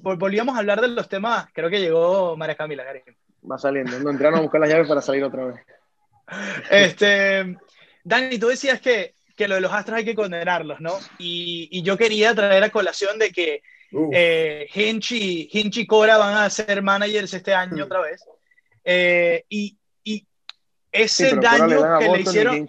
volvíamos 0.03 0.57
a 0.57 0.59
hablar 0.59 0.80
de 0.80 0.88
los 0.88 1.09
temas, 1.09 1.49
creo 1.53 1.70
que 1.70 1.80
llegó 1.80 2.36
María 2.36 2.57
Camila. 2.57 2.84
Va 3.51 3.59
saliendo, 3.59 3.99
no 4.01 4.11
entraron 4.11 4.38
a 4.38 4.42
buscar 4.42 4.61
las 4.61 4.70
llaves 4.70 4.88
para 4.88 5.03
salir 5.03 5.24
otra 5.24 5.47
vez. 5.47 5.57
Este, 6.70 7.57
Dani, 8.03 8.38
tú 8.38 8.49
decías 8.49 8.80
que, 8.80 9.14
que 9.36 9.47
lo 9.47 9.55
de 9.55 9.61
los 9.61 9.72
Astros 9.72 9.99
hay 9.99 10.05
que 10.05 10.14
condenarlos, 10.14 10.80
¿no? 10.80 10.99
Y, 11.18 11.68
y 11.70 11.82
yo 11.82 11.97
quería 11.97 12.34
traer 12.34 12.64
a 12.64 12.70
colación 12.70 13.18
de 13.18 13.30
que 13.30 13.62
Uf, 13.92 14.11
eh, 14.12 14.68
Hinch, 14.74 15.12
y, 15.12 15.49
Hinch 15.53 15.78
y 15.78 15.86
Cora 15.86 16.16
van 16.16 16.36
a 16.36 16.51
ser 16.51 16.82
managers 16.82 17.32
este 17.34 17.55
año 17.55 17.84
otra 17.84 18.01
vez. 18.01 18.24
Eh, 18.84 19.44
y, 19.49 19.76
y 20.05 20.26
ese 20.90 21.34
le 21.34 21.40
daño 21.40 21.99
que 21.99 22.09
le 22.09 22.20
hicieron... 22.20 22.68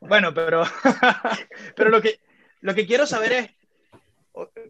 Bueno, 0.00 0.34
pero, 0.34 0.64
pero 1.76 1.90
lo, 1.90 2.02
que, 2.02 2.20
lo 2.60 2.74
que 2.74 2.86
quiero 2.86 3.06
saber 3.06 3.32
es, 3.32 3.50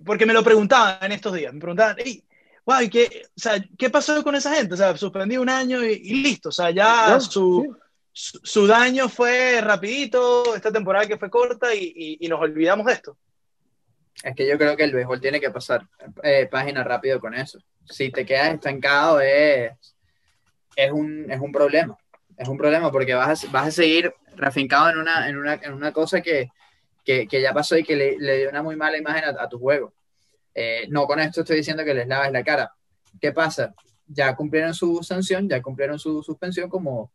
porque 0.05 0.27
me 0.27 0.33
lo 0.33 0.43
preguntaban 0.45 0.99
en 1.03 1.13
estos 1.13 1.33
días, 1.33 1.53
me 1.53 1.61
preguntaban, 1.61 1.97
"Ey, 1.99 2.23
guau, 2.65 2.83
¿y 2.83 2.91
qué, 2.91 3.23
o 3.29 3.41
sea, 3.41 3.63
¿qué 3.79 3.91
pasó 3.91 4.23
con 4.23 4.35
esa 4.35 4.55
gente? 4.55 4.75
O 4.75 4.77
sea, 4.77 4.97
suspendí 4.97 5.37
un 5.37 5.49
año 5.49 5.83
y, 5.85 5.93
y 5.93 6.23
listo, 6.23 6.51
o 6.51 6.53
sea, 6.53 6.71
ya 6.71 7.13
No, 7.13 7.21
su, 7.21 7.63
sí. 7.63 7.81
su, 8.13 8.41
su 8.43 8.67
daño 8.67 9.09
fue 9.09 9.61
rapidito, 9.61 10.55
esta 10.55 10.71
temporada 10.73 11.07
que 11.07 11.19
fue 11.19 11.31
corta 11.31 11.75
y, 11.75 11.93
y- 11.97 12.19
y 12.21 12.29
nos 12.29 12.41
olvidamos 12.41 12.87
de 12.87 12.93
esto. 12.93 13.17
Es 14.23 14.35
que 14.35 14.47
yo 14.49 14.57
creo 14.57 14.77
que 14.77 14.85
el 14.85 14.93
béisbol 14.93 15.21
tiene 15.21 15.41
que 15.41 15.51
pasar 15.51 15.87
eh, 16.23 16.47
página 16.51 16.83
rápido 16.85 17.21
con 17.21 17.35
eso. 17.35 17.59
Si 17.85 18.11
te 18.11 18.25
quedas 18.25 18.55
estancado 18.55 19.21
es, 19.21 19.73
es, 20.77 20.91
un, 20.93 21.31
es 21.31 21.41
un 21.41 21.53
problema. 21.53 21.97
Es 22.37 22.49
un 22.49 22.57
problema 22.57 22.91
porque 22.91 23.15
vas 23.15 23.45
a, 23.45 23.49
vas 23.51 23.67
a 23.69 23.71
seguir 23.71 24.15
refincado 24.37 24.91
en 24.91 24.99
una, 24.99 25.29
en 25.29 25.37
una, 25.37 25.55
en 25.55 25.73
una 25.75 25.93
cosa 25.93 26.21
que, 26.23 26.49
que, 27.05 27.29
que 27.29 27.41
ya 27.41 27.53
pasó 27.53 27.77
y 27.77 27.85
que 27.85 27.97
le, 27.97 28.19
le 28.19 28.39
dio 28.39 28.51
una 28.51 28.63
muy 28.63 28.77
mala 28.77 28.97
imagen 28.97 29.25
a, 29.25 29.43
a 29.43 29.49
tu 29.49 29.59
juego. 29.59 29.95
Eh, 30.55 30.87
no 30.89 31.07
con 31.07 31.21
esto 31.21 31.41
estoy 31.41 31.57
diciendo 31.57 31.85
que 31.85 31.95
les 31.95 32.07
laves 32.07 32.33
la 32.33 32.45
cara. 32.45 32.73
¿Qué 33.21 33.33
pasa? 33.33 33.75
Ya 34.07 34.35
cumplieron 34.37 34.75
su 34.75 35.03
sanción, 35.03 35.49
ya 35.49 35.61
cumplieron 35.61 35.99
su 35.99 36.23
suspensión 36.23 36.69
como, 36.69 37.13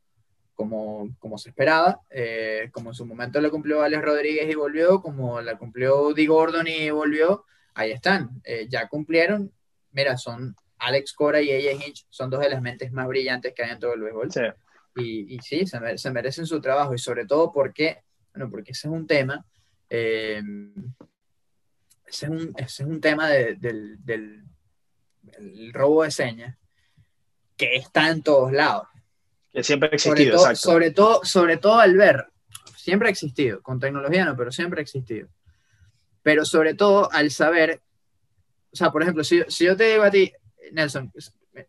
como, 0.60 1.10
como 1.20 1.38
se 1.38 1.50
esperaba, 1.50 2.02
eh, 2.10 2.70
como 2.74 2.90
en 2.90 2.94
su 2.94 3.06
momento 3.06 3.40
lo 3.40 3.50
cumplió 3.50 3.82
Alex 3.82 4.04
Rodríguez 4.04 4.50
y 4.50 4.56
volvió, 4.56 5.02
como 5.02 5.40
la 5.40 5.58
cumplió 5.58 6.14
Di 6.14 6.26
Gordon 6.26 6.68
y 6.68 6.90
volvió, 6.90 7.46
ahí 7.76 7.92
están, 7.92 8.42
eh, 8.44 8.68
ya 8.70 8.90
cumplieron, 8.90 9.54
mira, 9.92 10.18
son 10.18 10.56
Alex 10.80 11.14
Cora 11.14 11.42
y 11.42 11.52
AJ 11.52 11.86
Hinch, 11.86 12.08
son 12.10 12.30
dos 12.30 12.42
de 12.42 12.50
las 12.50 12.62
mentes 12.62 12.92
más 12.92 13.08
brillantes 13.08 13.54
que 13.54 13.64
hay 13.64 13.72
en 13.72 13.80
todo 13.80 13.94
el 13.94 14.02
béisbol, 14.02 14.30
y, 14.96 15.36
y 15.36 15.40
sí, 15.40 15.66
se 15.66 16.12
merecen 16.12 16.46
su 16.46 16.60
trabajo, 16.60 16.94
y 16.94 16.98
sobre 16.98 17.26
todo 17.26 17.54
porque, 17.54 18.04
bueno, 18.34 18.50
porque 18.50 18.72
ese 18.72 18.88
es 18.90 18.94
un 18.94 19.08
tema, 19.08 19.46
eh, 19.90 20.42
ese, 22.06 22.26
es 22.26 22.30
un, 22.32 22.54
ese 22.58 22.84
es 22.84 22.90
un 22.90 23.02
tema 23.02 23.30
de- 23.30 23.56
del, 23.56 24.04
del 24.04 24.44
el 25.38 25.74
robo 25.74 26.04
de 26.04 26.12
señas 26.12 26.58
que 27.56 27.76
está 27.76 28.10
en 28.10 28.24
todos 28.24 28.52
lados 28.52 28.88
Que 29.52 29.64
siempre 29.64 29.90
ha 29.94 29.98
sobre 29.98 30.22
existido, 30.24 30.36
todo, 30.38 30.50
exacto. 30.52 30.72
sobre 30.72 30.92
todo, 30.92 31.26
sobre 31.26 31.58
todo 31.58 31.80
al 31.80 31.96
ver, 31.96 32.28
siempre 32.76 33.08
ha 33.10 33.12
existido, 33.12 33.62
con 33.62 33.80
tecnología 33.80 34.26
no, 34.26 34.36
pero 34.36 34.52
siempre 34.52 34.80
ha 34.80 34.84
existido. 34.84 35.28
Pero 36.24 36.46
sobre 36.46 36.74
todo 36.74 37.12
al 37.12 37.32
saber, 37.32 37.82
o 38.72 38.76
sea, 38.76 38.92
por 38.92 39.02
ejemplo, 39.04 39.24
si, 39.24 39.42
si 39.48 39.66
yo 39.66 39.76
te 39.78 39.86
digo 39.92 40.04
a 40.04 40.12
ti, 40.12 40.32
Nelson, 40.72 41.12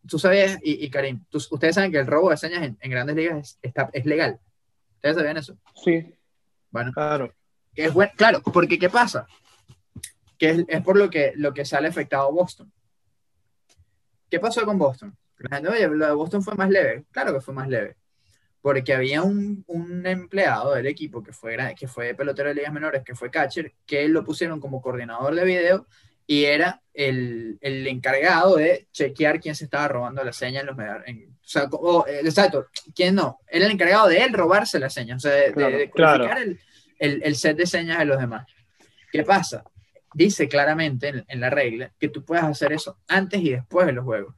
tú 0.08 0.18
sabías, 0.18 0.58
y, 0.62 0.84
y 0.84 0.90
Karim, 0.90 1.24
tú- 1.28 1.38
ustedes 1.50 1.74
saben 1.74 1.92
que 1.92 1.98
el 1.98 2.06
robo 2.06 2.30
de 2.30 2.36
señas 2.36 2.62
en, 2.64 2.78
en 2.80 2.90
grandes 2.90 3.16
ligas 3.16 3.38
es, 3.38 3.58
está, 3.62 3.90
es 3.92 4.06
legal. 4.06 4.38
¿Ustedes 4.96 5.16
sabían 5.16 5.36
eso? 5.36 5.56
Sí, 5.84 6.14
Bueno, 6.70 6.92
Claro. 6.92 7.34
Que 7.74 7.84
es 7.86 7.92
bueno, 7.92 8.12
claro, 8.16 8.42
porque 8.42 8.78
¿qué 8.78 8.88
pasa? 8.90 9.26
Que 10.38 10.50
es, 10.50 10.64
es 10.68 10.82
por 10.82 10.96
lo 10.96 11.10
que, 11.10 11.32
lo 11.36 11.52
que 11.52 11.64
sale 11.64 11.88
afectado 11.88 12.32
Boston. 12.32 12.72
¿Qué 14.30 14.38
pasó 14.40 14.64
con 14.64 14.78
Boston? 14.78 15.16
La 15.38 15.56
gente, 15.56 15.70
oye, 15.70 15.88
lo 15.88 16.06
de 16.06 16.12
Boston 16.12 16.42
fue 16.42 16.54
más 16.54 16.70
leve. 16.70 17.04
Claro 17.10 17.32
que 17.34 17.40
fue 17.40 17.54
más 17.54 17.68
leve. 17.68 17.96
Porque 18.62 18.92
había 18.92 19.22
un, 19.22 19.64
un 19.68 20.06
empleado 20.06 20.74
del 20.74 20.86
equipo 20.86 21.22
que 21.22 21.32
fue, 21.32 21.56
que 21.78 21.88
fue 21.88 22.14
pelotero 22.14 22.50
de 22.50 22.54
ligas 22.56 22.72
menores, 22.72 23.02
que 23.04 23.14
fue 23.14 23.30
catcher, 23.30 23.72
que 23.86 24.06
lo 24.08 24.22
pusieron 24.22 24.60
como 24.60 24.82
coordinador 24.82 25.34
de 25.34 25.44
video 25.44 25.86
y 26.26 26.44
era 26.44 26.80
el, 26.92 27.58
el 27.60 27.86
encargado 27.88 28.56
de 28.56 28.86
chequear 28.92 29.40
quién 29.40 29.54
se 29.54 29.64
estaba 29.64 29.88
robando 29.88 30.22
la 30.22 30.32
seña 30.32 30.60
en 30.60 30.66
los 30.66 30.76
en- 31.06 31.30
o 31.42 31.48
sea, 31.52 31.64
o, 31.72 32.06
eh, 32.06 32.20
exacto, 32.22 32.68
quién 32.94 33.16
no. 33.16 33.40
Era 33.48 33.66
el 33.66 33.72
encargado 33.72 34.06
de 34.06 34.22
él 34.22 34.32
robarse 34.32 34.78
la 34.78 34.90
seña, 34.90 35.16
o 35.16 35.18
sea, 35.18 35.32
de, 35.32 35.40
de- 35.48 35.52
Claro, 35.52 35.76
de 35.78 35.90
claro. 35.90 36.18
codificar 36.24 36.42
el, 36.42 36.60
el, 37.00 37.20
el 37.24 37.34
set 37.34 37.56
de 37.56 37.66
señas 37.66 37.98
de 37.98 38.04
los 38.04 38.20
demás. 38.20 38.46
¿Qué 39.10 39.24
pasa? 39.24 39.64
Dice 40.14 40.48
claramente 40.48 41.08
en, 41.08 41.24
en 41.26 41.40
la 41.40 41.50
regla 41.50 41.92
que 41.98 42.08
tú 42.08 42.24
puedes 42.24 42.44
hacer 42.44 42.72
eso 42.72 42.98
antes 43.08 43.40
y 43.40 43.50
después 43.50 43.86
de 43.86 43.92
los 43.92 44.04
juegos. 44.04 44.34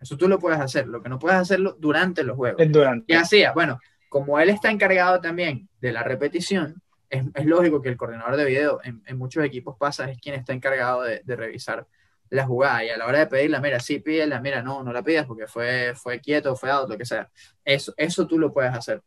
Eso 0.00 0.16
tú 0.16 0.28
lo 0.28 0.38
puedes 0.38 0.58
hacer. 0.58 0.88
Lo 0.88 1.02
que 1.02 1.08
no 1.08 1.18
puedes 1.18 1.38
hacerlo 1.38 1.76
durante 1.78 2.24
los 2.24 2.36
juegos. 2.36 2.60
Durante. 2.68 3.06
¿Qué 3.06 3.16
hacía? 3.16 3.52
Bueno, 3.52 3.78
como 4.08 4.40
él 4.40 4.48
está 4.48 4.70
encargado 4.70 5.20
también 5.20 5.68
de 5.80 5.92
la 5.92 6.02
repetición, 6.02 6.82
es, 7.10 7.24
es 7.34 7.46
lógico 7.46 7.82
que 7.82 7.88
el 7.88 7.96
coordinador 7.96 8.36
de 8.36 8.44
video 8.44 8.80
en, 8.84 9.02
en, 9.06 9.18
muchos 9.18 9.44
equipos 9.44 9.76
pasa, 9.78 10.10
es 10.10 10.18
quien 10.18 10.34
está 10.34 10.52
encargado 10.52 11.02
de, 11.02 11.22
de, 11.24 11.36
revisar 11.36 11.86
la 12.30 12.46
jugada 12.46 12.84
y 12.84 12.90
a 12.90 12.98
la 12.98 13.06
hora 13.06 13.20
de 13.20 13.26
pedirla, 13.26 13.60
mira, 13.60 13.80
sí, 13.80 14.00
pídela, 14.00 14.40
mira, 14.40 14.62
no, 14.62 14.82
no 14.82 14.92
la 14.92 15.02
pidas 15.02 15.24
porque 15.26 15.46
fue, 15.46 15.94
fue 15.94 16.20
quieto, 16.20 16.54
fue 16.54 16.70
out, 16.70 16.88
lo 16.88 16.98
que 16.98 17.06
sea. 17.06 17.30
Eso, 17.64 17.94
eso 17.96 18.26
tú 18.26 18.38
lo 18.38 18.52
puedes 18.52 18.74
hacer. 18.74 19.02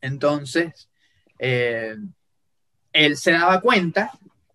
Entonces, 0.00 0.90
eh, 1.38 1.96
él 2.92 3.16
se 3.16 3.32
daba 3.32 3.60
cuenta 3.60 4.10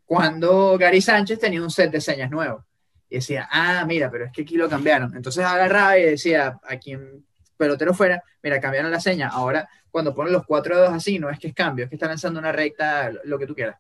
cuando 0.06 0.78
Gary 0.78 1.02
Sánchez 1.02 1.40
tenía 1.40 1.62
un 1.62 1.70
set 1.70 1.92
de 1.92 2.02
señas 2.02 2.32
nuevo. 2.32 2.66
Y 3.10 3.16
decía, 3.16 3.48
ah, 3.52 3.86
mira, 3.88 4.10
pero 4.10 4.26
es 4.26 4.32
que 4.32 4.44
aquí 4.44 4.56
lo 4.56 4.70
cambiaron. 4.70 5.16
Entonces 5.16 5.44
agarraba 5.44 5.98
y 5.98 6.04
decía 6.04 6.60
a 6.64 6.78
quien 6.78 7.26
pelotero 7.58 7.94
fuera, 7.94 8.24
mira, 8.42 8.60
cambiaron 8.60 8.92
la 8.92 9.00
seña. 9.00 9.28
Ahora, 9.28 9.68
cuando 9.92 10.14
ponen 10.16 10.34
los 10.34 10.46
cuatro 10.46 10.78
dedos 10.78 10.94
así, 10.94 11.20
no 11.20 11.30
es 11.30 11.40
que 11.40 11.50
es 11.50 11.54
cambio, 11.54 11.86
es 11.86 11.90
que 11.90 11.96
está 11.96 12.08
lanzando 12.08 12.40
una 12.40 12.52
recta, 12.52 13.12
lo 13.24 13.38
que 13.38 13.48
tú 13.48 13.56
quieras. 13.56 13.78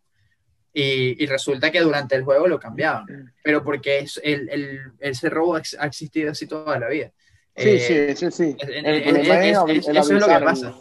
Y, 0.73 1.23
y, 1.23 1.25
resulta 1.25 1.71
que 1.71 1.81
durante 1.81 2.15
el 2.15 2.23
juego 2.23 2.47
lo 2.47 2.59
cambiaban, 2.59 3.33
pero 3.43 3.63
porque 3.63 3.99
es, 3.99 4.21
el, 4.23 4.49
el, 4.49 4.79
ese 4.99 5.27
robo 5.29 5.55
ha 5.55 5.85
existido 5.87 6.31
así 6.31 6.45
toda 6.45 6.77
la 6.77 6.87
vida. 6.87 7.11
Sí, 7.55 7.69
eh, 7.69 8.15
sí, 8.15 8.31
sí, 8.31 8.31
sí. 8.31 8.57
eso 8.59 9.67
es 9.67 10.09
lo 10.11 10.27
que 10.27 10.45
pasa. 10.45 10.75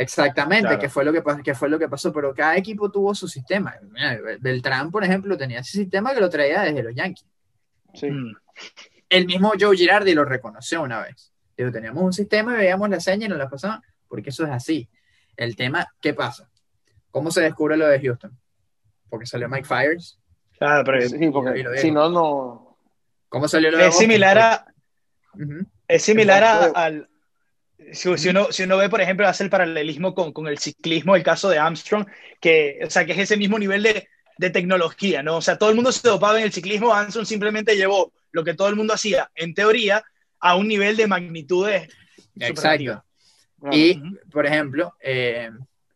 Exactamente, 0.00 0.62
claro. 0.62 0.80
que, 0.80 0.88
fue 0.88 1.04
lo 1.04 1.12
que, 1.12 1.22
que 1.44 1.54
fue 1.54 1.68
lo 1.68 1.78
que 1.78 1.86
pasó, 1.86 2.10
pero 2.10 2.34
cada 2.34 2.56
equipo 2.56 2.90
tuvo 2.90 3.14
su 3.14 3.28
sistema. 3.28 3.74
Beltrán, 4.40 4.90
por 4.90 5.04
ejemplo, 5.04 5.36
tenía 5.36 5.58
ese 5.58 5.72
sistema 5.72 6.14
que 6.14 6.20
lo 6.20 6.30
traía 6.30 6.62
desde 6.62 6.82
los 6.82 6.94
Yankees. 6.94 7.26
Sí. 7.92 8.10
Mm. 8.10 8.34
El 9.10 9.26
mismo 9.26 9.52
Joe 9.60 9.76
Girardi 9.76 10.14
lo 10.14 10.24
reconoció 10.24 10.80
una 10.80 11.02
vez. 11.02 11.34
Dijo, 11.54 11.70
teníamos 11.70 12.02
un 12.02 12.14
sistema 12.14 12.54
y 12.54 12.56
veíamos 12.56 12.88
la 12.88 12.98
seña 12.98 13.26
y 13.26 13.28
nos 13.28 13.36
la 13.36 13.50
pasaban, 13.50 13.82
porque 14.08 14.30
eso 14.30 14.44
es 14.44 14.50
así. 14.50 14.88
El 15.36 15.54
tema, 15.54 15.86
¿qué 16.00 16.14
pasa? 16.14 16.48
¿Cómo 17.10 17.30
se 17.30 17.42
descubre 17.42 17.76
lo 17.76 17.86
de 17.86 18.00
Houston? 18.00 18.38
Porque 19.10 19.26
salió 19.26 19.50
Mike 19.50 19.68
Fires. 19.68 20.18
Claro, 20.58 20.82
pero 20.82 21.06
sí, 21.06 21.30
porque 21.30 21.78
si 21.78 21.90
no, 21.90 22.08
no. 22.08 22.78
¿Cómo 23.28 23.48
salió 23.48 23.70
lo 23.70 23.76
de 23.76 23.88
Es 23.88 23.98
similar 23.98 24.38
a. 24.38 24.66
Uh 25.34 25.38
-huh. 25.40 25.66
Es 25.88 26.02
similar 26.02 26.42
a, 26.42 26.64
al. 26.68 27.09
Si, 27.92 28.16
si, 28.18 28.28
uno, 28.28 28.52
si 28.52 28.62
uno 28.64 28.76
ve, 28.76 28.88
por 28.88 29.00
ejemplo, 29.00 29.26
hace 29.26 29.44
el 29.44 29.50
paralelismo 29.50 30.14
con, 30.14 30.32
con 30.32 30.46
el 30.46 30.58
ciclismo, 30.58 31.16
el 31.16 31.22
caso 31.22 31.48
de 31.48 31.58
Armstrong, 31.58 32.06
que, 32.40 32.80
o 32.84 32.90
sea, 32.90 33.04
que 33.04 33.12
es 33.12 33.18
ese 33.18 33.36
mismo 33.36 33.58
nivel 33.58 33.82
de, 33.82 34.08
de 34.38 34.50
tecnología, 34.50 35.22
¿no? 35.22 35.36
O 35.36 35.42
sea, 35.42 35.58
todo 35.58 35.68
el 35.70 35.74
mundo 35.74 35.92
se 35.92 36.08
dopaba 36.08 36.38
en 36.38 36.44
el 36.44 36.52
ciclismo, 36.52 36.94
Armstrong 36.94 37.26
simplemente 37.26 37.76
llevó 37.76 38.12
lo 38.32 38.44
que 38.44 38.54
todo 38.54 38.68
el 38.68 38.76
mundo 38.76 38.94
hacía, 38.94 39.30
en 39.34 39.54
teoría, 39.54 40.02
a 40.38 40.56
un 40.56 40.68
nivel 40.68 40.96
de 40.96 41.06
magnitudes. 41.06 41.88
Exacto. 42.38 43.04
Y, 43.70 43.98
uh 43.98 44.02
-huh. 44.02 44.30
por 44.30 44.46
ejemplo, 44.46 44.94
eh, 45.00 45.50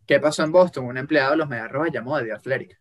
¿qué 0.07 0.21
pasó 0.21 0.43
en 0.45 0.53
Boston? 0.53 0.85
Un 0.85 0.99
empleado 0.99 1.31
de 1.31 1.37
los 1.39 1.49
Mediarrojas 1.49 1.93
llamó 1.93 2.17
a 2.17 2.23
The 2.23 2.33
Athletic. 2.33 2.79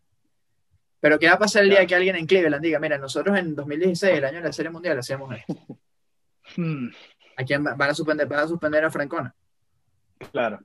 Pero 0.99 1.19
¿qué 1.19 1.27
va 1.27 1.33
a 1.33 1.39
pasar 1.39 1.63
el 1.63 1.69
día 1.69 1.85
que 1.85 1.95
alguien 1.95 2.15
en 2.15 2.25
Cleveland 2.25 2.63
diga, 2.63 2.79
mira, 2.79 2.97
nosotros 2.97 3.37
en 3.37 3.55
2016, 3.55 4.17
el 4.17 4.25
año 4.25 4.37
de 4.37 4.43
la 4.43 4.53
Serie 4.53 4.71
Mundial, 4.71 4.99
hacíamos 4.99 5.35
esto? 5.35 5.79
¿A 7.35 7.43
quién 7.43 7.63
van 7.63 7.81
a 7.81 7.93
suspender? 7.93 8.27
¿Van 8.27 8.39
a 8.39 8.47
suspender 8.47 8.83
a 8.83 8.91
Francona? 8.91 9.33
Claro. 10.31 10.59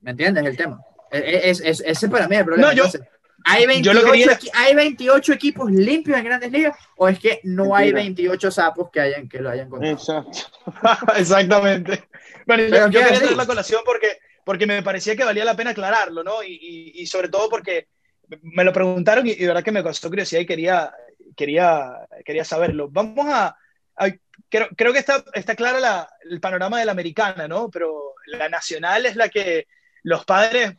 ¿Me 0.00 0.10
entiendes 0.12 0.44
el 0.44 0.56
tema? 0.56 0.80
Es, 1.10 1.60
es, 1.60 1.80
ese 1.80 2.08
para 2.08 2.28
mí 2.28 2.34
es 2.34 2.40
el 2.40 2.44
problema. 2.46 2.68
No, 2.68 2.74
yo, 2.74 2.84
Entonces, 2.84 3.08
¿hay, 3.44 3.66
28, 3.66 4.04
quería... 4.04 4.38
¿Hay 4.54 4.74
28 4.74 5.32
equipos 5.32 5.70
limpios 5.70 6.18
en 6.18 6.24
grandes 6.24 6.50
ligas 6.50 6.76
o 6.96 7.08
es 7.08 7.18
que 7.18 7.40
no 7.44 7.64
Mentira. 7.64 7.78
hay 7.78 7.92
28 7.92 8.50
sapos 8.50 8.90
que, 8.90 9.00
hayan, 9.00 9.28
que 9.28 9.40
lo 9.40 9.50
hayan 9.50 9.70
contado? 9.70 9.92
Exacto. 9.92 10.38
Exactamente. 11.16 12.08
Bueno, 12.46 12.64
yo, 12.64 12.90
yo 12.90 13.00
quería 13.00 13.18
hacer 13.18 13.36
la 13.36 13.46
colación 13.46 13.82
porque, 13.84 14.18
porque 14.44 14.66
me 14.66 14.82
parecía 14.82 15.16
que 15.16 15.24
valía 15.24 15.44
la 15.44 15.56
pena 15.56 15.70
aclararlo, 15.70 16.22
¿no? 16.22 16.42
Y, 16.42 16.52
y, 16.52 17.02
y 17.02 17.06
sobre 17.06 17.28
todo 17.28 17.48
porque 17.48 17.88
me 18.42 18.64
lo 18.64 18.72
preguntaron 18.72 19.26
y, 19.26 19.34
de 19.34 19.46
verdad 19.46 19.62
que 19.62 19.72
me 19.72 19.82
causó 19.82 20.08
curiosidad 20.08 20.40
y 20.40 20.46
quería, 20.46 20.92
quería, 21.36 22.06
quería 22.24 22.44
saberlo. 22.44 22.88
Vamos 22.90 23.26
a 23.28 23.56
creo, 24.48 24.68
creo, 24.76 24.92
que 24.92 24.98
está, 24.98 25.24
está 25.32 25.54
claro 25.54 25.78
la, 25.78 26.08
el 26.28 26.40
panorama 26.40 26.78
de 26.78 26.84
la 26.84 26.92
americana, 26.92 27.48
¿no? 27.48 27.70
Pero 27.70 28.14
la 28.26 28.48
nacional 28.48 29.06
es 29.06 29.16
la 29.16 29.28
que 29.28 29.66
los 30.02 30.24
padres, 30.24 30.74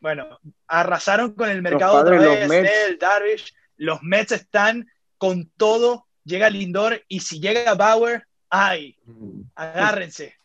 bueno, 0.00 0.38
arrasaron 0.66 1.34
con 1.34 1.48
el 1.48 1.62
mercado 1.62 2.04
vez, 2.04 2.22
los 2.22 2.48
Mets. 2.48 2.70
Snell, 2.70 2.98
Darvish, 2.98 3.54
los 3.76 4.02
Mets 4.02 4.32
están 4.32 4.88
con 5.18 5.50
todo, 5.56 6.06
llega 6.24 6.50
Lindor 6.50 7.02
y 7.08 7.20
si 7.20 7.40
llega 7.40 7.74
Bauer, 7.74 8.26
¡ay! 8.48 8.98
Agárrense. 9.54 10.36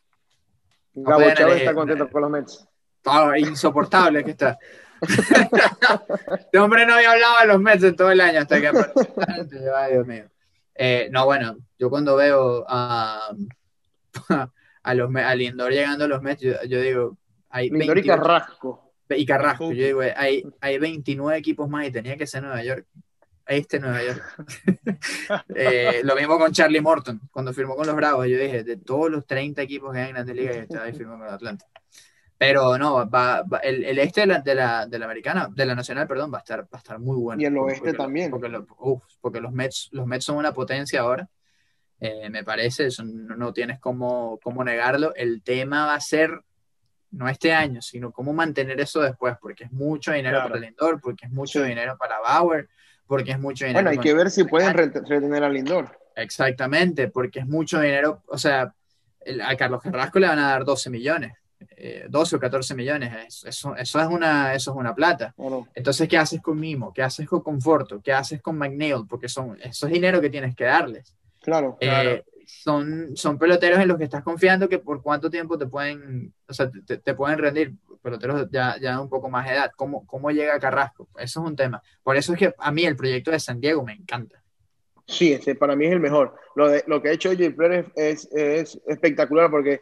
Gabo 0.93 1.21
no 1.21 1.33
Chávez 1.33 1.57
está 1.57 1.73
contento 1.73 2.09
con 2.09 2.21
los 2.21 2.31
Mets. 2.31 2.67
Oh, 3.05 3.35
insoportable 3.35 4.23
que 4.23 4.31
está. 4.31 4.57
este 6.39 6.57
hombre 6.57 6.85
no 6.85 6.95
había 6.95 7.11
hablado 7.11 7.39
de 7.41 7.47
los 7.47 7.59
Mets 7.59 7.83
en 7.83 7.95
todo 7.95 8.11
el 8.11 8.21
año 8.21 8.39
hasta 8.39 8.59
que 8.59 8.67
apareció. 8.67 9.75
Ay, 9.75 9.93
Dios 9.93 10.07
mío. 10.07 10.25
Eh, 10.75 11.09
no, 11.11 11.25
bueno, 11.25 11.57
yo 11.79 11.89
cuando 11.89 12.15
veo 12.15 12.65
a, 12.67 13.31
a, 14.83 14.93
los, 14.93 15.15
a 15.15 15.35
Lindor 15.35 15.71
llegando 15.71 16.05
a 16.05 16.07
los 16.07 16.21
Mets, 16.21 16.41
yo, 16.41 16.53
yo 16.67 16.81
digo, 16.81 17.17
hay 17.49 17.69
Lindor 17.69 17.95
28, 17.95 18.05
y 18.05 18.07
Carrasco. 18.07 18.93
Y 19.09 19.25
Carrasco, 19.25 19.71
yo 19.71 19.85
digo, 19.85 20.01
hay, 20.01 20.43
hay 20.59 20.77
29 20.77 21.37
equipos 21.37 21.69
más 21.69 21.87
y 21.87 21.91
tenía 21.91 22.17
que 22.17 22.27
ser 22.27 22.43
Nueva 22.43 22.63
York. 22.63 22.85
Este 23.47 23.79
Nueva 23.79 24.03
York. 24.03 24.23
eh, 25.55 26.01
lo 26.03 26.15
mismo 26.15 26.37
con 26.39 26.51
Charlie 26.51 26.81
Morton, 26.81 27.21
cuando 27.31 27.53
firmó 27.53 27.75
con 27.75 27.85
los 27.85 27.95
Bravos, 27.95 28.27
yo 28.27 28.37
dije, 28.37 28.63
de 28.63 28.77
todos 28.77 29.11
los 29.11 29.25
30 29.25 29.61
equipos 29.61 29.93
que 29.93 29.99
hay 29.99 30.07
en 30.07 30.13
Grandes 30.15 30.35
Ligas, 30.35 30.57
estaba 30.57 30.85
ahí 30.85 30.93
firmó 30.93 31.17
con 31.17 31.27
Atlanta. 31.27 31.65
Pero 32.47 32.77
no, 32.77 33.09
va, 33.09 33.41
va, 33.43 33.57
el, 33.59 33.83
el, 33.83 33.99
este 33.99 34.21
de 34.21 34.27
la, 34.27 34.39
de 34.39 34.55
la, 34.55 34.85
de, 34.85 34.99
la, 34.99 35.05
americana, 35.05 35.49
de 35.51 35.65
la 35.65 35.75
nacional, 35.75 36.07
perdón, 36.07 36.31
va 36.33 36.37
a 36.37 36.41
estar, 36.41 36.61
va 36.63 36.69
a 36.73 36.77
estar 36.77 36.99
muy 36.99 37.17
bueno. 37.17 37.41
Y 37.41 37.45
el 37.45 37.57
oeste 37.57 37.79
porque, 37.79 37.97
también. 37.97 38.29
Porque, 38.29 38.49
lo, 38.49 38.65
uf, 38.79 39.03
porque, 39.21 39.41
los, 39.41 39.51
Mets, 39.51 39.89
los 39.91 40.05
Mets 40.05 40.25
son 40.25 40.37
una 40.37 40.53
potencia 40.53 41.01
ahora, 41.01 41.27
eh, 41.99 42.29
me 42.29 42.43
parece, 42.43 42.87
eso 42.87 43.03
no, 43.03 43.35
no 43.35 43.53
tienes 43.53 43.79
cómo, 43.79 44.39
cómo 44.43 44.63
negarlo. 44.63 45.13
El 45.15 45.41
tema 45.41 45.85
va 45.85 45.95
a 45.95 46.01
ser, 46.01 46.41
no 47.11 47.27
este 47.27 47.53
año, 47.53 47.81
sino 47.81 48.11
cómo 48.11 48.33
mantener 48.33 48.79
eso 48.79 49.01
después, 49.01 49.35
porque 49.41 49.63
es 49.65 49.71
mucho 49.71 50.11
dinero 50.11 50.37
claro. 50.37 50.49
para 50.49 50.61
Lindor, 50.61 51.01
porque 51.01 51.25
es 51.25 51.31
mucho 51.31 51.63
sí. 51.63 51.67
dinero 51.67 51.97
para 51.97 52.19
Bauer, 52.19 52.69
porque 53.07 53.31
es 53.31 53.39
mucho 53.39 53.65
dinero. 53.65 53.85
Bueno, 53.85 53.99
hay 53.99 54.03
que 54.03 54.13
ver 54.13 54.29
si 54.29 54.43
pueden 54.43 54.73
retener 54.73 55.43
a 55.43 55.49
Lindor. 55.49 55.97
Exactamente, 56.15 57.07
porque 57.09 57.39
es 57.39 57.47
mucho 57.47 57.79
dinero, 57.79 58.23
o 58.27 58.37
sea, 58.37 58.73
a 59.43 59.55
Carlos 59.55 59.81
Carrasco 59.81 60.19
le 60.19 60.27
van 60.27 60.39
a 60.39 60.49
dar 60.49 60.63
12 60.63 60.89
millones 60.89 61.33
eh, 61.77 62.05
12 62.09 62.35
o 62.35 62.39
14 62.39 62.75
millones, 62.75 63.43
eso, 63.45 63.75
eso, 63.75 63.99
es 63.99 64.07
una, 64.07 64.53
eso 64.53 64.71
es 64.71 64.77
una 64.77 64.93
plata. 64.93 65.33
Claro. 65.35 65.67
Entonces, 65.73 66.07
¿qué 66.07 66.17
haces 66.17 66.41
con 66.41 66.59
Mimo? 66.59 66.93
¿Qué 66.93 67.01
haces 67.01 67.27
con 67.27 67.41
Conforto? 67.41 68.01
¿Qué 68.01 68.13
haces 68.13 68.41
con 68.41 68.57
McNeil? 68.57 69.05
Porque 69.07 69.29
son, 69.29 69.57
eso 69.61 69.87
es 69.87 69.93
dinero 69.93 70.21
que 70.21 70.29
tienes 70.29 70.55
que 70.55 70.65
darles. 70.65 71.15
Claro, 71.41 71.77
eh, 71.79 71.87
claro. 71.87 72.23
son, 72.45 73.15
son 73.15 73.37
peloteros 73.37 73.79
en 73.79 73.87
los 73.87 73.97
que 73.97 74.05
estás 74.05 74.23
confiando 74.23 74.67
que 74.67 74.79
por 74.79 75.01
cuánto 75.01 75.29
tiempo 75.29 75.57
te 75.57 75.67
pueden, 75.67 76.33
o 76.47 76.53
sea, 76.53 76.69
te, 76.69 76.97
te 76.97 77.13
pueden 77.13 77.37
rendir 77.37 77.75
peloteros 78.05 78.47
ya, 78.51 78.77
ya 78.79 79.01
un 79.01 79.09
poco 79.09 79.29
más 79.29 79.45
de 79.45 79.53
edad. 79.53 79.71
¿Cómo, 79.75 80.05
¿Cómo 80.05 80.29
llega 80.31 80.59
Carrasco? 80.59 81.09
Eso 81.17 81.41
es 81.41 81.47
un 81.47 81.55
tema. 81.55 81.81
Por 82.03 82.15
eso 82.15 82.33
es 82.33 82.39
que 82.39 82.53
a 82.57 82.71
mí 82.71 82.85
el 82.85 82.95
proyecto 82.95 83.31
de 83.31 83.39
San 83.39 83.59
Diego 83.59 83.83
me 83.83 83.93
encanta. 83.93 84.41
Sí, 85.07 85.33
ese 85.33 85.55
para 85.55 85.75
mí 85.75 85.85
es 85.85 85.91
el 85.91 85.99
mejor. 85.99 86.35
Lo, 86.55 86.69
de, 86.69 86.83
lo 86.87 87.01
que 87.01 87.09
ha 87.09 87.13
hecho 87.13 87.35
Jay 87.35 87.49
Pérez 87.49 87.87
es, 87.95 88.29
es, 88.31 88.79
espectacular 88.87 89.51
porque 89.51 89.81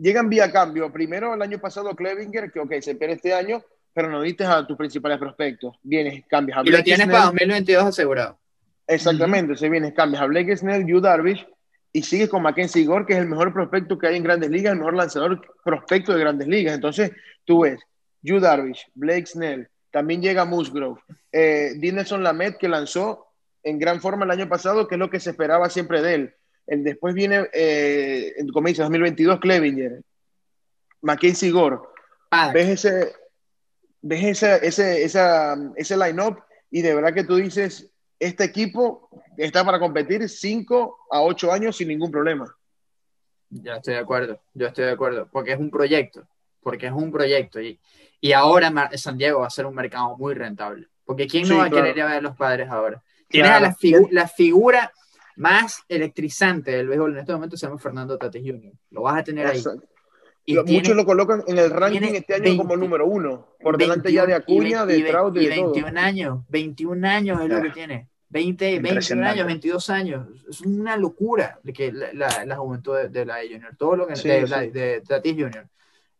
llegan 0.00 0.28
vía 0.28 0.50
cambio. 0.50 0.92
Primero, 0.92 1.34
el 1.34 1.42
año 1.42 1.58
pasado, 1.58 1.94
Clevinger, 1.94 2.50
que 2.50 2.60
ok, 2.60 2.74
se 2.80 2.94
pierde 2.94 3.14
este 3.14 3.34
año, 3.34 3.62
pero 3.92 4.08
no 4.10 4.22
diste 4.22 4.44
a 4.44 4.66
tus 4.66 4.76
principales 4.76 5.18
prospectos. 5.18 5.76
Vienes, 5.82 6.24
cambias 6.28 6.58
a 6.58 6.62
Blake 6.62 6.74
Y 6.74 6.78
lo 6.78 6.84
tienes 6.84 7.04
Snell. 7.04 7.12
para 7.12 7.24
2022 7.26 7.84
asegurado. 7.84 8.38
Exactamente, 8.86 9.52
uh 9.52 9.54
-huh. 9.54 9.58
se 9.58 9.68
vienes, 9.68 9.92
cambias 9.92 10.22
a 10.22 10.26
Blake 10.26 10.56
Snell, 10.56 10.86
Yu 10.86 11.00
Darvish, 11.00 11.46
y 11.92 12.02
sigues 12.02 12.28
con 12.28 12.42
Mackenzie 12.42 12.84
Gore, 12.84 13.06
que 13.06 13.14
es 13.14 13.18
el 13.18 13.28
mejor 13.28 13.52
prospecto 13.52 13.98
que 13.98 14.06
hay 14.06 14.16
en 14.16 14.22
Grandes 14.22 14.50
Ligas, 14.50 14.72
el 14.72 14.78
mejor 14.78 14.94
lanzador 14.94 15.40
prospecto 15.64 16.12
de 16.12 16.20
Grandes 16.20 16.48
Ligas. 16.48 16.74
Entonces, 16.74 17.10
tú 17.44 17.60
ves, 17.60 17.80
Yu 18.22 18.40
Darvish, 18.40 18.86
Blake 18.94 19.26
Snell, 19.26 19.68
también 19.90 20.20
llega 20.22 20.44
Musgrove, 20.44 21.00
eh, 21.32 21.72
Dinelson 21.76 22.22
Lamet, 22.22 22.58
que 22.58 22.68
lanzó 22.68 23.26
en 23.62 23.78
gran 23.78 24.00
forma 24.00 24.24
el 24.24 24.30
año 24.30 24.48
pasado, 24.48 24.86
que 24.86 24.94
es 24.94 24.98
lo 24.98 25.10
que 25.10 25.20
se 25.20 25.30
esperaba 25.30 25.68
siempre 25.70 26.02
de 26.02 26.14
él. 26.14 26.34
El, 26.68 26.84
después 26.84 27.14
viene, 27.14 27.48
eh, 27.52 28.34
como 28.52 28.68
dice, 28.68 28.82
2022, 28.82 29.40
Clevinger, 29.40 30.02
Mackenzie 31.02 31.50
Gore. 31.50 31.78
Ah. 32.30 32.50
Ves 32.52 32.84
ese, 32.84 33.12
ves 34.02 34.24
ese, 34.24 34.66
ese, 34.66 35.02
esa, 35.02 35.56
ese 35.76 35.96
line-up 35.96 36.42
y 36.70 36.82
de 36.82 36.94
verdad 36.94 37.14
que 37.14 37.24
tú 37.24 37.36
dices, 37.36 37.90
este 38.18 38.44
equipo 38.44 39.08
está 39.36 39.64
para 39.64 39.78
competir 39.78 40.28
5 40.28 40.98
a 41.10 41.22
8 41.22 41.52
años 41.52 41.76
sin 41.76 41.88
ningún 41.88 42.10
problema. 42.10 42.54
Ya 43.50 43.76
estoy 43.76 43.94
de 43.94 44.00
acuerdo, 44.00 44.40
yo 44.52 44.66
estoy 44.66 44.84
de 44.84 44.90
acuerdo, 44.90 45.28
porque 45.32 45.52
es 45.52 45.58
un 45.58 45.70
proyecto, 45.70 46.28
porque 46.62 46.86
es 46.86 46.92
un 46.92 47.10
proyecto 47.10 47.60
y, 47.60 47.80
y 48.20 48.32
ahora 48.32 48.90
San 48.96 49.16
Diego 49.16 49.40
va 49.40 49.46
a 49.46 49.50
ser 49.50 49.64
un 49.64 49.74
mercado 49.74 50.18
muy 50.18 50.34
rentable, 50.34 50.86
porque 51.04 51.26
¿quién 51.26 51.44
no 51.44 51.54
sí, 51.54 51.54
va 51.54 51.64
a 51.64 51.70
querer 51.70 51.96
ir 51.96 52.02
a 52.02 52.06
ver 52.06 52.16
a 52.16 52.20
los 52.20 52.36
padres 52.36 52.68
ahora? 52.68 53.02
Tienes 53.26 53.50
claro. 53.50 53.64
a 53.64 53.68
la, 53.68 53.74
figu 53.74 54.08
la 54.10 54.28
figura 54.28 54.92
más 55.38 55.82
electrizante 55.88 56.70
del 56.72 56.88
béisbol 56.88 57.12
en 57.12 57.18
este 57.18 57.32
momento 57.32 57.56
se 57.56 57.66
llama 57.66 57.78
Fernando 57.78 58.18
Tatis 58.18 58.42
Jr. 58.44 58.72
Lo 58.90 59.02
vas 59.02 59.18
a 59.20 59.24
tener 59.24 59.46
ahí. 59.46 59.56
Exacto. 59.58 59.86
Y 60.44 60.54
Lo- 60.54 60.64
tiene- 60.64 60.80
Muchos 60.80 60.96
lo 60.96 61.04
colocan 61.04 61.42
en 61.46 61.58
el 61.58 61.70
ranking 61.70 62.14
este 62.14 62.34
año 62.34 62.44
20 62.44 62.62
como 62.62 62.76
número 62.76 63.06
uno, 63.06 63.54
por 63.60 63.76
delante 63.76 64.12
ya 64.12 64.22
de 64.26 64.32
21 64.32 64.62
y 64.68 64.72
Acuña, 64.74 64.84
20 64.84 64.98
y 65.00 65.02
de 65.04 65.10
Trout, 65.10 65.36
y 65.36 65.46
de 65.46 65.56
todo. 65.56 65.72
21 65.72 65.98
años, 65.98 66.38
21 66.48 67.04
años 67.04 67.40
es 67.42 67.48
lo 67.48 67.62
que 67.62 67.70
tiene. 67.70 68.08
20, 68.30 68.64
21 68.64 68.88
Impresionante. 68.88 69.30
años, 69.32 69.46
22 69.46 69.90
años. 69.90 70.26
Es 70.48 70.60
una 70.62 70.96
locura 70.96 71.60
de 71.62 71.72
que 71.72 71.92
la, 71.92 72.12
la- 72.14 72.44
la 72.46 72.56
juventud 72.56 72.96
de, 72.96 73.08
de 73.10 73.24
la 73.26 73.36
de 73.36 73.48
Junior, 73.48 73.76
todo 73.78 73.96
lo 73.96 74.06
que 74.06 74.16
Sí, 74.16 74.28
de, 74.28 74.44
sí. 74.46 74.50
la- 74.50 74.60
de 74.62 75.02
Tatis 75.06 75.32
Junior, 75.34 75.68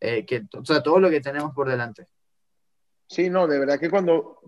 eh, 0.00 0.24
que, 0.26 0.42
o 0.52 0.64
sea, 0.64 0.82
todo 0.82 1.00
lo 1.00 1.10
que 1.10 1.20
tenemos 1.20 1.52
por 1.54 1.68
delante. 1.68 2.06
Sí, 3.06 3.30
no, 3.30 3.46
de 3.46 3.58
verdad 3.58 3.78
que 3.80 3.88
cuando 3.90 4.40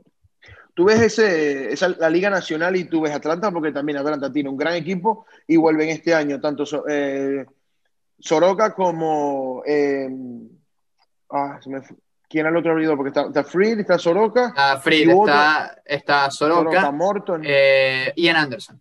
tú 0.75 0.85
ves 0.85 1.01
ese, 1.01 1.73
esa, 1.73 1.89
la 1.89 2.09
Liga 2.11 2.31
Nacional 2.31 2.77
y 2.77 2.85
tú 2.85 3.01
ves 3.03 3.13
Atlanta, 3.13 3.51
porque 3.51 3.73
también 3.73 3.99
Atlanta 3.99 4.33
tiene 4.33 4.49
un 4.49 4.57
gran 4.57 4.75
equipo 4.75 5.27
y 5.47 5.57
vuelven 5.57 5.89
este 5.91 6.15
año 6.15 6.41
tanto 6.41 6.65
So- 6.67 6.85
eh, 6.89 7.45
Soroka 8.19 8.75
como. 8.75 9.63
eh, 9.67 10.09
ah, 11.31 11.59
se 11.63 11.71
me 11.71 11.83
fue- 11.83 11.97
¿Quién 12.29 12.43
era 12.47 12.51
el 12.51 12.59
otro 12.59 12.71
abridor? 12.73 12.97
Porque 12.97 13.09
está, 13.09 13.23
está 13.27 13.43
Fried, 13.43 13.81
está 13.81 13.99
Soroka, 13.99 14.49
Está 14.49 14.79
Fried, 14.79 15.09
Y 15.09 15.13
otro- 15.13 15.25
está, 15.25 15.83
está 15.85 16.31
Soroka, 16.31 16.61
Soroka, 16.71 16.91
Morton. 16.93 17.43
eh, 17.45 18.13
Ian 18.15 18.37
Anderson. 18.37 18.81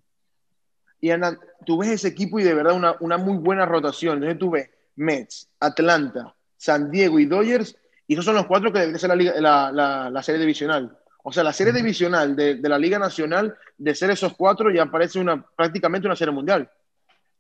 Y 1.02 1.10
Ana, 1.10 1.36
tú 1.66 1.80
ves 1.80 1.90
ese 1.90 2.10
equipo 2.10 2.40
y 2.40 2.44
de 2.44 2.54
verdad 2.54 2.74
una, 2.76 2.96
una 3.00 3.18
muy 3.18 3.38
buena 3.38 3.66
rotación. 3.66 4.16
Entonces 4.18 4.38
tú 4.38 4.52
ves 4.52 4.70
Mets, 4.98 5.50
Atlanta, 5.62 6.36
San 6.58 6.92
Diego 6.92 7.18
y 7.20 7.26
Dodgers, 7.26 7.76
y 8.06 8.14
esos 8.14 8.26
son 8.26 8.36
los 8.36 8.46
cuatro 8.46 8.72
que 8.72 8.80
debería 8.80 9.00
ser 9.00 9.18
la, 9.42 9.72
la- 9.72 10.10
la 10.12 10.24
serie 10.24 10.42
divisional. 10.42 10.96
O 11.24 11.32
sea, 11.32 11.44
la 11.44 11.54
serie 11.54 11.74
divisional 11.74 12.36
de, 12.36 12.56
de 12.56 12.70
la 12.70 12.78
Liga 12.80 12.98
Nacional, 12.98 13.56
de 13.78 13.94
ser 13.96 14.10
esos 14.12 14.34
cuatro, 14.36 14.72
ya 14.72 14.86
parece 14.86 15.20
una, 15.20 15.46
prácticamente 15.56 16.08
una 16.08 16.16
serie 16.16 16.34
mundial. 16.34 16.70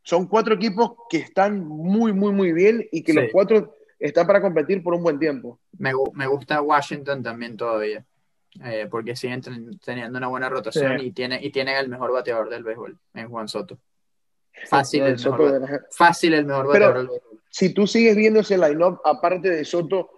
Son 0.04 0.28
cuatro 0.28 0.56
equipos 0.56 0.92
que 1.10 1.18
están 1.18 1.60
muy, 1.66 2.12
muy, 2.14 2.32
muy 2.34 2.52
bien 2.52 2.88
y 2.92 3.04
que 3.04 3.14
Sí. 3.14 3.18
los 3.20 3.32
cuatro 3.32 3.76
están 3.98 4.28
para 4.28 4.42
competir 4.42 4.82
por 4.84 4.94
un 4.94 5.04
buen 5.04 5.20
tiempo. 5.20 5.60
Me, 5.78 5.92
me 6.14 6.28
gusta 6.28 6.62
Washington 6.62 7.22
también 7.24 7.56
todavía, 7.58 8.06
eh, 8.64 8.88
porque 8.90 9.16
siguen 9.16 9.42
ten- 9.42 9.78
teniendo 9.80 10.18
una 10.18 10.28
buena 10.28 10.50
rotación 10.50 11.00
Sí. 11.00 11.08
y, 11.08 11.12
tiene, 11.12 11.40
y 11.42 11.52
tienen 11.52 11.78
el 11.78 11.90
mejor 11.90 12.12
bateador 12.12 12.50
del 12.50 12.64
béisbol, 12.64 12.98
en 13.14 13.30
Juan 13.30 13.48
Soto. 13.48 13.78
Fácil, 14.68 15.02
No, 15.02 15.08
el 15.08 15.20
Soto 15.20 15.44
mejor, 15.44 15.62
la- 15.70 15.82
fácil 15.92 16.34
el 16.34 16.46
mejor 16.46 16.68
Pero- 16.72 16.86
bateador 16.88 16.98
del 16.98 17.08
béisbol. 17.08 17.40
si 17.50 17.74
tú 17.74 17.88
sigues 17.88 18.16
viendo 18.16 18.40
ese 18.42 18.58
line-up, 18.58 19.00
aparte 19.06 19.50
de 19.50 19.64
Soto, 19.66 20.10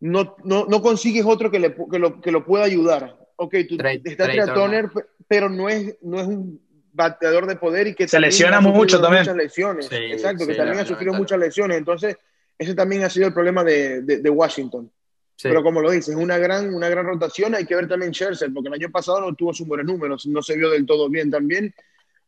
no, 0.00 0.36
no, 0.44 0.66
no 0.66 0.82
consigues 0.82 1.24
otro 1.26 1.50
que, 1.50 1.58
le, 1.58 1.74
que, 1.74 1.98
lo, 1.98 2.20
que 2.20 2.30
lo 2.30 2.44
pueda 2.44 2.64
ayudar. 2.64 3.16
Ok, 3.36 3.54
tú, 3.68 3.76
Trey- 3.76 4.00
está 4.04 4.24
Trey 4.24 4.38
Turner, 4.54 4.88
pe- 4.90 5.04
pero 5.28 5.48
no 5.48 5.68
es, 5.68 5.96
no 6.02 6.20
es 6.20 6.26
un 6.26 6.60
bateador 6.92 7.46
de 7.46 7.56
poder 7.56 7.86
y 7.88 7.94
que 7.94 8.08
Se 8.08 8.18
lesiona 8.20 8.60
mucho 8.60 9.00
también. 9.00 9.22
Muchas 9.22 9.36
lesiones. 9.36 9.86
Sí, 9.86 9.96
Exacto, 9.96 10.44
sí, 10.44 10.50
que 10.50 10.56
también 10.56 10.78
ha 10.78 10.84
sufrido 10.86 11.12
la- 11.12 11.18
muchas 11.18 11.38
lesiones. 11.38 11.76
Entonces, 11.78 12.16
ese 12.58 12.74
también 12.74 13.04
ha 13.04 13.10
sido 13.10 13.26
el 13.26 13.34
problema 13.34 13.62
de, 13.64 14.02
de- 14.02 14.18
de 14.18 14.30
Washington. 14.30 14.90
Sí. 15.38 15.48
Pero 15.48 15.62
como 15.62 15.82
lo 15.82 15.90
dices, 15.90 16.10
es 16.10 16.16
una 16.16 16.38
gran, 16.38 16.72
una 16.72 16.88
gran 16.88 17.04
rotación. 17.04 17.54
Hay 17.54 17.66
que 17.66 17.74
ver 17.76 17.86
también 17.88 18.12
Scherzer, 18.14 18.50
porque 18.54 18.68
el 18.68 18.74
año 18.74 18.90
pasado 18.90 19.20
no 19.20 19.34
tuvo 19.34 19.52
sus 19.52 19.66
buenos 19.66 19.84
números, 19.86 20.26
no 20.26 20.40
se 20.40 20.56
vio 20.56 20.70
del 20.70 20.86
todo 20.86 21.10
bien 21.10 21.30
también. 21.30 21.74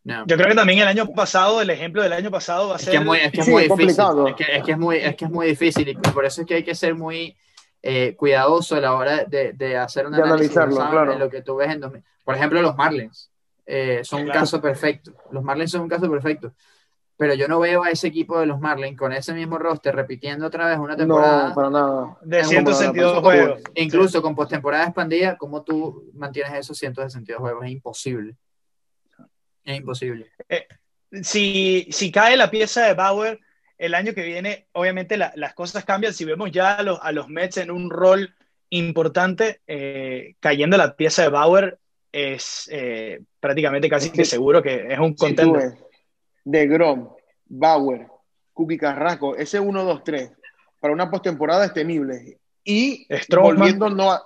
No. 0.04 0.26
Yo 0.26 0.36
creo 0.36 0.48
que 0.48 0.54
también 0.54 0.80
el 0.80 0.88
año 0.88 1.06
pasado, 1.14 1.62
el 1.62 1.70
ejemplo 1.70 2.02
del 2.02 2.12
año 2.12 2.30
pasado 2.30 2.68
va 2.68 2.74
a 2.74 2.76
Es 2.76 2.82
ser. 2.82 2.92
que 2.92 2.98
es 2.98 3.04
muy, 3.04 3.18
es 3.18 3.32
que 3.32 3.40
es 3.40 3.44
Sí, 3.46 3.50
muy 3.50 3.62
es 3.64 3.68
difícil. 3.70 4.04
Es 4.28 4.34
que, 4.36 4.56
es 4.58 4.62
que 4.62 4.72
es 4.72 4.78
muy, 4.78 4.96
es 4.98 5.16
que 5.16 5.24
es 5.24 5.30
muy 5.30 5.46
difícil 5.46 5.88
y 5.88 5.94
por 5.94 6.26
eso 6.26 6.42
es 6.42 6.46
que 6.46 6.54
hay 6.56 6.62
que 6.62 6.74
ser 6.74 6.94
muy 6.94 7.34
eh, 7.82 8.14
cuidadoso 8.16 8.76
a 8.76 8.80
la 8.80 8.94
hora 8.94 9.24
de, 9.24 9.52
de 9.52 9.76
hacer 9.76 10.06
un 10.06 10.12
De 10.12 10.22
análisis 10.22 10.56
analizarlo, 10.56 10.90
claro. 10.90 11.12
en 11.12 11.18
lo 11.18 11.30
que 11.30 11.42
tú 11.42 11.56
ves 11.56 11.70
en 11.70 11.80
2000. 11.80 12.02
Por 12.24 12.34
ejemplo, 12.34 12.60
los 12.62 12.76
Marlins 12.76 13.30
eh, 13.66 14.00
son 14.04 14.22
un 14.22 14.28
caso 14.28 14.60
perfecto. 14.60 15.14
Los 15.30 15.42
Marlins 15.44 15.70
son 15.70 15.82
un 15.82 15.88
caso 15.88 16.10
perfecto. 16.10 16.52
Pero 17.16 17.34
yo 17.34 17.48
no 17.48 17.58
veo 17.58 17.82
a 17.82 17.90
ese 17.90 18.06
equipo 18.06 18.38
de 18.38 18.46
los 18.46 18.60
Marlins 18.60 18.96
con 18.96 19.12
ese 19.12 19.34
mismo 19.34 19.58
roster 19.58 19.94
repitiendo 19.94 20.46
otra 20.46 20.68
vez 20.68 20.78
una 20.78 20.96
temporada, 20.96 21.48
No, 21.48 21.54
para 21.54 21.70
nada. 21.70 22.16
De 22.22 22.38
Es 22.40 22.46
como 22.46 22.72
162 22.72 23.14
la- 23.14 23.20
juegos. 23.20 23.60
incluso 23.74 24.22
con 24.22 24.36
postemporada 24.36 24.84
expandida, 24.84 25.36
¿cómo 25.36 25.62
tú 25.64 26.10
mantienes 26.14 26.54
esos 26.54 26.78
162 26.78 27.40
juegos? 27.40 27.64
Es 27.64 27.70
imposible. 27.72 28.36
Es 29.64 29.76
imposible. 29.78 30.30
si, 31.22 31.88
si 31.90 32.12
cae 32.12 32.36
la 32.36 32.50
pieza 32.50 32.82
de 32.86 32.94
Bauer 32.94 33.40
el 33.78 33.94
año 33.94 34.12
que 34.12 34.22
viene, 34.24 34.66
obviamente 34.72 35.16
la- 35.16 35.32
las 35.36 35.54
cosas 35.54 35.84
cambian. 35.84 36.12
Si 36.12 36.24
vemos 36.24 36.50
ya 36.50 36.74
a 36.76 36.82
los, 36.82 36.98
a 37.02 37.12
los 37.12 37.28
Mets 37.28 37.58
en 37.58 37.70
un 37.70 37.90
rol 37.90 38.34
importante, 38.70 39.60
eh, 39.66 40.34
cayendo 40.40 40.76
la 40.76 40.94
pieza 40.96 41.22
de 41.22 41.28
Bauer 41.28 41.78
es 42.12 42.68
eh, 42.72 43.20
prácticamente 43.40 43.88
casi 43.88 44.10
que 44.10 44.24
seguro 44.24 44.62
que 44.62 44.86
es 44.92 44.98
un 44.98 45.14
contender. 45.14 45.74
de 46.44 46.66
Grom, 46.66 47.10
Bauer, 47.46 48.06
Cookie 48.52 48.78
Carrasco, 48.78 49.36
ese 49.36 49.60
1-2-3 49.60 50.32
para 50.80 50.92
una 50.94 51.10
postemporada 51.10 51.64
es 51.66 51.72
temible. 51.72 52.38
Y 52.64 53.06
Stroman. 53.10 53.56
volviendo 53.56 53.88
no 53.90 54.12
a 54.12 54.22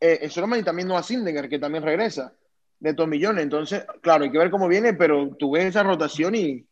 eh, 0.00 0.28
Stroman 0.28 0.60
y 0.60 0.62
también 0.64 0.88
no 0.88 0.96
a 0.96 1.02
Sindegar, 1.02 1.48
que 1.48 1.58
también 1.58 1.84
regresa 1.84 2.32
de 2.80 2.94
Tomillón. 2.94 3.38
Entonces, 3.38 3.84
claro, 4.02 4.24
hay 4.24 4.30
que 4.30 4.38
ver 4.38 4.50
cómo 4.50 4.68
viene, 4.68 4.92
pero 4.94 5.34
tú 5.38 5.52
ves 5.52 5.64
esa 5.66 5.82
rotación 5.82 6.34
y 6.34 6.66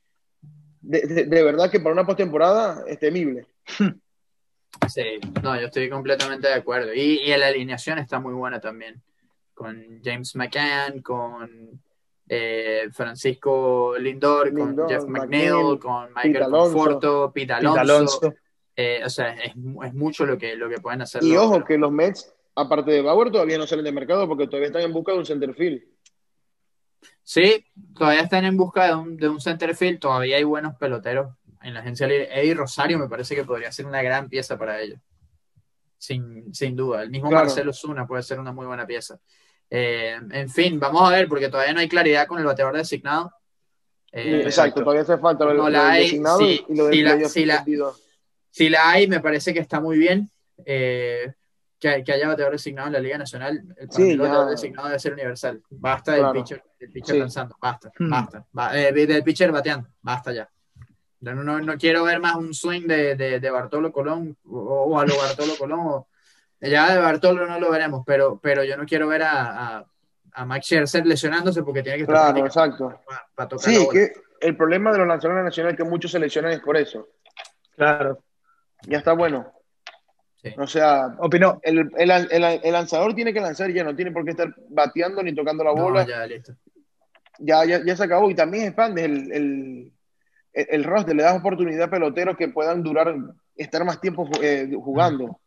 de, 0.83 1.01
de- 1.03 1.25
de 1.25 1.43
verdad 1.43 1.71
que 1.71 1.81
para 1.81 1.93
una 1.95 2.05
postemporada 2.07 2.85
es 2.87 2.99
temible. 2.99 3.47
Sí, 4.89 5.21
no, 5.43 5.55
yo 5.61 5.67
estoy 5.67 5.89
completamente 5.89 6.49
de 6.49 6.55
acuerdo. 6.55 6.93
Y, 6.93 7.21
y 7.21 7.37
la 7.37 7.49
alineación 7.49 7.99
está 7.99 8.19
muy 8.19 8.33
buena 8.33 8.59
también. 8.61 9.01
Con 9.55 10.01
James 10.03 10.35
McCann, 10.35 11.03
con 11.03 11.81
eh, 12.29 12.89
Francisco 12.91 13.95
Lindor, 13.99 14.53
con 14.53 14.77
Jeff 14.89 15.05
McNeil, 15.05 15.53
McNeil, 15.53 15.79
con 15.79 16.09
Michael. 16.15 16.51
Conforto, 16.51 17.31
Pete 17.33 17.49
Pete 17.49 17.53
Alonso. 17.53 17.81
Alonso. 17.81 18.35
Eh, 18.75 19.03
o 19.05 19.11
sea, 19.11 19.35
es, 19.35 19.53
es 19.85 19.95
mucho 19.95 20.25
lo 20.27 20.37
que, 20.39 20.57
lo 20.57 20.69
que 20.69 20.81
pueden 20.81 21.03
hacer. 21.03 21.23
Y 21.23 21.35
los 21.35 21.43
ojo 21.45 21.53
otros. 21.53 21.69
que 21.69 21.79
los 21.79 21.93
Mets, 21.93 22.35
aparte 22.57 22.91
de 22.91 23.03
Bauer, 23.03 23.31
todavía 23.31 23.59
no 23.59 23.67
salen 23.67 23.85
de 23.85 23.93
mercado 23.93 24.27
porque 24.27 24.47
todavía 24.47 24.69
están 24.69 24.83
en 24.83 24.93
busca 24.93 25.13
de 25.13 25.19
un 25.19 25.27
centerfield. 25.27 25.83
Sí, 27.25 27.65
todavía 27.97 28.23
están 28.23 28.45
en 28.45 28.57
busca 28.57 28.87
de 28.87 28.95
un, 28.95 29.17
de 29.17 29.29
un 29.29 29.41
center 29.41 29.75
field. 29.77 30.01
Todavía 30.01 30.37
hay 30.37 30.45
buenos 30.45 30.75
peloteros 30.77 31.35
en 31.63 31.75
la 31.75 31.81
agencia 31.81 32.07
libre. 32.07 32.29
Eddie 32.33 32.55
Rosario 32.55 32.99
me 32.99 33.09
parece 33.09 33.35
que 33.35 33.45
podría 33.45 33.71
ser 33.73 33.87
una 33.87 34.03
gran 34.03 34.29
pieza 34.29 34.59
para 34.59 34.81
ellos. 34.81 34.99
Sin, 35.99 36.53
sin 36.53 36.75
duda. 36.75 37.03
El 37.03 37.11
mismo 37.11 37.29
Claro. 37.29 37.45
Marcelo 37.45 37.73
Zuna 37.73 38.07
puede 38.07 38.23
ser 38.25 38.41
una 38.41 38.53
muy 38.53 38.67
buena 38.67 38.87
pieza. 38.87 39.21
Eh, 39.71 40.19
en 40.33 40.51
fin, 40.51 40.79
vamos 40.81 41.03
a 41.09 41.13
ver, 41.15 41.29
porque 41.29 41.49
todavía 41.49 41.73
no 41.73 41.81
hay 41.81 41.89
claridad 41.89 42.27
con 42.27 42.39
el 42.41 42.45
bateador 42.45 42.77
designado. 42.77 43.33
Eh, 44.11 44.43
Exacto, 44.45 44.81
todavía 44.83 45.03
hace 45.03 45.17
falta 45.17 45.45
lo, 45.47 45.55
No 45.55 45.71
la 45.71 45.93
hay, 45.93 46.03
designado 46.05 46.39
sí, 46.41 46.67
y 46.69 46.75
lo 46.75 46.91
sí 47.29 47.45
la-. 47.47 47.65
Si 48.51 48.69
la 48.69 48.91
hay, 48.91 49.07
me 49.07 49.21
parece 49.21 49.55
que 49.55 49.61
está 49.61 49.81
muy 49.81 49.97
bien. 49.97 50.29
eh, 50.67 51.33
que, 51.83 52.05
que 52.05 52.13
haya 52.13 52.29
bateador 52.29 52.53
designado 52.53 52.87
en 52.87 52.93
la 52.93 53.01
Liga 53.01 53.19
Nacional. 53.19 53.57
El, 53.77 53.89
para 53.89 53.91
Sí, 53.91 54.11
el 54.13 54.19
bateador 54.21 54.51
designado 54.51 54.87
debe 54.89 55.01
ser 55.01 55.13
universal. 55.15 55.63
Basta 55.71 56.13
del 56.13 56.21
Claro. 56.21 56.35
pitcher, 56.35 56.65
del 56.79 56.93
pitcher 56.93 57.15
Sí. 57.17 57.19
lanzando. 57.21 57.57
Basta, 57.61 57.91
Hmm. 57.99 58.09
basta. 58.11 58.47
Ba- 58.53 58.79
eh, 58.79 58.93
del 58.93 59.25
pitcher 59.25 59.51
bateando. 59.51 59.89
Basta 60.01 60.33
ya. 60.33 60.49
No, 61.21 61.35
no, 61.35 61.61
no 61.61 61.77
quiero 61.77 62.05
ver 62.05 62.21
más 62.21 62.37
un 62.37 62.55
swing 62.55 62.87
de, 62.87 63.17
de, 63.17 63.41
de 63.41 63.51
Bartolo 63.51 63.91
Colón 63.93 64.37
o, 64.45 64.59
o 64.59 64.99
a 65.01 65.05
lo 65.07 65.17
Bartolo 65.17 65.55
Colón. 65.59 65.81
o- 65.83 66.09
ya 66.61 66.93
de 66.95 67.01
Bartolo 67.01 67.47
no 67.47 67.59
lo 67.59 67.71
veremos, 67.73 68.05
pero, 68.07 68.39
pero 68.41 68.63
yo 68.63 68.77
no 68.77 68.87
quiero 68.87 69.09
ver 69.09 69.25
a, 69.25 69.79
a, 69.79 69.87
a 70.35 70.45
Max 70.45 70.67
Scherzer 70.67 71.05
lesionándose 71.05 71.65
porque 71.65 71.83
tiene 71.83 71.99
que 71.99 72.05
estar 72.05 72.33
Claro, 72.33 72.47
exacto. 72.47 73.01
para, 73.05 73.27
para 73.35 73.49
tocar 73.49 73.65
Sí, 73.73 73.89
que 73.91 74.13
el 74.41 74.57
problema 74.57 74.93
de 74.93 74.99
los 74.99 75.09
lanzadores 75.09 75.45
nacionales 75.45 75.77
es 75.77 75.83
que 75.85 75.91
muchos 75.91 76.13
se 76.13 76.21
lesionan 76.21 76.53
es 76.53 76.61
por 76.61 76.77
eso. 76.77 77.09
Claro. 77.77 78.23
Ya 78.83 78.99
está 78.99 79.13
bueno. 79.13 79.53
Sí. 80.43 80.53
O 80.59 80.67
sea, 80.67 81.15
Opinó. 81.19 81.61
el, 81.63 81.91
el- 81.97 82.11
el- 82.11 82.61
el 82.65 82.73
lanzador 82.73 83.15
tiene 83.15 83.33
que 83.33 83.41
lanzar 83.41 83.71
ya 83.73 83.85
no 83.85 83.95
tiene 83.95 84.11
por 84.11 84.25
qué 84.25 84.33
estar 84.33 84.53
bateando 84.71 85.23
ni 85.23 85.35
tocando 85.35 85.63
la 85.63 85.73
No, 85.73 85.83
bola. 85.85 86.05
ya, 86.07 86.27
listo. 86.27 86.55
ya, 87.39 87.65
ya, 87.65 87.81
ya 87.85 87.97
se 87.97 88.03
acabó. 88.05 88.29
Y 88.31 88.35
también 88.35 88.65
expandes 88.65 89.05
el, 89.05 89.33
el, 89.33 89.93
el, 90.53 90.67
el 90.71 90.85
roster, 90.85 91.15
le 91.15 91.23
das 91.23 91.39
oportunidad 91.39 91.85
a 91.85 91.91
peloteros 91.91 92.37
que 92.37 92.49
puedan 92.49 92.83
durar, 92.83 93.15
estar 93.57 93.85
más 93.85 94.01
tiempo 94.01 94.29
eh, 94.43 94.69
jugando. 94.75 95.39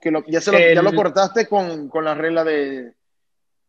Que 0.00 0.10
lo- 0.10 0.24
ya, 0.26 0.40
se 0.40 0.52
lo, 0.52 0.58
El- 0.58 0.74
ya 0.76 0.82
lo 0.82 0.94
cortaste 0.94 1.46
con, 1.48 1.88
con 1.88 2.04
la 2.04 2.14
regla 2.14 2.44
de, 2.44 2.92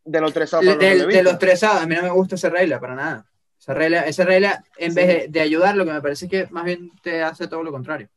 de 0.06 0.22
los 0.22 0.34
tres 0.34 0.54
outs 0.54 0.66
De, 0.80 0.96
los 0.96 1.08
de- 1.08 1.38
tres 1.40 1.64
outs, 1.64 1.82
a 1.82 1.88
mí 1.88 1.96
no 1.96 2.04
me 2.04 2.10
gusta 2.12 2.36
esa 2.36 2.50
regla 2.50 2.80
para 2.80 2.96
nada. 2.96 3.26
Esa 3.60 3.74
regla, 3.74 4.02
esa 4.02 4.24
regla 4.26 4.64
en 4.78 4.94
vez 4.94 5.08
de, 5.08 5.28
de 5.30 5.42
ayudar, 5.42 5.76
lo 5.76 5.86
que 5.86 5.94
me 5.94 6.02
parece 6.02 6.26
es 6.26 6.32
que 6.32 6.48
más 6.52 6.66
bien 6.66 6.92
te 7.02 7.24
hace 7.24 7.48
todo 7.48 7.64
lo 7.64 7.72
contrario. 7.72 8.10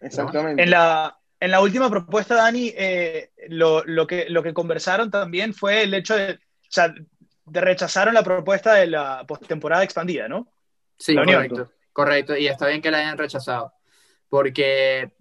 Exactamente. 0.00 0.62
En 0.62 0.70
la, 0.70 1.18
en 1.40 1.50
la 1.50 1.60
última 1.60 1.90
propuesta, 1.90 2.34
Dani, 2.34 2.72
eh, 2.76 3.32
lo, 3.48 3.84
lo 3.84 4.06
que, 4.06 4.26
lo 4.28 4.42
que 4.42 4.54
conversaron 4.54 5.10
también 5.10 5.54
fue 5.54 5.82
el 5.82 5.94
hecho 5.94 6.16
de, 6.16 6.32
o 6.32 6.38
sea, 6.68 6.94
de 7.44 7.60
rechazaron 7.60 8.14
la 8.14 8.22
propuesta 8.22 8.74
de 8.74 8.86
la 8.88 9.24
postemporada 9.26 9.84
expandida, 9.84 10.28
¿no? 10.28 10.52
Sí, 10.98 11.14
La 11.14 11.22
unión. 11.22 11.48
correcto. 11.48 11.72
Correcto, 11.92 12.36
y 12.36 12.46
está 12.46 12.66
bien 12.66 12.82
que 12.82 12.90
la 12.90 12.98
hayan 12.98 13.16
rechazado. 13.16 13.72
Porque 14.28 15.12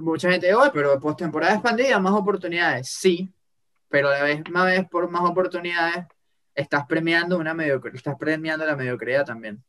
mucha 0.00 0.30
gente, 0.30 0.52
oh, 0.54 0.70
pero 0.72 0.98
postemporada 0.98 1.54
expandida, 1.54 1.98
más 2.00 2.14
oportunidades. 2.14 2.88
Sí, 2.88 3.32
pero 3.88 4.08
a 4.08 4.12
la 4.14 4.22
vez, 4.24 4.42
más 4.50 4.66
vez 4.66 4.88
por 4.88 5.08
más 5.08 5.22
oportunidades, 5.22 6.06
estás 6.54 6.86
premiando 6.86 7.38
una 7.38 7.54
mediocridad, 7.54 7.96
estás 7.96 8.16
premiando 8.18 8.64
la 8.66 8.74
mediocridad 8.74 9.24
también. 9.24 9.62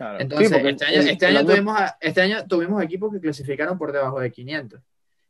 Claro. 0.00 0.18
Entonces, 0.18 0.48
Sí, 0.48 0.54
este, 0.66 0.84
año, 0.86 1.00
el- 1.02 1.08
este, 1.10 1.28
el 1.28 1.36
año 1.36 1.46
tuvimos 1.46 1.78
a- 1.78 1.98
este 2.00 2.20
año 2.22 2.46
tuvimos 2.46 2.82
equipos 2.82 3.12
que 3.12 3.20
clasificaron 3.20 3.76
por 3.76 3.92
debajo 3.92 4.18
de 4.18 4.32
500. 4.32 4.80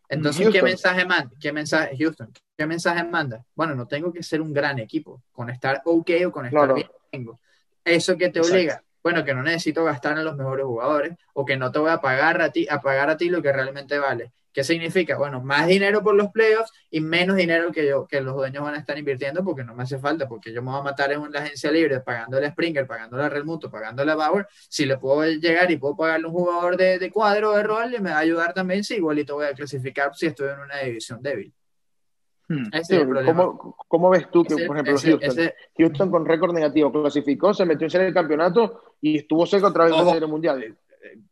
Entonces, 0.08 0.48
¿qué 0.48 0.62
mensaje 0.62 1.04
manda? 1.04 1.30
¿Qué 1.40 1.52
mensaje, 1.52 1.96
Houston? 1.98 2.32
¿Qué 2.56 2.66
mensaje 2.66 3.02
manda? 3.02 3.44
Bueno, 3.56 3.74
no 3.74 3.88
tengo 3.88 4.12
que 4.12 4.22
ser 4.22 4.40
un 4.40 4.52
gran 4.52 4.78
equipo. 4.78 5.24
Con 5.32 5.50
estar 5.50 5.82
ok 5.84 6.10
o 6.24 6.30
con 6.30 6.46
estar 6.46 6.60
Claro. 6.60 6.74
bien, 6.76 6.86
tengo. 7.10 7.40
Eso 7.84 8.16
que 8.16 8.28
te 8.28 8.38
Exacto. 8.38 8.54
obliga. 8.54 8.84
Bueno, 9.02 9.24
que 9.24 9.34
no 9.34 9.42
necesito 9.42 9.84
gastar 9.84 10.18
en 10.18 10.24
los 10.24 10.36
mejores 10.36 10.66
jugadores 10.66 11.14
o 11.32 11.44
que 11.44 11.56
no 11.56 11.70
te 11.72 11.78
voy 11.78 11.90
a 11.90 12.00
pagar 12.00 12.40
a 12.42 12.50
ti, 12.50 12.66
a 12.70 12.80
pagar 12.80 13.08
a 13.10 13.16
ti 13.16 13.30
lo 13.30 13.40
que 13.42 13.52
realmente 13.52 13.98
vale. 13.98 14.32
¿Qué 14.52 14.64
significa? 14.64 15.16
Bueno, 15.16 15.40
más 15.40 15.68
dinero 15.68 16.02
por 16.02 16.16
los 16.16 16.28
playoffs 16.32 16.72
y 16.90 17.00
menos 17.00 17.36
dinero 17.36 17.70
que 17.70 17.86
yo, 17.86 18.06
que 18.08 18.20
los 18.20 18.34
dueños 18.34 18.64
van 18.64 18.74
a 18.74 18.78
estar 18.78 18.98
invirtiendo 18.98 19.44
porque 19.44 19.62
no 19.62 19.76
me 19.76 19.84
hace 19.84 19.96
falta, 20.00 20.26
porque 20.28 20.52
yo 20.52 20.60
me 20.60 20.72
voy 20.72 20.80
a 20.80 20.82
matar 20.82 21.12
en 21.12 21.30
la 21.30 21.38
agencia 21.38 21.70
libre 21.70 22.00
pagándole 22.00 22.46
a 22.46 22.50
Springer, 22.50 22.84
pagándole 22.84 23.22
a 23.22 23.28
Real 23.28 23.44
Muto, 23.44 23.70
pagándole 23.70 24.10
a 24.10 24.16
Bauer. 24.16 24.48
Si 24.68 24.86
le 24.86 24.98
puedo 24.98 25.24
llegar 25.24 25.70
y 25.70 25.76
puedo 25.76 25.96
pagarle 25.96 26.26
a 26.26 26.30
un 26.30 26.34
jugador 26.34 26.76
de, 26.76 26.98
de 26.98 27.10
cuadro 27.12 27.52
de 27.52 27.62
rol, 27.62 27.92
me 28.00 28.10
va 28.10 28.16
a 28.16 28.18
ayudar 28.18 28.52
también. 28.52 28.82
Si 28.82 28.96
igualito 28.96 29.36
voy 29.36 29.46
a 29.46 29.54
clasificar 29.54 30.14
si 30.16 30.26
estoy 30.26 30.48
en 30.48 30.58
una 30.58 30.78
división 30.78 31.22
débil. 31.22 31.52
Hmm. 32.48 32.64
Ese 32.72 32.84
Sí, 32.84 32.94
es 32.96 33.02
el 33.02 33.08
problema. 33.08 33.32
¿cómo, 33.44 33.76
cómo 33.86 34.10
ves 34.10 34.28
tú 34.32 34.42
que, 34.42 34.54
Ese- 34.54 34.66
por 34.66 34.76
ejemplo, 34.76 34.94
ese- 34.96 35.10
Houston? 35.16 35.50
Houston 35.78 36.10
con 36.10 36.26
récord 36.26 36.52
negativo 36.52 36.90
clasificó, 36.90 37.54
se 37.54 37.64
metió 37.64 37.86
en 37.86 37.92
del 38.06 38.12
campeonato 38.14 38.89
y 39.00 39.18
estuvo 39.18 39.46
cerca 39.46 39.68
otra 39.68 39.84
vez 39.84 39.96
de 39.96 40.10
serie 40.12 40.26
mundial. 40.28 40.76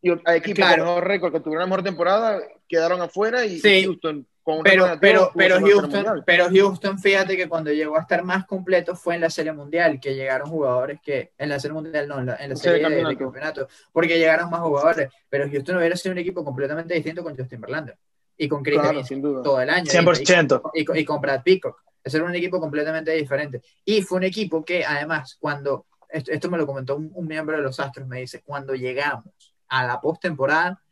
Y 0.00 0.10
equipos 0.10 0.54
Claro. 0.56 0.84
con 0.84 0.94
mejor 0.94 1.06
récord 1.08 1.32
que 1.32 1.40
tuvieron 1.40 1.60
la 1.60 1.66
mejor 1.66 1.82
temporada 1.84 2.40
quedaron 2.66 3.00
afuera 3.02 3.44
y 3.44 3.58
Sí. 3.60 3.84
Houston 3.84 4.26
con 4.42 4.58
un 4.58 4.62
pero, 4.62 4.84
negativo 4.84 5.00
pero, 5.00 5.30
pero, 5.36 5.60
Houston, 5.60 6.22
pero 6.24 6.48
Houston, 6.50 6.98
fíjate 6.98 7.36
que 7.36 7.48
cuando 7.50 7.70
llegó 7.70 7.98
a 7.98 8.00
estar 8.00 8.24
más 8.24 8.46
completo 8.46 8.96
fue 8.96 9.16
en 9.16 9.20
la 9.20 9.28
Serie 9.28 9.52
Mundial, 9.52 10.00
que 10.00 10.14
llegaron 10.14 10.48
jugadores 10.48 11.00
que, 11.02 11.32
en 11.36 11.50
la 11.50 11.60
Serie 11.60 11.74
Mundial 11.74 12.08
no, 12.08 12.18
en 12.18 12.26
la, 12.26 12.32
en 12.36 12.38
la 12.38 12.44
En 12.54 12.56
Serie 12.56 12.82
serie 12.82 12.88
de- 12.88 12.94
de 12.96 13.02
campeonato. 13.02 13.24
campeonato, 13.26 13.68
porque 13.92 14.18
llegaron 14.18 14.48
más 14.48 14.60
jugadores, 14.60 15.10
pero 15.28 15.46
Houston 15.50 15.76
hubiera 15.76 15.96
sido 15.96 16.12
un 16.12 16.18
equipo 16.18 16.42
completamente 16.42 16.94
distinto 16.94 17.22
con 17.22 17.36
Justin 17.36 17.60
Verlander 17.60 17.98
y 18.38 18.48
con 18.48 18.62
Chris 18.62 18.76
Claro, 18.78 18.88
Davis 18.94 19.06
sin 19.06 19.20
duda. 19.20 19.42
todo 19.42 19.60
el 19.60 19.68
año. 19.68 19.84
y- 19.84 19.90
100%. 19.90 20.62
y, 20.72 20.84
con- 20.86 20.96
y 20.96 21.04
con 21.04 21.20
Brad 21.20 21.42
Peacock. 21.42 21.82
Ese 22.02 22.16
era 22.16 22.24
un 22.24 22.34
equipo 22.34 22.58
completamente 22.58 23.10
diferente. 23.12 23.60
Y 23.84 24.00
fue 24.00 24.16
un 24.16 24.24
equipo 24.24 24.64
que, 24.64 24.82
además, 24.82 25.36
cuando, 25.38 25.84
esto, 26.08 26.30
esto 26.32 26.50
me 26.50 26.58
lo 26.58 26.66
comentó 26.66 26.96
un, 26.96 27.10
un 27.14 27.26
miembro 27.26 27.56
de 27.56 27.62
los 27.62 27.78
Astros, 27.80 28.06
me 28.06 28.20
dice, 28.20 28.42
cuando 28.42 28.74
llegamos 28.74 29.26
a 29.68 29.84
la 29.86 30.00
postemporada, 30.00 30.82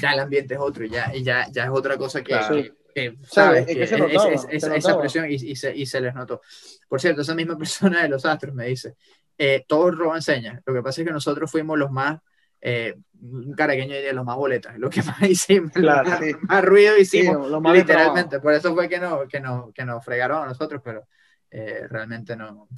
ya 0.00 0.12
el 0.12 0.20
ambiente 0.20 0.54
es 0.54 0.60
otro, 0.60 0.84
ya, 0.86 1.12
ya, 1.14 1.46
ya 1.50 1.64
es 1.64 1.70
otra 1.70 1.96
cosa 1.98 2.20
que, 2.22 2.28
Claro. 2.32 2.54
que- 2.56 2.74
que, 2.94 3.10
Sí, 3.12 3.18
¿sabes? 3.22 3.68
es 3.68 3.76
que 3.76 3.86
se 3.86 3.94
es- 3.94 4.00
notaba, 4.00 4.30
es- 4.32 4.42
se 4.42 4.56
es- 4.56 4.64
esa 4.64 4.98
presión 4.98 5.26
y, 5.30 5.34
y 5.34 5.54
se, 5.56 5.76
y 5.76 5.86
se 5.86 6.00
les 6.00 6.12
notó. 6.14 6.40
Por 6.88 7.00
cierto, 7.00 7.20
esa 7.22 7.34
misma 7.36 7.56
persona 7.92 8.02
de 8.02 8.08
los 8.08 8.24
Astros 8.26 8.52
me 8.54 8.66
dice, 8.66 8.96
eh, 9.38 9.64
todos 9.68 9.96
roban 9.96 10.20
señas. 10.22 10.60
Lo 10.66 10.74
que 10.74 10.82
pasa 10.82 11.00
es 11.00 11.06
que 11.06 11.12
nosotros 11.12 11.50
fuimos 11.50 11.78
los 11.78 11.90
más, 11.92 12.20
eh, 12.60 12.94
un 13.22 13.52
caraqueño 13.54 13.94
diría 13.94 14.12
los 14.12 14.24
más 14.24 14.36
boletas, 14.36 14.76
lo 14.78 14.90
que 14.90 15.02
más 15.04 15.22
hicimos, 15.22 15.70
Claro, 15.72 16.08
más, 16.10 16.18
sí. 16.20 16.32
más 16.42 16.64
ruido 16.64 16.94
Sí, 16.96 17.02
hicimos. 17.02 17.48
lo 17.48 17.60
más 17.60 17.74
Literalmente, 17.74 18.40
por 18.40 18.52
eso 18.54 18.74
fue 18.74 18.88
que, 18.88 18.98
no, 18.98 19.26
que, 19.28 19.40
no, 19.40 19.70
que 19.72 19.84
nos 19.84 20.04
fregaron 20.04 20.42
a 20.42 20.46
nosotros, 20.46 20.80
pero 20.84 21.06
eh, 21.50 21.86
realmente 21.88 22.34
no. 22.36 22.68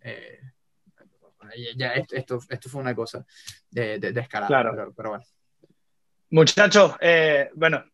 eh, 0.00 0.38
ya 1.76 1.92
esto, 1.94 2.16
esto, 2.16 2.38
esto 2.48 2.68
fue 2.68 2.80
una 2.80 2.94
cosa 2.94 3.24
de, 3.70 3.98
de- 3.98 4.12
descarada. 4.12 4.48
Claro. 4.48 4.70
Pero, 4.74 4.92
pero 4.94 5.08
bueno. 5.10 5.24
Muchachos, 6.30 6.94
eh, 7.00 7.50
bueno, 7.54 7.84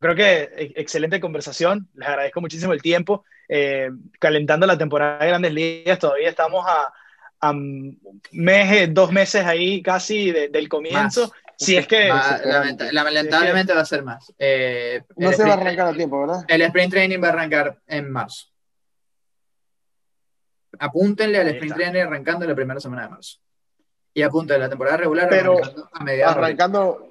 creo 0.00 0.14
que 0.14 0.42
e- 0.42 0.72
excelente 0.76 1.20
conversación. 1.20 1.88
Les 1.94 2.08
agradezco 2.08 2.40
muchísimo 2.40 2.72
el 2.72 2.82
tiempo. 2.82 3.24
Eh, 3.48 3.90
calentando 4.18 4.66
la 4.66 4.78
temporada 4.78 5.18
de 5.18 5.28
Grandes 5.28 5.52
Ligas, 5.52 5.98
todavía 5.98 6.30
estamos 6.30 6.64
a, 6.66 6.92
a 7.40 7.52
mes, 7.52 8.72
eh, 8.72 8.88
dos 8.90 9.12
meses 9.12 9.44
ahí 9.44 9.82
casi 9.82 10.32
de- 10.32 10.48
del 10.48 10.68
comienzo. 10.68 11.22
Más. 11.28 11.32
Si 11.56 11.76
es 11.76 11.86
que. 11.86 12.08
Va- 12.10 12.40
lamenta- 12.44 12.90
lamentablemente 12.90 13.72
va 13.74 13.82
a 13.82 13.84
ser 13.84 14.02
más. 14.02 14.32
Eh, 14.38 15.02
No 15.16 15.30
se 15.32 15.44
va 15.44 15.50
a 15.50 15.52
sprint- 15.56 15.60
arrancar 15.60 15.86
a 15.86 15.92
tiempo, 15.92 16.20
¿verdad? 16.26 16.44
El 16.48 16.62
sprint 16.62 16.90
training 16.92 17.22
va 17.22 17.28
a 17.28 17.32
arrancar 17.32 17.78
en 17.86 18.10
marzo. 18.10 18.46
Apúntenle 20.78 21.38
al 21.38 21.48
sprint 21.48 21.74
training 21.74 22.00
arrancando 22.00 22.46
la 22.46 22.54
primera 22.54 22.80
semana 22.80 23.02
de 23.04 23.08
marzo. 23.10 23.38
Y 24.12 24.22
apúntenle 24.22 24.60
la 24.64 24.68
temporada 24.68 24.96
regular 24.98 25.28
Pero 25.28 25.54
arrancando 25.58 25.88
a 25.92 26.04
mediados 26.04 26.34
de. 26.36 26.40
Arrancando, 26.40 27.08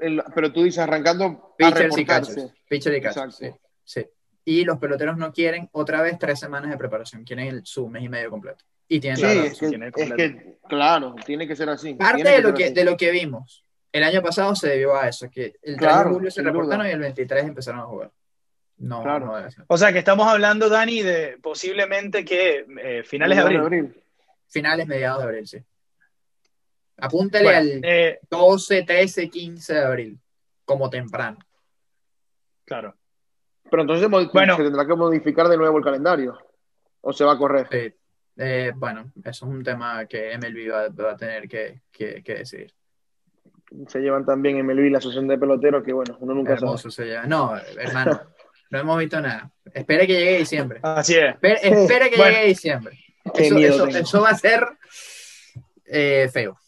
el- 0.00 0.22
pero 0.34 0.52
tú 0.52 0.62
dices 0.62 0.78
arrancando 0.78 1.24
a 1.24 1.56
Pitchers 1.56 1.98
y 1.98 2.04
catchers. 2.04 2.46
Pitchers 2.68 2.96
y 2.96 3.00
catchers, 3.00 3.42
sí. 3.84 4.06
Y 4.44 4.64
los 4.64 4.78
peloteros 4.78 5.16
no 5.16 5.32
quieren 5.32 5.68
otra 5.72 6.00
vez 6.02 6.18
tres 6.20 6.38
semanas 6.38 6.70
de 6.70 6.76
preparación, 6.78 7.24
quieren 7.24 7.48
el, 7.48 7.66
su 7.66 7.88
mes 7.88 8.04
y 8.04 8.08
medio 8.08 8.30
completo. 8.30 8.64
Y 8.88 9.00
tienen 9.00 9.16
Sí, 9.18 9.22
la 9.24 9.32
es 9.46 9.58
que, 9.58 9.68
tiene 9.68 9.88
es 9.88 10.12
que, 10.12 10.58
claro, 10.68 11.16
tiene 11.26 11.48
que 11.48 11.56
ser 11.56 11.68
así. 11.68 11.94
Parte 11.94 12.22
de 12.22 12.40
lo, 12.40 12.54
que, 12.54 12.66
así. 12.66 12.72
de 12.74 12.84
lo 12.84 12.96
que 12.96 13.10
vimos 13.10 13.64
el 13.92 14.04
año 14.04 14.22
pasado 14.22 14.54
se 14.54 14.68
debió 14.68 14.94
a 14.94 15.08
eso, 15.08 15.28
que 15.30 15.46
el 15.62 15.76
3 15.76 15.78
Claro, 15.78 16.10
de 16.10 16.14
julio 16.14 16.30
se 16.30 16.42
reportaron 16.42 16.78
duda. 16.84 16.88
y 16.90 16.92
el 16.92 17.00
23 17.00 17.44
empezaron 17.44 17.80
a 17.80 17.84
jugar. 17.84 18.12
No, 18.78 19.02
Claro. 19.02 19.26
no. 19.26 19.48
O 19.68 19.78
sea, 19.78 19.92
que 19.92 19.98
estamos 20.00 20.26
hablando, 20.28 20.68
Dani, 20.68 21.02
de 21.02 21.38
posiblemente 21.42 22.24
que 22.24 22.66
eh, 22.82 23.02
finales 23.04 23.36
de 23.38 23.42
abril. 23.58 24.02
Finales, 24.48 24.86
mediados 24.86 25.18
de 25.22 25.24
abril, 25.24 25.46
sí. 25.46 25.58
Apúntale 26.98 27.44
Bueno, 27.44 27.58
al 27.58 27.80
eh, 27.84 28.20
12, 28.30 28.82
13, 28.84 29.28
15 29.28 29.74
de 29.74 29.84
abril, 29.84 30.18
como 30.64 30.88
temprano. 30.90 31.38
claro. 32.64 32.94
Pero 33.68 33.82
entonces 33.82 34.08
Bueno. 34.08 34.56
se 34.56 34.62
tendrá 34.62 34.86
que 34.86 34.94
modificar 34.94 35.48
de 35.48 35.56
nuevo 35.56 35.78
el 35.78 35.82
calendario. 35.84 36.38
O 37.00 37.12
se 37.12 37.24
va 37.24 37.32
a 37.32 37.38
correr. 37.38 37.66
Sí. 37.68 37.92
Eh, 38.36 38.72
bueno, 38.76 39.10
eso 39.24 39.28
es 39.46 39.50
un 39.50 39.64
tema 39.64 40.06
que 40.06 40.36
MLB 40.38 40.70
va, 40.70 40.88
va 40.88 41.12
a 41.12 41.16
tener 41.16 41.48
que, 41.48 41.80
que- 41.90 42.22
que 42.22 42.34
decidir. 42.36 42.72
Se 43.88 43.98
llevan 43.98 44.24
también 44.24 44.64
MLB 44.64 44.88
la 44.92 44.98
asociación 44.98 45.26
de 45.26 45.36
peloteros, 45.36 45.82
que 45.82 45.92
bueno, 45.92 46.16
uno 46.20 46.32
nunca 46.34 46.56
sabe. 46.56 46.78
Se 46.78 47.04
lleva. 47.06 47.26
No, 47.26 47.56
hermano, 47.56 48.20
no 48.70 48.78
hemos 48.78 48.98
visto 48.98 49.20
nada. 49.20 49.50
Espera 49.72 50.06
que 50.06 50.14
llegue 50.14 50.38
diciembre. 50.38 50.80
Así 50.82 51.14
es. 51.14 51.34
Espera, 51.34 51.54
espera 51.56 52.08
que 52.10 52.16
Bueno. 52.16 52.32
llegue 52.36 52.46
diciembre. 52.48 52.98
Eso, 53.34 53.54
miedo 53.54 53.74
eso- 53.74 53.84
tengo. 53.86 53.98
eso 53.98 54.20
va 54.22 54.30
a 54.30 54.36
ser 54.36 54.66
eh, 55.84 56.28
feo. 56.32 56.58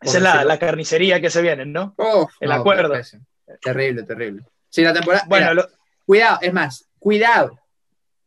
Esa 0.00 0.16
es 0.18 0.22
la, 0.22 0.44
la 0.44 0.58
carnicería 0.58 1.20
que 1.20 1.30
se 1.30 1.42
viene, 1.42 1.64
¿no? 1.66 1.94
Oh, 1.98 2.28
El 2.40 2.52
acuerdo. 2.52 2.92
pésimo. 2.92 3.24
Terrible, 3.62 4.02
terrible. 4.02 4.44
Si 4.68 4.82
la 4.82 4.92
temporada. 4.92 5.24
Bueno, 5.28 5.46
mira, 5.50 5.54
lo- 5.54 5.68
Cuidado, 6.04 6.38
es 6.42 6.52
más, 6.52 6.88
cuidado. 6.98 7.58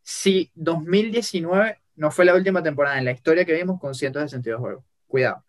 Si 0.04 0.52
2019 0.56 1.78
no 1.96 2.12
fue 2.12 2.26
la 2.26 2.34
última 2.34 2.62
temporada 2.64 2.98
en 2.98 3.06
la 3.06 3.12
historia 3.12 3.46
que 3.46 3.54
vimos 3.54 3.80
con 3.80 3.94
162 3.96 4.60
juegos. 4.60 4.84
Cuidado. 5.08 5.44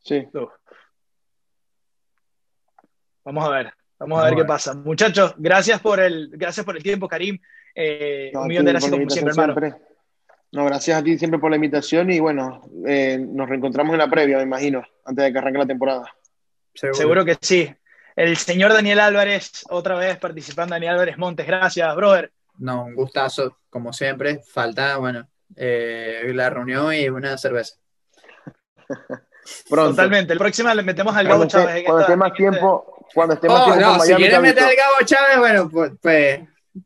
Sí. 0.00 0.28
Uf. 0.32 0.50
Vamos 3.24 3.44
a 3.44 3.48
ver, 3.50 3.72
vamos 3.98 4.18
a 4.18 4.22
Vamos 4.22 4.24
ver 4.36 4.44
qué 4.44 4.48
pasa. 4.48 4.74
Muchachos, 4.74 5.34
gracias 5.38 5.80
por 5.80 6.00
el, 6.00 6.30
gracias 6.32 6.64
por 6.64 6.76
el 6.76 6.82
tiempo, 6.82 7.08
Karim. 7.08 7.38
Eh, 7.74 8.30
No, 8.32 8.42
un 8.42 8.48
millón 8.48 8.64
de 8.64 8.72
gracias 8.72 8.90
la 8.92 8.98
como 8.98 9.10
siempre, 9.10 9.30
hermano. 9.32 9.54
siempre. 9.58 9.80
No, 10.52 10.64
gracias 10.66 10.98
a 10.98 11.02
ti 11.02 11.18
siempre 11.18 11.40
por 11.40 11.50
la 11.50 11.56
invitación 11.56 12.10
y 12.12 12.20
bueno, 12.20 12.62
eh, 12.86 13.18
nos 13.18 13.48
reencontramos 13.48 13.92
en 13.92 13.98
la 13.98 14.08
previa, 14.08 14.36
me 14.36 14.44
imagino, 14.44 14.82
antes 15.04 15.24
de 15.24 15.32
que 15.32 15.38
arranque 15.38 15.58
la 15.58 15.66
temporada. 15.66 16.14
Seguro. 16.74 16.94
Seguro 16.98 17.24
que 17.24 17.36
sí. 17.40 17.74
El 18.14 18.36
señor 18.36 18.72
Daniel 18.72 19.00
Álvarez, 19.00 19.64
otra 19.70 19.96
vez 19.96 20.16
participando, 20.18 20.74
Daniel 20.74 20.92
Álvarez 20.92 21.18
Montes, 21.18 21.44
gracias, 21.46 21.96
brother. 21.96 22.30
No, 22.58 22.84
un 22.84 22.94
gustazo, 22.94 23.58
como 23.68 23.92
siempre. 23.92 24.40
Falta, 24.48 24.96
bueno, 24.98 25.26
eh, 25.56 26.30
la 26.32 26.48
reunión 26.50 26.94
y 26.94 27.08
una 27.08 27.36
cerveza. 27.36 27.74
Pronto. 29.68 29.90
Totalmente. 29.90 30.32
El 30.32 30.38
próximo 30.38 30.72
le 30.72 30.82
metemos 30.82 31.16
al 31.16 31.26
Gabo 31.26 31.38
Cuando 31.40 31.50
Chávez. 31.52 31.82
cuando 31.84 32.00
esté 32.02 32.16
más 32.16 32.28
este- 32.32 32.38
tiempo, 32.38 32.93
cuando 33.12 33.34
esté 33.34 33.48
más 33.48 33.62
Oh, 33.66 33.76
no, 33.76 33.94
en 33.96 34.00
si 34.02 34.14
quieres 34.14 34.36
te 34.36 34.40
meter 34.42 34.64
al 34.64 34.76
Gabo 34.76 35.04
Chávez, 35.04 35.38
bueno, 35.38 35.68
pues, 35.70 35.92
pues 36.00 36.40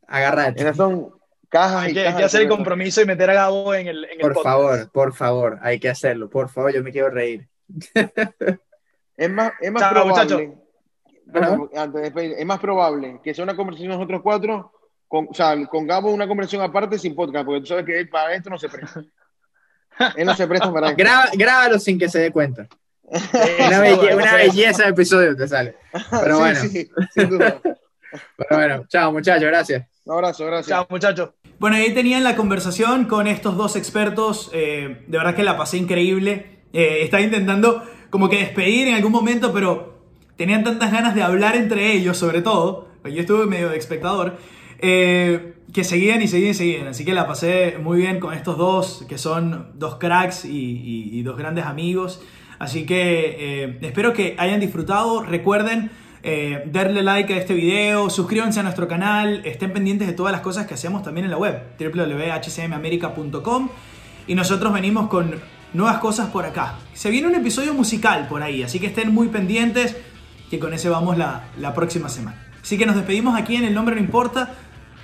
agárrate. 0.07 0.61
Esas 0.61 0.77
son 0.77 1.11
cajas 1.49 1.83
Hay 1.85 1.91
y 1.91 1.93
que, 1.93 1.99
hay 2.01 2.05
cajas 2.05 2.15
que 2.17 2.21
de 2.21 2.25
hacer 2.25 2.41
el 2.41 2.49
compromiso 2.49 3.01
y 3.01 3.05
meter 3.05 3.29
a 3.29 3.33
Gabo 3.33 3.73
en 3.73 3.87
el, 3.87 4.03
en 4.05 4.11
el 4.11 4.19
Por 4.19 4.33
podcast. 4.33 4.55
favor, 4.55 4.91
por 4.91 5.13
favor, 5.15 5.59
hay 5.61 5.79
que 5.79 5.89
hacerlo. 5.89 6.29
Por 6.29 6.49
favor, 6.49 6.73
yo 6.73 6.83
me 6.83 6.91
quiero 6.91 7.09
reír. 7.09 7.47
Es 9.17 9.29
más, 9.29 9.51
es 9.59 9.69
más 9.69 9.81
Chao, 9.83 9.91
probable. 9.91 10.53
Bueno, 11.25 11.69
antes 11.75 12.13
es 12.15 12.45
más 12.45 12.59
probable 12.59 13.19
que 13.21 13.33
sea 13.33 13.43
una 13.43 13.53
conversación 13.55 13.91
nosotros 13.91 14.21
cuatro, 14.23 14.71
con, 15.09 15.27
o 15.29 15.33
sea, 15.33 15.57
con 15.67 15.85
Gabo 15.85 16.11
una 16.11 16.25
conversación 16.25 16.61
aparte 16.61 16.97
sin 16.97 17.15
podcast, 17.15 17.45
porque 17.45 17.59
tú 17.59 17.65
sabes 17.65 17.85
que 17.85 17.99
él 17.99 18.07
para 18.07 18.33
esto 18.33 18.49
no 18.49 18.57
se 18.57 18.69
presta. 18.69 19.03
Él 20.15 20.25
no 20.25 20.33
se 20.33 20.47
presta 20.47 20.71
para 20.71 20.91
esto. 20.91 20.97
Graba- 20.97 21.29
grábalo 21.33 21.77
sin 21.77 21.99
que 21.99 22.07
se 22.07 22.19
dé 22.19 22.31
cuenta. 22.31 22.65
Una, 23.11 23.81
belle- 23.81 24.15
una 24.15 24.35
belleza 24.35 24.83
de 24.83 24.89
episodio 24.89 25.35
te 25.35 25.47
sale. 25.47 25.75
Pero 26.11 26.35
Sí, 26.35 26.39
bueno, 26.41 26.59
sí, 26.61 26.89
sin 27.13 27.29
duda. 27.29 27.59
pero 28.37 28.49
bueno, 28.51 28.85
chao 28.87 29.11
muchachos, 29.11 29.43
gracias. 29.45 29.85
Un 30.05 30.13
abrazo, 30.15 30.45
gracias. 30.45 30.67
Chao, 30.67 30.87
muchachos. 30.89 31.29
Bueno, 31.59 31.75
ahí 31.75 31.93
tenían 31.93 32.23
la 32.23 32.35
conversación 32.35 33.05
con 33.05 33.27
estos 33.27 33.57
dos 33.57 33.75
expertos. 33.75 34.49
eh, 34.53 35.03
de 35.07 35.17
verdad 35.17 35.35
que 35.35 35.43
la 35.43 35.57
pasé 35.57 35.77
increíble. 35.77 36.59
Eh, 36.73 36.99
estaba 37.03 37.21
intentando 37.21 37.83
como 38.09 38.29
que 38.29 38.37
despedir 38.37 38.87
en 38.87 38.95
algún 38.95 39.11
momento, 39.11 39.51
pero 39.53 39.99
tenían 40.37 40.63
tantas 40.63 40.91
ganas 40.91 41.15
de 41.15 41.21
hablar 41.23 41.55
entre 41.55 41.91
ellos, 41.93 42.17
sobre 42.17 42.41
todo. 42.41 42.87
Yo 43.03 43.21
estuve 43.21 43.45
medio 43.45 43.69
de 43.69 43.77
espectador. 43.77 44.37
Eh, 44.79 45.53
que 45.73 45.83
seguían 45.83 46.21
y 46.21 46.27
seguían 46.27 46.51
y 46.51 46.53
seguían. 46.55 46.87
Así 46.87 47.03
que 47.05 47.13
la 47.13 47.27
pasé 47.27 47.77
muy 47.79 47.97
bien 47.99 48.19
con 48.19 48.33
estos 48.33 48.57
dos, 48.57 49.05
que 49.07 49.17
son 49.17 49.71
dos 49.75 49.95
cracks 49.95 50.45
y, 50.45 50.49
y- 50.49 51.19
y 51.19 51.21
dos 51.23 51.37
grandes 51.37 51.65
amigos. 51.65 52.21
Así 52.59 52.85
que 52.85 53.63
eh, 53.63 53.79
espero 53.81 54.13
que 54.13 54.35
hayan 54.37 54.59
disfrutado. 54.59 55.23
Recuerden 55.23 55.89
eh, 56.21 56.63
darle 56.71 57.01
like 57.01 57.33
a 57.33 57.37
este 57.37 57.53
video, 57.53 58.09
suscríbanse 58.09 58.59
a 58.59 58.63
nuestro 58.63 58.89
canal, 58.89 59.41
estén 59.45 59.71
pendientes 59.71 60.05
de 60.07 60.13
todas 60.13 60.33
las 60.33 60.41
cosas 60.41 60.67
que 60.67 60.73
hacemos 60.73 61.01
también 61.01 61.23
en 61.25 61.31
la 61.31 61.37
web, 61.37 61.61
www.hcmamerica.com. 61.79 63.69
Y 64.27 64.35
nosotros 64.35 64.73
venimos 64.73 65.07
con 65.07 65.35
nuevas 65.73 65.99
cosas 65.99 66.29
por 66.29 66.45
acá. 66.45 66.75
Se 66.93 67.09
viene 67.09 67.27
un 67.27 67.35
episodio 67.35 67.73
musical 67.73 68.27
por 68.27 68.43
ahí, 68.43 68.61
así 68.61 68.79
que 68.79 68.87
estén 68.87 69.13
muy 69.13 69.29
pendientes, 69.29 69.95
que 70.49 70.59
con 70.59 70.73
ese 70.73 70.89
vamos 70.89 71.17
la, 71.17 71.45
la 71.57 71.73
próxima 71.73 72.09
semana. 72.09 72.45
Así 72.61 72.77
que 72.77 72.85
nos 72.85 72.95
despedimos 72.95 73.39
aquí 73.39 73.55
en 73.55 73.63
El 73.63 73.73
Nombre 73.73 73.95
No 73.95 74.01
Importa. 74.01 74.55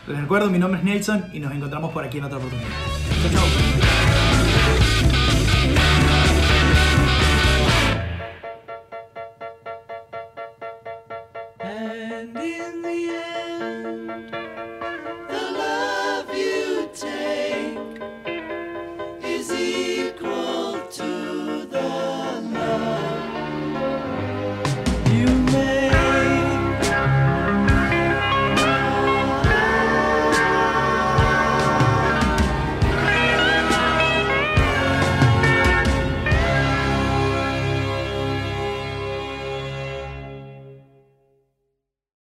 Les 0.08 0.20
recuerdo, 0.20 0.52
mi 0.52 0.60
nombre 0.60 0.80
es 0.80 0.86
Nelson 0.86 1.26
y 1.34 1.40
nos 1.40 1.54
encontramos 1.54 1.92
por 1.92 2.04
aquí 2.04 2.18
en 2.18 2.26
otra 2.26 2.38
oportunidad. 2.38 2.70
Chau, 3.24 3.32
chau. 3.32 3.75